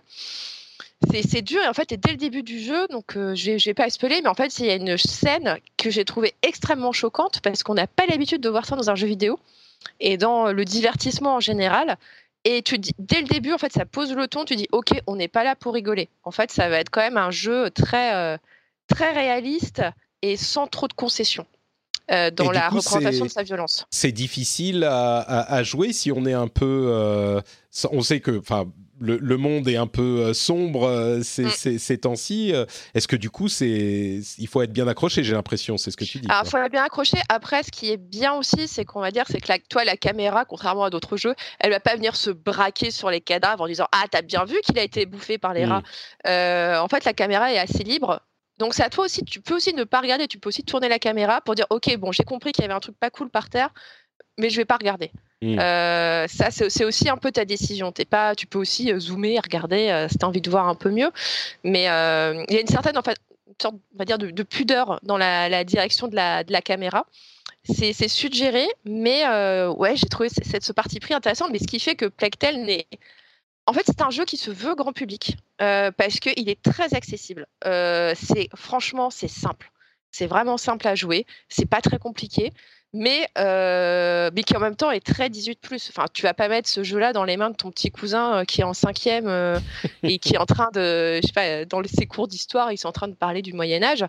c'est 1.10 1.22
c'est 1.22 1.42
dur 1.42 1.60
et 1.60 1.66
en 1.66 1.72
fait 1.74 1.90
et 1.90 1.96
dès 1.96 2.12
le 2.12 2.16
début 2.16 2.44
du 2.44 2.60
jeu 2.60 2.86
donc 2.88 3.16
euh, 3.16 3.34
je 3.34 3.64
vais 3.64 3.74
pas 3.74 3.90
spoiler 3.90 4.20
mais 4.22 4.28
en 4.28 4.34
fait 4.34 4.56
il 4.60 4.66
y 4.66 4.70
a 4.70 4.76
une 4.76 4.96
scène 4.96 5.58
que 5.76 5.90
j'ai 5.90 6.04
trouvée 6.04 6.32
extrêmement 6.42 6.92
choquante 6.92 7.40
parce 7.40 7.64
qu'on 7.64 7.74
n'a 7.74 7.88
pas 7.88 8.06
l'habitude 8.06 8.40
de 8.40 8.48
voir 8.48 8.64
ça 8.64 8.76
dans 8.76 8.88
un 8.88 8.94
jeu 8.94 9.08
vidéo 9.08 9.40
et 9.98 10.16
dans 10.16 10.52
le 10.52 10.64
divertissement 10.64 11.34
en 11.34 11.40
général 11.40 11.96
et 12.44 12.62
tu 12.62 12.78
dis 12.78 12.92
dès 13.00 13.20
le 13.20 13.26
début 13.26 13.52
en 13.52 13.58
fait 13.58 13.72
ça 13.72 13.84
pose 13.84 14.14
le 14.14 14.28
ton 14.28 14.44
tu 14.44 14.54
dis 14.54 14.68
ok 14.70 14.92
on 15.08 15.16
n'est 15.16 15.26
pas 15.26 15.42
là 15.42 15.56
pour 15.56 15.74
rigoler 15.74 16.08
en 16.22 16.30
fait 16.30 16.52
ça 16.52 16.68
va 16.68 16.78
être 16.78 16.90
quand 16.90 17.00
même 17.00 17.18
un 17.18 17.32
jeu 17.32 17.68
très 17.70 18.38
très 18.86 19.10
réaliste 19.10 19.82
et 20.22 20.36
sans 20.36 20.66
trop 20.66 20.88
de 20.88 20.92
concessions. 20.94 21.46
Euh, 22.10 22.30
dans 22.32 22.50
la 22.50 22.68
représentation 22.68 23.24
de 23.24 23.30
sa 23.30 23.44
violence. 23.44 23.86
C'est 23.90 24.10
difficile 24.10 24.84
à, 24.84 25.62
jouer 25.62 25.92
si 25.92 26.10
on 26.10 26.26
est 26.26 26.32
un 26.32 26.48
peu. 26.48 26.88
Euh, 26.88 27.40
on 27.92 28.02
sait 28.02 28.18
que, 28.18 28.38
enfin, 28.38 28.66
le, 29.00 29.36
monde 29.36 29.68
est 29.68 29.76
un 29.76 29.86
peu 29.86 30.34
sombre 30.34 31.18
mm. 31.18 31.22
ces, 31.22 31.98
temps-ci. 31.98 32.52
Est-ce 32.94 33.06
que 33.06 33.14
du 33.14 33.30
coup, 33.30 33.48
c'est 33.48 34.20
il 34.36 34.48
faut 34.48 34.62
être 34.62 34.72
bien 34.72 34.88
accroché 34.88 35.22
J'ai 35.22 35.34
l'impression, 35.34 35.78
c'est 35.78 35.92
ce 35.92 35.96
que 35.96 36.04
tu 36.04 36.18
dis. 36.18 36.26
Alors, 36.28 36.42
il 36.44 36.50
faut 36.50 36.58
être 36.58 36.72
bien 36.72 36.84
accroché. 36.84 37.18
Après, 37.28 37.62
ce 37.62 37.70
qui 37.70 37.92
est 37.92 37.96
bien 37.96 38.34
aussi, 38.34 38.66
c'est 38.66 38.84
qu'on 38.84 39.00
va 39.00 39.12
dire, 39.12 39.24
c'est 39.28 39.40
que 39.40 39.48
la, 39.48 39.58
toi, 39.60 39.84
la 39.84 39.96
caméra, 39.96 40.44
contrairement 40.44 40.84
à 40.84 40.90
d'autres 40.90 41.16
jeux, 41.16 41.36
elle 41.60 41.70
va 41.70 41.80
pas 41.80 41.94
venir 41.94 42.16
se 42.16 42.30
braquer 42.30 42.90
sur 42.90 43.10
les 43.10 43.20
cadavres 43.20 43.62
en 43.62 43.68
disant 43.68 43.86
ah 43.92 44.04
t'as 44.10 44.22
bien 44.22 44.44
vu 44.44 44.56
qu'il 44.64 44.78
a 44.78 44.82
été 44.82 45.06
bouffé 45.06 45.38
par 45.38 45.54
les 45.54 45.66
mm. 45.66 45.70
rats. 45.70 46.82
en 46.82 46.88
fait, 46.88 47.04
la 47.04 47.12
caméra 47.12 47.52
est 47.52 47.58
assez 47.58 47.84
libre. 47.84 48.20
Donc 48.62 48.74
c'est 48.74 48.84
à 48.84 48.90
toi 48.90 49.06
aussi, 49.06 49.24
tu 49.24 49.40
peux 49.40 49.56
aussi 49.56 49.74
ne 49.74 49.82
pas 49.82 50.00
regarder, 50.00 50.28
tu 50.28 50.38
peux 50.38 50.48
aussi 50.48 50.62
tourner 50.62 50.88
la 50.88 51.00
caméra 51.00 51.40
pour 51.40 51.56
dire 51.56 51.66
ok 51.68 51.96
bon 51.96 52.12
j'ai 52.12 52.22
compris 52.22 52.52
qu'il 52.52 52.62
y 52.62 52.64
avait 52.64 52.74
un 52.74 52.78
truc 52.78 52.96
pas 52.96 53.10
cool 53.10 53.28
par 53.28 53.50
terre, 53.50 53.70
mais 54.38 54.50
je 54.50 54.56
vais 54.56 54.64
pas 54.64 54.76
regarder. 54.76 55.10
Mmh. 55.42 55.58
Euh, 55.58 56.28
ça 56.28 56.52
c'est 56.52 56.84
aussi 56.84 57.08
un 57.08 57.16
peu 57.16 57.32
ta 57.32 57.44
décision. 57.44 57.90
T'es 57.90 58.04
pas, 58.04 58.36
tu 58.36 58.46
peux 58.46 58.60
aussi 58.60 58.92
euh, 58.92 59.00
zoomer, 59.00 59.40
regarder 59.42 59.88
euh, 59.88 60.06
si 60.08 60.16
tu 60.16 60.24
as 60.24 60.28
envie 60.28 60.40
de 60.40 60.48
voir 60.48 60.68
un 60.68 60.76
peu 60.76 60.90
mieux, 60.90 61.10
mais 61.64 61.82
il 61.82 62.54
y 62.54 62.56
a 62.56 62.60
une 62.60 62.68
certaine 62.68 62.96
en 62.96 63.02
fait 63.02 63.18
sorte 63.60 63.74
on 63.74 63.98
va 63.98 64.04
dire 64.04 64.18
de, 64.18 64.42
pudeur 64.44 65.00
dans 65.02 65.18
la, 65.18 65.64
direction 65.64 66.06
de 66.06 66.14
la, 66.14 66.44
de 66.44 66.52
la 66.52 66.62
caméra. 66.62 67.06
C'est 67.64 67.92
suggéré, 68.06 68.68
mais 68.84 69.26
ouais 69.70 69.96
j'ai 69.96 70.06
trouvé 70.06 70.28
cette, 70.28 70.62
ce 70.62 70.72
parti 70.72 71.00
pris 71.00 71.14
intéressant. 71.14 71.48
Mais 71.50 71.58
ce 71.58 71.66
qui 71.66 71.80
fait 71.80 71.96
que 71.96 72.06
Plectel 72.06 72.62
n'est 72.62 72.86
en 73.66 73.72
fait, 73.72 73.82
c'est 73.86 74.02
un 74.02 74.10
jeu 74.10 74.24
qui 74.24 74.36
se 74.36 74.50
veut 74.50 74.74
grand 74.74 74.92
public 74.92 75.36
euh, 75.60 75.90
parce 75.92 76.18
qu'il 76.18 76.48
est 76.48 76.60
très 76.62 76.94
accessible. 76.94 77.46
Euh, 77.64 78.14
c'est 78.16 78.48
franchement, 78.54 79.10
c'est 79.10 79.28
simple. 79.28 79.70
C'est 80.10 80.26
vraiment 80.26 80.58
simple 80.58 80.86
à 80.88 80.94
jouer. 80.94 81.26
C'est 81.48 81.66
pas 81.66 81.80
très 81.80 81.98
compliqué 81.98 82.52
mais, 82.94 83.26
euh, 83.38 84.30
qui 84.30 84.54
en 84.54 84.60
même 84.60 84.76
temps 84.76 84.90
est 84.90 85.00
très 85.04 85.30
18 85.30 85.60
plus. 85.60 85.88
Enfin, 85.88 86.06
tu 86.12 86.22
vas 86.22 86.34
pas 86.34 86.48
mettre 86.48 86.68
ce 86.68 86.82
jeu-là 86.82 87.12
dans 87.12 87.24
les 87.24 87.38
mains 87.38 87.50
de 87.50 87.56
ton 87.56 87.70
petit 87.70 87.90
cousin 87.90 88.34
euh, 88.34 88.44
qui 88.44 88.60
est 88.60 88.64
en 88.64 88.74
cinquième 88.74 89.28
et 90.02 90.18
qui 90.18 90.34
est 90.34 90.38
en 90.38 90.44
train 90.44 90.68
de, 90.74 91.18
je 91.22 91.26
sais 91.26 91.32
pas, 91.32 91.64
dans 91.64 91.82
ses 91.84 92.06
cours 92.06 92.28
d'histoire, 92.28 92.70
ils 92.70 92.76
sont 92.76 92.88
en 92.88 92.92
train 92.92 93.08
de 93.08 93.14
parler 93.14 93.40
du 93.40 93.54
Moyen 93.54 93.82
Âge. 93.82 94.04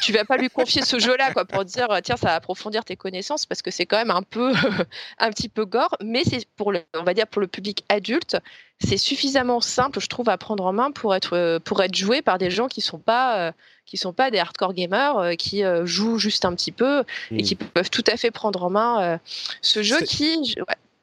Tu 0.00 0.12
vas 0.12 0.24
pas 0.24 0.36
lui 0.36 0.48
confier 0.48 0.82
ce 0.82 0.98
jeu-là, 0.98 1.32
quoi, 1.32 1.44
pour 1.44 1.64
dire 1.64 1.88
tiens, 2.02 2.16
ça 2.16 2.28
va 2.28 2.34
approfondir 2.34 2.84
tes 2.84 2.96
connaissances 2.96 3.44
parce 3.44 3.60
que 3.60 3.70
c'est 3.70 3.84
quand 3.84 3.98
même 3.98 4.10
un 4.10 4.22
peu, 4.22 4.52
un 5.18 5.30
petit 5.30 5.50
peu 5.50 5.66
gore, 5.66 5.94
mais 6.02 6.22
c'est 6.24 6.46
pour 6.56 6.72
le, 6.72 6.82
on 6.94 7.02
va 7.02 7.12
dire 7.12 7.26
pour 7.26 7.42
le 7.42 7.46
public 7.46 7.84
adulte, 7.90 8.38
c'est 8.80 8.96
suffisamment 8.96 9.60
simple, 9.60 10.00
je 10.00 10.08
trouve, 10.08 10.28
à 10.28 10.36
prendre 10.36 10.64
en 10.66 10.72
main 10.72 10.90
pour 10.90 11.14
être, 11.14 11.58
pour 11.64 11.82
être 11.82 11.94
joué 11.94 12.22
par 12.22 12.38
des 12.38 12.50
gens 12.50 12.68
qui 12.68 12.80
sont 12.80 12.98
pas 12.98 13.54
qui 13.86 13.96
sont 13.96 14.12
pas 14.12 14.30
des 14.30 14.38
hardcore 14.38 14.72
gamers, 14.72 15.18
euh, 15.18 15.34
qui 15.34 15.62
euh, 15.62 15.84
jouent 15.84 16.18
juste 16.18 16.44
un 16.44 16.54
petit 16.54 16.72
peu 16.72 17.04
et 17.30 17.42
qui 17.42 17.54
hmm. 17.54 17.68
peuvent 17.74 17.90
tout 17.90 18.04
à 18.06 18.16
fait 18.16 18.30
prendre 18.30 18.62
en 18.62 18.70
main 18.70 19.02
euh, 19.02 19.18
ce 19.60 19.82
jeu 19.82 20.00
qui. 20.00 20.56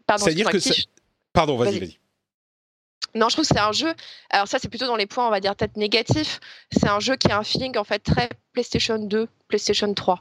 pardon, 0.08 0.26
C'est-à-dire 0.26 0.50
que. 0.50 0.58
Pardon, 1.34 1.58
vas-y, 1.58 1.80
vas-y. 1.80 1.98
non, 3.16 3.30
je 3.30 3.36
trouve 3.36 3.48
que 3.48 3.54
c'est 3.54 3.62
un 3.62 3.72
jeu. 3.72 3.94
Alors 4.30 4.48
ça, 4.48 4.58
c'est 4.60 4.68
plutôt 4.68 4.88
dans 4.88 4.96
les 4.96 5.06
points, 5.06 5.28
on 5.28 5.30
va 5.30 5.40
dire 5.40 5.56
peut-être 5.56 5.78
négatifs. 5.78 6.40
C'est 6.72 6.90
un 6.90 7.00
jeu 7.00 7.16
qui 7.16 7.32
a 7.32 7.38
un 7.38 7.44
feeling 7.44 7.78
en 7.78 7.84
fait 7.84 8.00
très 8.00 8.30
PlayStation 8.54 8.98
2, 8.98 9.28
PlayStation 9.48 9.94
3. 9.94 10.16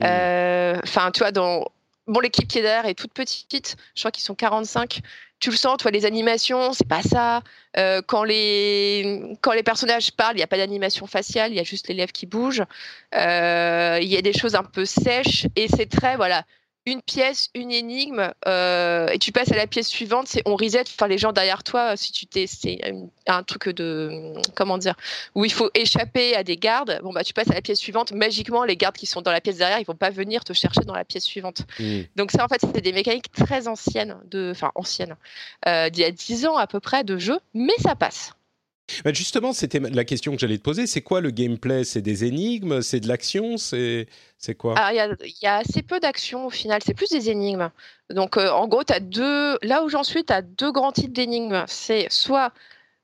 Hmm. 0.00 0.80
Enfin, 0.84 1.10
tu 1.12 1.20
vois, 1.20 1.32
dans 1.32 1.66
bon, 2.06 2.20
l'équipe 2.20 2.48
qui 2.48 2.58
est 2.58 2.62
derrière 2.62 2.86
est 2.86 2.94
toute 2.94 3.12
petite. 3.12 3.76
Je 3.94 4.00
crois 4.00 4.10
qu'ils 4.10 4.24
sont 4.24 4.34
45 4.34 5.00
tu 5.40 5.50
le 5.50 5.56
sens, 5.56 5.76
toi, 5.78 5.90
les 5.90 6.04
animations, 6.04 6.72
c'est 6.72 6.86
pas 6.86 7.02
ça. 7.02 7.42
Euh, 7.76 8.02
quand, 8.06 8.24
les, 8.24 9.36
quand 9.40 9.52
les 9.52 9.62
personnages 9.62 10.10
parlent, 10.10 10.34
il 10.34 10.38
n'y 10.38 10.42
a 10.42 10.48
pas 10.48 10.56
d'animation 10.56 11.06
faciale, 11.06 11.52
il 11.52 11.56
y 11.56 11.60
a 11.60 11.64
juste 11.64 11.88
les 11.88 11.94
lèvres 11.94 12.12
qui 12.12 12.26
bougent. 12.26 12.64
Euh, 13.14 13.98
il 14.02 14.08
y 14.08 14.16
a 14.16 14.22
des 14.22 14.32
choses 14.32 14.54
un 14.54 14.64
peu 14.64 14.84
sèches 14.84 15.46
et 15.54 15.68
c'est 15.68 15.86
très, 15.86 16.16
voilà, 16.16 16.44
une 16.88 17.02
pièce, 17.02 17.50
une 17.54 17.70
énigme, 17.70 18.32
euh, 18.46 19.08
et 19.08 19.18
tu 19.18 19.32
passes 19.32 19.52
à 19.52 19.56
la 19.56 19.66
pièce 19.66 19.88
suivante, 19.88 20.26
c'est 20.28 20.42
on 20.46 20.56
reset, 20.56 20.82
enfin 20.82 21.06
les 21.06 21.18
gens 21.18 21.32
derrière 21.32 21.62
toi, 21.62 21.96
si 21.96 22.12
tu 22.12 22.26
t'es, 22.26 22.46
c'est 22.46 22.78
un 23.26 23.42
truc 23.42 23.68
de, 23.68 24.34
comment 24.54 24.78
dire, 24.78 24.94
où 25.34 25.44
il 25.44 25.52
faut 25.52 25.70
échapper 25.74 26.34
à 26.34 26.44
des 26.44 26.56
gardes, 26.56 27.00
bon 27.02 27.12
bah 27.12 27.24
tu 27.24 27.32
passes 27.32 27.50
à 27.50 27.54
la 27.54 27.62
pièce 27.62 27.78
suivante, 27.78 28.12
magiquement 28.12 28.64
les 28.64 28.76
gardes 28.76 28.96
qui 28.96 29.06
sont 29.06 29.22
dans 29.22 29.32
la 29.32 29.40
pièce 29.40 29.58
derrière, 29.58 29.78
ils 29.80 29.86
vont 29.86 29.94
pas 29.94 30.10
venir 30.10 30.44
te 30.44 30.52
chercher 30.52 30.80
dans 30.86 30.94
la 30.94 31.04
pièce 31.04 31.24
suivante. 31.24 31.62
Hmm. 31.78 32.02
Donc 32.16 32.30
ça 32.32 32.44
en 32.44 32.48
fait 32.48 32.60
c'était 32.60 32.80
des 32.80 32.92
mécaniques 32.92 33.30
très 33.32 33.68
anciennes, 33.68 34.16
de, 34.30 34.50
enfin 34.50 34.72
anciennes, 34.74 35.16
euh, 35.66 35.90
d'il 35.90 36.02
y 36.02 36.04
a 36.04 36.10
10 36.10 36.46
ans 36.46 36.56
à 36.56 36.66
peu 36.66 36.80
près 36.80 37.04
de 37.04 37.18
jeu, 37.18 37.38
mais 37.54 37.74
ça 37.82 37.94
passe. 37.94 38.32
Justement, 39.12 39.52
c'était 39.52 39.80
la 39.80 40.04
question 40.04 40.32
que 40.32 40.38
j'allais 40.38 40.58
te 40.58 40.62
poser. 40.62 40.86
C'est 40.86 41.02
quoi 41.02 41.20
le 41.20 41.30
gameplay? 41.30 41.84
C'est 41.84 42.02
des 42.02 42.24
énigmes? 42.24 42.80
C'est 42.82 43.00
de 43.00 43.08
l'action? 43.08 43.56
C'est 43.56 44.06
quoi? 44.56 44.74
Il 44.92 45.32
y, 45.42 45.46
a 45.46 45.56
assez 45.56 45.82
peu 45.82 46.00
d'action 46.00 46.46
au 46.46 46.50
final. 46.50 46.80
C'est 46.84 46.94
plus 46.94 47.10
des 47.10 47.30
énigmes. 47.30 47.70
Donc, 48.10 48.36
euh, 48.36 48.50
en 48.50 48.66
gros, 48.68 48.82
as 48.88 49.00
deux... 49.00 49.58
là 49.62 49.84
où 49.84 49.88
j'en 49.88 50.04
suis, 50.04 50.24
tu 50.24 50.32
as 50.32 50.42
deux 50.42 50.72
grands 50.72 50.92
types 50.92 51.12
d'énigmes. 51.12 51.64
C'est 51.66 52.06
soit 52.10 52.52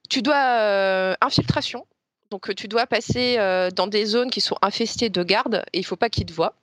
tu 0.09 0.23
dois 0.23 0.61
euh, 0.61 1.15
infiltration. 1.21 1.87
Donc, 2.31 2.55
tu 2.55 2.69
dois 2.69 2.87
passer 2.87 3.37
euh, 3.39 3.71
dans 3.71 3.87
des 3.87 4.07
zones 4.07 4.31
qui 4.31 4.41
sont 4.41 4.57
infestées 4.63 5.11
de 5.11 5.23
gardes 5.23 5.65
et 5.73 5.79
il 5.79 5.85
faut 5.85 5.97
pas 5.97 6.09
qu'ils 6.09 6.27
te 6.27 6.33
voient. 6.33 6.55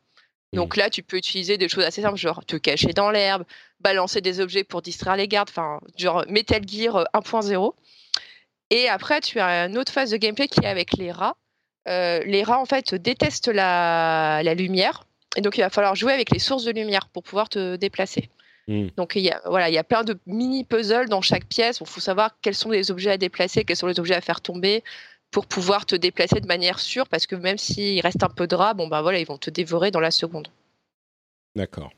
Donc 0.53 0.75
mmh. 0.75 0.79
là, 0.79 0.89
tu 0.89 1.01
peux 1.01 1.17
utiliser 1.17 1.57
des 1.57 1.69
choses 1.69 1.85
assez 1.85 2.01
simples, 2.01 2.17
genre 2.17 2.43
te 2.43 2.57
cacher 2.57 2.91
dans 2.91 3.09
l'herbe, 3.09 3.45
balancer 3.79 4.19
des 4.19 4.41
objets 4.41 4.65
pour 4.65 4.81
distraire 4.81 5.15
les 5.15 5.29
gardes, 5.29 5.49
enfin, 5.49 5.79
genre 5.97 6.25
Metal 6.27 6.61
Gear 6.67 7.07
1.0. 7.13 7.73
Et 8.71 8.87
après, 8.87 9.19
tu 9.19 9.39
as 9.39 9.65
une 9.65 9.77
autre 9.77 9.91
phase 9.91 10.11
de 10.11 10.17
gameplay 10.17 10.47
qui 10.47 10.61
est 10.61 10.67
avec 10.67 10.93
les 10.93 11.11
rats. 11.11 11.35
Euh, 11.87 12.21
les 12.25 12.41
rats, 12.41 12.59
en 12.59 12.65
fait, 12.65 12.95
détestent 12.95 13.49
la, 13.49 14.41
lumière. 14.55 15.03
Et 15.35 15.41
donc, 15.41 15.57
il 15.57 15.61
va 15.61 15.69
falloir 15.69 15.93
jouer 15.93 16.13
avec 16.13 16.31
les 16.31 16.39
sources 16.39 16.63
de 16.63 16.71
lumière 16.71 17.09
pour 17.09 17.21
pouvoir 17.21 17.49
te 17.49 17.75
déplacer. 17.75 18.29
Hmm. 18.67 18.87
Donc, 18.95 19.13
il 19.15 19.23
y, 19.23 19.29
a, 19.29 19.41
voilà, 19.45 19.69
il 19.69 19.73
y 19.73 19.77
a 19.77 19.83
plein 19.83 20.03
de 20.03 20.17
mini-puzzles 20.25 21.09
dans 21.09 21.21
chaque 21.21 21.45
pièce. 21.45 21.79
Il 21.81 21.87
faut 21.87 21.99
savoir 21.99 22.37
quels 22.41 22.55
sont 22.55 22.71
les 22.71 22.91
objets 22.91 23.11
à 23.11 23.17
déplacer, 23.17 23.65
quels 23.65 23.75
sont 23.75 23.87
les 23.87 23.99
objets 23.99 24.15
à 24.15 24.21
faire 24.21 24.39
tomber 24.39 24.83
pour 25.31 25.47
pouvoir 25.47 25.85
te 25.85 25.95
déplacer 25.95 26.39
de 26.39 26.47
manière 26.47 26.79
sûre. 26.79 27.09
Parce 27.09 27.27
que 27.27 27.35
même 27.35 27.57
s'il 27.57 27.99
reste 27.99 28.23
un 28.23 28.29
peu 28.29 28.47
de 28.47 28.55
rats, 28.55 28.73
bon, 28.73 28.87
ben 28.87 29.01
voilà, 29.01 29.19
ils 29.19 29.27
vont 29.27 29.37
te 29.37 29.49
dévorer 29.49 29.91
dans 29.91 29.99
la 29.99 30.11
seconde. 30.11 30.47
D'accord. 31.55 31.91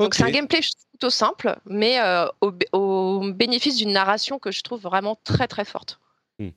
Donc 0.00 0.14
c'est 0.14 0.24
un 0.24 0.30
gameplay 0.30 0.60
plutôt 1.00 1.10
simple, 1.10 1.56
mais 1.64 1.98
euh, 1.98 2.26
au, 2.72 3.32
bénéfice 3.32 3.76
d'une 3.76 3.92
narration 3.92 4.38
que 4.38 4.50
je 4.50 4.62
trouve 4.62 4.82
vraiment 4.82 5.16
très 5.24 5.48
très 5.48 5.64
forte. 5.64 5.98
Hmm. 6.38 6.50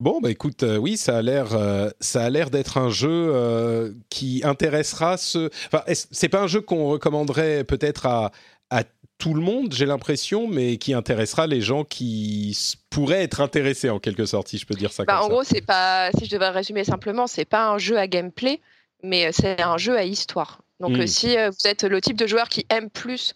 Bon, 0.00 0.20
bah 0.20 0.32
écoute, 0.32 0.64
euh, 0.64 0.76
oui, 0.76 0.96
ça 0.96 1.18
a 1.18 1.22
l'air, 1.22 1.54
euh, 1.54 1.88
ça 2.00 2.24
a 2.24 2.30
l'air 2.30 2.50
d'être 2.50 2.78
un 2.78 2.90
jeu 2.90 3.94
qui 4.10 4.42
intéressera 4.42 5.16
ce. 5.16 5.50
Enfin, 5.66 5.84
c'est 5.86 6.28
pas 6.28 6.40
un 6.40 6.48
jeu 6.48 6.60
qu'on 6.60 6.88
recommanderait 6.88 7.62
peut-être 7.62 8.06
à, 8.06 8.32
à 8.70 8.82
tout 9.18 9.34
le 9.34 9.40
monde, 9.40 9.72
j'ai 9.72 9.86
l'impression, 9.86 10.48
mais 10.48 10.76
qui 10.76 10.92
intéressera 10.92 11.46
les 11.46 11.60
gens 11.60 11.84
qui 11.84 12.58
pourraient 12.90 13.22
être 13.22 13.40
intéressés 13.40 13.90
en 13.90 14.00
quelque 14.00 14.26
sorte, 14.26 14.48
si 14.48 14.58
je 14.58 14.66
peux 14.66 14.74
dire 14.74 14.92
ça. 14.92 15.04
Bah, 15.04 15.22
en 15.22 15.28
gros, 15.28 15.44
c'est 15.44 15.64
pas, 15.64 16.10
si 16.18 16.24
je 16.24 16.30
devais 16.32 16.48
résumer 16.48 16.82
simplement, 16.82 17.28
c'est 17.28 17.44
pas 17.44 17.68
un 17.68 17.78
jeu 17.78 17.98
à 17.98 18.08
gameplay, 18.08 18.60
mais 19.04 19.30
c'est 19.30 19.62
un 19.62 19.78
jeu 19.78 19.96
à 19.96 20.02
histoire. 20.02 20.60
Donc 20.80 20.96
euh, 20.96 21.04
hmm. 21.04 21.06
si 21.06 21.36
euh, 21.36 21.50
vous 21.50 21.66
êtes 21.66 21.84
le 21.84 22.00
type 22.00 22.16
de 22.16 22.26
joueur 22.26 22.48
qui 22.48 22.66
aime 22.70 22.90
plus 22.90 23.34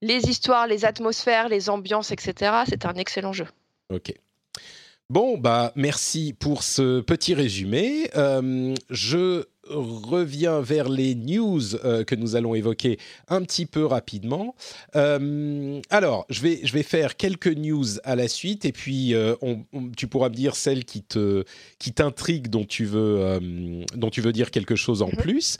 les 0.00 0.28
histoires, 0.28 0.66
les 0.66 0.84
atmosphères, 0.84 1.48
les 1.48 1.70
ambiances, 1.70 2.12
etc., 2.12 2.52
c'est 2.68 2.86
un 2.86 2.94
excellent 2.94 3.32
jeu. 3.32 3.46
Ok. 3.90 4.12
Bon, 5.10 5.38
bah 5.38 5.72
merci 5.74 6.34
pour 6.38 6.62
ce 6.62 7.00
petit 7.00 7.34
résumé. 7.34 8.10
Euh, 8.14 8.74
je 8.90 9.44
revient 9.70 10.60
vers 10.62 10.88
les 10.88 11.14
news 11.14 11.76
euh, 11.84 12.04
que 12.04 12.14
nous 12.14 12.36
allons 12.36 12.54
évoquer 12.54 12.98
un 13.28 13.42
petit 13.42 13.66
peu 13.66 13.84
rapidement. 13.84 14.54
Euh, 14.96 15.80
alors, 15.90 16.26
je 16.28 16.40
vais, 16.42 16.60
je 16.62 16.72
vais 16.72 16.82
faire 16.82 17.16
quelques 17.16 17.48
news 17.48 17.86
à 18.04 18.16
la 18.16 18.28
suite 18.28 18.64
et 18.64 18.72
puis 18.72 19.14
euh, 19.14 19.34
tu 19.96 20.06
pourras 20.06 20.28
me 20.28 20.34
dire 20.34 20.56
celle 20.56 20.84
qui 20.84 21.02
te 21.02 21.44
qui 21.78 21.92
t'intrigue 21.92 22.48
dont 22.48 22.64
tu 22.64 22.84
veux 22.84 23.38
dont 23.94 24.10
tu 24.10 24.20
veux 24.20 24.32
dire 24.32 24.50
quelque 24.50 24.76
chose 24.76 25.02
en 25.02 25.08
mhm. 25.08 25.16
plus. 25.16 25.58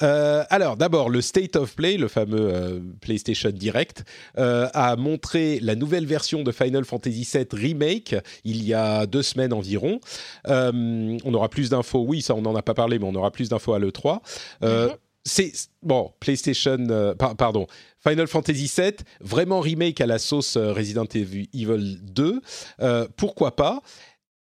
alors, 0.00 0.76
d'abord 0.76 1.10
le 1.10 1.20
State 1.20 1.56
of 1.56 1.74
Play, 1.74 1.96
le 1.96 2.08
fameux 2.08 2.82
PlayStation 3.00 3.50
Direct, 3.50 4.04
a 4.36 4.96
montré 4.96 5.58
la 5.60 5.74
nouvelle 5.74 6.06
version 6.06 6.42
de 6.42 6.52
Final 6.52 6.84
Fantasy 6.84 7.28
VII 7.32 7.46
Remake 7.52 8.16
il 8.44 8.64
y 8.64 8.74
a 8.74 9.06
deux 9.06 9.22
semaines 9.22 9.52
environ. 9.52 10.00
on 10.46 11.34
aura 11.34 11.48
plus 11.48 11.70
d'infos. 11.70 12.04
Oui, 12.06 12.22
ça 12.22 12.34
on 12.34 12.42
n'en 12.42 12.54
a 12.54 12.62
pas 12.62 12.74
parlé, 12.74 12.98
mais 12.98 13.06
on 13.06 13.14
aura 13.14 13.30
plus 13.30 13.47
d'infos 13.48 13.74
à 13.74 13.78
l'E3. 13.78 14.20
Euh, 14.62 14.88
mhm. 14.88 14.94
C'est 15.24 15.52
bon, 15.82 16.12
PlayStation, 16.20 16.78
euh, 16.88 17.14
pardon, 17.14 17.66
Final 18.06 18.26
Fantasy 18.26 18.72
VII, 18.74 18.94
vraiment 19.20 19.60
remake 19.60 20.00
à 20.00 20.06
la 20.06 20.18
sauce 20.18 20.56
euh, 20.56 20.72
Resident 20.72 21.04
Evil 21.04 21.98
2. 22.02 22.40
pourquoi 23.16 23.54
pas? 23.54 23.82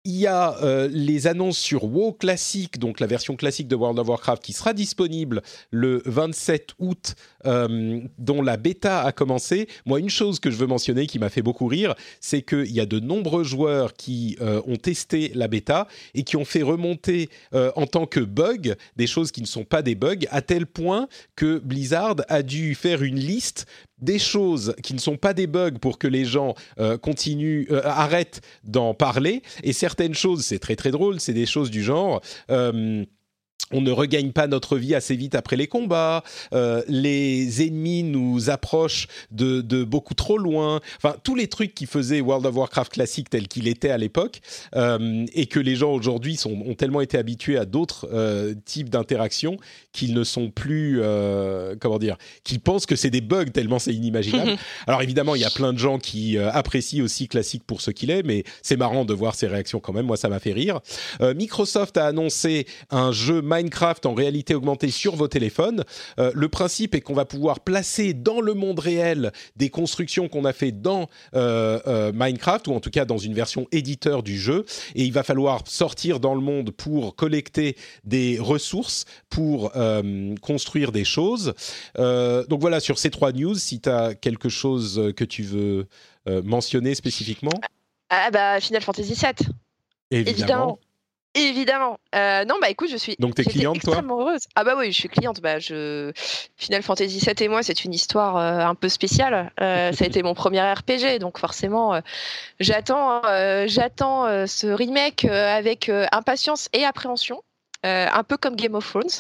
Il 0.05 0.17
y 0.17 0.27
a 0.27 0.57
euh, 0.65 0.89
les 0.91 1.29
annonces 1.29 1.59
sur 1.59 1.85
WoW 1.85 2.15
Classic, 2.15 2.77
donc 2.81 2.99
la 2.99 3.07
version 3.07 3.37
classique 3.37 3.69
de 3.69 3.77
World 3.77 4.01
of 4.01 4.09
Warcraft, 4.09 4.43
qui 4.43 4.53
sera 4.53 4.73
disponible 4.73 5.43
le 5.71 6.03
27 6.07 6.71
août, 6.81 7.15
euh, 7.47 8.01
dont 8.19 8.43
la 8.43 8.57
bêta 8.57 9.03
a 9.03 9.13
commencé. 9.13 9.69
Moi, 9.87 10.01
une 10.01 10.11
chose 10.11 10.41
que 10.41 10.51
je 10.51 10.57
veux 10.57 10.67
mentionner 10.67 11.07
qui 11.07 11.19
m'a 11.19 11.29
fait 11.29 11.43
beaucoup 11.43 11.67
rire, 11.67 11.95
c'est 12.21 12.43
qu'il 12.43 12.73
y 12.73 12.81
a 12.81 12.87
de 12.87 13.01
nombreux 13.01 13.45
joueurs 13.45 13.95
qui 13.95 14.37
euh, 14.41 14.61
ont 14.67 14.77
testé 14.77 15.33
la 15.35 15.49
bêta 15.49 15.89
et 16.15 16.23
qui 16.23 16.37
ont 16.37 16.45
fait 16.45 16.63
remonter 16.63 17.29
en 17.53 17.87
tant 17.87 18.07
que 18.07 18.21
bug 18.21 18.77
des 18.97 19.07
choses 19.07 19.31
qui 19.31 19.41
ne 19.41 19.47
sont 19.47 19.65
pas 19.65 19.83
des 19.83 19.95
bugs, 19.95 20.27
à 20.31 20.43
tel 20.43 20.67
point 20.67 21.09
que 21.37 21.59
Blizzard 21.59 22.17
a 22.29 22.43
dû 22.43 22.75
faire 22.75 23.03
une 23.03 23.19
liste 23.19 23.67
des 23.99 24.19
choses 24.19 24.75
qui 24.83 24.95
ne 24.95 24.99
sont 24.99 25.17
pas 25.17 25.35
des 25.35 25.47
bugs 25.47 25.79
pour 25.81 25.99
que 25.99 26.09
les 26.09 26.25
gens 26.25 26.55
continuent, 27.01 27.67
arrêtent 27.85 28.41
d'en 28.65 28.95
parler, 28.95 29.43
et 29.63 29.73
certaines 29.73 30.15
choses, 30.15 30.45
c'est 30.45 30.59
très 30.59 30.77
très 30.77 30.91
drôle, 30.91 31.21
c'est 31.21 31.35
des 31.35 31.47
choses 31.47 31.71
du 31.71 31.83
genre 31.83 32.21
on 33.73 33.81
ne 33.81 33.91
regagne 33.91 34.33
pas 34.33 34.47
notre 34.47 34.77
vie 34.77 34.95
assez 34.95 35.17
vite 35.17 35.35
après 35.35 35.57
les 35.57 35.67
combats, 35.67 36.23
euh, 36.53 36.83
les 36.89 37.67
ennemis 37.67 38.03
nous 38.03 38.51
approchent 38.51 39.07
de, 39.31 39.63
beaucoup 39.85 40.15
trop 40.15 40.39
loin, 40.39 40.81
enfin 40.99 41.17
tous 41.23 41.35
les 41.35 41.49
trucs 41.49 41.75
qui 41.75 41.87
faisaient 41.87 42.21
World 42.21 42.47
of 42.47 42.55
Warcraft 42.55 42.93
classique 42.93 43.31
tel 43.31 43.49
qu'il 43.49 43.69
était 43.69 43.91
à 43.91 43.99
l'époque, 43.99 44.41
euh, 44.77 45.25
et 45.35 45.47
que 45.47 45.59
les 45.59 45.77
gens 45.77 45.93
aujourd'hui 45.93 46.39
ont 46.45 46.75
tellement 46.75 47.01
été 47.01 47.19
habitués 47.19 47.59
à 47.59 47.65
d'autres 47.65 48.09
euh, 48.13 48.55
types 48.65 48.89
d'interactions 48.89 49.57
qu'ils 49.93 50.15
ne 50.15 50.25
sont 50.25 50.51
plus, 50.51 51.01
comment 51.81 51.99
dire, 51.99 52.17
qu'ils 52.45 52.61
pensent 52.61 52.87
que 52.87 52.97
c'est 52.97 53.11
des 53.11 53.21
bugs 53.21 53.47
tellement 53.47 53.79
c'est 53.79 53.93
inimaginable. 53.93 54.57
Alors 54.87 55.03
évidemment, 55.03 55.35
il 55.35 55.43
y 55.43 55.45
a 55.45 55.51
plein 55.51 55.73
de 55.73 55.79
gens 55.79 55.99
qui 55.99 56.39
apprécient 56.39 57.05
aussi 57.05 57.29
classique 57.29 57.65
pour 57.67 57.81
ce 57.81 57.91
qu'il 57.91 58.11
est, 58.11 58.23
mais 58.23 58.45
c'est 58.63 58.77
marrant 58.77 59.05
de 59.05 59.13
voir 59.13 59.35
ces 59.35 59.47
réactions 59.47 59.81
quand 59.81 59.93
même, 59.93 60.07
moi 60.07 60.17
ça 60.17 60.29
m'a 60.29 60.39
fait 60.39 60.53
rire. 60.53 60.81
Microsoft 61.21 61.97
a 61.97 62.07
annoncé 62.07 62.67
un 62.91 63.13
jeu 63.13 63.43
Minecraft 63.63 64.07
en 64.07 64.15
réalité 64.15 64.55
augmentée 64.55 64.91
sur 64.91 65.15
vos 65.15 65.29
téléphones. 65.29 65.85
Euh, 66.19 66.33
le 66.35 66.49
principe 66.49 66.95
est 66.95 67.01
qu'on 67.01 67.15
va 67.15 67.25
pouvoir 67.25 67.61
placer 67.61 68.13
dans 68.13 68.41
le 68.41 68.55
monde 68.55 68.81
réel 68.81 69.33
des 69.57 69.71
constructions 69.71 70.29
qu'on 70.29 70.45
a 70.45 70.53
fait 70.53 70.73
dans 70.73 71.09
euh, 71.35 71.79
euh, 71.87 72.13
Minecraft 72.13 72.67
ou 72.69 72.73
en 72.73 72.81
tout 72.81 72.91
cas 72.91 73.05
dans 73.05 73.19
une 73.19 73.35
version 73.35 73.67
éditeur 73.71 74.23
du 74.23 74.39
jeu 74.39 74.65
et 74.95 75.05
il 75.05 75.13
va 75.13 75.23
falloir 75.23 75.63
sortir 75.67 76.19
dans 76.19 76.35
le 76.35 76.41
monde 76.41 76.71
pour 76.73 77.15
collecter 77.15 77.77
des 78.05 78.39
ressources 78.41 79.05
pour 79.29 79.73
construire 80.41 80.93
des 80.93 81.05
choses. 81.05 81.55
donc 81.97 82.61
voilà 82.61 82.81
sur 82.81 82.99
ces 82.99 83.11
trois 83.11 83.33
news 83.33 83.55
si 83.55 83.81
tu 83.81 83.89
as 83.89 84.15
quelque 84.15 84.49
chose 84.49 85.13
que 85.17 85.25
tu 85.25 85.43
veux 85.43 85.87
mentionner 86.27 86.95
spécifiquement. 86.95 87.53
Ah 88.11 88.31
bah 88.31 88.61
Final 88.61 88.83
Fantasy 88.83 89.15
VII. 89.15 89.49
Évidemment. 90.11 90.31
Évidemment. 90.31 90.79
Euh, 92.15 92.45
non, 92.45 92.57
bah 92.61 92.69
écoute, 92.69 92.89
je 92.91 92.97
suis. 92.97 93.17
Donc 93.19 93.35
t'es 93.35 93.45
cliente, 93.45 93.81
toi 93.81 94.03
heureuse. 94.03 94.43
Ah 94.55 94.65
bah 94.65 94.75
oui, 94.77 94.93
je 94.93 94.99
suis 94.99 95.09
cliente. 95.09 95.41
Bah 95.41 95.59
je 95.59 96.13
Final 96.57 96.83
Fantasy 96.83 97.19
VII 97.19 97.35
et 97.45 97.49
moi, 97.49 97.63
c'est 97.63 97.85
une 97.85 97.95
histoire 97.95 98.37
euh, 98.37 98.67
un 98.67 98.75
peu 98.75 98.89
spéciale. 98.89 99.53
Euh, 99.61 99.93
ça 99.93 100.05
a 100.05 100.07
été 100.07 100.23
mon 100.23 100.35
premier 100.35 100.61
RPG, 100.61 101.19
donc 101.21 101.39
forcément, 101.39 102.01
j'attends, 102.61 103.23
j'attends 103.67 104.47
ce 104.47 104.67
remake 104.67 105.25
avec 105.25 105.91
impatience 106.13 106.69
et 106.73 106.85
appréhension. 106.85 107.43
Euh, 107.85 108.07
un 108.13 108.23
peu 108.23 108.37
comme 108.37 108.55
Game 108.55 108.77
of 108.77 108.89
Thrones. 108.89 109.11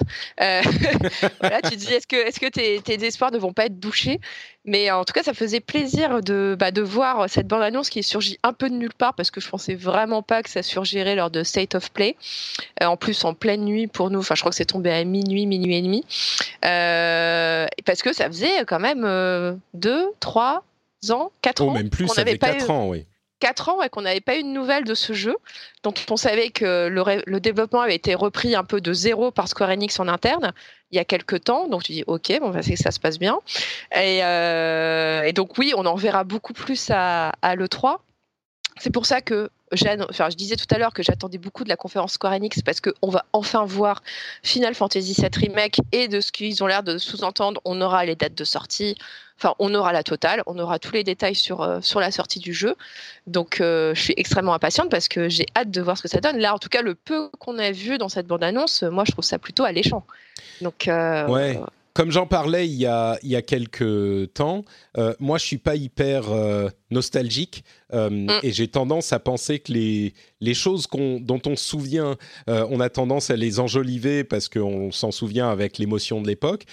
Euh, 0.40 0.62
voilà, 1.40 1.60
tu 1.62 1.70
te 1.70 1.74
dis, 1.74 1.92
est-ce 1.92 2.06
que, 2.06 2.14
est-ce 2.14 2.38
que 2.38 2.46
tes, 2.46 2.80
tes, 2.80 3.04
espoirs 3.04 3.32
ne 3.32 3.38
vont 3.38 3.52
pas 3.52 3.66
être 3.66 3.80
douchés? 3.80 4.20
Mais 4.64 4.88
en 4.92 5.04
tout 5.04 5.12
cas, 5.12 5.24
ça 5.24 5.34
faisait 5.34 5.58
plaisir 5.58 6.22
de, 6.22 6.56
bah, 6.56 6.70
de 6.70 6.80
voir 6.80 7.28
cette 7.28 7.48
bande-annonce 7.48 7.90
qui 7.90 7.98
est 7.98 8.02
surgit 8.02 8.38
un 8.44 8.52
peu 8.52 8.70
de 8.70 8.76
nulle 8.76 8.94
part 8.94 9.14
parce 9.14 9.32
que 9.32 9.40
je 9.40 9.48
pensais 9.48 9.74
vraiment 9.74 10.22
pas 10.22 10.44
que 10.44 10.48
ça 10.48 10.62
surgirait 10.62 11.16
lors 11.16 11.30
de 11.30 11.42
State 11.42 11.74
of 11.74 11.90
Play. 11.90 12.16
Euh, 12.80 12.86
en 12.86 12.96
plus, 12.96 13.24
en 13.24 13.34
pleine 13.34 13.64
nuit 13.64 13.88
pour 13.88 14.10
nous. 14.10 14.20
Enfin, 14.20 14.36
je 14.36 14.42
crois 14.42 14.50
que 14.50 14.56
c'est 14.56 14.64
tombé 14.64 14.92
à 14.92 15.02
minuit, 15.02 15.46
minuit 15.46 15.76
et 15.76 15.82
demi. 15.82 16.04
parce 16.60 18.02
que 18.02 18.12
ça 18.12 18.28
faisait 18.28 18.64
quand 18.64 18.80
même 18.80 19.60
deux, 19.74 20.06
trois 20.20 20.62
ans, 21.10 21.32
quatre 21.42 21.64
oh, 21.64 21.70
ans. 21.70 21.72
même 21.72 21.90
plus, 21.90 22.06
ça 22.06 22.24
fait 22.24 22.38
quatre 22.38 22.70
ans, 22.70 22.86
oui. 22.88 23.06
4 23.42 23.68
ans 23.70 23.82
et 23.82 23.88
qu'on 23.88 24.02
n'avait 24.02 24.20
pas 24.20 24.38
eu 24.38 24.44
de 24.44 24.48
nouvelles 24.48 24.84
de 24.84 24.94
ce 24.94 25.14
jeu. 25.14 25.36
Donc 25.82 26.04
on 26.08 26.16
savait 26.16 26.50
que 26.50 26.86
le, 26.86 27.40
développement 27.40 27.80
avait 27.80 27.96
été 27.96 28.14
repris 28.14 28.54
un 28.54 28.62
peu 28.62 28.80
de 28.80 28.92
zéro 28.92 29.32
par 29.32 29.48
Square 29.48 29.70
Enix 29.70 29.98
en 29.98 30.06
interne 30.06 30.52
il 30.92 30.96
y 30.96 31.00
a 31.00 31.04
quelques 31.04 31.42
temps. 31.42 31.66
Donc 31.66 31.82
tu 31.82 31.90
dis 31.90 32.04
ok, 32.06 32.38
bon, 32.40 32.50
bah, 32.50 32.62
c'est 32.62 32.74
que 32.74 32.78
ça 32.78 32.92
se 32.92 33.00
passe 33.00 33.18
bien. 33.18 33.40
Euh, 33.96 35.22
et, 35.22 35.32
donc 35.32 35.58
oui, 35.58 35.74
on 35.76 35.86
en 35.86 35.96
verra 35.96 36.22
beaucoup 36.22 36.52
plus 36.52 36.88
à, 36.90 37.32
l'E3. 37.42 37.98
C'est 38.78 38.92
pour 38.92 39.06
ça 39.06 39.20
que 39.20 39.50
enfin, 39.72 40.30
je 40.30 40.36
disais 40.36 40.54
tout 40.54 40.72
à 40.72 40.78
l'heure 40.78 40.94
que 40.94 41.02
j'attendais 41.02 41.38
beaucoup 41.38 41.64
de 41.64 41.68
la 41.68 41.76
conférence 41.76 42.12
Square 42.12 42.34
Enix 42.34 42.62
parce 42.62 42.80
qu'on 42.80 43.08
va 43.08 43.24
enfin 43.32 43.64
voir 43.64 44.04
Final 44.44 44.74
Fantasy 44.74 45.14
VII 45.14 45.30
Remake 45.34 45.78
et 45.90 46.06
de 46.06 46.20
ce 46.20 46.30
qu'ils 46.30 46.62
ont 46.62 46.68
l'air 46.68 46.84
de 46.84 46.96
sous-entendre, 46.96 47.60
on 47.64 47.80
aura 47.80 48.04
les 48.04 48.14
dates 48.14 48.36
de 48.36 48.44
sortie, 48.44 48.96
Enfin, 49.42 49.56
on 49.58 49.74
aura 49.74 49.92
la 49.92 50.04
totale, 50.04 50.44
on 50.46 50.56
aura 50.60 50.78
tous 50.78 50.92
les 50.92 51.02
détails 51.02 51.34
sur, 51.34 51.62
euh, 51.62 51.80
sur 51.80 51.98
la 51.98 52.12
sortie 52.12 52.38
du 52.38 52.54
jeu. 52.54 52.76
Donc, 53.26 53.60
euh, 53.60 53.92
je 53.92 54.00
suis 54.00 54.14
extrêmement 54.16 54.54
impatiente 54.54 54.88
parce 54.88 55.08
que 55.08 55.28
j'ai 55.28 55.46
hâte 55.56 55.68
de 55.68 55.80
voir 55.80 55.98
ce 55.98 56.02
que 56.02 56.08
ça 56.08 56.20
donne. 56.20 56.38
Là, 56.38 56.54
en 56.54 56.58
tout 56.58 56.68
cas, 56.68 56.80
le 56.80 56.94
peu 56.94 57.28
qu'on 57.40 57.58
a 57.58 57.72
vu 57.72 57.98
dans 57.98 58.08
cette 58.08 58.28
bande-annonce, 58.28 58.84
moi, 58.84 59.02
je 59.04 59.10
trouve 59.10 59.24
ça 59.24 59.40
plutôt 59.40 59.64
alléchant. 59.64 60.06
Donc, 60.60 60.86
euh, 60.86 61.26
ouais. 61.26 61.58
Comme 61.92 62.10
j'en 62.10 62.26
parlais 62.26 62.66
il 62.66 62.76
y 62.76 62.86
a, 62.86 63.18
il 63.22 63.28
y 63.28 63.36
a 63.36 63.42
quelques 63.42 64.32
temps, 64.32 64.64
moi 65.20 65.36
je 65.36 65.44
suis 65.44 65.58
pas 65.58 65.76
hyper 65.76 66.22
nostalgique 66.90 67.64
mm. 67.92 68.30
et 68.42 68.50
j'ai 68.50 68.66
tendance 68.66 69.12
à 69.12 69.18
penser 69.18 69.58
que 69.58 69.72
les, 69.72 70.14
les 70.40 70.54
choses 70.54 70.86
dont 70.90 71.42
on 71.44 71.54
se 71.54 71.62
souvient, 71.62 72.16
on 72.46 72.80
a 72.80 72.88
tendance 72.88 73.28
à 73.28 73.36
les 73.36 73.60
enjoliver 73.60 74.24
parce 74.24 74.48
qu'on 74.48 74.90
s'en 74.90 75.10
souvient 75.10 75.50
avec 75.50 75.76
l'émotion 75.76 76.22
de 76.22 76.28
l'époque. 76.28 76.64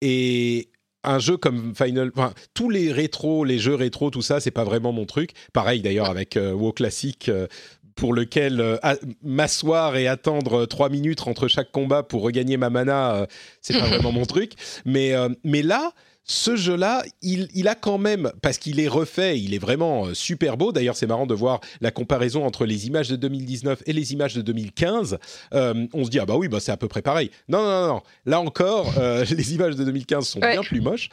Et 0.00 0.68
un 1.04 1.18
jeu 1.18 1.36
comme 1.36 1.74
Final, 1.74 2.10
enfin, 2.16 2.32
tous 2.54 2.70
les 2.70 2.92
rétros, 2.92 3.44
les 3.44 3.58
jeux 3.58 3.74
rétro, 3.74 4.10
tout 4.10 4.22
ça, 4.22 4.40
c'est 4.40 4.50
pas 4.50 4.64
vraiment 4.64 4.92
mon 4.92 5.06
truc. 5.06 5.30
Pareil 5.52 5.82
d'ailleurs 5.82 6.10
avec 6.10 6.36
euh, 6.36 6.52
WoW 6.52 6.72
classique. 6.72 7.28
Euh, 7.28 7.46
pour 7.94 8.14
lequel 8.14 8.60
euh, 8.60 8.76
m'asseoir 9.24 9.96
et 9.96 10.06
attendre 10.06 10.66
trois 10.66 10.88
minutes 10.88 11.26
entre 11.26 11.48
chaque 11.48 11.72
combat 11.72 12.04
pour 12.04 12.22
regagner 12.22 12.56
ma 12.56 12.70
mana, 12.70 13.26
c'est 13.60 13.76
pas 13.76 13.86
vraiment 13.88 14.12
mon 14.12 14.24
truc. 14.24 14.52
Mais, 14.84 15.14
mais 15.42 15.62
là, 15.62 15.90
ce 16.30 16.56
jeu-là, 16.56 17.02
il, 17.22 17.68
a 17.68 17.74
quand 17.74 17.96
même, 17.96 18.30
parce 18.42 18.58
qu'il 18.58 18.80
est 18.80 18.88
refait, 18.88 19.40
il 19.40 19.54
est 19.54 19.58
vraiment 19.58 20.06
euh, 20.06 20.14
super 20.14 20.58
beau. 20.58 20.72
D'ailleurs, 20.72 20.94
c'est 20.94 21.06
marrant 21.06 21.26
de 21.26 21.34
voir 21.34 21.60
la 21.80 21.90
comparaison 21.90 22.44
entre 22.44 22.66
les 22.66 22.86
images 22.86 23.08
de 23.08 23.16
2019 23.16 23.82
et 23.86 23.94
les 23.94 24.12
images 24.12 24.34
de 24.34 24.42
2015. 24.42 25.18
Euh, 25.54 25.86
on 25.94 26.04
se 26.04 26.10
dit, 26.10 26.18
ah 26.18 26.26
bah 26.26 26.36
oui, 26.36 26.48
bah 26.48 26.60
c'est 26.60 26.70
à 26.70 26.76
peu 26.76 26.86
près 26.86 27.00
pareil. 27.00 27.30
Non, 27.48 27.62
non, 27.62 27.88
non, 27.88 28.02
Là 28.26 28.40
encore, 28.40 28.92
euh, 28.98 29.24
les 29.30 29.54
images 29.54 29.74
de 29.74 29.84
2015 29.84 30.28
sont 30.28 30.40
bien 30.40 30.60
plus 30.60 30.82
moches. 30.82 31.08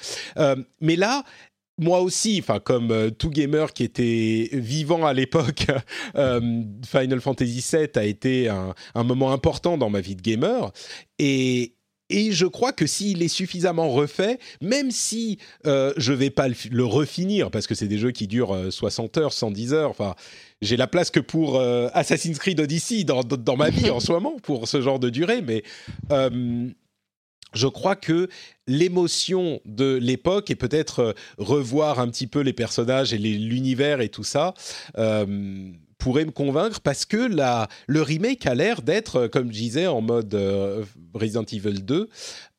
mais 0.81 0.97
là, 0.97 1.23
moi 1.77 2.01
aussi, 2.01 2.37
enfin 2.41 2.59
comme 2.59 3.11
tout 3.11 3.29
gamer 3.29 3.71
qui 3.71 3.83
était 3.83 4.49
vivant 4.51 5.05
à 5.05 5.13
l'époque, 5.13 5.67
Final 6.15 7.21
Fantasy 7.21 7.65
VII 7.71 7.87
a 7.95 8.03
été 8.03 8.49
un, 8.49 8.73
un, 8.95 9.03
moment 9.03 9.31
important 9.31 9.77
dans 9.77 9.89
ma 9.89 10.01
vie 10.01 10.15
de 10.15 10.21
gamer. 10.21 10.71
Et, 11.19 11.74
et 12.10 12.32
je 12.32 12.45
crois 12.45 12.72
que 12.72 12.86
s'il 12.86 13.23
est 13.23 13.27
suffisamment 13.27 13.90
refait, 13.90 14.40
même 14.61 14.91
si 14.91 15.40
euh, 15.65 15.94
je 15.98 16.14
vais 16.14 16.30
pas 16.30 16.48
le, 16.48 16.86
refinir, 16.86 17.49
parce 17.49 17.68
que 17.68 17.76
c'est 17.76 17.88
des 17.88 17.98
jeux 17.98 18.11
qui 18.11 18.27
durent 18.27 18.72
60 18.72 19.18
euh, 19.18 19.22
heures, 19.22 19.34
110 19.34 19.73
heures, 19.73 19.90
enfin, 19.90 20.15
j'ai 20.61 20.77
la 20.77 20.88
place 20.88 21.10
que 21.10 21.19
pour 21.19 21.57
euh, 21.57 21.90
Assassin's 21.94 22.38
Creed 22.38 22.60
Odyssey 22.60 23.03
dans, 23.03 23.23
dans, 23.23 23.57
ma 23.57 23.69
vie 23.69 23.90
en 23.90 23.99
ce 23.99 24.11
moment, 24.11 24.36
pour 24.44 24.68
ce 24.68 24.82
genre 24.82 24.99
de 24.99 25.10
durée, 25.10 25.41
mais 25.41 25.64
euh, 26.11 26.68
je 27.53 27.68
crois 27.68 27.95
que 27.95 28.30
l'émotion 28.68 29.61
de 29.65 29.95
l'époque 29.95 30.52
et 30.52 30.56
peut-être 30.56 31.15
revoir 31.38 31.99
un 31.99 32.10
petit 32.10 32.27
peu 32.27 32.41
les 32.41 32.53
personnages 32.53 33.14
et 33.14 33.18
l'univers 33.18 34.02
et 34.02 34.10
tout 34.10 34.26
ça 34.26 34.53
pourrait 35.97 36.26
me 36.26 36.31
convaincre 36.31 36.81
parce 36.81 37.05
que 37.05 37.17
la, 37.17 37.67
le 37.88 38.01
remake 38.01 38.45
a 38.45 38.55
l'air 38.55 38.81
d'être, 38.81 39.15
euh, 39.15 39.27
comme 39.27 39.47
je 39.47 39.57
disais, 39.57 39.88
en 39.88 40.01
mode 40.01 40.34
euh, 40.34 40.84
Resident 41.13 41.43
Evil 41.43 41.84
2, 41.84 42.09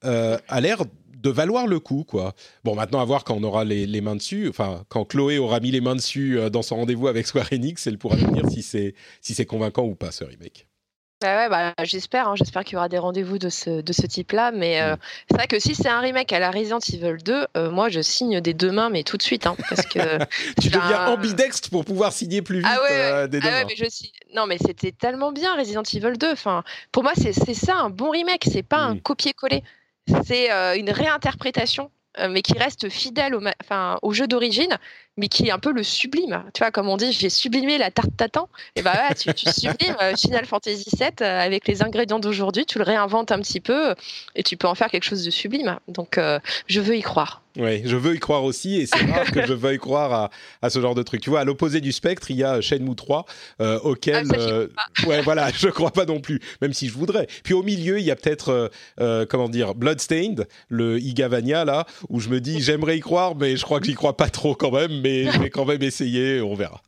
euh, 0.05 0.39
a 0.49 0.61
l'air 0.61 0.83
de 1.15 1.31
valoir 1.31 1.67
le 1.67 1.81
coup, 1.81 2.05
quoi. 2.07 2.35
Bon, 2.65 2.75
maintenant, 2.75 3.01
à 3.01 3.05
voir 3.05 3.25
quand 3.25 3.35
on 3.35 3.43
aura 3.43 3.65
les, 3.65 3.87
les, 3.87 4.01
mains 4.01 4.17
dessus, 4.17 4.49
enfin, 4.49 4.85
quand 4.89 5.05
Chloé 5.05 5.39
aura 5.39 5.61
mis 5.61 5.71
les 5.71 5.81
mains 5.81 5.97
dessus 5.97 6.39
dans 6.53 6.63
son 6.63 6.77
rendez-vous 6.77 7.09
avec 7.09 7.27
Square 7.27 7.49
Enix, 7.53 7.87
elle 7.87 7.99
pourra 7.99 8.17
nous 8.17 8.31
dire 8.33 8.49
si 8.49 8.63
c'est 8.63 8.95
si 9.21 9.47
convaincant 9.47 9.85
ou 9.85 9.95
pas, 9.95 10.13
ce 10.13 10.25
remake. 10.25 10.69
Bah 11.23 11.35
ouais, 11.35 11.49
bah, 11.49 11.73
j'espère, 11.83 12.29
hein, 12.29 12.35
j'espère 12.37 12.63
qu'il 12.63 12.75
y 12.75 12.77
aura 12.77 12.91
des 12.91 12.99
rendez-vous 12.99 13.39
de 13.39 13.49
ce, 13.49 13.81
de 13.81 13.93
ce 13.95 14.07
type-là, 14.07 14.53
mais 14.53 14.83
euh, 14.83 14.97
mm. 14.97 14.99
c'est 15.31 15.37
vrai 15.39 15.47
que 15.47 15.59
si 15.59 15.75
c'est 15.75 15.89
un 15.89 16.01
remake 16.01 16.31
à 16.35 16.39
la 16.39 16.51
Resident 16.51 16.79
Evil 16.79 17.17
2, 17.25 17.47
euh, 17.57 17.71
moi 17.71 17.89
je 17.89 18.03
signe 18.03 18.43
des 18.43 18.53
deux 18.53 18.71
mains, 18.71 18.91
mais 18.91 19.03
tout 19.03 19.17
de 19.17 19.23
suite, 19.23 19.47
hein, 19.47 19.57
parce 19.71 19.87
que 19.87 19.99
tu 20.61 20.69
deviens 20.69 21.07
ambidextre 21.07 21.71
pour 21.71 21.87
pouvoir 21.87 22.13
signer 22.13 22.43
plus 22.43 22.59
vite 22.59 22.69
ah 22.71 22.83
ouais, 22.83 22.91
euh, 22.93 23.27
des 23.29 23.41
deux 23.41 23.49
ah 23.51 23.61
ouais, 23.61 23.65
mais 23.65 23.77
je 23.77 23.87
Non, 24.35 24.47
mais 24.47 24.59
c'était 24.59 24.93
tellement 24.93 25.33
bien 25.33 25.57
Resident 25.57 25.85
Evil 25.91 26.19
2. 26.19 26.33
Enfin, 26.33 26.65
pour 26.93 27.03
moi, 27.03 27.13
c'est 27.17 27.33
ça 27.33 27.77
un 27.77 27.89
bon 27.89 28.11
remake, 28.11 28.45
c'est 28.53 28.63
pas 28.63 28.81
un 28.81 28.99
copier-coller, 28.99 29.63
c'est 30.27 30.51
une 30.79 30.91
réinterprétation, 30.91 31.91
mais 32.29 32.43
qui 32.43 32.59
reste 32.59 32.91
fidèle 32.91 33.35
au, 33.35 33.41
enfin, 33.65 33.99
au 34.03 34.13
jeu 34.13 34.27
d'origine, 34.27 34.79
mais 35.17 35.29
qui 35.29 35.49
est 35.49 35.51
un 35.51 35.59
peu 35.59 35.73
le 35.73 35.83
sublime. 35.83 36.43
Tu 36.55 36.61
vois, 36.61 36.71
comme 36.71 36.89
on 36.89 36.97
dit, 36.97 37.13
j'ai 37.13 37.31
sublimé 37.31 37.79
la 37.79 37.91
tarte 37.91 38.17
tatin. 38.17 38.47
Et 38.75 38.83
ben 38.83 38.93
bah, 38.93 39.15
tu, 39.15 39.33
tu 39.35 39.51
sublimes 39.51 39.97
Final 40.17 40.47
Fantasy 40.47 40.91
VII 40.99 41.27
avec 41.27 41.67
les 41.69 41.83
ingrédients 41.83 42.19
d'aujourd'hui, 42.19 42.67
tu 42.67 42.79
le 42.79 42.85
réinventes 42.85 43.33
un 43.33 43.41
petit 43.41 43.61
peu 43.61 43.95
et 44.35 44.43
tu 44.43 44.57
peux 44.57 44.69
en 44.69 44.75
faire 44.75 44.89
quelque 44.89 45.05
chose 45.05 45.25
de 45.25 45.31
sublime. 45.31 45.79
Donc, 45.89 46.19
je 46.67 46.81
veux 46.81 46.97
y 46.97 47.03
croire. 47.03 47.43
Oui, 47.59 47.83
je 47.85 47.97
veux 47.97 48.15
y 48.15 48.19
croire 48.19 48.45
aussi, 48.45 48.77
et 48.77 48.87
c'est 48.87 49.05
rare 49.07 49.31
que 49.31 49.47
je 49.47 49.55
veuille 49.55 49.79
croire 49.79 50.13
à, 50.13 50.31
à, 50.61 50.71
ce 50.71 50.81
genre 50.81 50.95
de 50.95 51.03
truc. 51.03 51.23
Tu 51.23 51.31
vois, 51.31 51.41
à 51.41 51.45
l'opposé 51.45 51.81
du 51.81 51.93
spectre, 51.93 52.31
il 52.31 52.37
y 52.37 52.45
a 52.45 52.61
Shenmue 52.61 52.95
3, 52.95 53.25
euh, 53.61 53.79
auquel, 53.81 54.27
ah, 54.31 54.37
euh, 54.39 54.69
ouais, 55.07 55.23
voilà, 55.23 55.51
je 55.57 55.69
crois 55.69 55.91
pas 55.91 56.05
non 56.05 56.21
plus, 56.21 56.41
même 56.61 56.75
si 56.75 56.89
je 56.89 56.93
voudrais. 56.93 57.27
Puis 57.45 57.55
au 57.55 57.63
milieu, 57.63 57.99
il 57.99 58.05
y 58.05 58.11
a 58.11 58.17
peut-être, 58.17 58.51
euh, 58.51 58.69
euh 59.01 59.27
comment 59.27 59.49
dire, 59.49 59.75
Bloodstained, 59.75 60.47
le 60.69 60.99
Igavania 61.01 61.65
là, 61.65 61.87
où 62.11 62.21
je 62.21 62.29
me 62.29 62.41
dis, 62.41 62.61
j'aimerais 62.61 62.99
y 62.99 63.01
croire, 63.01 63.35
mais 63.35 63.57
je 63.57 63.65
crois 63.65 63.81
que 63.81 63.87
j'y 63.87 63.95
crois 63.95 64.17
pas 64.17 64.29
trop 64.29 64.55
quand 64.55 64.73
même, 64.73 65.01
mais 65.07 65.31
je 65.31 65.41
vais 65.41 65.51
quand 65.51 65.65
même 65.65 65.83
essayer, 65.83 66.41
on 66.41 66.55
verra. 66.55 66.83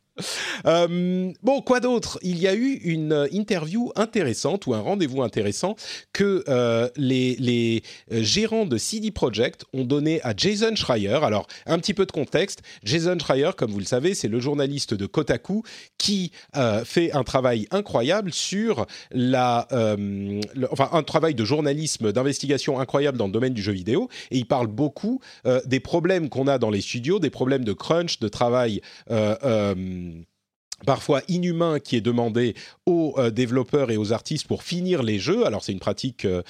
Euh, 0.67 1.33
bon, 1.43 1.61
quoi 1.61 1.81
d'autre? 1.81 2.19
Il 2.23 2.39
y 2.39 2.49
a 2.49 2.55
eu 2.55 2.75
une 2.85 3.29
interview 3.33 3.93
intéressante 3.97 4.67
ou 4.67 4.75
un 4.75 4.81
rendez-vous 4.81 5.23
intéressant 5.23 5.77
que 6.13 6.45
euh, 6.49 6.89
les, 6.97 7.83
euh, 8.13 8.23
gérants 8.23 8.67
de 8.67 8.77
CD 8.77 9.11
Projekt 9.11 9.65
ont 9.73 9.85
donné 9.85 10.21
à 10.23 10.35
Jason 10.37 10.75
Schreier. 10.75 11.19
Alors, 11.23 11.47
un 11.67 11.79
petit 11.79 11.95
peu 11.95 12.07
de 12.07 12.13
contexte. 12.13 12.63
Jason 12.85 13.19
Schreier, 13.19 13.51
comme 13.57 13.71
vous 13.71 13.79
le 13.79 13.85
savez, 13.85 14.15
c'est 14.15 14.29
le 14.29 14.41
journaliste 14.41 14.95
de 14.95 15.07
Kotaku 15.07 15.63
qui 15.97 16.33
euh, 16.57 16.85
fait 16.85 17.13
un 17.13 17.25
travail 17.25 17.67
incroyable 17.71 18.33
sur 18.33 18.87
la, 19.11 19.67
euh, 19.73 20.41
enfin, 20.71 20.89
un 20.93 21.03
travail 21.03 21.35
de 21.35 21.45
journalisme, 21.45 22.13
d'investigation 22.13 22.81
incroyable 22.81 23.19
dans 23.19 23.27
le 23.27 23.33
domaine 23.33 23.55
du 23.55 23.63
jeu 23.63 23.73
vidéo. 23.73 24.09
Et 24.31 24.39
il 24.39 24.47
parle 24.47 24.67
beaucoup 24.67 25.21
des 25.67 25.81
problèmes 25.81 26.29
qu'on 26.29 26.47
a 26.47 26.59
dans 26.59 26.71
les 26.71 26.81
studios, 26.81 27.19
des 27.19 27.31
problèmes 27.31 27.65
de 27.65 27.73
crunch, 27.73 28.19
de 28.19 28.29
travail 28.29 28.81
parfois 30.87 31.23
inhumain 31.29 31.81
qui 31.81 31.97
est 31.97 32.01
demandé 32.01 32.55
aux 32.87 33.15
euh, 33.19 33.31
développeurs 33.31 33.91
et 33.91 33.97
aux 33.97 34.13
artistes 34.13 34.47
pour 34.47 34.63
finir 34.63 35.03
les 35.03 35.19
jeux. 35.19 35.47
Alors 35.47 35.63
c'est 35.63 35.73
une 35.73 35.81
pratique 35.81 36.25
euh, 36.25 36.43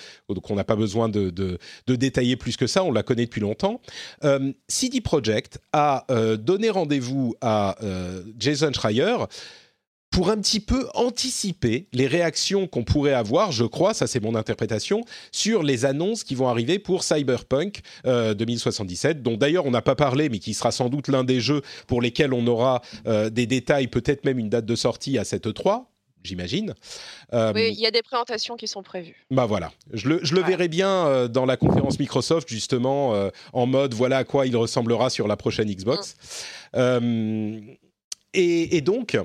qu'on 0.42 0.54
n'a 0.54 0.64
pas 0.64 0.76
besoin 0.76 1.08
de, 1.08 1.58
détailler 1.86 2.36
plus 2.36 2.56
que 2.56 2.66
ça, 2.66 2.84
on 2.84 2.92
la 2.92 3.02
connaît 3.02 3.24
depuis 3.24 3.40
longtemps. 3.40 3.80
Euh, 4.24 4.52
CD 4.68 5.00
Projekt 5.00 5.58
a 5.72 6.06
donné 6.38 6.70
rendez-vous 6.70 7.34
à 7.40 7.76
Jason 8.38 8.72
Schreier 8.72 9.16
pour 10.10 10.30
un 10.30 10.36
petit 10.38 10.60
peu 10.60 10.88
anticiper 10.94 11.86
les 11.92 12.06
réactions 12.06 12.66
qu'on 12.66 12.84
pourrait 12.84 13.12
avoir, 13.12 13.52
je 13.52 13.64
crois, 13.64 13.94
ça 13.94 14.06
c'est 14.06 14.20
mon 14.20 14.34
interprétation, 14.34 15.04
sur 15.32 15.62
les 15.62 15.84
annonces 15.84 16.24
qui 16.24 16.34
vont 16.34 16.48
arriver 16.48 16.78
pour 16.78 17.04
Cyberpunk 17.04 17.80
2077, 18.04 19.16
euh, 19.16 19.20
dont 19.20 19.36
d'ailleurs 19.36 19.66
on 19.66 19.70
n'a 19.70 19.82
pas 19.82 19.94
parlé, 19.94 20.28
mais 20.28 20.38
qui 20.38 20.54
sera 20.54 20.72
sans 20.72 20.88
doute 20.88 21.08
l'un 21.08 21.24
des 21.24 21.40
jeux 21.40 21.62
pour 21.86 22.00
lesquels 22.00 22.32
on 22.32 22.46
aura 22.46 22.82
euh, 23.06 23.30
des 23.30 23.46
détails, 23.46 23.88
peut-être 23.88 24.24
même 24.24 24.38
une 24.38 24.48
date 24.48 24.66
de 24.66 24.74
sortie 24.74 25.18
à 25.18 25.24
cette 25.24 25.46
E3 25.46 25.84
j'imagine. 26.24 26.74
Euh, 27.32 27.52
oui, 27.54 27.72
il 27.72 27.80
y 27.80 27.86
a 27.86 27.92
des 27.92 28.02
présentations 28.02 28.56
qui 28.56 28.66
sont 28.66 28.82
prévues. 28.82 29.24
Bah 29.30 29.46
voilà, 29.46 29.70
je 29.92 30.08
le, 30.08 30.20
je 30.22 30.34
le 30.34 30.42
verrai 30.42 30.66
bien 30.68 31.28
dans 31.28 31.46
la 31.46 31.56
conférence 31.56 31.98
Microsoft, 32.00 32.48
justement, 32.48 33.30
en 33.52 33.66
mode 33.66 33.94
voilà 33.94 34.18
à 34.18 34.24
quoi 34.24 34.46
il 34.46 34.54
ressemblera 34.56 35.10
sur 35.10 35.28
la 35.28 35.36
prochaine 35.36 35.72
Xbox. 35.72 36.16
Mm. 36.74 37.60
Et, 38.34 38.76
et, 38.76 38.80
donc, 38.82 39.16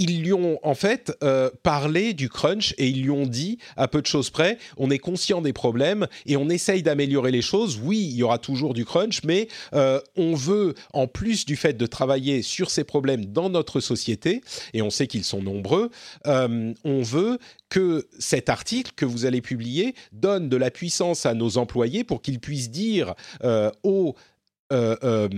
ils 0.00 0.22
lui 0.22 0.32
ont 0.32 0.58
en 0.62 0.74
fait 0.74 1.12
euh, 1.22 1.50
parlé 1.62 2.14
du 2.14 2.30
crunch 2.30 2.74
et 2.78 2.88
ils 2.88 3.02
lui 3.02 3.10
ont 3.10 3.26
dit 3.26 3.58
à 3.76 3.86
peu 3.86 4.00
de 4.00 4.06
choses 4.06 4.30
près, 4.30 4.56
on 4.78 4.90
est 4.90 4.98
conscient 4.98 5.42
des 5.42 5.52
problèmes 5.52 6.06
et 6.24 6.38
on 6.38 6.48
essaye 6.48 6.82
d'améliorer 6.82 7.30
les 7.30 7.42
choses. 7.42 7.78
Oui, 7.82 7.98
il 7.98 8.16
y 8.16 8.22
aura 8.22 8.38
toujours 8.38 8.72
du 8.72 8.86
crunch, 8.86 9.22
mais 9.24 9.48
euh, 9.74 10.00
on 10.16 10.34
veut, 10.34 10.74
en 10.94 11.06
plus 11.06 11.44
du 11.44 11.54
fait 11.54 11.74
de 11.74 11.84
travailler 11.84 12.40
sur 12.40 12.70
ces 12.70 12.82
problèmes 12.82 13.26
dans 13.26 13.50
notre 13.50 13.80
société, 13.80 14.40
et 14.72 14.80
on 14.80 14.88
sait 14.88 15.06
qu'ils 15.06 15.24
sont 15.24 15.42
nombreux, 15.42 15.90
euh, 16.26 16.72
on 16.82 17.02
veut 17.02 17.38
que 17.68 18.08
cet 18.18 18.48
article 18.48 18.92
que 18.96 19.04
vous 19.04 19.26
allez 19.26 19.42
publier 19.42 19.94
donne 20.12 20.48
de 20.48 20.56
la 20.56 20.70
puissance 20.70 21.26
à 21.26 21.34
nos 21.34 21.58
employés 21.58 22.04
pour 22.04 22.22
qu'ils 22.22 22.40
puissent 22.40 22.70
dire 22.70 23.14
aux 23.84 24.16
euh, 24.72 24.96
euh, 25.02 25.28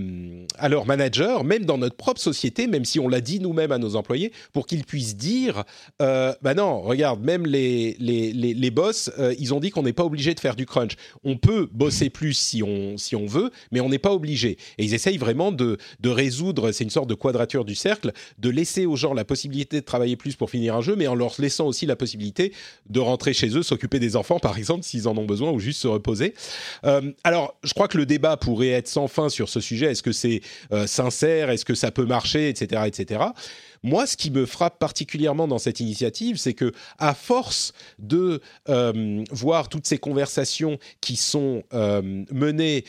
à 0.57 0.69
leurs 0.69 0.85
managers, 0.85 1.37
même 1.43 1.65
dans 1.65 1.77
notre 1.77 1.95
propre 1.95 2.19
société, 2.19 2.67
même 2.67 2.85
si 2.85 2.99
on 2.99 3.07
l'a 3.07 3.21
dit 3.21 3.39
nous-mêmes 3.39 3.71
à 3.71 3.77
nos 3.77 3.95
employés, 3.95 4.31
pour 4.51 4.67
qu'ils 4.67 4.85
puissent 4.85 5.15
dire, 5.15 5.63
euh, 6.01 6.33
bah 6.41 6.53
non, 6.53 6.81
regarde, 6.81 7.21
même 7.23 7.45
les, 7.45 7.95
les, 7.99 8.31
les, 8.31 8.53
les 8.53 8.71
boss, 8.71 9.11
euh, 9.19 9.33
ils 9.39 9.53
ont 9.53 9.59
dit 9.59 9.71
qu'on 9.71 9.83
n'est 9.83 9.93
pas 9.93 10.05
obligé 10.05 10.33
de 10.33 10.39
faire 10.39 10.55
du 10.55 10.65
crunch. 10.65 10.93
On 11.23 11.37
peut 11.37 11.67
bosser 11.71 12.09
plus 12.09 12.33
si 12.33 12.63
on, 12.63 12.97
si 12.97 13.15
on 13.15 13.25
veut, 13.25 13.49
mais 13.71 13.79
on 13.79 13.89
n'est 13.89 13.99
pas 13.99 14.13
obligé. 14.13 14.57
Et 14.77 14.85
ils 14.85 14.93
essayent 14.93 15.17
vraiment 15.17 15.51
de, 15.51 15.77
de 15.99 16.09
résoudre, 16.09 16.71
c'est 16.71 16.83
une 16.83 16.89
sorte 16.89 17.09
de 17.09 17.15
quadrature 17.15 17.65
du 17.65 17.75
cercle, 17.75 18.11
de 18.37 18.49
laisser 18.49 18.85
aux 18.85 18.95
gens 18.95 19.13
la 19.13 19.25
possibilité 19.25 19.79
de 19.79 19.85
travailler 19.85 20.15
plus 20.15 20.35
pour 20.35 20.49
finir 20.49 20.75
un 20.75 20.81
jeu, 20.81 20.95
mais 20.95 21.07
en 21.07 21.15
leur 21.15 21.33
laissant 21.39 21.65
aussi 21.65 21.85
la 21.85 21.95
possibilité 21.95 22.53
de 22.89 22.99
rentrer 22.99 23.33
chez 23.33 23.57
eux, 23.57 23.63
s'occuper 23.63 23.99
des 23.99 24.15
enfants, 24.15 24.39
par 24.39 24.57
exemple, 24.57 24.83
s'ils 24.83 25.07
en 25.07 25.17
ont 25.17 25.25
besoin, 25.25 25.51
ou 25.51 25.59
juste 25.59 25.81
se 25.81 25.87
reposer. 25.87 26.33
alors, 27.23 27.55
je 27.63 27.73
crois 27.73 27.87
que 27.87 27.97
le 27.97 28.05
débat 28.05 28.37
pourrait 28.37 28.69
être 28.69 28.87
sans 28.87 29.07
fin 29.07 29.22
sur 29.29 29.49
ce 29.49 29.59
sujet. 29.59 29.91
Est-ce 29.91 30.03
que 30.03 30.11
c'est 30.11 30.41
euh, 30.71 30.87
sincère? 30.87 31.49
Est-ce 31.49 31.65
que 31.65 31.75
ça 31.75 31.91
peut 31.91 32.05
marcher? 32.05 32.49
Etc. 32.49 32.81
Etc. 32.85 33.23
Moi, 33.83 34.05
ce 34.07 34.15
qui 34.15 34.31
me 34.31 34.45
frappe 34.45 34.79
particulièrement 34.79 35.47
dans 35.47 35.57
cette 35.57 35.79
initiative, 35.79 36.37
c'est 36.37 36.53
que 36.53 36.71
à 36.99 37.13
force 37.13 37.73
de 37.99 38.41
euh, 38.69 39.23
voir 39.31 39.69
toutes 39.69 39.87
ces 39.87 39.97
conversations 39.97 40.77
qui 41.01 41.15
sont 41.15 41.63
euh, 41.73 42.23
menées 42.31 42.85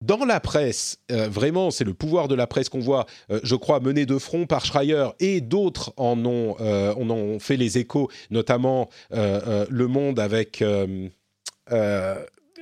dans 0.00 0.24
la 0.24 0.40
presse, 0.40 0.98
vraiment, 1.08 1.70
c'est 1.70 1.84
le 1.84 1.94
pouvoir 1.94 2.26
de 2.26 2.34
la 2.34 2.48
presse 2.48 2.68
qu'on 2.68 2.80
voit, 2.80 3.06
je 3.44 3.54
crois, 3.54 3.78
mené 3.78 4.04
de 4.04 4.18
front 4.18 4.46
par 4.46 4.64
Schreier 4.64 5.10
et 5.20 5.40
d'autres 5.40 5.92
en 5.96 6.26
ont, 6.26 6.56
en 6.58 7.08
ont 7.08 7.38
fait 7.38 7.56
les 7.56 7.78
échos, 7.78 8.10
notamment 8.28 8.88
Le 9.12 9.86
Monde 9.86 10.18
avec 10.18 10.60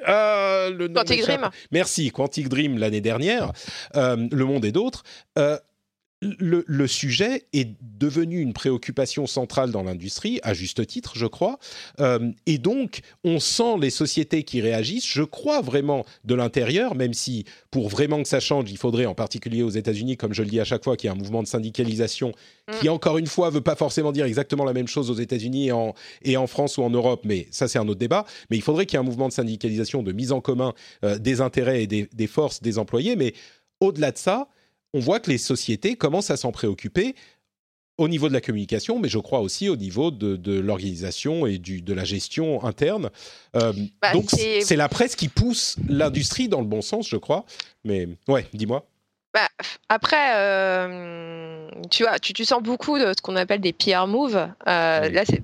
euh, 0.09 0.71
le 0.71 0.89
Quantic 0.89 1.23
Dream. 1.23 1.49
Merci, 1.71 2.11
Quantic 2.11 2.49
Dream 2.49 2.79
l'année 2.79 3.01
dernière, 3.01 3.53
euh, 3.97 4.29
Le 4.31 4.45
Monde 4.45 4.65
et 4.65 4.73
d'autres. 4.73 5.03
Euh, 5.39 5.59
le, 6.23 6.87
sujet 6.87 7.45
est 7.53 7.71
devenu 7.81 8.41
une 8.41 8.53
préoccupation 8.53 9.27
centrale 9.27 9.71
dans 9.71 9.83
l'industrie, 9.83 10.39
à 10.43 10.53
juste 10.53 10.87
titre, 10.87 11.13
je 11.17 11.27
crois. 11.27 11.59
Euh, 11.99 12.31
et 12.47 12.59
donc, 12.59 13.01
on 13.25 13.41
sent 13.41 13.79
les 13.81 13.91
sociétés 13.91 14.43
qui 14.43 14.61
réagissent, 14.61 15.07
je 15.07 15.23
crois 15.23 15.63
vraiment, 15.63 16.05
de 16.25 16.35
l'intérieur, 16.35 16.95
même 16.95 17.15
si 17.15 17.47
pour 17.71 17.89
vraiment 17.89 18.23
que 18.23 18.29
ça 18.29 18.41
change, 18.41 18.71
il 18.71 18.77
faudrait, 18.77 19.07
en 19.07 19.15
particulier 19.15 19.63
aux 19.63 19.71
États-Unis, 19.71 20.19
comme 20.19 20.35
je 20.35 20.43
le 20.43 20.51
dis 20.51 20.61
à 20.61 20.65
chaque 20.65 20.85
fois, 20.85 20.97
qu'il 20.97 21.09
y 21.09 21.11
a 21.11 21.13
un 21.13 21.19
mouvement 21.19 21.43
de 21.43 21.49
syndicalisation 21.49 22.33
mm. 22.69 22.73
qui, 22.81 22.89
encore 22.91 23.17
une 23.17 23.27
fois, 23.27 23.49
veut 23.49 23.63
pas 23.63 23.77
forcément 23.77 24.13
dire 24.13 24.27
exactement 24.27 24.65
la 24.65 24.75
même 24.75 24.89
chose 24.89 25.11
aux 25.11 25.15
États-Unis 25.15 25.69
et 25.69 25.73
en, 25.73 25.95
et 26.23 26.37
en 26.37 26.47
France 26.47 26.77
ou 26.77 26.83
en 26.83 26.91
Europe, 26.91 27.23
mais 27.25 27.49
ça, 27.51 27.67
c'est 27.67 27.79
un 27.79 27.89
autre 27.89 28.01
débat. 28.01 28.27
Mais 28.51 28.59
il 28.59 28.63
faudrait 28.63 28.85
qu'il 28.85 28.97
y 28.97 29.01
ait 29.01 29.05
un 29.05 29.07
mouvement 29.07 29.29
de 29.29 29.33
syndicalisation, 29.33 30.03
de 30.03 30.13
mise 30.13 30.33
en 30.33 30.43
commun 30.43 30.75
euh, 31.03 31.19
des 31.19 31.41
intérêts 31.41 31.83
et 31.83 31.87
des, 31.87 32.09
des 32.13 32.27
forces 32.27 32.61
des 32.61 32.79
employés. 32.79 33.17
Mais 33.17 33.33
au-delà 33.81 34.13
de 34.13 34.19
ça, 34.19 34.49
on 34.95 35.01
voit 35.01 35.21
que 35.21 35.31
les 35.31 35.39
sociétés 35.39 35.97
commencent 35.97 36.31
à 36.31 36.37
s'en 36.37 36.53
préoccuper 36.53 37.15
au 38.01 38.09
niveau 38.09 38.29
de 38.29 38.33
la 38.33 38.41
communication, 38.41 38.99
mais 38.99 39.09
je 39.09 39.19
crois 39.19 39.41
aussi 39.41 39.69
au 39.69 39.77
niveau 39.77 40.11
de, 40.11 40.59
l'organisation 40.59 41.47
et 41.47 41.59
du, 41.59 41.83
de 41.83 41.93
la 41.93 42.05
gestion 42.05 42.65
interne. 42.65 43.11
Euh, 43.57 43.75
bah, 44.01 44.13
donc 44.15 44.31
c'est 44.31 44.77
la 44.77 44.89
presse 44.89 45.17
qui 45.17 45.29
pousse 45.29 45.77
l'industrie 45.87 46.49
dans 46.49 46.61
le 46.61 46.67
bon 46.67 46.81
sens, 46.81 47.09
je 47.09 47.19
crois. 47.19 47.45
Mais 47.85 48.09
ouais, 48.27 48.47
dis-moi. 48.55 48.87
Bah, 49.35 49.49
après, 49.91 50.35
euh, 50.35 51.69
tu, 51.91 52.05
vois, 52.05 52.19
tu, 52.19 52.45
sens 52.45 52.63
beaucoup 52.63 52.99
de 52.99 53.13
ce 53.17 53.21
qu'on 53.23 53.37
appelle 53.37 53.61
des 53.61 53.75
PR 53.75 54.07
moves. 54.07 54.49
Euh, 54.67 55.09
là, 55.11 55.25
c'est 55.27 55.43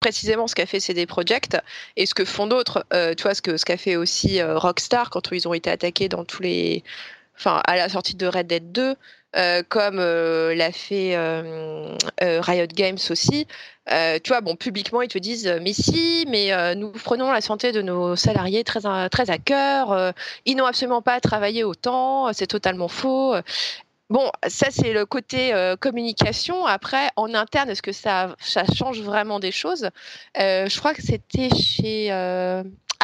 précisément 0.00 0.48
ce 0.48 0.56
qu'a 0.56 0.66
fait 0.66 0.80
CD 0.80 1.06
Projekt 1.06 1.56
et 1.96 2.06
ce 2.06 2.14
que 2.14 2.24
font 2.24 2.48
d'autres. 2.48 2.84
tu 2.90 3.22
vois, 3.22 3.34
ce 3.34 3.40
qu'a 3.40 3.56
ce 3.56 3.64
qu'a 3.64 3.76
fait 3.76 3.94
aussi 3.94 4.42
Rockstar 4.42 5.10
quand 5.10 5.30
ils 5.30 5.46
ont 5.46 5.54
été 5.54 5.70
attaqués 5.70 6.08
dans 6.08 6.24
tous 6.24 6.42
les 6.42 6.82
enfin 7.36 7.60
à 7.66 7.76
la 7.76 7.88
sortie 7.88 8.14
de 8.14 8.26
Red 8.26 8.46
Dead 8.46 8.72
2, 8.72 8.96
euh, 9.36 9.62
comme 9.68 9.98
euh, 9.98 10.54
l'a 10.54 10.70
fait 10.70 11.16
euh, 11.16 11.96
Riot 12.20 12.68
Games 12.72 12.98
aussi. 13.10 13.46
tu 13.88 14.28
vois, 14.28 14.40
bon, 14.40 14.54
publiquement, 14.54 15.02
ils 15.02 15.08
te 15.08 15.18
disent, 15.18 15.52
mais 15.60 15.72
si, 15.72 16.24
mais 16.28 16.74
nous 16.76 16.90
prenons 16.92 17.32
la 17.32 17.40
santé 17.40 17.72
de 17.72 17.82
nos 17.82 18.16
salariés 18.16 18.64
très, 18.64 18.80
très 19.08 19.30
à 19.30 19.38
cœur. 19.38 20.14
ils 20.46 20.56
n'ont 20.56 20.66
absolument 20.66 21.02
pas 21.02 21.20
travaillé 21.20 21.64
autant. 21.64 22.32
C'est 22.32 22.46
totalement 22.46 22.88
faux. 22.88 23.34
Bon, 24.10 24.30
ça 24.46 24.66
c'est 24.70 24.92
le 24.92 25.06
côté 25.06 25.52
communication. 25.80 26.66
Après, 26.66 27.08
en 27.16 27.34
interne, 27.34 27.70
est-ce 27.70 27.82
que 27.82 27.92
ça, 27.92 28.36
ça 28.38 28.64
change 28.76 29.00
vraiment 29.00 29.40
des 29.40 29.52
choses? 29.52 29.90
Je 30.36 30.78
crois 30.78 30.94
que 30.94 31.02
c'était 31.02 31.50
chez 31.56 32.10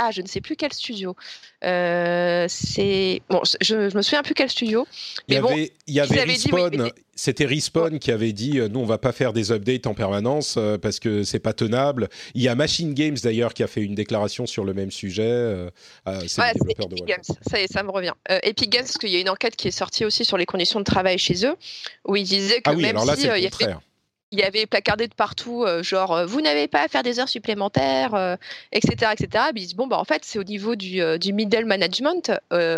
ah, 0.01 0.10
je 0.10 0.22
ne 0.22 0.27
sais 0.27 0.40
plus 0.40 0.56
quel 0.56 0.72
studio. 0.72 1.14
c'est 1.62 3.22
bon, 3.28 3.43
je, 3.60 3.74
ne 3.74 3.94
me 3.94 4.02
souviens 4.02 4.22
plus 4.22 4.35
quel 4.35 4.51
studio. 4.51 4.86
Mais 5.28 5.36
il 5.36 5.39
y 5.39 5.48
avait, 5.48 5.72
il 5.86 5.94
y 5.94 6.01
avait 6.01 6.22
Respawn, 6.22 6.90
c'était 7.14 7.44
Respawn 7.44 7.98
qui 7.98 8.10
avait 8.10 8.32
dit 8.32 8.59
nous 8.70 8.81
on 8.81 8.86
va 8.86 8.98
pas 8.98 9.12
faire 9.12 9.32
des 9.32 9.52
updates 9.52 9.86
en 9.86 9.94
permanence 9.94 10.59
parce 10.81 11.01
que 11.01 11.22
c'est 11.22 11.39
pas 11.39 11.52
tenable. 11.52 12.09
Il 12.35 12.43
y 12.43 12.48
a 12.48 12.55
Machine 12.55 12.94
Games 12.94 13.18
d'ailleurs 13.22 13.52
qui 13.52 13.62
a 13.62 13.66
fait 13.66 13.82
une 13.82 13.94
déclaration 13.94 14.47
sur 14.47 14.64
le 14.64 14.72
même 14.72 14.90
sujet. 14.90 15.68
c'est 16.27 16.40
ouais, 16.40 16.52
Epic 16.68 17.05
Games. 17.05 17.22
Ça, 17.48 17.59
ça 17.70 17.82
me 17.82 17.90
revient. 17.90 18.14
Epic 18.43 18.70
Games, 18.70 18.82
parce 18.82 18.98
qu'il 18.98 19.10
y 19.10 19.16
a 19.16 19.20
une 19.20 19.31
enquête 19.31 19.56
qui 19.56 19.68
est 19.68 19.72
sortie 19.72 20.05
aussi 20.05 20.24
sur 20.24 20.39
les 20.39 20.47
conditions 20.47 20.81
de 20.81 20.85
travail 20.85 21.18
chez 21.18 21.44
eux, 21.44 21.56
où 22.06 22.16
ils 22.16 22.24
disaient 22.24 22.62
que 22.62 22.70
ah 22.70 22.74
oui, 22.74 22.82
même 22.82 22.97
alors 22.97 23.05
là, 23.05 23.16
si 23.16 23.22
il 23.22 23.43
y 23.43 23.47
avait 23.47 23.74
il 24.32 24.39
y 24.39 24.43
avait 24.43 24.66
placardé 24.66 25.09
de 25.09 25.15
partout, 25.15 25.65
euh, 25.65 25.82
genre 25.82 26.12
euh, 26.12 26.27
vous 26.27 26.40
n'avez 26.40 26.69
pas 26.69 26.82
à 26.82 26.89
faire 26.89 27.02
des 27.02 27.19
heures 27.19 27.28
supplémentaires, 27.28 28.39
etc., 28.73 28.97
euh, 29.02 29.12
etc. 29.12 29.44
Et 29.48 29.59
ils 29.59 29.62
disent 29.62 29.74
bon 29.74 29.86
bah 29.86 29.98
en 29.98 30.05
fait 30.05 30.24
c'est 30.24 30.39
au 30.39 30.44
niveau 30.44 30.77
du, 30.77 31.01
du 31.19 31.32
middle 31.32 31.65
management, 31.65 32.32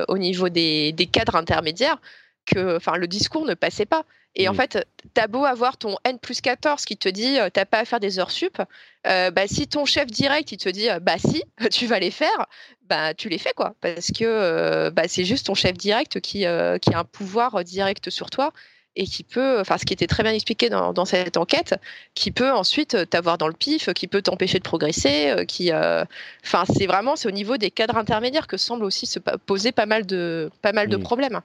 au 0.08 0.18
niveau 0.18 0.48
des, 0.48 0.92
des, 0.92 1.06
cadres 1.06 1.36
intermédiaires 1.36 1.98
que, 2.46 2.76
enfin 2.76 2.96
le 2.96 3.06
discours 3.06 3.44
ne 3.44 3.54
passait 3.54 3.86
pas. 3.86 4.04
Et 4.34 4.48
en 4.48 4.54
fait, 4.54 4.78
t'as 5.12 5.26
beau 5.26 5.44
avoir 5.44 5.76
ton 5.76 5.98
N 6.04 6.18
plus 6.18 6.40
14 6.40 6.86
qui 6.86 6.96
te 6.96 7.10
dit 7.10 7.36
t'as 7.52 7.66
pas 7.66 7.80
à 7.80 7.84
faire 7.84 8.00
des 8.00 8.18
heures 8.18 8.30
sup, 8.30 8.62
bah 9.04 9.46
si 9.46 9.68
ton 9.68 9.84
chef 9.84 10.06
direct 10.06 10.52
il 10.52 10.56
te 10.56 10.70
dit 10.70 10.88
bah 11.02 11.18
si 11.18 11.44
tu 11.70 11.86
vas 11.86 11.98
les 11.98 12.10
faire, 12.10 12.46
bah 12.84 13.12
tu 13.12 13.28
les 13.28 13.36
fais 13.36 13.52
quoi, 13.52 13.74
parce 13.82 14.10
que 14.10 14.88
bah 14.88 15.02
c'est 15.06 15.24
juste 15.24 15.46
ton 15.46 15.54
chef 15.54 15.76
direct 15.76 16.20
qui, 16.20 16.38
qui 16.40 16.44
a 16.46 16.98
un 16.98 17.04
pouvoir 17.04 17.62
direct 17.62 18.08
sur 18.08 18.30
toi 18.30 18.52
et 18.94 19.04
qui 19.04 19.22
peut, 19.22 19.60
enfin 19.60 19.78
ce 19.78 19.84
qui 19.84 19.92
était 19.92 20.06
très 20.06 20.22
bien 20.22 20.32
expliqué 20.32 20.68
dans, 20.68 20.92
dans 20.92 21.04
cette 21.04 21.36
enquête, 21.36 21.74
qui 22.14 22.30
peut 22.30 22.50
ensuite 22.52 23.08
t'avoir 23.08 23.38
dans 23.38 23.48
le 23.48 23.54
pif, 23.54 23.92
qui 23.94 24.06
peut 24.06 24.22
t'empêcher 24.22 24.58
de 24.58 24.64
progresser, 24.64 25.30
euh, 25.30 25.44
qui, 25.44 25.72
euh, 25.72 26.04
enfin 26.44 26.64
c'est 26.72 26.86
vraiment 26.86 27.16
c'est 27.16 27.28
au 27.28 27.32
niveau 27.32 27.56
des 27.56 27.70
cadres 27.70 27.96
intermédiaires 27.96 28.46
que 28.46 28.56
semble 28.56 28.84
aussi 28.84 29.06
se 29.06 29.18
poser 29.18 29.72
pas 29.72 29.86
mal 29.86 30.06
de 30.06 30.50
pas 30.60 30.72
mal 30.72 30.88
de 30.88 30.96
mmh. 30.96 31.02
problèmes. 31.02 31.40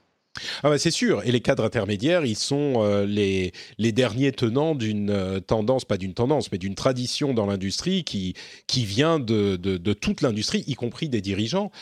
Ah 0.62 0.70
bah 0.70 0.78
c'est 0.78 0.92
sûr, 0.92 1.22
et 1.24 1.32
les 1.32 1.40
cadres 1.40 1.64
intermédiaires, 1.64 2.24
ils 2.24 2.36
sont 2.36 2.74
euh, 2.76 3.04
les, 3.06 3.52
les 3.78 3.92
derniers 3.92 4.30
tenants 4.30 4.76
d'une 4.76 5.40
tendance, 5.46 5.84
pas 5.84 5.96
d'une 5.96 6.14
tendance, 6.14 6.52
mais 6.52 6.58
d'une 6.58 6.76
tradition 6.76 7.34
dans 7.34 7.46
l'industrie 7.46 8.04
qui, 8.04 8.34
qui 8.66 8.84
vient 8.84 9.18
de, 9.18 9.56
de, 9.56 9.78
de 9.78 9.92
toute 9.94 10.20
l'industrie, 10.20 10.62
y 10.68 10.74
compris 10.74 11.08
des 11.08 11.22
dirigeants. 11.22 11.72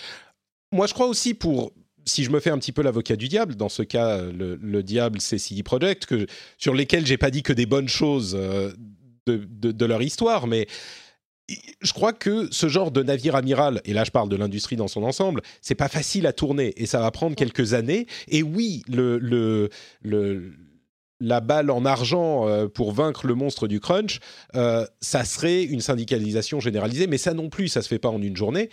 Moi, 0.72 0.86
je 0.86 0.94
crois 0.94 1.06
aussi 1.06 1.34
pour 1.34 1.72
si 2.07 2.24
je 2.24 2.31
me 2.31 2.41
fais 2.41 2.51
un 2.51 2.59
petit 2.59 2.73
peu 2.73 2.83
l'avocat 2.83 3.16
du 3.16 3.28
diable, 3.28 3.57
dans 3.57 3.69
ce 3.69 3.83
cas, 3.83 4.23
le, 4.23 4.83
diable, 4.83 5.20
c'est 5.20 5.39
CD 5.39 5.62
Projekt, 5.62 6.07
que, 6.07 6.27
sur 6.57 6.74
lesquels 6.74 7.05
j'ai 7.05 7.19
pas 7.19 7.31
dit 7.31 7.43
que 7.43 7.53
des 7.53 7.66
bonnes 7.66 7.89
choses 7.89 8.37
euh, 8.39 8.73
de, 9.27 9.85
leur 9.85 10.03
histoire, 10.03 10.47
mais 10.47 10.66
je 11.81 11.93
crois 11.93 12.12
que 12.12 12.49
ce 12.51 12.69
genre 12.69 12.91
de 12.91 13.03
navire 13.03 13.37
amiral, 13.37 13.81
et 13.85 13.93
là 13.93 14.05
je 14.05 14.11
parle 14.11 14.28
de 14.28 14.37
l'industrie 14.37 14.77
dans 14.77 14.89
son 14.89 15.03
ensemble, 15.03 15.43
c'est 15.61 15.74
pas 15.74 15.89
facile 15.89 16.27
à 16.27 16.33
tourner 16.33 16.73
et 16.77 16.87
ça 16.87 17.01
va 17.01 17.11
prendre 17.11 17.37
quelques 17.37 17.74
années. 17.74 18.07
Et 18.28 18.43
oui, 18.43 18.83
le, 18.89 19.19
le, 19.19 19.70
le 20.03 20.53
la 21.20 21.41
balle 21.41 21.70
en 21.70 21.85
argent 21.85 22.47
euh, 22.47 22.69
pour 22.69 22.93
vaincre 22.93 23.27
le 23.27 23.35
monstre 23.35 23.69
du 23.69 23.81
crunch, 23.81 24.20
euh, 24.55 24.87
ça 25.01 25.24
serait 25.24 25.62
une 25.65 25.81
syndicalisation 25.81 26.61
généralisée, 26.61 27.07
mais 27.07 27.19
ça 27.19 27.33
non 27.33 27.49
plus, 27.49 27.69
ça 27.69 27.83
se 27.83 27.89
fait 27.89 27.99
pas 27.99 28.11
en 28.11 28.20
une 28.20 28.37
journée. 28.37 28.70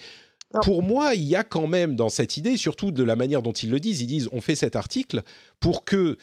Pour 0.61 0.83
moi, 0.83 1.15
il 1.15 1.23
y 1.23 1.35
a 1.35 1.43
quand 1.43 1.67
même 1.67 1.95
dans 1.95 2.09
cette 2.09 2.37
idée, 2.37 2.57
surtout 2.57 2.91
de 2.91 3.03
la 3.03 3.15
manière 3.15 3.41
dont 3.41 3.51
ils 3.51 3.69
le 3.69 3.79
disent, 3.79 4.01
ils 4.01 4.07
disent 4.07 4.29
on 4.31 4.41
fait 4.41 4.55
cet 4.55 4.75
article 4.75 5.23
pour 5.59 5.83
que 5.83 6.17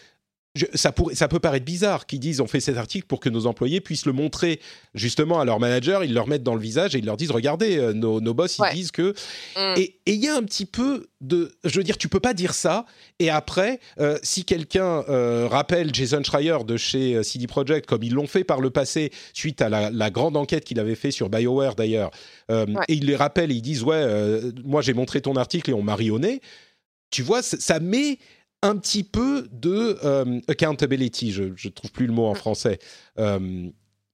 ça, 0.74 0.92
ça, 1.12 1.28
peut 1.28 1.38
paraître 1.38 1.64
bizarre 1.64 2.06
qu'ils 2.06 2.18
disent 2.18 2.40
on 2.40 2.48
fait 2.48 2.58
cet 2.58 2.76
article 2.76 3.06
pour 3.06 3.20
que 3.20 3.28
nos 3.28 3.46
employés 3.46 3.80
puissent 3.80 4.06
le 4.06 4.12
montrer 4.12 4.60
justement 4.94 5.38
à 5.38 5.44
leur 5.44 5.60
manager, 5.60 6.02
ils 6.02 6.12
leur 6.12 6.26
mettent 6.26 6.42
dans 6.42 6.56
le 6.56 6.60
visage 6.60 6.96
et 6.96 6.98
ils 6.98 7.04
leur 7.04 7.16
disent 7.16 7.30
regardez, 7.30 7.78
euh, 7.78 7.92
nos, 7.92 8.20
nos, 8.20 8.34
boss 8.34 8.58
ils 8.58 8.74
disent 8.74 8.90
que. 8.90 9.14
Mm. 9.56 9.78
Et 9.78 10.00
il 10.06 10.16
y 10.16 10.26
a 10.26 10.34
un 10.34 10.42
petit 10.42 10.66
peu 10.66 11.06
de. 11.20 11.52
Je 11.62 11.76
veux 11.76 11.84
dire, 11.84 11.96
tu 11.96 12.08
peux 12.08 12.18
pas 12.18 12.34
dire 12.34 12.54
ça 12.54 12.84
et 13.20 13.30
après, 13.30 13.78
euh, 14.00 14.18
si 14.24 14.44
quelqu'un 14.44 15.04
euh, 15.08 15.46
rappelle 15.48 15.94
Jason 15.94 16.22
Schreier 16.24 16.58
de 16.66 16.76
chez 16.76 17.22
CD 17.22 17.46
Projekt, 17.46 17.86
comme 17.86 18.02
ils 18.02 18.12
l'ont 18.14 18.26
fait 18.26 18.42
par 18.42 18.60
le 18.60 18.70
passé 18.70 19.12
suite 19.32 19.62
à 19.62 19.68
la, 19.68 20.10
grande 20.10 20.36
enquête 20.36 20.64
qu'il 20.64 20.80
avait 20.80 20.96
fait 20.96 21.12
sur 21.12 21.28
BioWare 21.28 21.76
d'ailleurs, 21.76 22.10
et 22.50 22.94
ils 22.94 23.06
les 23.06 23.14
rappellent 23.14 23.52
et 23.52 23.54
ils 23.54 23.62
disent 23.62 23.84
ouais, 23.84 24.40
moi 24.64 24.82
j'ai 24.82 24.94
montré 24.94 25.20
ton 25.20 25.36
article 25.36 25.70
et 25.70 25.74
on 25.74 25.82
m'a 25.82 25.94
rionné. 25.94 26.40
Tu 27.10 27.22
vois, 27.22 27.42
ça 27.42 27.80
met 27.80 28.18
un 28.62 28.76
petit 28.76 29.04
peu 29.04 29.48
de 29.52 29.98
euh, 30.04 30.40
accountability. 30.48 31.32
Je 31.32 31.44
ne 31.44 31.70
trouve 31.70 31.92
plus 31.92 32.06
le 32.06 32.12
mot 32.12 32.26
en 32.26 32.32
mm. 32.32 32.36
français. 32.36 32.78
Euh, 33.18 33.38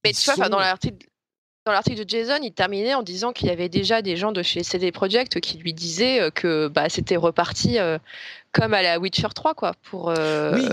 mais 0.05 0.13
tu 0.13 0.31
vois, 0.33 0.49
dans 0.49 0.59
l'article. 0.59 1.07
Dans 1.65 1.73
l'article 1.73 2.05
de 2.05 2.09
Jason, 2.09 2.39
il 2.45 2.53
terminait 2.53 2.95
en 2.95 3.03
disant 3.03 3.33
qu'il 3.33 3.49
y 3.49 3.51
avait 3.51 3.69
déjà 3.69 4.01
des 4.01 4.17
gens 4.17 4.31
de 4.31 4.41
chez 4.41 4.63
CD 4.63 4.93
Projekt 4.93 5.41
qui 5.41 5.59
lui 5.59 5.75
disaient 5.75 6.21
euh, 6.21 6.31
que 6.31 6.69
bah, 6.69 6.89
c'était 6.89 7.17
reparti 7.17 7.79
comme 8.53 8.73
à 8.73 8.83
la 8.83 9.01
Witcher 9.01 9.27
3, 9.35 9.55
quoi. 9.55 9.75
Pour, 9.83 10.07
Oui, 10.07 10.69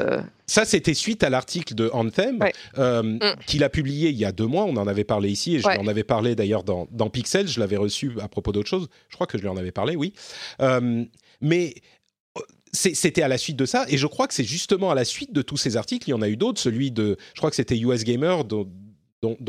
ça 0.45 0.65
c'était 0.65 0.93
suite 0.93 1.23
à 1.23 1.31
l'article 1.31 1.73
de 1.73 1.89
Anthem 1.93 2.37
mm. 2.77 3.19
qu'il 3.47 3.63
a 3.63 3.69
publié 3.69 4.09
il 4.09 4.17
y 4.17 4.23
a 4.25 4.31
deux 4.31 4.45
mois. 4.45 4.65
On 4.65 4.77
en 4.77 4.85
avait 4.85 5.03
parlé 5.03 5.31
ici 5.31 5.55
et 5.55 5.59
je 5.61 5.67
lui 5.67 5.79
en 5.79 5.87
avais 5.87 6.03
parlé 6.03 6.35
d'ailleurs 6.35 6.63
dans, 6.63 6.87
dans 6.91 7.09
Pixel. 7.09 7.47
Je 7.47 7.59
l'avais 7.59 7.77
reçu 7.77 8.11
à 8.21 8.27
propos 8.27 8.51
d'autre 8.51 8.69
chose. 8.69 8.87
Je 9.09 9.15
crois 9.15 9.25
que 9.25 9.39
je 9.39 9.41
lui 9.41 9.49
en 9.49 9.57
avais 9.57 9.71
parlé, 9.71 9.95
oui. 9.95 10.13
mais 11.41 11.73
c'était 12.73 13.21
à 13.21 13.27
la 13.27 13.37
suite 13.37 13.57
de 13.57 13.65
ça, 13.65 13.85
et 13.87 13.97
je 13.97 14.07
crois 14.07 14.27
que 14.27 14.33
c'est 14.33 14.43
justement 14.43 14.91
à 14.91 14.95
la 14.95 15.05
suite 15.05 15.31
de 15.31 15.41
tous 15.41 15.57
ces 15.57 15.77
articles, 15.77 16.09
il 16.09 16.11
y 16.11 16.15
en 16.15 16.21
a 16.21 16.29
eu 16.29 16.37
d'autres, 16.37 16.59
celui 16.59 16.91
de, 16.91 17.17
je 17.33 17.39
crois 17.39 17.49
que 17.49 17.55
c'était 17.55 17.77
US 17.77 18.03
Gamer 18.03 18.43
dont, 18.43 18.67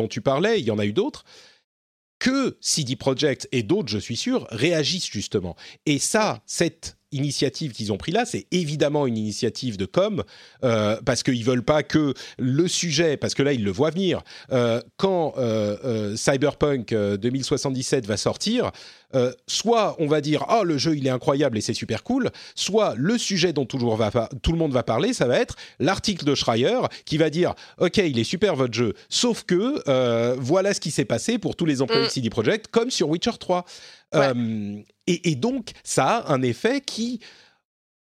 tu 0.09 0.21
parlais, 0.21 0.61
il 0.61 0.67
y 0.67 0.71
en 0.71 0.79
a 0.79 0.85
eu 0.85 0.93
d'autres, 0.93 1.25
que 2.19 2.57
CD 2.61 2.97
Projekt 2.97 3.49
et 3.51 3.63
d'autres, 3.63 3.89
je 3.89 3.99
suis 3.99 4.17
sûr, 4.17 4.47
réagissent 4.51 5.11
justement. 5.11 5.57
Et 5.85 5.99
ça, 5.99 6.43
cette 6.47 6.97
initiative 7.15 7.73
qu'ils 7.73 7.93
ont 7.93 7.97
pris 7.97 8.13
là, 8.13 8.25
c'est 8.25 8.47
évidemment 8.51 9.07
une 9.07 9.17
initiative 9.17 9.77
de 9.77 9.87
com, 9.87 10.23
euh, 10.65 11.01
parce 11.05 11.23
qu'ils 11.23 11.45
veulent 11.45 11.65
pas 11.65 11.83
que 11.83 12.15
le 12.39 12.69
sujet, 12.69 13.17
parce 13.17 13.35
que 13.35 13.43
là 13.43 13.53
ils 13.53 13.65
le 13.65 13.71
voient 13.71 13.91
venir, 13.91 14.23
euh, 14.53 14.83
quand 14.97 15.35
euh, 15.39 16.17
Cyberpunk 16.17 16.93
2077 16.93 18.07
va 18.07 18.17
sortir, 18.17 18.73
soit 19.47 19.97
on 19.99 20.07
va 20.07 20.20
dire 20.20 20.45
ah 20.49 20.62
le 20.65 20.78
jeu 20.78 20.97
il 20.97 21.07
est 21.07 21.11
incroyable 21.11 21.59
et 21.59 21.61
c'est 21.61 21.74
super 21.74 22.03
cool, 22.03 22.31
soit 22.55 22.95
le 22.97 23.19
sujet 23.19 23.53
dont 23.53 23.66
tout 23.66 23.78
le 23.78 24.57
monde 24.57 24.73
va 24.73 24.82
parler, 24.82 25.12
ça 25.12 25.27
va 25.27 25.39
être 25.39 25.57
l'article 25.78 26.24
de 26.24 26.35
Schreier 26.35 26.81
qui 27.05 27.16
va 27.16 27.31
dire 27.31 27.55
ok 27.78 27.99
il 27.99 28.19
est 28.19 28.24
super 28.24 28.57
votre 28.57 28.74
jeu, 28.74 28.95
sauf 29.09 29.45
que 29.45 29.82
voilà 30.39 30.74
ce 30.74 30.81
qui 30.81 30.91
s'est 30.91 31.05
passé 31.05 31.39
pour 31.39 31.57
tous 31.57 31.66
les 31.66 31.82
employés 31.82 32.03
de 32.03 32.07
mm. 32.07 32.11
CD 32.11 32.31
Projekt 32.31 32.69
comme 32.69 32.91
sur 32.91 33.09
Witcher 33.09 33.32
3. 33.39 33.65
Et, 35.07 35.35
donc, 35.35 35.73
ça 35.82 36.19
a 36.19 36.32
un 36.32 36.43
effet 36.43 36.81
qui, 36.81 37.20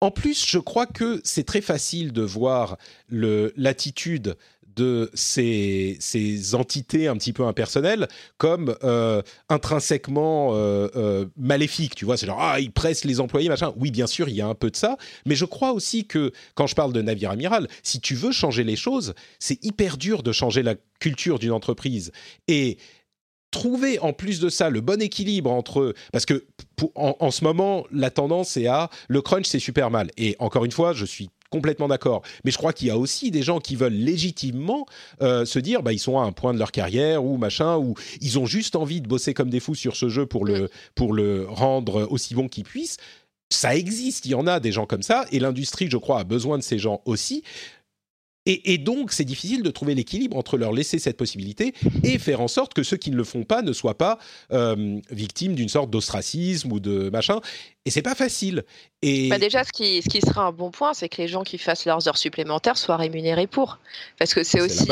en 0.01 0.11
plus, 0.11 0.47
je 0.47 0.59
crois 0.59 0.87
que 0.87 1.21
c'est 1.25 1.45
très 1.45 1.61
facile 1.61 2.13
de 2.13 2.23
voir 2.23 2.77
l'attitude 3.09 4.37
de 4.77 5.11
ces, 5.15 5.97
ces, 6.01 6.55
entités 6.55 7.09
un 7.09 7.17
petit 7.17 7.33
peu 7.33 7.45
impersonnelles 7.45 8.09
comme 8.39 8.75
euh, 8.85 9.23
intrinsèquement 9.49 10.51
euh, 10.55 10.89
euh, 10.97 11.27
maléfiques. 11.37 11.95
Tu 11.95 12.05
vois, 12.05 12.17
c'est 12.17 12.27
genre, 12.27 12.41
ah, 12.41 12.61
ils 12.61 12.73
pressent 12.73 13.05
les 13.05 13.21
employés, 13.21 13.49
machin. 13.49 13.73
Oui, 13.77 13.91
bien 13.91 14.07
sûr, 14.07 14.29
il 14.29 14.35
y 14.35 14.41
a 14.41 14.47
un 14.47 14.55
peu 14.55 14.71
de 14.71 14.77
ça. 14.77 14.97
Mais 15.27 15.35
je 15.35 15.45
crois 15.45 15.73
aussi 15.73 16.07
que, 16.07 16.33
quand 16.55 16.67
je 16.67 16.75
parle 16.75 16.93
de 16.93 17.03
navire 17.03 17.31
amiral, 17.31 17.69
si 17.83 18.01
tu 18.01 18.15
veux 18.15 18.33
changer 18.33 18.65
les 18.65 18.77
choses, 18.77 19.15
c'est 19.39 19.63
hyper 19.65 19.97
dur 19.97 20.23
de 20.23 20.33
changer 20.33 20.63
la 20.63 20.75
culture 21.01 21.39
d'une 21.39 21.53
entreprise. 21.53 22.13
Et 22.49 22.79
trouver 23.51 23.99
en 24.01 24.13
plus 24.13 24.41
de 24.41 24.49
ça 24.49 24.71
le 24.71 24.81
bon 24.81 25.01
équilibre 25.01 25.53
entre 25.53 25.95
parce 26.11 26.25
que 26.25 26.47
en, 26.95 27.31
ce 27.31 27.45
moment 27.45 27.85
la 27.93 28.11
tendance 28.11 28.57
est 28.57 28.67
à 28.67 28.89
le 29.09 29.21
crunch 29.21 29.47
c'est 29.47 29.59
super 29.59 29.91
mal 29.91 30.11
et 30.17 30.37
encore 30.39 30.65
une 30.65 30.73
fois 30.73 30.95
je 30.95 31.05
suis 31.05 31.29
complètement 31.53 31.87
d'accord. 31.87 32.23
Mais 32.45 32.51
je 32.51 32.57
crois 32.57 32.73
qu'il 32.73 32.89
y 32.89 32.91
a 32.91 32.99
aussi 32.99 33.31
des 33.31 33.43
gens 33.43 33.61
qui 33.61 33.77
veulent 33.77 33.93
légitimement 33.93 34.87
euh, 35.21 35.45
se 35.45 35.59
dire 35.59 35.83
bah 35.83 35.93
ils 35.93 35.99
sont 35.99 36.19
à 36.19 36.23
un 36.23 36.33
point 36.33 36.55
de 36.55 36.59
leur 36.59 36.73
carrière 36.73 37.25
ou 37.25 37.37
machin 37.37 37.77
ou 37.77 37.95
ils 38.21 38.39
ont 38.39 38.47
juste 38.47 38.75
envie 38.75 39.01
de 39.01 39.07
bosser 39.07 39.35
comme 39.35 39.51
des 39.51 39.61
fous 39.61 39.75
sur 39.75 39.95
ce 39.95 40.09
jeu 40.09 40.27
pour 40.27 40.45
le 40.45 40.71
pour 40.95 41.13
le 41.13 41.47
rendre 41.49 42.09
aussi 42.11 42.35
bon 42.35 42.49
qu'ils 42.49 42.65
puissent. 42.65 42.97
Ça 43.51 43.77
existe, 43.77 44.25
il 44.25 44.31
y 44.31 44.35
en 44.35 44.47
a 44.47 44.61
des 44.61 44.73
gens 44.73 44.87
comme 44.87 45.03
ça, 45.03 45.27
et 45.31 45.39
l'industrie, 45.39 45.91
je 45.91 45.99
crois, 45.99 46.21
a 46.21 46.25
besoin 46.25 46.57
de 46.57 46.63
ces 46.63 46.79
gens 46.79 47.03
aussi. 47.05 47.45
Et, 48.45 48.79
donc, 48.79 49.13
c'est 49.13 49.25
difficile 49.25 49.63
de 49.63 49.71
trouver 49.71 49.95
l'équilibre 49.95 50.37
entre 50.37 50.57
leur 50.57 50.73
laisser 50.73 50.99
cette 50.99 51.17
possibilité 51.17 51.75
et 52.03 52.19
faire 52.19 52.41
en 52.41 52.49
sorte 52.49 52.75
que 52.75 52.83
ceux 52.83 52.97
qui 52.97 53.13
ne 53.13 53.17
le 53.17 53.23
font 53.23 53.45
pas 53.45 53.63
ne 53.63 53.73
soient 53.73 53.97
pas 53.97 54.19
euh, 54.53 54.99
victimes 55.11 55.55
d'une 55.55 55.69
sorte 55.69 55.91
d'ostracisme 55.91 56.73
ou 56.73 56.81
de 56.81 57.09
machin. 57.11 57.41
Et 57.85 57.91
c'est 57.91 58.03
pas 58.03 58.17
facile. 58.17 58.65
Et 59.01 59.29
bah 59.29 59.39
déjà, 59.39 59.63
ce 59.63 59.71
qui, 59.71 60.03
ce 60.03 60.09
qui 60.09 60.21
sera 60.21 60.43
un 60.43 60.53
bon 60.53 60.73
point, 60.73 60.93
c'est 60.93 61.09
que 61.09 61.23
les 61.23 61.29
gens 61.29 61.45
qui 61.45 61.57
fassent 61.57 61.85
leurs 61.85 62.09
heures 62.09 62.17
supplémentaires 62.17 62.77
soient 62.77 62.97
rémunérés 62.97 63.47
pour. 63.47 63.79
Parce 64.19 64.35
que 64.35 64.43
c'est 64.43 64.61
aussi 64.61 64.89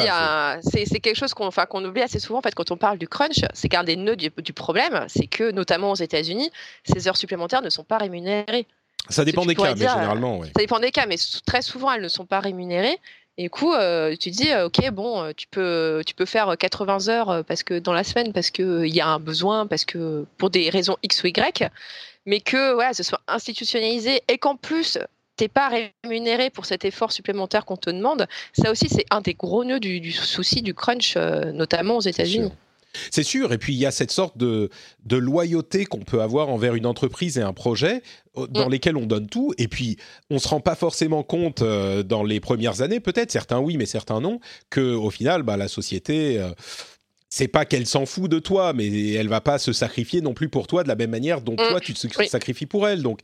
c'est 0.63 1.01
quelque 1.01 1.17
chose 1.17 1.35
qu'on 1.35 1.47
enfin, 1.47 1.67
qu'on 1.67 1.85
oublie 1.85 2.03
assez 2.03 2.21
souvent 2.21 2.39
en 2.39 2.43
fait, 2.43 2.55
quand 2.55 2.71
on 2.71 2.77
parle 2.77 2.99
du 2.99 3.09
crunch. 3.09 3.41
C'est 3.53 3.69
qu'un 3.69 3.85
des 3.85 3.97
nœuds 3.97 4.17
du, 4.17 4.31
du 4.39 4.53
problème, 4.53 5.07
c'est 5.09 5.27
que 5.27 5.51
notamment 5.51 5.91
aux 5.91 5.97
États-Unis, 5.97 6.51
ces 6.85 7.09
heures 7.09 7.17
supplémentaires 7.17 7.63
ne 7.63 7.71
sont 7.71 7.85
pas 7.85 7.99
rémunérées. 7.99 8.67
Ça 9.09 9.25
dépend 9.25 9.45
des 9.45 9.55
cas, 9.55 9.75
mais 9.75 9.89
généralement. 9.89 10.43
Ça 10.45 10.51
dépend 10.57 10.79
des 10.79 10.91
cas, 10.91 11.07
mais 11.07 11.17
très 11.47 11.63
souvent, 11.63 11.91
elles 11.91 12.03
ne 12.03 12.09
sont 12.09 12.27
pas 12.27 12.41
rémunérées. 12.41 12.99
Et 13.41 13.45
du 13.45 13.49
coup, 13.49 13.73
tu 14.21 14.29
dis, 14.29 14.51
ok, 14.55 14.91
bon, 14.91 15.33
tu 15.35 15.47
peux, 15.47 16.03
tu 16.07 16.15
peux 16.15 16.27
faire 16.27 16.59
80 16.59 17.09
heures 17.09 17.43
parce 17.47 17.63
que 17.63 17.79
dans 17.79 17.95
la 17.95 18.05
semaine, 18.05 18.35
parce 18.35 18.51
qu'il 18.51 18.95
y 18.95 19.01
a 19.01 19.09
un 19.09 19.19
besoin, 19.19 19.67
parce 19.67 19.87
que 19.87 20.27
pour 20.37 20.51
des 20.51 20.69
raisons 20.69 20.99
X 21.03 21.25
ou 21.25 21.29
Y, 21.29 21.71
mais 22.27 22.41
que 22.41 22.75
voilà, 22.75 22.93
ce 22.93 23.03
soit 23.03 23.23
institutionnalisé 23.29 24.21
et 24.29 24.37
qu'en 24.37 24.57
plus, 24.57 24.99
t'es 25.37 25.49
pas 25.49 25.71
rémunéré 26.05 26.51
pour 26.51 26.67
cet 26.67 26.85
effort 26.85 27.13
supplémentaire 27.13 27.65
qu'on 27.65 27.79
te 27.79 27.89
demande. 27.89 28.27
Ça 28.53 28.71
aussi, 28.71 28.91
c'est 28.91 29.07
un 29.09 29.23
des 29.23 29.33
gros 29.33 29.65
nœuds 29.65 29.81
du, 29.81 30.13
souci 30.13 30.61
du 30.61 30.75
crunch, 30.75 31.17
notamment 31.17 31.97
aux 31.97 32.03
États-Unis. 32.03 32.53
C'est 33.11 33.23
sûr, 33.23 33.53
et 33.53 33.59
puis 33.59 33.73
il 33.73 33.79
y 33.79 33.87
a 33.87 33.91
cette 33.91 34.11
sorte 34.11 34.37
de, 34.37 34.69
de 35.05 35.17
loyauté 35.17 35.85
qu'on 35.85 36.01
peut 36.01 36.23
avoir 36.23 36.49
envers 36.49 36.75
une 36.75 36.87
entreprise 36.87 37.39
et 37.39 37.43
un 37.43 37.53
projet 37.53 38.03
euh, 38.37 38.47
dans 38.49 38.69
mm. 38.69 38.73
lesquels 38.73 38.97
on 38.97 39.07
donne 39.07 39.29
tout, 39.29 39.55
et 39.59 39.69
puis 39.69 39.97
on 40.29 40.39
se 40.39 40.49
rend 40.49 40.61
pas 40.61 40.75
forcément 40.75 41.23
compte 41.23 41.63
euh, 41.63 42.03
dans 42.03 42.25
les 42.25 42.41
premières 42.41 42.83
années, 42.83 43.01
peut-être 43.01 43.31
certains 43.31 43.61
oui, 43.61 43.77
mais 43.77 43.87
certains 43.87 44.21
non, 44.21 44.41
que 44.71 44.95
au 44.95 45.11
final, 45.11 45.43
bah, 45.43 45.57
la 45.57 45.69
société. 45.69 46.39
Euh, 46.39 46.51
c'est 47.33 47.47
pas 47.47 47.65
qu'elle 47.65 47.87
s'en 47.87 48.07
fout 48.07 48.29
de 48.29 48.41
toi, 48.41 48.73
mais 48.73 49.13
elle 49.13 49.29
va 49.29 49.41
pas 49.41 49.61
se 49.61 49.73
sacrifier 49.73 50.21
non 50.21 50.35
plus 50.35 50.49
pour 50.49 50.67
toi 50.67 50.83
de 50.83 50.89
la 50.89 50.97
même 50.97 51.11
manière 51.11 51.43
dont 51.43 51.53
mm. 51.53 51.69
toi 51.71 51.79
tu 51.79 51.95
te 51.95 52.25
sacrifies 52.27 52.67
pour 52.67 52.89
elle. 52.89 53.05
Donc, 53.05 53.21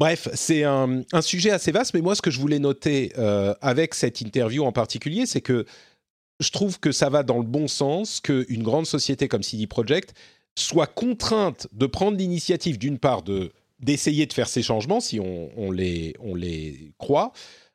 bref, 0.00 0.26
c'est 0.32 0.64
un, 0.64 1.02
sujet 1.20 1.50
assez 1.50 1.70
vaste. 1.70 1.92
Mais 1.92 2.00
moi, 2.00 2.14
ce 2.14 2.22
que 2.22 2.30
je 2.30 2.40
voulais 2.40 2.58
noter 2.58 3.12
avec 3.60 3.92
cette 3.92 4.22
interview 4.22 4.64
en 4.64 4.72
particulier, 4.72 5.26
c'est 5.26 5.42
que 5.42 5.66
je 6.40 6.50
trouve 6.50 6.80
que 6.80 6.92
ça 6.92 7.08
va 7.08 7.22
dans 7.22 7.38
le 7.38 7.44
bon 7.44 7.68
sens 7.68 8.20
qu'une 8.20 8.62
grande 8.62 8.86
société 8.86 9.28
comme 9.28 9.42
CD 9.42 9.66
Projekt 9.66 10.14
soit 10.56 10.86
contrainte 10.86 11.66
de 11.72 11.86
prendre 11.86 12.16
l'initiative, 12.16 12.78
d'une 12.78 12.98
part, 12.98 13.22
de 13.22 13.52
d'essayer 13.80 14.24
de 14.24 14.32
faire 14.32 14.48
ces 14.48 14.62
changements, 14.62 15.00
si 15.00 15.20
on, 15.20 15.70
les, 15.70 16.14
on 16.20 16.34
les 16.34 16.92
croit, 16.96 17.32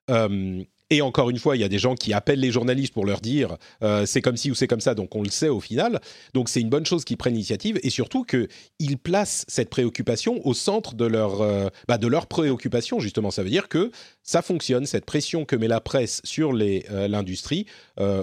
euh, 0.10 0.64
et 0.92 1.02
encore 1.02 1.30
une 1.30 1.38
fois, 1.38 1.56
il 1.56 1.60
y 1.60 1.64
a 1.64 1.70
des 1.70 1.78
gens 1.78 1.94
qui 1.94 2.14
appellent 2.14 2.40
les 2.40 2.52
journalistes 2.52 2.94
pour 2.94 3.06
leur 3.06 3.22
dire 3.22 3.58
euh, 3.84 4.06
c'est 4.08 4.22
comme 4.22 4.38
ci 4.38 4.50
ou 4.50 4.56
c'est 4.56 4.68
comme 4.68 4.82
ça, 4.82 4.96
donc 4.96 5.16
on 5.16 5.22
le 5.22 5.30
sait 5.30 5.50
au 5.50 5.60
final. 5.60 6.00
Donc 6.34 6.50
c'est 6.50 6.62
une 6.62 6.70
bonne 6.70 6.86
chose 6.86 7.06
qu'ils 7.06 7.18
prennent 7.18 7.34
l'initiative 7.34 7.80
et 7.84 7.92
surtout 7.92 8.24
qu'ils 8.24 8.98
placent 8.98 9.46
cette 9.48 9.70
préoccupation 9.70 10.46
au 10.48 10.54
centre 10.56 10.96
de 10.96 11.06
leur, 11.06 11.42
euh, 11.42 11.68
bah, 11.88 12.00
de 12.00 12.08
leur 12.08 12.26
préoccupation, 12.26 13.00
justement. 13.00 13.30
Ça 13.30 13.44
veut 13.44 13.52
dire 13.52 13.68
que 13.68 13.92
ça 14.24 14.42
fonctionne, 14.42 14.88
cette 14.88 15.06
pression 15.06 15.46
que 15.46 15.56
met 15.56 15.68
la 15.68 15.80
presse 15.80 16.22
sur 16.24 16.54
euh, 16.54 17.08
l'industrie 17.08 17.68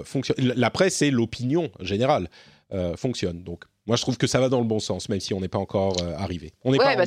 fonctionne. 0.03 0.37
La 0.37 0.69
presse 0.69 1.01
et 1.01 1.11
l'opinion 1.11 1.69
générale 1.79 2.29
fonctionnent. 2.95 3.43
Donc 3.43 3.63
moi, 3.85 3.95
je 3.95 4.01
trouve 4.01 4.17
que 4.17 4.27
ça 4.27 4.39
va 4.39 4.49
dans 4.49 4.59
le 4.59 4.65
bon 4.65 4.79
sens, 4.79 5.07
même 5.07 5.21
si 5.21 5.33
on 5.33 5.39
n'est 5.39 5.47
pas 5.47 5.57
encore 5.57 5.95
arrivé. 6.17 6.51
On 6.65 6.71
n'est 6.71 6.77
pas 6.77 6.95
bah, 6.95 7.05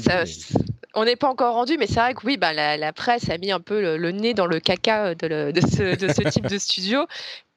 on 0.95 1.05
n'est 1.05 1.17
pas 1.17 1.29
encore 1.29 1.55
rendu, 1.55 1.77
mais 1.79 1.87
c'est 1.87 2.01
vrai 2.01 2.15
que 2.15 2.27
oui, 2.27 2.37
bah, 2.37 2.53
la, 2.53 2.93
presse 2.93 3.29
a 3.31 3.39
mis 3.39 3.53
un 3.53 3.61
peu 3.61 3.97
le, 3.97 4.11
nez 4.11 4.35
dans 4.35 4.47
le 4.47 4.61
caca 4.61 5.15
de, 5.15 5.53
ce, 5.61 6.29
type 6.29 6.47
de 6.47 6.59
studio. 6.59 7.07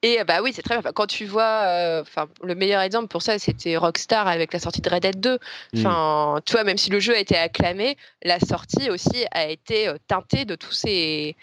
Et 0.06 0.22
bah 0.26 0.42
oui, 0.44 0.52
c'est 0.54 0.62
très 0.62 0.80
bien. 0.80 0.92
Quand 0.92 1.08
tu 1.08 1.26
vois, 1.26 1.62
euh, 1.64 2.02
enfin, 2.02 2.28
le 2.44 2.56
meilleur 2.56 2.82
exemple 2.82 3.08
pour 3.08 3.22
ça, 3.22 3.40
c'était 3.40 3.78
Rockstar 3.78 4.28
avec 4.28 4.52
la 4.52 4.60
sortie 4.60 4.82
de 4.82 4.90
Red 4.90 5.04
Dead 5.04 5.20
2. 5.20 5.34
Mm. 5.36 5.80
Enfin, 5.80 6.42
tu 6.46 6.52
vois, 6.52 6.66
même 6.66 6.78
si 6.78 6.90
le 6.90 7.00
jeu 7.00 7.16
a 7.16 7.20
été 7.20 7.38
acclamé, 7.38 7.96
la 8.22 8.40
sortie 8.40 8.90
aussi 8.90 9.26
a 9.32 9.48
été 9.48 9.88
euh, 9.88 9.96
teintée 10.08 10.44
de 10.44 10.56
tous 10.56 10.74
ces 10.74 11.38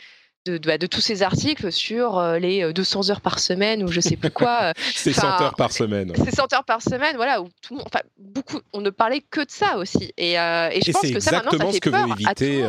de, 0.47 0.59
bah, 0.59 0.79
de, 0.79 0.87
tous 0.87 1.01
ces 1.01 1.23
articles 1.23 1.71
sur 1.71 2.19
euh, 2.19 2.39
les 2.39 2.73
200 2.73 3.01
euh, 3.09 3.13
heures 3.13 3.21
par 3.21 3.39
semaine 3.39 3.83
ou 3.83 3.89
je 3.89 4.01
sais 4.01 4.17
plus 4.17 4.31
quoi. 4.31 4.59
Euh, 4.63 4.73
c'est 4.95 5.13
100 5.13 5.43
heures 5.43 5.55
par 5.55 5.73
semaine. 5.73 6.13
C'est 6.17 6.35
100 6.35 6.53
heures 6.55 6.65
par 6.65 6.83
semaine, 6.83 7.17
voilà, 7.17 7.43
où 7.43 7.49
tout 7.63 7.79
enfin, 7.85 8.01
beaucoup, 8.19 8.61
on 8.73 8.81
ne 8.81 8.91
parlait 8.91 9.21
que 9.21 9.41
de 9.41 9.51
ça 9.51 9.77
aussi. 9.77 10.13
Et, 10.17 10.33
et 10.33 10.81
je 10.85 10.93
pense 10.93 11.11
que 11.11 11.21
ça, 11.21 11.33
maintenant, 11.33 11.59
ça 11.59 11.67
fait 11.67 11.73
ce 11.73 11.81
que 11.81 11.91
veut 11.91 12.13
éviter, 12.13 12.65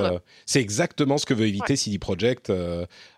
C'est 0.45 0.61
exactement 0.61 1.17
ce 1.17 1.25
que 1.25 1.33
veut 1.33 1.47
éviter 1.47 1.75
CD 1.75 1.99
Projekt 1.99 2.51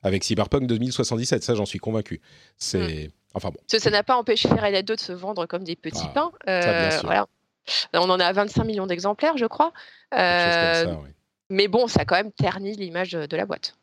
avec 0.03 0.23
Cyberpunk 0.23 0.67
2077, 0.67 1.43
ça 1.43 1.55
j'en 1.55 1.65
suis 1.65 1.80
convaincu. 1.80 2.21
C'est... 2.57 3.07
Mm. 3.07 3.11
Enfin 3.35 3.49
bon. 3.49 3.59
Ça 3.65 3.89
n'a 3.89 4.03
pas 4.03 4.15
empêché 4.15 4.47
Red 4.47 4.73
Dead 4.73 4.85
2 4.85 4.95
de 4.95 4.99
se 4.99 5.11
vendre 5.11 5.47
comme 5.47 5.63
des 5.63 5.75
petits 5.75 6.05
ah, 6.15 6.30
pains. 6.45 6.99
voilà. 7.03 7.25
On 7.93 8.09
en 8.09 8.19
à 8.19 8.31
25 8.31 8.63
millions 8.63 8.85
d'exemplaires, 8.85 9.38
je 9.38 9.45
crois. 9.45 9.73
Ça, 10.11 10.85
oui. 10.85 11.09
Mais 11.49 11.67
bon, 11.67 11.88
ça 11.88 12.01
a 12.01 12.05
quand 12.05 12.15
même 12.15 12.31
terni 12.31 12.75
l'image 12.75 13.11
de 13.11 13.38
la 13.38 13.45
boîte. 13.45 13.75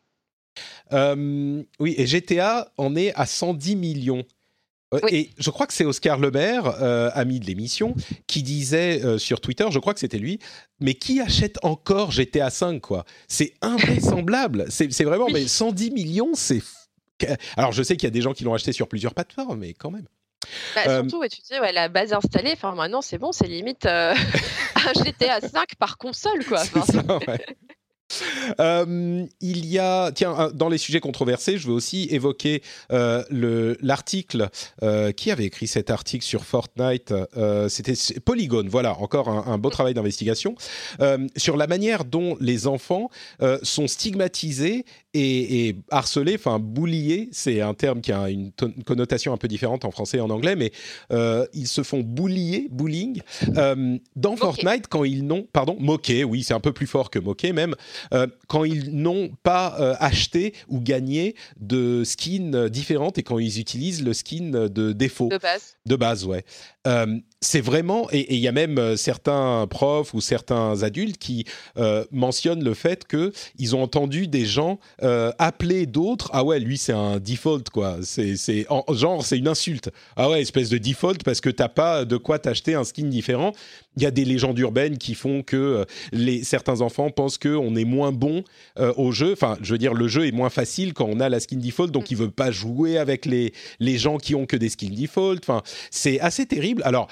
Euh, 0.93 1.63
oui, 1.79 1.95
et 1.97 2.07
GTA 2.07 2.73
en 2.77 2.97
est 2.97 3.13
à 3.15 3.27
110 3.27 3.77
millions. 3.77 4.25
Euh, 4.93 4.99
et 5.09 5.31
je 5.39 5.51
crois 5.51 5.69
que 5.69 5.73
c'est 5.73 5.85
Oscar 5.85 6.19
Lebert, 6.19 6.67
euh, 6.83 7.11
ami 7.15 7.39
de 7.39 7.47
l'émission, 7.47 7.95
qui 8.27 8.43
disait 8.43 9.19
sur 9.19 9.41
Twitter, 9.41 9.67
je 9.71 9.79
crois 9.79 9.95
que 9.95 10.01
c'était 10.01 10.19
lui, 10.19 10.41
mais 10.81 10.95
qui 10.95 11.21
achète 11.21 11.59
encore 11.63 12.11
GTA 12.11 12.51
5 12.51 12.81
quoi? 12.81 13.05
C'est 13.29 13.55
invraisemblable. 13.63 14.67
c'est 14.69 15.05
vraiment, 15.05 15.29
mais 15.33 15.47
110 15.47 15.91
millions, 15.93 16.35
c'est. 16.35 16.63
Alors 17.57 17.73
je 17.73 17.83
sais 17.83 17.97
qu'il 17.97 18.07
y 18.07 18.09
a 18.09 18.11
des 18.11 18.23
gens 18.23 18.33
qui 18.33 18.45
l'ont 18.45 18.55
acheté 18.55 18.73
sur 18.73 18.89
plusieurs 18.89 19.15
plateformes, 19.15 19.61
mais 19.61 19.75
quand 19.75 19.91
même. 19.91 20.07
Bah, 20.75 20.83
surtout, 20.85 21.23
tu 21.29 21.43
dis, 21.43 21.61
ouais, 21.61 21.71
la 21.71 21.89
base 21.89 22.13
installée, 22.13 22.53
enfin 22.55 22.75
maintenant 22.75 23.03
c'est 23.03 23.19
bon, 23.19 23.31
c'est 23.31 23.47
limite 23.47 23.87
un 23.87 24.15
GTA 25.05 25.41
5 25.41 25.77
par 25.79 25.99
console 25.99 26.45
quoi. 26.47 26.63
Euh, 28.59 29.25
il 29.41 29.67
y 29.67 29.79
a, 29.79 30.13
tiens, 30.13 30.51
dans 30.55 30.69
les 30.69 30.79
sujets 30.79 31.01
controversés, 31.01 31.59
je 31.59 31.67
veux 31.67 31.75
aussi 31.75 32.09
évoquer 32.11 32.63
euh, 32.93 33.75
l'article 33.81 34.49
euh, 34.83 35.13
qui 35.13 35.31
avait 35.31 35.45
écrit 35.45 35.67
cet 35.67 35.91
article 35.91 36.25
sur 36.25 36.45
Fortnite. 36.45 37.13
Euh, 37.37 37.69
C'était 37.69 37.95
Polygon, 38.25 38.67
voilà, 38.69 38.99
encore 38.99 39.29
un, 39.29 39.53
un 39.53 39.59
beau 39.59 39.71
travail 39.71 39.95
d'investigation 39.95 40.55
sur 41.37 41.57
la 41.57 41.67
manière 41.67 42.05
dont 42.05 42.37
les 42.41 42.67
enfants 42.67 43.11
sont 43.63 43.87
stigmatisés 43.87 44.85
et, 45.15 45.69
et 45.69 45.77
harcelés, 45.91 46.37
enfin 46.37 46.59
bouliés. 46.59 47.29
C'est 47.33 47.61
un 47.61 47.75
terme 47.75 48.01
qui 48.01 48.13
a 48.13 48.31
une, 48.31 48.53
connotation 48.87 49.33
un 49.33 49.37
peu 49.37 49.49
différente 49.49 49.85
en 49.85 49.91
français 49.91 50.19
et 50.19 50.21
en 50.21 50.31
anglais, 50.31 50.57
mais 50.57 50.73
ils 51.53 51.69
se 51.69 51.83
font 51.83 52.01
boulier, 52.01 52.69
bullying 52.71 53.23
dans 54.17 54.37
Fortnite 54.37 54.87
quand 54.89 55.05
ils 55.05 55.27
n'ont, 55.27 55.47
pardon, 55.53 55.77
moquer. 55.79 56.25
Oui, 56.25 56.43
c'est 56.43 56.55
un 56.55 56.61
peu 56.61 56.73
plus 56.73 56.87
fort 56.87 57.11
que 57.11 57.19
moquer 57.19 57.53
même. 57.53 57.75
Euh, 58.13 58.27
quand 58.49 58.65
ils 58.65 58.95
n'ont 58.95 59.31
pas 59.43 59.77
euh, 59.81 59.95
acheté 59.99 60.55
ou 60.69 60.81
gagné 60.81 61.35
de 61.59 62.05
skins 62.05 62.69
différentes 62.69 63.19
et 63.19 63.23
quand 63.23 63.39
ils 63.39 63.61
utilisent 63.61 64.05
le 64.05 64.13
skin 64.13 64.69
de 64.69 64.93
défaut. 64.93 65.29
De 65.29 65.39
base. 65.39 65.77
De 65.87 65.97
base, 65.97 66.25
ouais. 66.25 66.45
Euh, 67.43 67.47
c'est 67.51 67.61
vraiment, 67.61 68.07
et 68.13 68.35
il 68.35 68.41
y 68.41 68.49
a 68.49 68.53
même 68.53 68.97
certains 68.97 69.67
profs 69.69 70.15
ou 70.15 70.21
certains 70.21 70.83
adultes 70.83 71.19
qui 71.19 71.45
mentionnent 72.11 72.63
le 72.63 72.75
fait 72.75 73.07
qu'ils 73.07 73.75
ont 73.75 73.83
entendu 73.83 74.29
des 74.29 74.45
gens 74.45 74.79
appeler 75.01 75.87
d'autres. 75.87 76.31
Ah 76.33 76.45
ouais, 76.45 76.61
lui 76.61 76.77
c'est 76.77 76.93
un 76.93 77.19
default 77.19 77.65
quoi. 77.73 77.97
C'est, 78.03 78.67
genre 78.93 79.25
c'est 79.25 79.39
une 79.39 79.49
insulte. 79.49 79.91
Ah 80.17 80.29
ouais, 80.29 80.43
espèce 80.43 80.69
de 80.69 80.79
default 80.79 81.25
parce 81.25 81.41
que 81.41 81.51
t'as 81.51 81.69
pas 81.69 82.05
de 82.05 82.17
quoi 82.17 82.39
t'acheter 82.39 82.75
un 82.75 82.85
skin 82.85 83.07
différent. 83.07 83.53
Il 83.97 84.03
y 84.03 84.07
a 84.07 84.11
des 84.11 84.25
légendes 84.25 84.59
urbaines 84.59 84.99
qui 84.99 85.15
font 85.15 85.43
que 85.43 85.85
les 86.13 86.45
certains 86.45 86.81
enfants 86.81 87.11
pensent 87.11 87.39
qu'on 87.39 87.75
est 87.75 87.85
moins 87.85 88.13
bon 88.13 88.45
euh, 88.79 88.93
au 88.97 89.11
jeu. 89.11 89.33
Enfin, 89.33 89.59
je 89.63 89.73
veux 89.73 89.79
dire, 89.79 89.95
le 89.95 90.07
jeu 90.07 90.27
est 90.27 90.33
moins 90.33 90.51
facile 90.51 90.95
quand 90.95 91.07
on 91.07 91.19
a 91.19 91.29
la 91.29 91.41
skin 91.41 91.57
default, 91.57 91.89
donc 91.89 92.05
mm. 92.05 92.13
il 92.13 92.17
veut 92.17 92.31
pas 92.31 92.51
jouer 92.51 92.99
avec 92.99 93.27
les, 93.27 93.53
les 93.81 93.99
gens 93.99 94.19
qui 94.19 94.35
ont 94.35 94.47
que 94.47 94.57
des 94.57 94.69
skins 94.69 94.95
default. 94.95 95.39
Enfin, 95.43 95.63
c'est 95.91 96.21
assez 96.21 96.47
terrible. 96.47 96.83
Alors, 96.85 97.09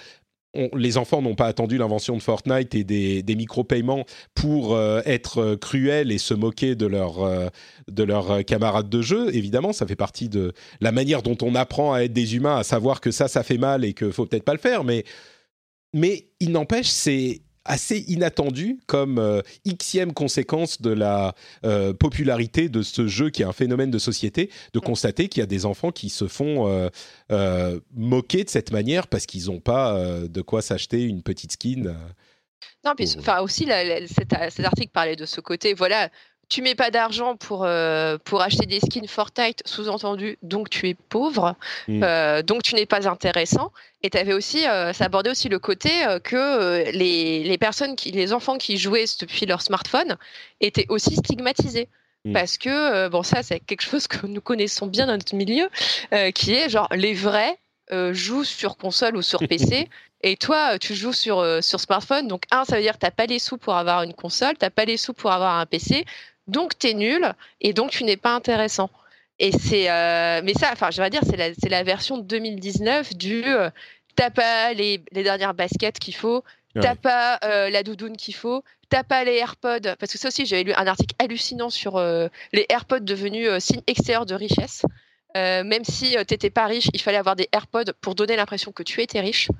les 0.74 0.96
enfants 0.96 1.20
n'ont 1.20 1.34
pas 1.34 1.46
attendu 1.46 1.78
l'invention 1.78 2.16
de 2.16 2.22
Fortnite 2.22 2.74
et 2.74 2.84
des, 2.84 3.22
des 3.22 3.36
micro-paiements 3.36 4.06
pour 4.34 4.74
euh, 4.74 5.00
être 5.04 5.38
euh, 5.38 5.56
cruels 5.56 6.10
et 6.10 6.18
se 6.18 6.32
moquer 6.32 6.74
de, 6.74 6.86
leur, 6.86 7.50
de 7.88 8.02
leurs 8.02 8.44
camarades 8.44 8.88
de 8.88 9.02
jeu. 9.02 9.34
Évidemment, 9.34 9.72
ça 9.72 9.86
fait 9.86 9.96
partie 9.96 10.28
de 10.28 10.52
la 10.80 10.92
manière 10.92 11.22
dont 11.22 11.36
on 11.42 11.54
apprend 11.54 11.92
à 11.92 12.00
être 12.02 12.12
des 12.12 12.36
humains, 12.36 12.56
à 12.56 12.64
savoir 12.64 13.00
que 13.00 13.10
ça, 13.10 13.28
ça 13.28 13.42
fait 13.42 13.58
mal 13.58 13.84
et 13.84 13.94
qu'il 13.94 14.12
faut 14.12 14.26
peut-être 14.26 14.44
pas 14.44 14.54
le 14.54 14.60
faire. 14.60 14.84
Mais, 14.84 15.04
mais 15.92 16.28
il 16.40 16.52
n'empêche, 16.52 16.88
c'est 16.88 17.42
assez 17.68 17.98
inattendu 18.08 18.80
comme 18.86 19.18
euh, 19.18 19.42
xème 19.66 20.14
conséquence 20.14 20.80
de 20.80 20.90
la 20.90 21.34
euh, 21.64 21.92
popularité 21.92 22.68
de 22.68 22.82
ce 22.82 23.06
jeu 23.06 23.30
qui 23.30 23.42
est 23.42 23.44
un 23.44 23.52
phénomène 23.52 23.90
de 23.90 23.98
société, 23.98 24.50
de 24.72 24.78
constater 24.80 25.28
qu'il 25.28 25.40
y 25.40 25.44
a 25.44 25.46
des 25.46 25.66
enfants 25.66 25.92
qui 25.92 26.08
se 26.08 26.26
font 26.26 26.90
euh, 27.30 27.80
moquer 27.94 28.44
de 28.44 28.48
cette 28.48 28.72
manière 28.72 29.06
parce 29.06 29.26
qu'ils 29.26 29.46
n'ont 29.46 29.60
pas 29.60 30.00
de 30.28 30.40
quoi 30.40 30.62
s'acheter 30.62 31.02
une 31.02 31.22
petite 31.22 31.52
skin. 31.52 31.94
Non, 32.84 32.92
puis, 32.96 33.14
enfin 33.18 33.40
aussi, 33.40 33.66
cet, 34.06 34.34
cet, 34.50 34.64
article 34.64 34.90
parlait 34.92 35.16
de 35.16 35.26
ce 35.26 35.40
côté, 35.40 35.74
voilà, 35.74 36.10
tu 36.48 36.62
mets 36.62 36.74
pas 36.74 36.90
d'argent 36.90 37.36
pour, 37.36 37.64
euh, 37.64 38.16
pour 38.24 38.40
acheter 38.40 38.66
des 38.66 38.80
skins 38.80 39.06
Fortnite, 39.06 39.62
sous-entendu, 39.66 40.38
donc 40.42 40.70
tu 40.70 40.88
es 40.88 40.94
pauvre, 40.94 41.56
mm. 41.88 42.02
euh, 42.02 42.42
donc 42.42 42.62
tu 42.62 42.74
n'es 42.74 42.86
pas 42.86 43.08
intéressant. 43.08 43.72
Et 44.02 44.10
avais 44.16 44.32
aussi, 44.32 44.66
euh, 44.66 44.92
ça 44.92 45.06
abordait 45.06 45.30
aussi 45.30 45.48
le 45.48 45.58
côté 45.58 45.90
que 46.24 46.90
les, 46.90 47.42
les, 47.42 47.58
personnes, 47.58 47.96
qui, 47.96 48.12
les 48.12 48.32
enfants 48.32 48.56
qui 48.56 48.78
jouaient 48.78 49.04
depuis 49.20 49.44
leur 49.44 49.60
smartphone 49.60 50.16
étaient 50.60 50.86
aussi 50.88 51.16
stigmatisés. 51.16 51.88
Mm. 52.24 52.32
Parce 52.32 52.56
que, 52.58 53.08
bon, 53.08 53.22
ça, 53.22 53.42
c'est 53.42 53.60
quelque 53.60 53.82
chose 53.82 54.06
que 54.06 54.26
nous 54.26 54.40
connaissons 54.40 54.86
bien 54.86 55.06
dans 55.06 55.12
notre 55.12 55.34
milieu, 55.34 55.68
qui 56.34 56.54
est 56.54 56.70
genre 56.70 56.88
les 56.94 57.14
vrais 57.14 57.58
jouent 58.12 58.44
sur 58.44 58.76
console 58.76 59.16
ou 59.16 59.22
sur 59.22 59.40
PC. 59.40 59.88
Et 60.22 60.36
toi, 60.36 60.80
tu 60.80 60.94
joues 60.94 61.12
sur, 61.12 61.44
sur 61.62 61.78
smartphone. 61.78 62.26
Donc, 62.26 62.42
un, 62.50 62.64
ça 62.64 62.74
veut 62.74 62.82
dire 62.82 62.94
que 62.94 62.98
tu 62.98 63.06
n'as 63.06 63.12
pas 63.12 63.26
les 63.26 63.38
sous 63.38 63.56
pour 63.56 63.76
avoir 63.76 64.02
une 64.02 64.14
console, 64.14 64.58
tu 64.58 64.64
n'as 64.64 64.70
pas 64.70 64.84
les 64.84 64.96
sous 64.96 65.12
pour 65.12 65.30
avoir 65.30 65.58
un 65.58 65.66
PC 65.66 66.04
donc 66.48 66.78
tu 66.78 66.88
es 66.88 66.94
nul 66.94 67.32
et 67.60 67.72
donc 67.72 67.90
tu 67.90 68.04
n'es 68.04 68.16
pas 68.16 68.34
intéressant. 68.34 68.90
Et 69.38 69.52
c'est, 69.52 69.84
mais 70.42 70.54
ça, 70.54 70.70
enfin, 70.72 70.90
je 70.90 71.00
vais 71.00 71.10
dire, 71.10 71.20
c'est 71.24 71.36
la, 71.36 71.54
c'est 71.54 71.68
la 71.68 71.84
version 71.84 72.18
2019 72.18 73.14
du 73.14 73.44
t'as 74.16 74.30
pas 74.30 74.72
les, 74.72 75.00
les 75.12 75.22
dernières 75.22 75.54
baskets 75.54 76.00
qu'il 76.00 76.16
faut, 76.16 76.42
t'as 76.80 76.96
pas 76.96 77.38
la 77.42 77.82
doudoune 77.84 78.16
qu'il 78.16 78.34
faut, 78.34 78.64
t'as 78.88 79.04
pas 79.04 79.22
les 79.22 79.36
AirPods, 79.36 79.94
parce 80.00 80.10
que 80.10 80.18
ça 80.18 80.26
aussi, 80.26 80.44
j'avais 80.44 80.64
lu 80.64 80.72
un 80.72 80.88
article 80.88 81.14
hallucinant 81.20 81.70
sur 81.70 82.00
les 82.52 82.66
AirPods 82.68 83.00
devenus 83.00 83.48
signe 83.62 83.82
extérieur 83.86 84.26
de 84.26 84.34
richesse. 84.34 84.82
Euh, 85.36 85.62
même 85.62 85.84
si 85.84 86.16
euh, 86.16 86.24
tu 86.26 86.34
n'étais 86.34 86.50
pas 86.50 86.66
riche, 86.66 86.88
il 86.94 87.00
fallait 87.00 87.18
avoir 87.18 87.36
des 87.36 87.48
AirPods 87.52 87.92
pour 88.00 88.14
donner 88.14 88.34
l'impression 88.34 88.72
que 88.72 88.82
tu 88.82 89.02
étais 89.02 89.20
riche. 89.20 89.50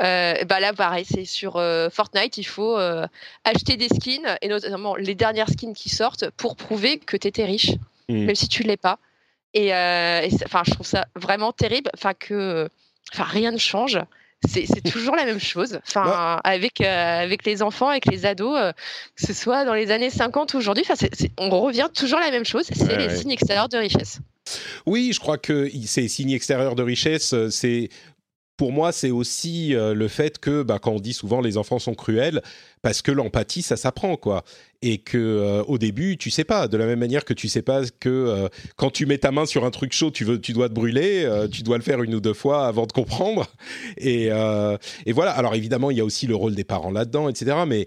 Euh, 0.00 0.44
bah 0.44 0.60
là, 0.60 0.72
pareil, 0.74 1.06
c'est 1.08 1.24
sur 1.24 1.54
Fortnite, 1.90 2.36
il 2.36 2.46
faut 2.46 2.76
acheter 3.44 3.76
des 3.76 3.88
skins, 3.88 4.36
et 4.42 4.48
notamment 4.48 4.96
les 4.96 5.14
dernières 5.14 5.48
skins 5.48 5.74
qui 5.74 5.88
sortent, 5.88 6.28
pour 6.30 6.56
prouver 6.56 6.98
que 6.98 7.16
tu 7.16 7.28
étais 7.28 7.44
riche, 7.44 7.72
mmh. 8.08 8.24
même 8.26 8.34
si 8.34 8.48
tu 8.48 8.64
ne 8.64 8.68
l'es 8.68 8.76
pas. 8.76 8.98
Et, 9.54 9.72
enfin, 9.72 10.62
je 10.66 10.72
trouve 10.72 10.86
ça 10.86 11.06
vraiment 11.14 11.52
terrible, 11.52 11.90
enfin 11.94 12.12
que, 12.12 12.68
enfin, 13.12 13.24
rien 13.24 13.50
ne 13.50 13.58
change. 13.58 13.98
C'est 14.46 14.82
toujours 14.82 15.16
la 15.16 15.24
même 15.24 15.40
chose. 15.40 15.80
Enfin, 15.88 16.04
bah. 16.04 16.40
avec 16.44 16.82
avec 16.82 17.46
les 17.46 17.62
enfants, 17.62 17.88
avec 17.88 18.04
les 18.04 18.26
ados, 18.26 18.74
que 19.16 19.26
ce 19.26 19.32
soit 19.32 19.64
dans 19.64 19.72
les 19.72 19.90
années 19.90 20.10
50 20.10 20.52
ou 20.52 20.58
aujourd'hui, 20.58 20.84
on 21.38 21.48
revient 21.48 21.88
toujours 21.94 22.18
à 22.18 22.26
la 22.26 22.30
même 22.30 22.44
chose. 22.44 22.66
C'est 22.70 22.98
les 22.98 23.16
signes 23.16 23.30
extérieurs 23.30 23.70
de 23.70 23.78
richesse. 23.78 24.20
Oui, 24.86 25.10
je 25.12 25.20
crois 25.20 25.38
que 25.38 25.70
ces 25.86 26.08
signes 26.08 26.32
extérieurs 26.32 26.74
de 26.74 26.82
richesse, 26.82 27.32
euh, 27.32 27.50
c'est 27.50 27.88
pour 28.56 28.70
moi, 28.70 28.92
c'est 28.92 29.10
aussi 29.10 29.74
euh, 29.74 29.94
le 29.94 30.06
fait 30.06 30.38
que, 30.38 30.62
bah, 30.62 30.78
quand 30.80 30.92
on 30.92 31.00
dit 31.00 31.12
souvent 31.12 31.40
les 31.40 31.56
enfants 31.56 31.80
sont 31.80 31.94
cruels, 31.94 32.40
parce 32.82 33.02
que 33.02 33.10
l'empathie, 33.10 33.62
ça 33.62 33.76
s'apprend, 33.76 34.16
quoi. 34.16 34.44
Et 34.80 34.98
que 34.98 35.18
euh, 35.18 35.64
au 35.64 35.76
début, 35.76 36.16
tu 36.18 36.30
sais 36.30 36.44
pas. 36.44 36.68
De 36.68 36.76
la 36.76 36.86
même 36.86 37.00
manière 37.00 37.24
que 37.24 37.34
tu 37.34 37.48
sais 37.48 37.62
pas 37.62 37.82
que 37.98 38.48
quand 38.76 38.90
tu 38.90 39.06
mets 39.06 39.18
ta 39.18 39.32
main 39.32 39.44
sur 39.44 39.64
un 39.64 39.72
truc 39.72 39.92
chaud, 39.92 40.12
tu 40.12 40.24
veux, 40.24 40.40
tu 40.40 40.52
dois 40.52 40.68
te 40.68 40.74
brûler. 40.74 41.28
tu 41.50 41.62
dois 41.62 41.78
le 41.78 41.82
faire 41.82 42.02
une 42.02 42.14
ou 42.14 42.20
deux 42.20 42.34
fois 42.34 42.66
avant 42.66 42.86
de 42.86 42.92
comprendre. 42.92 43.46
Et, 43.96 44.28
voilà. 45.12 45.32
Alors 45.32 45.54
évidemment, 45.56 45.90
il 45.90 45.96
y 45.96 46.00
a 46.00 46.04
aussi 46.04 46.26
le 46.28 46.36
rôle 46.36 46.54
des 46.54 46.64
parents 46.64 46.92
là-dedans, 46.92 47.28
etc. 47.28 47.56
Mais 47.66 47.86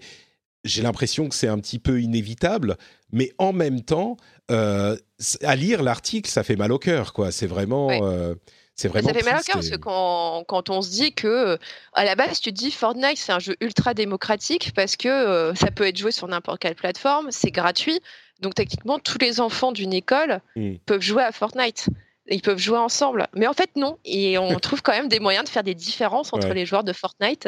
j'ai 0.66 0.82
l'impression 0.82 1.30
que 1.30 1.36
c'est 1.36 1.48
un 1.48 1.60
petit 1.60 1.80
peu 1.80 2.02
inévitable. 2.02 2.78
Mais 3.14 3.32
en 3.38 3.54
même 3.54 3.82
temps, 3.82 4.18
à 4.50 5.56
lire 5.56 5.84
l'article, 5.84 6.30
ça 6.30 6.44
fait 6.44 6.56
mal 6.56 6.72
au 6.72 6.80
cœur, 6.80 7.14
quoi. 7.14 7.32
C'est 7.32 7.48
vraiment. 7.48 7.90
Euh, 7.92 8.36
c'est 8.76 8.90
vraiment 8.90 9.08
ça 9.08 9.14
fait 9.14 9.26
mal 9.26 9.40
au 9.40 9.44
cœur 9.44 9.56
parce 9.56 9.70
que 9.70 9.76
quand, 9.76 10.44
quand, 10.48 10.70
on 10.70 10.84
se 10.84 10.92
dit 10.92 11.12
que 11.12 11.58
à 11.94 12.06
la 12.06 12.16
base 12.16 12.40
tu 12.40 12.54
te 12.54 12.56
dis 12.56 12.70
Fortnite 12.70 13.18
c'est 13.18 13.32
un 13.32 13.40
jeu 13.40 13.56
ultra 13.60 13.96
démocratique 13.96 14.72
parce 14.76 14.96
que 14.96 15.08
euh, 15.08 15.56
ça 15.56 15.72
peut 15.72 15.88
être 15.88 15.98
joué 15.98 16.12
sur 16.12 16.28
n'importe 16.28 16.60
quelle 16.60 16.76
plateforme, 16.76 17.30
c'est 17.32 17.50
gratuit, 17.50 18.00
donc 18.40 18.54
techniquement 18.54 19.00
tous 19.00 19.18
les 19.20 19.42
enfants 19.42 19.72
d'une 19.72 19.94
école 19.94 20.42
hmm. 20.56 20.76
peuvent 20.86 21.02
jouer 21.02 21.24
à 21.24 21.32
Fortnite 21.32 21.88
ils 22.30 22.42
peuvent 22.42 22.58
jouer 22.58 22.78
ensemble. 22.78 23.26
Mais 23.34 23.48
en 23.48 23.54
fait, 23.54 23.70
non. 23.78 24.00
Et 24.04 24.38
on 24.38 24.54
trouve 24.60 24.82
quand 24.82 24.92
même 24.92 25.08
des 25.08 25.22
moyens 25.22 25.46
de 25.46 25.50
faire 25.50 25.64
des 25.64 25.76
différences 25.76 26.34
entre 26.34 26.50
les 26.50 26.66
joueurs 26.66 26.84
de 26.84 26.92
Fortnite 26.92 27.48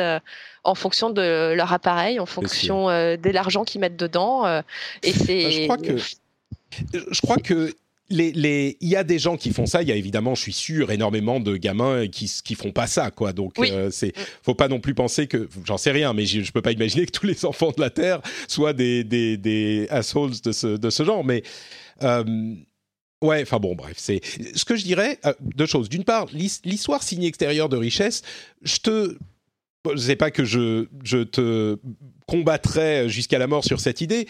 en 0.64 0.74
fonction 0.74 1.10
de 1.10 1.52
leur 1.54 1.74
appareil, 1.74 2.18
en 2.22 2.26
fonction 2.26 2.88
de 2.88 3.30
l'argent 3.30 3.66
qu'ils 3.66 3.82
mettent 3.82 3.98
dedans. 3.98 4.48
et 5.04 5.12
c'est. 5.12 5.52
Je 5.52 5.64
crois 5.66 5.76
que 5.76 5.98
je 6.94 7.22
crois 7.22 7.38
que 7.38 7.74
les, 8.10 8.32
les, 8.32 8.78
il 8.82 8.90
y 8.90 8.96
a 8.96 9.04
des 9.04 9.20
gens 9.20 9.38
qui 9.38 9.52
font 9.52 9.66
ça. 9.66 9.82
Il 9.82 9.88
y 9.88 9.92
a 9.92 9.96
évidemment, 9.96 10.36
je 10.36 10.42
suis 10.42 10.54
sûr, 10.54 10.92
énormément 10.92 11.40
de 11.40 11.56
gamins 11.58 12.08
qui 12.08 12.32
qui 12.44 12.56
font 12.56 12.72
pas 12.72 12.88
ça, 12.88 13.12
quoi. 13.12 13.34
Donc, 13.34 13.54
il 13.58 13.72
euh, 13.72 13.92
c'est 13.92 14.18
mm. 14.18 14.22
faut 14.44 14.56
pas 14.56 14.68
non 14.68 14.80
plus 14.80 14.96
penser 14.96 15.28
que, 15.28 15.48
j'en 15.66 15.78
sais 15.78 15.92
rien, 15.92 16.14
mais 16.14 16.26
je, 16.26 16.42
je 16.42 16.52
peux 16.52 16.62
pas 16.62 16.72
imaginer 16.72 17.06
que 17.06 17.12
tous 17.12 17.28
les 17.28 17.46
enfants 17.46 17.72
de 17.76 17.82
la 17.82 17.90
terre 17.90 18.22
soient 18.48 18.74
des 18.74 19.04
des, 19.04 19.38
des 19.38 19.88
assholes 19.90 20.40
de 20.44 20.52
ce 20.52 20.68
de 20.68 20.90
ce 20.90 21.04
genre. 21.04 21.24
Mais 21.24 21.44
euh, 22.02 22.56
ouais, 23.22 23.42
enfin 23.44 23.60
bon, 23.60 23.76
bref, 23.76 23.96
c'est 23.98 24.22
ce 24.56 24.66
que 24.66 24.76
je 24.76 24.84
dirais. 24.84 25.20
Euh, 25.26 25.34
deux 25.42 25.68
choses. 25.68 25.90
D'une 25.90 26.04
part, 26.04 26.28
l'histoire 26.34 27.04
signée 27.04 27.28
extérieure 27.28 27.70
de 27.70 27.78
richesse. 27.78 28.24
Je 28.64 28.78
te 28.78 29.18
je 29.94 29.98
sais 29.98 30.16
pas 30.16 30.30
que 30.30 30.44
je, 30.44 30.88
je 31.04 31.20
te 31.20 31.78
combattrai 32.28 33.08
jusqu'à 33.10 33.40
la 33.40 33.48
mort 33.48 33.64
sur 33.64 33.80
cette 33.80 34.02
idée 34.02 34.28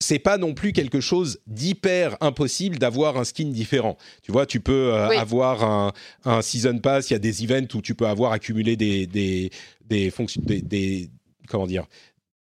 c'est 0.00 0.18
pas 0.18 0.38
non 0.38 0.54
plus 0.54 0.72
quelque 0.72 1.00
chose 1.00 1.40
d'hyper 1.46 2.16
impossible 2.20 2.78
d'avoir 2.78 3.16
un 3.16 3.24
skin 3.24 3.46
différent. 3.46 3.96
Tu 4.22 4.32
vois, 4.32 4.46
tu 4.46 4.60
peux 4.60 4.92
euh, 4.92 5.08
avoir 5.18 5.64
un, 5.64 5.92
un, 6.24 6.42
season 6.42 6.78
pass, 6.78 7.10
il 7.10 7.14
y 7.14 7.16
a 7.16 7.18
des 7.18 7.44
events 7.44 7.74
où 7.74 7.80
tu 7.80 7.94
peux 7.94 8.06
avoir 8.06 8.32
accumulé 8.32 8.76
des 8.76 9.06
des 9.06 9.50
des 9.86 10.10
fonctions 10.10 10.42
des, 10.44 11.10
comment 11.48 11.66
dire 11.66 11.86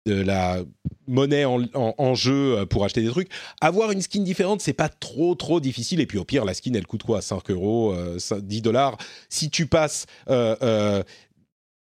de 0.05 0.21
la 0.21 0.59
monnaie 1.07 1.45
en, 1.45 1.63
en, 1.73 2.13
jeu 2.13 2.59
euh, 2.59 2.65
pour 2.67 2.85
acheter 2.85 3.01
des 3.01 3.09
trucs. 3.09 3.29
Avoir 3.59 3.89
une 3.89 4.03
skin 4.03 4.21
différente, 4.21 4.61
c'est 4.61 4.73
pas 4.73 4.87
trop 4.87 5.33
trop 5.33 5.59
difficile. 5.59 5.99
Et 5.99 6.05
puis 6.05 6.19
au 6.19 6.25
pire, 6.25 6.45
la 6.45 6.53
skin, 6.53 6.73
elle 6.75 6.85
coûte 6.85 7.01
quoi? 7.01 7.23
5 7.23 7.49
euros, 7.49 7.95
10 8.15 8.31
euh, 8.31 8.61
dollars. 8.61 8.97
Si 9.29 9.49
tu 9.49 9.65
passes 9.65 10.05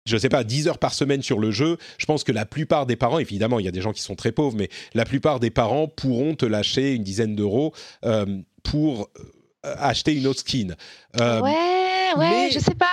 je 0.08 0.16
sais 0.16 0.28
pas, 0.28 0.44
10 0.44 0.68
heures 0.68 0.78
par 0.78 0.94
semaine 0.94 1.22
sur 1.22 1.38
le 1.38 1.50
jeu, 1.50 1.78
je 1.98 2.06
pense 2.06 2.24
que 2.24 2.32
la 2.32 2.46
plupart 2.46 2.86
des 2.86 2.96
parents, 2.96 3.18
évidemment, 3.18 3.58
il 3.58 3.66
y 3.66 3.68
a 3.68 3.72
des 3.72 3.80
gens 3.80 3.92
qui 3.92 4.02
sont 4.02 4.16
très 4.16 4.32
pauvres, 4.32 4.56
mais 4.56 4.68
la 4.94 5.04
plupart 5.04 5.40
des 5.40 5.50
parents 5.50 5.86
pourront 5.86 6.34
te 6.34 6.46
lâcher 6.46 6.94
une 6.94 7.02
dizaine 7.02 7.36
d'euros 7.36 7.72
euh, 8.04 8.26
pour 8.62 9.10
euh, 9.16 9.74
acheter 9.78 10.14
une 10.14 10.26
autre 10.26 10.40
skin. 10.40 10.74
Euh, 11.20 11.40
ouais, 11.40 12.16
ouais, 12.16 12.48
je 12.52 12.58
sais 12.58 12.74
pas. 12.74 12.86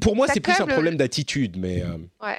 pour 0.00 0.16
moi, 0.16 0.26
c'est 0.32 0.40
plus 0.40 0.60
un 0.60 0.66
problème 0.66 0.96
d'attitude, 0.96 1.56
mais. 1.56 1.82
Ouais. 2.22 2.38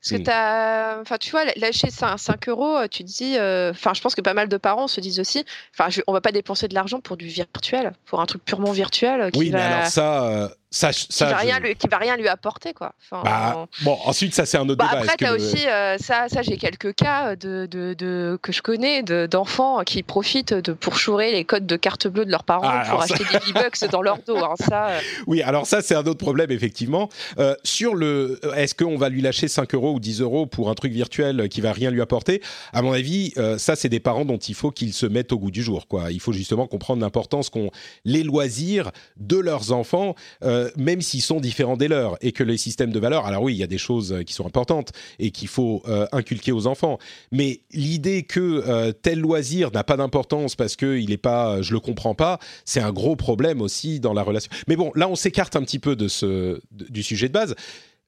Parce 0.00 0.22
que 0.22 0.30
as, 0.30 0.98
enfin, 1.02 1.18
tu 1.18 1.30
vois, 1.30 1.44
lâcher 1.56 1.90
5, 1.90 2.16
5 2.16 2.48
euros, 2.48 2.78
tu 2.90 3.04
te 3.04 3.08
dis, 3.08 3.34
enfin, 3.70 3.92
je 3.92 4.00
pense 4.00 4.14
que 4.14 4.22
pas 4.22 4.32
mal 4.32 4.48
de 4.48 4.56
parents 4.56 4.88
se 4.88 5.00
disent 5.00 5.20
aussi, 5.20 5.44
enfin, 5.78 5.90
on 6.06 6.14
va 6.14 6.22
pas 6.22 6.32
dépenser 6.32 6.68
de 6.68 6.74
l'argent 6.74 7.00
pour 7.00 7.18
du 7.18 7.26
virtuel, 7.26 7.92
pour 8.06 8.20
un 8.20 8.26
truc 8.26 8.42
purement 8.44 8.72
virtuel. 8.72 9.30
oui, 9.34 9.50
mais 9.52 9.60
alors 9.60 9.86
ça, 9.88 10.52
ça, 10.74 10.90
ça, 10.92 11.26
qui, 11.26 11.32
va 11.32 11.38
rien 11.38 11.60
lui, 11.60 11.76
qui 11.76 11.86
va 11.86 11.98
rien 11.98 12.16
lui 12.16 12.26
apporter 12.26 12.74
quoi. 12.74 12.94
Bah, 13.12 13.68
bon, 13.82 13.96
ensuite 14.06 14.34
ça 14.34 14.44
c'est 14.44 14.58
un 14.58 14.68
autre 14.68 14.74
bah, 14.74 14.88
débat. 14.90 15.02
Après 15.02 15.16
tu 15.16 15.24
as 15.24 15.32
aussi 15.32 15.68
euh, 15.68 15.96
ça, 15.98 16.26
ça 16.28 16.42
j'ai 16.42 16.56
quelques 16.56 16.96
cas 16.96 17.36
de, 17.36 17.66
de, 17.66 17.94
de, 17.94 18.36
que 18.42 18.50
je 18.50 18.60
connais 18.60 19.04
d'enfants 19.04 19.84
qui 19.84 20.02
profitent 20.02 20.52
de 20.52 20.72
pour 20.72 20.98
chourer 20.98 21.30
les 21.30 21.44
codes 21.44 21.66
de 21.66 21.76
carte 21.76 22.08
bleue 22.08 22.24
de 22.24 22.30
leurs 22.32 22.42
parents 22.42 22.68
ah, 22.68 22.84
pour 22.90 23.00
acheter 23.00 23.22
des 23.22 23.38
V-bucks 23.52 23.88
dans 23.92 24.02
leur 24.02 24.18
dos. 24.26 24.36
Hein, 24.38 24.54
ça, 24.58 24.88
euh. 24.88 25.00
Oui, 25.28 25.42
alors 25.42 25.66
ça 25.66 25.80
c'est 25.80 25.94
un 25.94 26.04
autre 26.04 26.18
problème 26.18 26.50
effectivement. 26.50 27.08
Euh, 27.38 27.54
sur 27.62 27.94
le, 27.94 28.40
est-ce 28.56 28.74
qu'on 28.74 28.96
va 28.96 29.10
lui 29.10 29.22
lâcher 29.22 29.46
5 29.46 29.72
euros 29.74 29.92
ou 29.92 30.00
10 30.00 30.22
euros 30.22 30.46
pour 30.46 30.70
un 30.70 30.74
truc 30.74 30.92
virtuel 30.92 31.48
qui 31.48 31.60
va 31.60 31.72
rien 31.72 31.92
lui 31.92 32.00
apporter? 32.00 32.42
À 32.72 32.82
mon 32.82 32.92
avis, 32.92 33.32
ça 33.58 33.76
c'est 33.76 33.88
des 33.88 34.00
parents 34.00 34.24
dont 34.24 34.38
il 34.38 34.56
faut 34.56 34.72
qu'ils 34.72 34.92
se 34.92 35.06
mettent 35.06 35.32
au 35.32 35.38
goût 35.38 35.52
du 35.52 35.62
jour. 35.62 35.86
Quoi. 35.86 36.10
Il 36.10 36.20
faut 36.20 36.32
justement 36.32 36.66
comprendre 36.66 37.00
l'importance 37.00 37.48
qu'ont 37.48 37.70
les 38.04 38.24
loisirs 38.24 38.90
de 39.18 39.38
leurs 39.38 39.70
enfants. 39.70 40.16
Euh, 40.42 40.63
même 40.76 41.00
s'ils 41.00 41.22
sont 41.22 41.40
différents 41.40 41.76
des 41.76 41.88
leurs, 41.88 42.16
et 42.20 42.32
que 42.32 42.42
les 42.42 42.56
systèmes 42.56 42.92
de 42.92 42.98
valeurs, 42.98 43.26
alors 43.26 43.42
oui, 43.42 43.54
il 43.54 43.58
y 43.58 43.62
a 43.62 43.68
des 43.68 43.78
choses 43.78 44.12
euh, 44.12 44.22
qui 44.22 44.32
sont 44.32 44.46
importantes 44.46 44.92
et 45.18 45.30
qu'il 45.30 45.48
faut 45.48 45.82
euh, 45.88 46.06
inculquer 46.12 46.52
aux 46.52 46.66
enfants, 46.66 46.98
mais 47.32 47.60
l'idée 47.72 48.22
que 48.22 48.92
tel 49.02 49.20
loisir 49.20 49.70
n'a 49.72 49.84
pas 49.84 49.96
d'importance 49.96 50.56
parce 50.56 50.76
qu'il 50.76 51.08
n'est 51.08 51.16
pas, 51.16 51.62
je 51.62 51.72
le 51.72 51.80
comprends 51.80 52.14
pas, 52.14 52.38
c'est 52.64 52.80
un 52.80 52.92
gros 52.92 53.16
problème 53.16 53.60
aussi 53.60 54.00
dans 54.00 54.12
la 54.12 54.22
relation. 54.22 54.50
Mais 54.68 54.76
bon, 54.76 54.92
là, 54.94 55.08
on 55.08 55.16
s'écarte 55.16 55.56
un 55.56 55.62
petit 55.62 55.78
peu 55.78 55.96
de 55.96 56.08
ce, 56.08 56.60
du 56.70 57.02
sujet 57.02 57.28
de 57.28 57.32
base. 57.32 57.54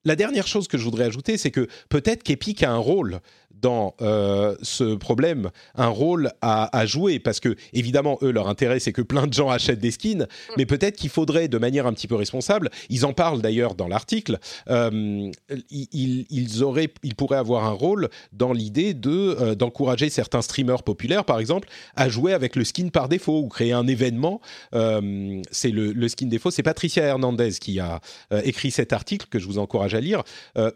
La 0.07 0.15
dernière 0.15 0.47
chose 0.47 0.69
que 0.69 0.79
je 0.79 0.85
voudrais 0.85 1.05
ajouter, 1.05 1.37
c'est 1.37 1.51
que 1.51 1.67
peut-être 1.89 2.23
qu'Epic 2.23 2.63
a 2.63 2.71
un 2.71 2.77
rôle 2.79 3.21
dans 3.67 3.97
euh, 4.01 4.55
ce 4.63 4.95
problème 4.95 5.51
un 5.75 5.89
rôle 5.89 6.31
à, 6.41 6.87
jouer. 6.87 7.19
Parce 7.19 7.41
que 7.41 7.57
évidemment 7.73 8.17
eux 8.23 8.31
leur 8.31 8.49
intérêt 8.49 8.79
c'est 8.79 8.93
que 8.93 9.03
plein 9.03 9.27
de 9.27 9.33
gens 9.33 9.51
achètent 9.51 9.81
des 9.81 9.91
skins. 9.91 10.23
Mm. 10.23 10.53
mais 10.57 10.67
peut-être 10.67 10.95
qu'il 10.95 11.11
faudrait 11.11 11.49
de 11.49 11.59
manière 11.59 11.87
un 11.89 11.93
petit 11.93 12.07
peu 12.07 12.15
responsable 12.15 12.71
ils 12.91 13.05
en 13.05 13.13
parlent 13.13 13.43
d'ailleurs 13.43 13.75
dans 13.75 13.89
l'article 13.89 14.39
euh, 14.71 15.31
ils, 15.71 16.63
auraient 16.63 16.93
ils 17.03 17.17
pourraient 17.17 17.39
avoir 17.39 17.65
un 17.65 17.73
rôle 17.73 18.09
dans 18.33 18.53
l'idée 18.53 18.95
de 18.95 19.11
euh, 19.11 19.55
d'encourager 19.57 20.11
certains 20.11 20.43
streamers 20.43 20.85
populaires 20.85 21.25
par 21.25 21.41
exemple 21.41 21.69
à 21.97 22.09
jouer 22.09 22.33
avec 22.35 22.55
le 22.55 22.63
skin 22.63 22.91
par 22.91 23.09
défaut 23.09 23.41
ou 23.41 23.49
créer 23.49 23.73
un 23.73 23.89
événement. 23.89 24.41
C'est 24.73 25.71
le, 25.71 25.93
le, 25.93 26.09
skin 26.09 26.27
défaut. 26.27 26.51
C'est 26.51 26.63
Patricia 26.63 27.03
Hernandez 27.03 27.53
qui 27.61 27.81
a 27.81 28.01
écrit 28.45 28.71
cet 28.71 28.93
article 28.93 29.27
que 29.29 29.39
je 29.39 29.47
vous 29.47 29.59
encourage 29.59 29.95
à 29.95 30.01
lire 30.01 30.23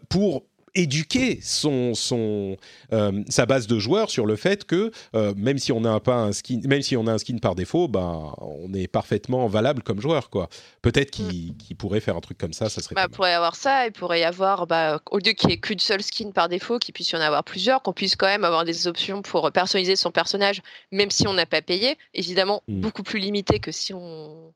pour 0.09 0.43
éduquer 0.75 1.39
son, 1.41 1.93
son 1.93 2.57
euh, 2.93 3.23
sa 3.27 3.45
base 3.45 3.67
de 3.67 3.77
joueurs 3.79 4.09
sur 4.09 4.25
le 4.25 4.35
fait 4.35 4.65
que 4.65 4.91
euh, 5.15 5.33
même 5.35 5.57
si 5.57 5.71
on 5.71 5.81
n'a 5.81 5.99
pas 5.99 6.15
un 6.15 6.31
skin, 6.31 6.61
même 6.65 6.81
si 6.81 6.95
on 6.95 7.07
a 7.07 7.13
un 7.13 7.17
skin 7.17 7.37
par 7.37 7.55
défaut, 7.55 7.87
ben 7.87 8.33
on 8.39 8.73
est 8.73 8.87
parfaitement 8.87 9.47
valable 9.47 9.83
comme 9.83 9.99
joueur 9.99 10.29
quoi. 10.29 10.49
Peut-être 10.81 11.11
qu'il 11.11 11.53
mm. 11.53 11.75
pourrait 11.75 11.99
faire 11.99 12.15
un 12.15 12.21
truc 12.21 12.37
comme 12.37 12.53
ça, 12.53 12.69
ça 12.69 12.81
serait. 12.81 12.95
Bah, 12.95 13.07
pourrait 13.09 13.31
y 13.31 13.33
avoir 13.33 13.55
ça, 13.55 13.85
il 13.85 13.91
pourrait 13.91 14.21
y 14.21 14.23
avoir 14.23 14.67
bah, 14.67 15.01
au 15.11 15.17
lieu 15.17 15.33
qu'il 15.33 15.47
n'y 15.47 15.55
ait 15.55 15.59
qu'une 15.59 15.79
seule 15.79 16.03
skin 16.03 16.31
par 16.31 16.47
défaut, 16.49 16.79
qu'il 16.79 16.93
puisse 16.93 17.11
y 17.11 17.15
en 17.15 17.21
avoir 17.21 17.43
plusieurs, 17.43 17.81
qu'on 17.81 17.93
puisse 17.93 18.15
quand 18.15 18.27
même 18.27 18.45
avoir 18.45 18.63
des 18.63 18.87
options 18.87 19.21
pour 19.21 19.51
personnaliser 19.51 19.95
son 19.95 20.11
personnage, 20.11 20.61
même 20.91 21.11
si 21.11 21.27
on 21.27 21.33
n'a 21.33 21.45
pas 21.45 21.61
payé. 21.61 21.97
Évidemment, 22.13 22.63
mm. 22.67 22.81
beaucoup 22.81 23.03
plus 23.03 23.19
limité 23.19 23.59
que 23.59 23.71
si 23.71 23.93
on 23.93 24.53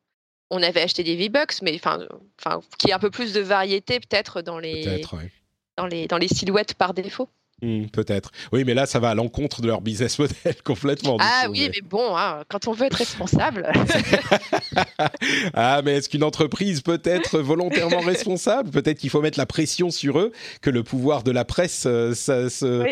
on 0.51 0.61
avait 0.61 0.81
acheté 0.81 1.03
des 1.03 1.15
V-Bucks, 1.15 1.61
mais 1.63 1.73
enfin, 1.75 2.05
enfin, 2.39 2.61
qui 2.77 2.89
ait 2.89 2.93
un 2.93 2.99
peu 2.99 3.09
plus 3.09 3.33
de 3.33 3.41
variété 3.41 3.99
peut-être 3.99 4.41
dans 4.41 4.59
les 4.59 5.01
dans 5.77 5.87
les, 5.87 6.07
dans 6.07 6.17
les 6.17 6.27
silhouettes 6.27 6.73
par 6.73 6.93
défaut. 6.93 7.29
Hmm, 7.61 7.85
peut-être. 7.85 8.31
Oui, 8.51 8.65
mais 8.65 8.73
là, 8.73 8.85
ça 8.85 8.99
va 8.99 9.11
à 9.11 9.15
l'encontre 9.15 9.61
de 9.61 9.67
leur 9.67 9.79
business 9.79 10.19
model 10.19 10.55
complètement. 10.63 11.15
Ah 11.21 11.45
oui, 11.49 11.69
mais, 11.73 11.81
bon, 11.81 12.15
hein, 12.17 12.43
quand 12.49 12.67
on 12.67 12.73
veut 12.73 12.87
être 12.87 12.97
responsable. 12.97 13.71
ah, 15.53 15.81
mais 15.83 15.93
est-ce 15.93 16.09
qu'une 16.09 16.23
entreprise 16.23 16.81
peut 16.81 17.01
être 17.05 17.39
volontairement 17.39 17.99
responsable? 18.05 18.71
Peut-être 18.71 18.99
qu'il 18.99 19.09
faut 19.09 19.21
mettre 19.21 19.39
la 19.39 19.45
pression 19.45 19.89
sur 19.89 20.19
eux, 20.19 20.33
que 20.61 20.69
le 20.69 20.83
pouvoir 20.83 21.23
de 21.23 21.31
la 21.31 21.45
presse 21.45 21.85
euh, 21.87 22.13
ça, 22.13 22.49
se 22.49 22.83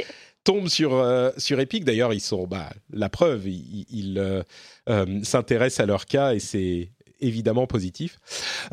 tombe 0.46 0.70
sur, 0.70 0.94
euh, 0.94 1.32
sur 1.38 1.60
Epic. 1.60 1.84
D'ailleurs, 1.84 2.14
ils 2.14 2.22
sont 2.22 2.48
bah, 2.48 2.70
la 2.90 3.10
preuve, 3.10 3.48
ils, 3.48 4.18
euh, 4.18 5.24
s'intéressent 5.24 5.82
à 5.82 5.86
leur 5.86 6.06
cas 6.06 6.34
et 6.34 6.40
c'est 6.40 6.90
évidemment 7.24 7.68
positif. 7.68 8.20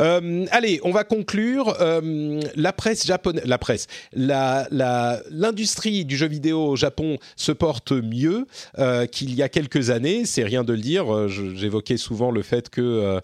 Euh, 0.01 0.47
allez, 0.51 0.81
on 0.83 0.91
va 0.91 1.05
conclure. 1.05 1.77
Euh, 1.81 2.41
la 2.57 2.73
presse 2.73 3.07
japonaise, 3.07 3.45
la 3.47 3.59
presse, 3.59 3.87
l'industrie 4.13 6.05
du 6.05 6.17
jeu 6.17 6.27
vidéo 6.29 6.67
au 6.67 6.77
Japon 6.77 7.19
se 7.37 7.53
porte 7.53 7.93
mieux 7.93 8.47
euh, 8.79 9.07
qu'il 9.07 9.35
y 9.35 9.43
a 9.43 9.49
quelques 9.49 9.91
années. 9.91 10.25
C'est 10.25 10.45
rien 10.45 10.65
de 10.65 10.73
le 10.73 10.81
dire. 10.81 11.29
J'évoquais 11.29 11.97
souvent 11.97 12.31
le 12.31 12.43
fait 12.43 12.69
que 12.69 13.21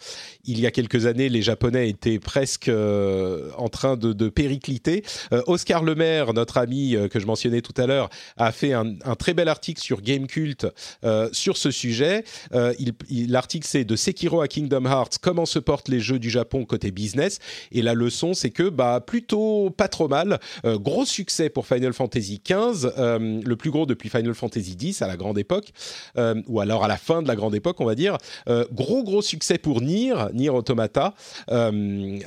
il 0.47 0.61
y 0.61 0.67
a 0.67 0.71
quelques 0.71 1.07
années, 1.07 1.29
les 1.29 1.43
Japonais 1.43 1.89
étaient 1.89 2.19
presque 2.19 2.69
en 2.69 3.69
train 3.69 3.97
de, 3.97 4.29
péricliter. 4.29 5.03
Oscar 5.47 5.83
Lemaire, 5.83 6.33
notre 6.33 6.59
ami 6.59 6.97
que 7.11 7.21
je 7.21 7.27
mentionnais 7.27 7.61
tout 7.61 7.75
à 7.77 7.87
l'heure, 7.87 8.09
a 8.37 8.53
fait 8.53 8.73
un, 8.73 8.95
très 9.19 9.35
bel 9.35 9.49
article 9.49 9.81
sur 9.81 10.03
Gamecult 10.03 10.67
sur 11.33 11.57
ce 11.57 11.71
sujet. 11.71 12.25
L'article 13.11 13.67
c'est 13.67 13.85
de 13.85 13.97
Sekiro 13.97 14.41
à 14.41 14.49
Kingdom 14.49 14.85
Hearts 14.85 15.19
comment 15.21 15.47
se 15.47 15.59
portent 15.59 15.89
les 15.89 16.01
jeux 16.01 16.19
du 16.19 16.31
Japon 16.31 16.65
côté 16.65 16.91
business. 16.91 17.39
Et 17.73 17.83
la 17.83 17.95
leçon, 17.95 18.35
c'est 18.35 18.51
que 18.51 18.69
bah 18.69 19.03
plutôt 19.05 19.71
pas 19.71 19.89
trop 19.89 20.09
mal. 20.09 20.39
Euh, 20.65 20.79
gros 20.79 21.05
succès 21.05 21.49
pour 21.49 21.67
Final 21.67 21.93
Fantasy 21.93 22.41
XV, 22.45 22.93
euh, 22.99 23.41
le 23.45 23.57
plus 23.57 23.71
gros 23.71 23.87
depuis 23.87 24.09
Final 24.09 24.35
Fantasy 24.35 24.77
X 24.81 25.03
à 25.03 25.07
la 25.07 25.17
grande 25.17 25.39
époque, 25.39 25.73
euh, 26.17 26.41
ou 26.47 26.61
alors 26.61 26.85
à 26.85 26.89
la 26.89 26.97
fin 26.97 27.23
de 27.23 27.29
la 27.29 27.37
grande 27.37 27.55
époque, 27.55 27.81
on 27.81 27.85
va 27.85 27.95
dire. 27.95 28.19
gros 28.73 29.03
gros 29.03 29.23
succès 29.23 29.59
pour 29.59 29.81
Nier, 29.81 30.15
Automata, 30.55 31.15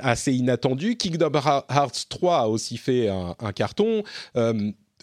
assez 0.00 0.34
inattendu. 0.34 0.96
Kingdom 0.96 1.32
Hearts 1.34 2.08
3 2.08 2.38
a 2.38 2.46
aussi 2.48 2.76
fait 2.76 3.08
un, 3.08 3.52
carton. 3.52 4.02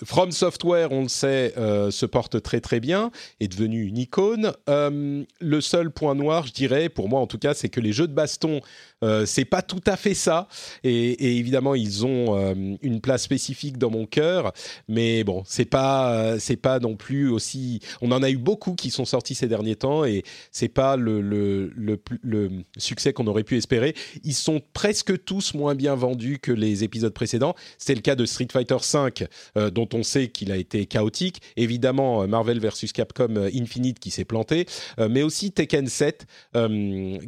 From 0.03 0.31
Software, 0.31 0.91
on 0.91 1.03
le 1.03 1.07
sait, 1.07 1.53
euh, 1.57 1.89
se 1.89 2.05
porte 2.05 2.41
très 2.43 2.61
très 2.61 2.79
bien, 2.79 3.09
est 3.39 3.47
devenu 3.47 3.83
une 3.83 3.97
icône. 3.97 4.53
Euh, 4.69 5.23
le 5.39 5.61
seul 5.61 5.89
point 5.89 6.13
noir, 6.13 6.45
je 6.45 6.53
dirais, 6.53 6.89
pour 6.89 7.09
moi 7.09 7.19
en 7.19 7.25
tout 7.25 7.39
cas, 7.39 7.55
c'est 7.55 7.69
que 7.69 7.79
les 7.79 7.93
jeux 7.93 8.07
de 8.07 8.13
baston 8.13 8.61
euh, 9.03 9.25
c'est 9.25 9.45
pas 9.45 9.61
tout 9.61 9.81
à 9.85 9.95
fait 9.95 10.13
ça. 10.13 10.47
Et, 10.83 11.37
évidemment, 11.37 11.75
ils 11.75 12.05
ont 12.05 12.35
euh, 12.37 12.53
une 12.81 13.01
place 13.01 13.23
spécifique 13.23 13.77
dans 13.77 13.91
mon 13.91 14.05
cœur. 14.05 14.53
Mais 14.87 15.23
bon, 15.23 15.43
c'est 15.45 15.65
pas, 15.65 16.13
euh, 16.13 16.37
c'est 16.39 16.57
pas 16.57 16.79
non 16.79 16.95
plus 16.95 17.29
aussi. 17.29 17.79
On 18.01 18.11
en 18.11 18.23
a 18.23 18.29
eu 18.29 18.37
beaucoup 18.37 18.73
qui 18.73 18.89
sont 18.89 19.05
sortis 19.05 19.35
ces 19.35 19.47
derniers 19.47 19.75
temps 19.75 20.05
et 20.05 20.23
c'est 20.51 20.67
pas 20.67 20.95
le, 20.95 21.21
le, 21.21 22.49
succès 22.77 23.13
qu'on 23.13 23.27
aurait 23.27 23.43
pu 23.43 23.57
espérer. 23.57 23.95
Ils 24.23 24.33
sont 24.33 24.61
presque 24.73 25.23
tous 25.23 25.53
moins 25.53 25.75
bien 25.75 25.95
vendus 25.95 26.39
que 26.39 26.51
les 26.51 26.83
épisodes 26.83 27.13
précédents. 27.13 27.55
C'était 27.77 27.95
le 27.95 28.01
cas 28.01 28.15
de 28.15 28.25
Street 28.25 28.47
Fighter 28.51 28.77
V, 28.93 29.71
dont 29.71 29.89
on 29.93 30.03
sait 30.03 30.29
qu'il 30.29 30.51
a 30.51 30.57
été 30.57 30.85
chaotique. 30.85 31.41
Évidemment, 31.55 32.27
Marvel 32.27 32.59
vs 32.59 32.91
Capcom 32.93 33.49
Infinite 33.53 33.99
qui 33.99 34.11
s'est 34.11 34.25
planté, 34.25 34.65
mais 34.97 35.23
aussi 35.23 35.51
Tekken 35.51 35.87
7 35.87 36.25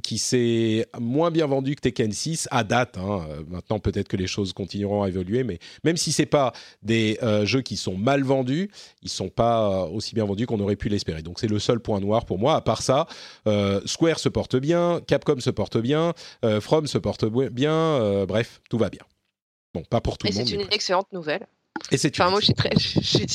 qui 0.03 0.17
s'est 0.17 0.87
moins 0.99 1.31
bien 1.31 1.47
vendu 1.47 1.58
que 1.63 1.81
Tekken 1.81 2.11
6 2.11 2.47
à 2.51 2.63
date. 2.63 2.97
Hein. 2.97 3.25
Euh, 3.29 3.43
maintenant, 3.47 3.79
peut-être 3.79 4.07
que 4.07 4.17
les 4.17 4.27
choses 4.27 4.53
continueront 4.53 5.03
à 5.03 5.07
évoluer, 5.07 5.43
mais 5.43 5.59
même 5.83 5.97
si 5.97 6.11
c'est 6.11 6.25
pas 6.25 6.53
des 6.81 7.17
euh, 7.23 7.45
jeux 7.45 7.61
qui 7.61 7.77
sont 7.77 7.97
mal 7.97 8.23
vendus, 8.23 8.69
ils 9.01 9.09
sont 9.09 9.29
pas 9.29 9.85
euh, 9.85 9.89
aussi 9.89 10.15
bien 10.15 10.25
vendus 10.25 10.45
qu'on 10.45 10.59
aurait 10.59 10.75
pu 10.75 10.89
l'espérer. 10.89 11.21
Donc 11.21 11.39
c'est 11.39 11.47
le 11.47 11.59
seul 11.59 11.79
point 11.79 11.99
noir 11.99 12.25
pour 12.25 12.39
moi. 12.39 12.55
À 12.55 12.61
part 12.61 12.81
ça, 12.81 13.07
Square 13.85 14.19
se 14.19 14.29
porte 14.29 14.55
bien, 14.55 15.01
Capcom 15.07 15.39
se 15.39 15.49
porte 15.49 15.77
bien, 15.77 16.13
From 16.61 16.87
se 16.87 16.97
porte 16.97 17.25
bien. 17.25 18.25
bref, 18.25 18.61
tout 18.69 18.77
va 18.77 18.89
bien. 18.89 19.01
Bon, 19.73 19.83
pas 19.83 20.01
pour 20.01 20.17
tout 20.17 20.27
le 20.27 20.33
monde. 20.33 20.47
C'est 20.47 20.55
une 20.55 20.67
excellente 20.71 21.11
nouvelle. 21.11 21.45
Et 21.91 21.97
c'est 21.97 22.19
enfin, 22.19 22.29
moi, 22.29 22.39
je 22.39 22.45
suis 22.45 22.53
très, 22.53 22.69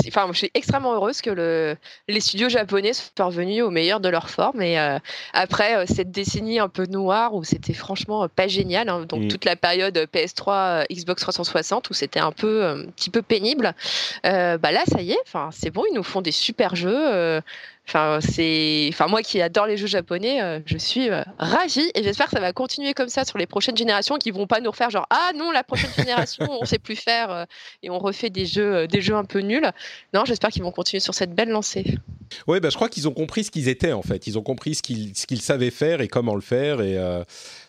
enfin, 0.08 0.24
moi, 0.26 0.32
je 0.32 0.38
suis 0.38 0.50
extrêmement 0.54 0.94
heureuse 0.94 1.20
que 1.20 1.30
le, 1.30 1.76
les 2.08 2.20
studios 2.20 2.48
japonais 2.48 2.92
soient 2.92 3.26
revenus 3.26 3.62
au 3.62 3.70
meilleur 3.70 4.00
de 4.00 4.08
leur 4.08 4.30
forme. 4.30 4.62
Et 4.62 4.78
euh, 4.78 4.98
après 5.32 5.76
euh, 5.76 5.84
cette 5.86 6.10
décennie 6.10 6.60
un 6.60 6.68
peu 6.68 6.86
noire 6.86 7.34
où 7.34 7.42
c'était 7.42 7.72
franchement 7.72 8.28
pas 8.28 8.46
génial, 8.46 8.88
hein, 8.88 9.06
donc 9.08 9.24
mm. 9.24 9.28
toute 9.28 9.44
la 9.44 9.56
période 9.56 9.96
PS3, 10.12 10.82
euh, 10.82 10.84
Xbox 10.92 11.22
360 11.22 11.90
où 11.90 11.94
c'était 11.94 12.20
un 12.20 12.32
peu, 12.32 12.64
un 12.64 12.86
petit 12.86 13.10
peu 13.10 13.22
pénible, 13.22 13.74
bah 14.22 14.58
là, 14.72 14.82
ça 14.86 15.00
y 15.00 15.12
est, 15.12 15.20
enfin, 15.26 15.50
c'est 15.52 15.70
bon, 15.70 15.82
ils 15.90 15.94
nous 15.94 16.04
font 16.04 16.22
des 16.22 16.32
super 16.32 16.76
jeux. 16.76 17.40
Enfin, 17.86 18.18
c'est, 18.22 18.88
enfin 18.92 19.08
moi 19.08 19.22
qui 19.22 19.42
adore 19.42 19.66
les 19.66 19.76
jeux 19.76 19.86
japonais, 19.86 20.42
euh, 20.42 20.60
je 20.64 20.78
suis 20.78 21.10
euh, 21.10 21.22
ravie 21.38 21.90
et 21.94 22.02
j'espère 22.02 22.26
que 22.26 22.32
ça 22.32 22.40
va 22.40 22.54
continuer 22.54 22.94
comme 22.94 23.10
ça 23.10 23.26
sur 23.26 23.36
les 23.36 23.46
prochaines 23.46 23.76
générations, 23.76 24.16
qui 24.16 24.30
vont 24.30 24.46
pas 24.46 24.60
nous 24.60 24.70
refaire 24.70 24.88
genre 24.88 25.06
ah 25.10 25.32
non 25.36 25.50
la 25.50 25.64
prochaine 25.64 25.90
génération 25.96 26.48
on 26.48 26.64
sait 26.64 26.78
plus 26.78 26.96
faire 26.96 27.30
euh, 27.30 27.44
et 27.82 27.90
on 27.90 27.98
refait 27.98 28.30
des 28.30 28.46
jeux, 28.46 28.88
des 28.88 29.02
jeux 29.02 29.14
un 29.14 29.24
peu 29.24 29.40
nuls. 29.40 29.70
Non, 30.14 30.24
j'espère 30.24 30.50
qu'ils 30.50 30.62
vont 30.62 30.72
continuer 30.72 31.00
sur 31.00 31.14
cette 31.14 31.34
belle 31.34 31.50
lancée. 31.50 31.98
Oui, 32.46 32.58
bah, 32.58 32.70
je 32.70 32.76
crois 32.76 32.88
qu'ils 32.88 33.06
ont 33.06 33.12
compris 33.12 33.44
ce 33.44 33.50
qu'ils 33.50 33.68
étaient 33.68 33.92
en 33.92 34.02
fait. 34.02 34.26
Ils 34.26 34.38
ont 34.38 34.42
compris 34.42 34.74
ce 34.74 34.82
qu'ils, 34.82 35.14
ce 35.14 35.26
qu'ils 35.26 35.42
savaient 35.42 35.70
faire 35.70 36.00
et 36.00 36.08
comment 36.08 36.34
le 36.34 36.40
faire 36.40 36.80
et 36.80 36.98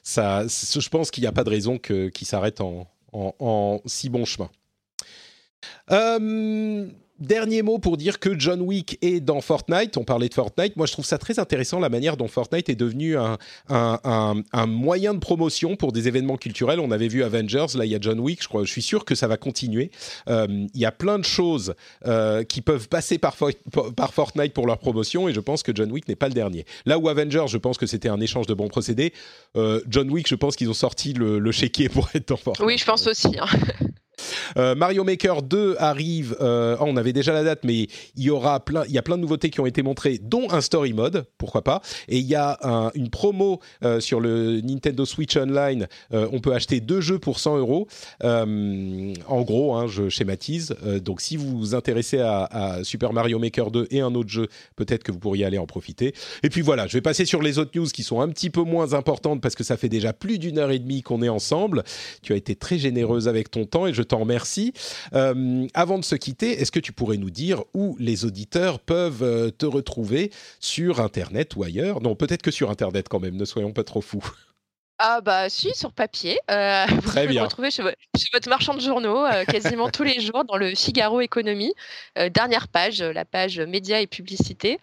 ça, 0.02 0.46
je 0.48 0.90
pense 0.90 1.12
qu'il 1.12 1.24
n'y 1.24 1.28
a 1.28 1.34
pas 1.34 1.44
de 1.44 1.50
raison 1.50 1.78
que, 1.78 2.08
qu'ils 2.08 2.28
s'arrêtent 2.28 2.62
en, 2.62 2.88
en, 3.12 3.34
en 3.40 3.82
si 3.86 4.10
bon 4.10 4.24
chemin. 4.24 4.50
Euh, 5.92 6.88
Dernier 7.20 7.62
mot 7.62 7.80
pour 7.80 7.96
dire 7.96 8.20
que 8.20 8.38
John 8.38 8.62
Wick 8.62 8.98
est 9.02 9.22
dans 9.22 9.40
Fortnite. 9.40 9.96
On 9.96 10.04
parlait 10.04 10.28
de 10.28 10.34
Fortnite. 10.34 10.76
Moi, 10.76 10.86
je 10.86 10.92
trouve 10.92 11.06
ça 11.06 11.18
très 11.18 11.40
intéressant 11.40 11.80
la 11.80 11.88
manière 11.88 12.18
dont 12.18 12.28
Fortnite 12.28 12.68
est 12.68 12.76
devenu 12.76 13.16
un, 13.18 13.38
moyen 14.68 15.14
de 15.14 15.20
promotion 15.20 15.78
pour 15.78 15.94
des 15.94 16.10
événements 16.10 16.36
culturels. 16.36 16.82
On 16.82 16.92
avait 16.92 17.08
vu 17.08 17.24
Avengers, 17.24 17.68
là 17.76 17.86
il 17.86 17.92
y 17.92 17.96
a 17.96 18.00
John 18.02 18.20
Wick. 18.20 18.42
Je, 18.42 18.66
suis 18.66 18.82
sûr 18.82 19.06
que 19.06 19.16
ça 19.16 19.28
va 19.28 19.38
continuer. 19.38 19.92
Euh, 20.28 20.68
il 20.74 20.80
y 20.80 20.86
a 20.86 20.92
plein 20.92 21.18
de 21.18 21.24
choses 21.24 21.74
euh, 22.06 22.44
qui 22.44 22.60
peuvent 22.60 22.90
passer 22.90 23.18
par, 23.18 23.36
Fortnite 23.36 24.54
pour 24.54 24.68
leur 24.68 24.80
promotion 24.80 25.30
et 25.30 25.34
je 25.34 25.40
pense 25.40 25.64
que 25.64 25.72
John 25.74 25.92
Wick 25.92 26.10
n'est 26.10 26.18
pas 26.18 26.28
le 26.28 26.34
dernier. 26.34 26.66
Là 26.86 27.00
où 27.00 27.08
Avengers, 27.08 27.46
je 27.48 27.58
pense 27.58 27.78
que 27.78 27.86
c'était 27.86 28.10
un 28.10 28.20
échange 28.20 28.48
de 28.48 28.54
bons 28.54 28.68
procédés. 28.68 29.14
Euh, 29.56 29.80
John 29.88 30.10
Wick, 30.10 30.28
je 30.28 30.36
pense 30.36 30.58
qu'ils 30.58 30.70
ont 30.70 30.74
sorti 30.74 31.14
le, 31.14 31.40
le 31.40 31.52
chéquier 31.54 31.88
pour 31.88 32.10
être 32.14 32.28
dans 32.28 32.38
Fortnite. 32.38 32.68
Oui, 32.68 32.78
je 32.78 32.86
pense 32.86 33.08
aussi. 33.08 33.38
Hein. 33.40 33.48
Euh, 34.58 34.76
Mario 34.76 35.04
Maker 35.04 35.42
2 35.42 35.76
arrive. 35.80 36.36
Euh, 36.42 36.78
oh, 36.80 36.86
on 36.88 36.98
avait 36.98 37.14
déjà 37.14 37.34
la 37.34 37.44
date, 37.44 37.60
mais 37.64 37.88
il 38.16 38.24
y 38.24 38.30
aura 38.30 38.60
plein. 38.60 38.84
Il 38.88 38.94
y 38.94 38.98
a 38.98 39.02
plein 39.02 39.18
de 39.18 39.22
nouveautés 39.22 39.50
qui 39.50 39.60
ont 39.60 39.66
été 39.66 39.82
montrées, 39.82 40.20
dont 40.22 40.48
un 40.52 40.62
story 40.62 40.94
mode, 40.94 41.26
pourquoi 41.38 41.64
pas. 41.64 41.82
Et 42.08 42.18
il 42.18 42.26
y 42.26 42.36
a 42.36 42.58
une 42.96 43.10
promo 43.10 43.60
euh, 43.84 44.00
sur 44.00 44.20
le 44.20 44.62
Nintendo 44.62 45.06
Switch 45.06 45.36
Online. 45.38 45.88
on 46.12 46.40
peut 46.40 46.54
acheter 46.54 46.80
deux 46.80 47.02
jeux 47.02 47.20
pour 47.20 47.40
100 47.40 47.58
euros. 47.58 47.88
En 48.22 49.42
gros, 49.42 49.76
hein, 49.76 49.88
je 49.88 50.10
schématise. 50.10 50.76
donc, 51.04 51.22
si 51.22 51.38
vous 51.38 51.58
vous 51.58 51.76
intéressez 51.76 52.20
à, 52.20 52.80
Super 52.84 53.14
Mario 53.14 53.40
Maker 53.40 53.72
2 53.72 53.88
et 53.92 54.02
un 54.02 54.14
autre 54.16 54.30
jeu, 54.30 54.48
peut-être 54.76 55.04
que 55.04 55.12
vous 55.12 55.20
pourriez 55.20 55.46
aller 55.46 55.58
en 55.58 55.66
profiter. 55.66 56.14
Et 56.44 56.50
puis 56.50 56.62
voilà, 56.62 56.88
je 56.88 56.94
vais 56.94 57.02
passer 57.02 57.26
sur 57.26 57.42
les 57.42 57.60
autres 57.60 57.72
news 57.76 57.88
qui 57.88 58.04
sont 58.04 58.22
un 58.22 58.30
petit 58.30 58.50
peu 58.50 58.62
moins 58.62 58.94
importantes 58.94 59.42
parce 59.42 59.56
que 59.56 59.64
ça 59.64 59.78
fait 59.78 59.90
déjà 59.90 60.14
plus 60.14 60.40
d'une 60.40 60.58
heure 60.58 60.72
et 60.72 60.80
demie 60.80 61.02
qu'on 61.02 61.22
est 61.22 61.30
ensemble. 61.30 61.84
Tu 62.22 62.34
as 62.34 62.36
été 62.36 62.56
très 62.56 62.78
généreuse 62.78 63.28
avec 63.28 63.52
ton 63.52 63.66
temps 63.66 63.88
et 63.88 63.94
je 63.94 64.02
t'en 64.06 64.20
remercie. 64.20 64.74
Euh, 65.14 65.68
avant 65.74 66.00
de 66.00 66.04
se 66.06 66.16
quitter, 66.16 66.62
est-ce 66.62 66.72
que 66.72 66.80
tu 66.80 66.92
pourrais 66.92 67.18
nous 67.18 67.30
dire 67.30 67.64
où 67.74 67.96
les 68.00 68.26
auditeurs 68.26 68.80
peuvent 68.80 69.24
euh, 69.24 69.52
te 69.52 69.66
retrouver 69.66 70.32
sur 70.60 71.00
Internet 71.00 71.56
ou 71.56 71.64
ailleurs? 71.64 72.02
Non, 72.02 72.16
peut-être 72.16 72.42
que 72.42 72.52
sur 72.52 72.70
Internet 72.70 73.10
quand 73.10 73.20
même, 73.20 73.36
ne 73.36 73.46
soyons 73.46 73.74
pas 73.74 73.84
trop 73.84 74.02
fous. 74.02 74.26
Ah 74.98 75.20
bah 75.20 75.50
si, 75.50 75.72
sur 75.76 75.92
papier. 75.92 76.40
Euh, 76.50 76.86
vous 76.90 77.02
pouvez 77.02 77.28
me 77.28 77.42
retrouver 77.42 77.70
chez, 77.70 77.84
votre 77.84 78.50
marchand 78.50 78.74
de 78.74 78.80
journaux 78.80 79.26
quasiment 79.48 79.90
tous 79.90 80.04
les 80.04 80.20
jours 80.22 80.46
dans 80.46 80.56
le 80.56 80.74
Figaro 80.74 81.20
Économie. 81.20 81.74
dernière 82.32 82.70
page, 82.70 83.02
la 83.02 83.26
page 83.26 83.60
médias 83.60 84.00
et 84.00 84.08
publicité. 84.08 84.80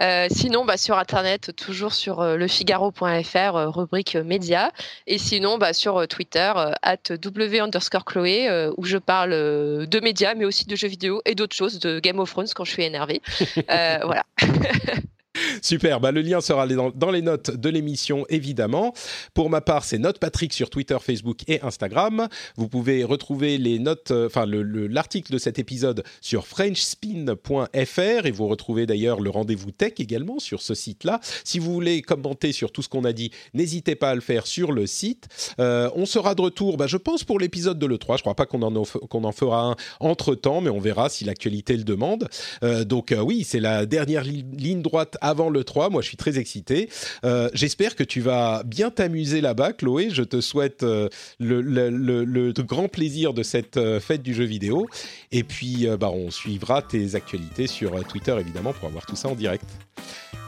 Euh, 0.00 0.26
sinon, 0.30 0.64
bah, 0.64 0.76
sur 0.76 0.98
Internet, 0.98 1.54
toujours 1.56 1.92
sur 1.92 2.20
euh, 2.20 2.36
lefigaro.fr, 2.36 3.56
euh, 3.56 3.68
rubrique 3.68 4.16
médias. 4.16 4.70
Et 5.06 5.18
sinon, 5.18 5.58
bah, 5.58 5.72
sur 5.72 6.06
Twitter, 6.08 6.52
at 6.82 6.96
w 7.10 7.60
underscore 7.60 8.04
Chloé, 8.04 8.68
où 8.76 8.84
je 8.84 8.98
parle 8.98 9.30
de 9.30 10.00
médias, 10.00 10.34
mais 10.34 10.44
aussi 10.44 10.66
de 10.66 10.76
jeux 10.76 10.88
vidéo 10.88 11.22
et 11.24 11.34
d'autres 11.34 11.56
choses, 11.56 11.78
de 11.78 12.00
Game 12.00 12.18
of 12.18 12.30
Thrones 12.30 12.48
quand 12.54 12.64
je 12.64 12.72
suis 12.72 12.84
énervée. 12.84 13.22
voilà. 13.68 14.24
Super, 15.62 16.00
bah, 16.00 16.12
le 16.12 16.20
lien 16.20 16.40
sera 16.40 16.66
dans, 16.66 17.10
les 17.10 17.22
notes 17.22 17.50
de 17.50 17.68
l'émission, 17.68 18.24
évidemment. 18.28 18.94
Pour 19.34 19.50
ma 19.50 19.60
part, 19.60 19.84
c'est 19.84 19.98
Note 19.98 20.18
Patrick 20.18 20.52
sur 20.52 20.70
Twitter, 20.70 20.96
Facebook 21.00 21.40
et 21.48 21.60
Instagram. 21.62 22.28
Vous 22.56 22.68
pouvez 22.68 23.04
retrouver 23.04 23.58
les 23.58 23.78
notes, 23.78 24.10
euh, 24.10 24.26
enfin 24.26 24.46
l'article 24.46 25.32
de 25.32 25.38
cet 25.38 25.58
épisode 25.58 26.04
sur 26.20 26.46
frenchspin.fr 26.46 28.26
et 28.26 28.30
vous 28.30 28.46
retrouvez 28.46 28.86
d'ailleurs 28.86 29.20
le 29.20 29.30
rendez-vous 29.30 29.70
tech 29.70 29.94
également 29.98 30.38
sur 30.38 30.62
ce 30.62 30.74
site-là. 30.74 31.20
Si 31.44 31.58
vous 31.58 31.72
voulez 31.72 32.02
commenter 32.02 32.52
sur 32.52 32.70
tout 32.70 32.82
ce 32.82 32.88
qu'on 32.88 33.04
a 33.04 33.12
dit, 33.12 33.30
n'hésitez 33.54 33.96
pas 33.96 34.10
à 34.10 34.14
le 34.14 34.20
faire 34.20 34.46
sur 34.46 34.72
le 34.72 34.86
site. 34.86 35.28
Euh, 35.58 35.90
on 35.94 36.06
sera 36.06 36.34
de 36.34 36.42
retour, 36.42 36.76
bah, 36.76 36.86
je 36.86 36.96
pense, 36.96 37.24
pour 37.24 37.38
l'épisode 37.38 37.78
de 37.78 37.86
l'E3. 37.86 38.18
Je 38.18 38.22
crois 38.22 38.34
pas 38.34 38.46
qu'on 38.46 38.62
en, 38.62 38.84
qu'on 38.84 39.24
en 39.24 39.32
fera 39.32 39.70
un 39.70 39.76
entre-temps, 40.00 40.60
mais 40.60 40.70
on 40.70 40.80
verra 40.80 41.08
si 41.08 41.24
l'actualité 41.24 41.76
le 41.76 41.84
demande. 41.84 42.28
Euh, 42.62 42.84
donc 42.84 43.14
oui, 43.18 43.44
c'est 43.44 43.60
la 43.60 43.86
dernière 43.86 44.24
ligne 44.24 44.82
droite 44.82 45.16
avant 45.34 45.50
le 45.50 45.64
3. 45.64 45.90
Moi, 45.90 46.00
je 46.00 46.06
suis 46.06 46.16
très 46.16 46.38
excité. 46.38 46.88
Euh, 47.24 47.50
j'espère 47.54 47.96
que 47.96 48.04
tu 48.04 48.20
vas 48.20 48.62
bien 48.62 48.90
t'amuser 48.90 49.40
là-bas, 49.40 49.72
Chloé. 49.72 50.10
Je 50.10 50.22
te 50.22 50.40
souhaite 50.40 50.84
euh, 50.84 51.08
le, 51.40 52.52
grand 52.62 52.88
plaisir 52.88 53.34
de 53.34 53.42
cette 53.42 53.76
euh, 53.76 53.98
fête 53.98 54.22
du 54.22 54.32
jeu 54.32 54.44
vidéo. 54.44 54.86
Et 55.32 55.42
puis, 55.42 55.88
bah, 55.98 56.10
on 56.10 56.30
suivra 56.30 56.82
tes 56.82 57.16
actualités 57.16 57.66
sur 57.66 58.02
Twitter, 58.06 58.36
évidemment, 58.38 58.72
pour 58.72 58.88
avoir 58.88 59.04
tout 59.06 59.16
ça 59.16 59.28
en 59.28 59.34
direct. 59.34 59.64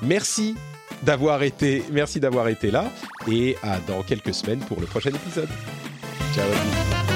Merci 0.03 0.55
d'avoir 1.03 1.43
été, 1.43 1.83
merci 1.91 2.21
d'avoir 2.21 2.49
été 2.49 2.71
là. 2.71 2.93
Et 3.31 3.57
à 3.63 3.81
dans 3.81 4.03
quelques 4.03 4.35
semaines 4.35 4.61
pour 4.61 4.81
le 4.81 4.87
prochain 4.87 5.11
épisode. 5.11 5.49
Ciao. 6.35 7.16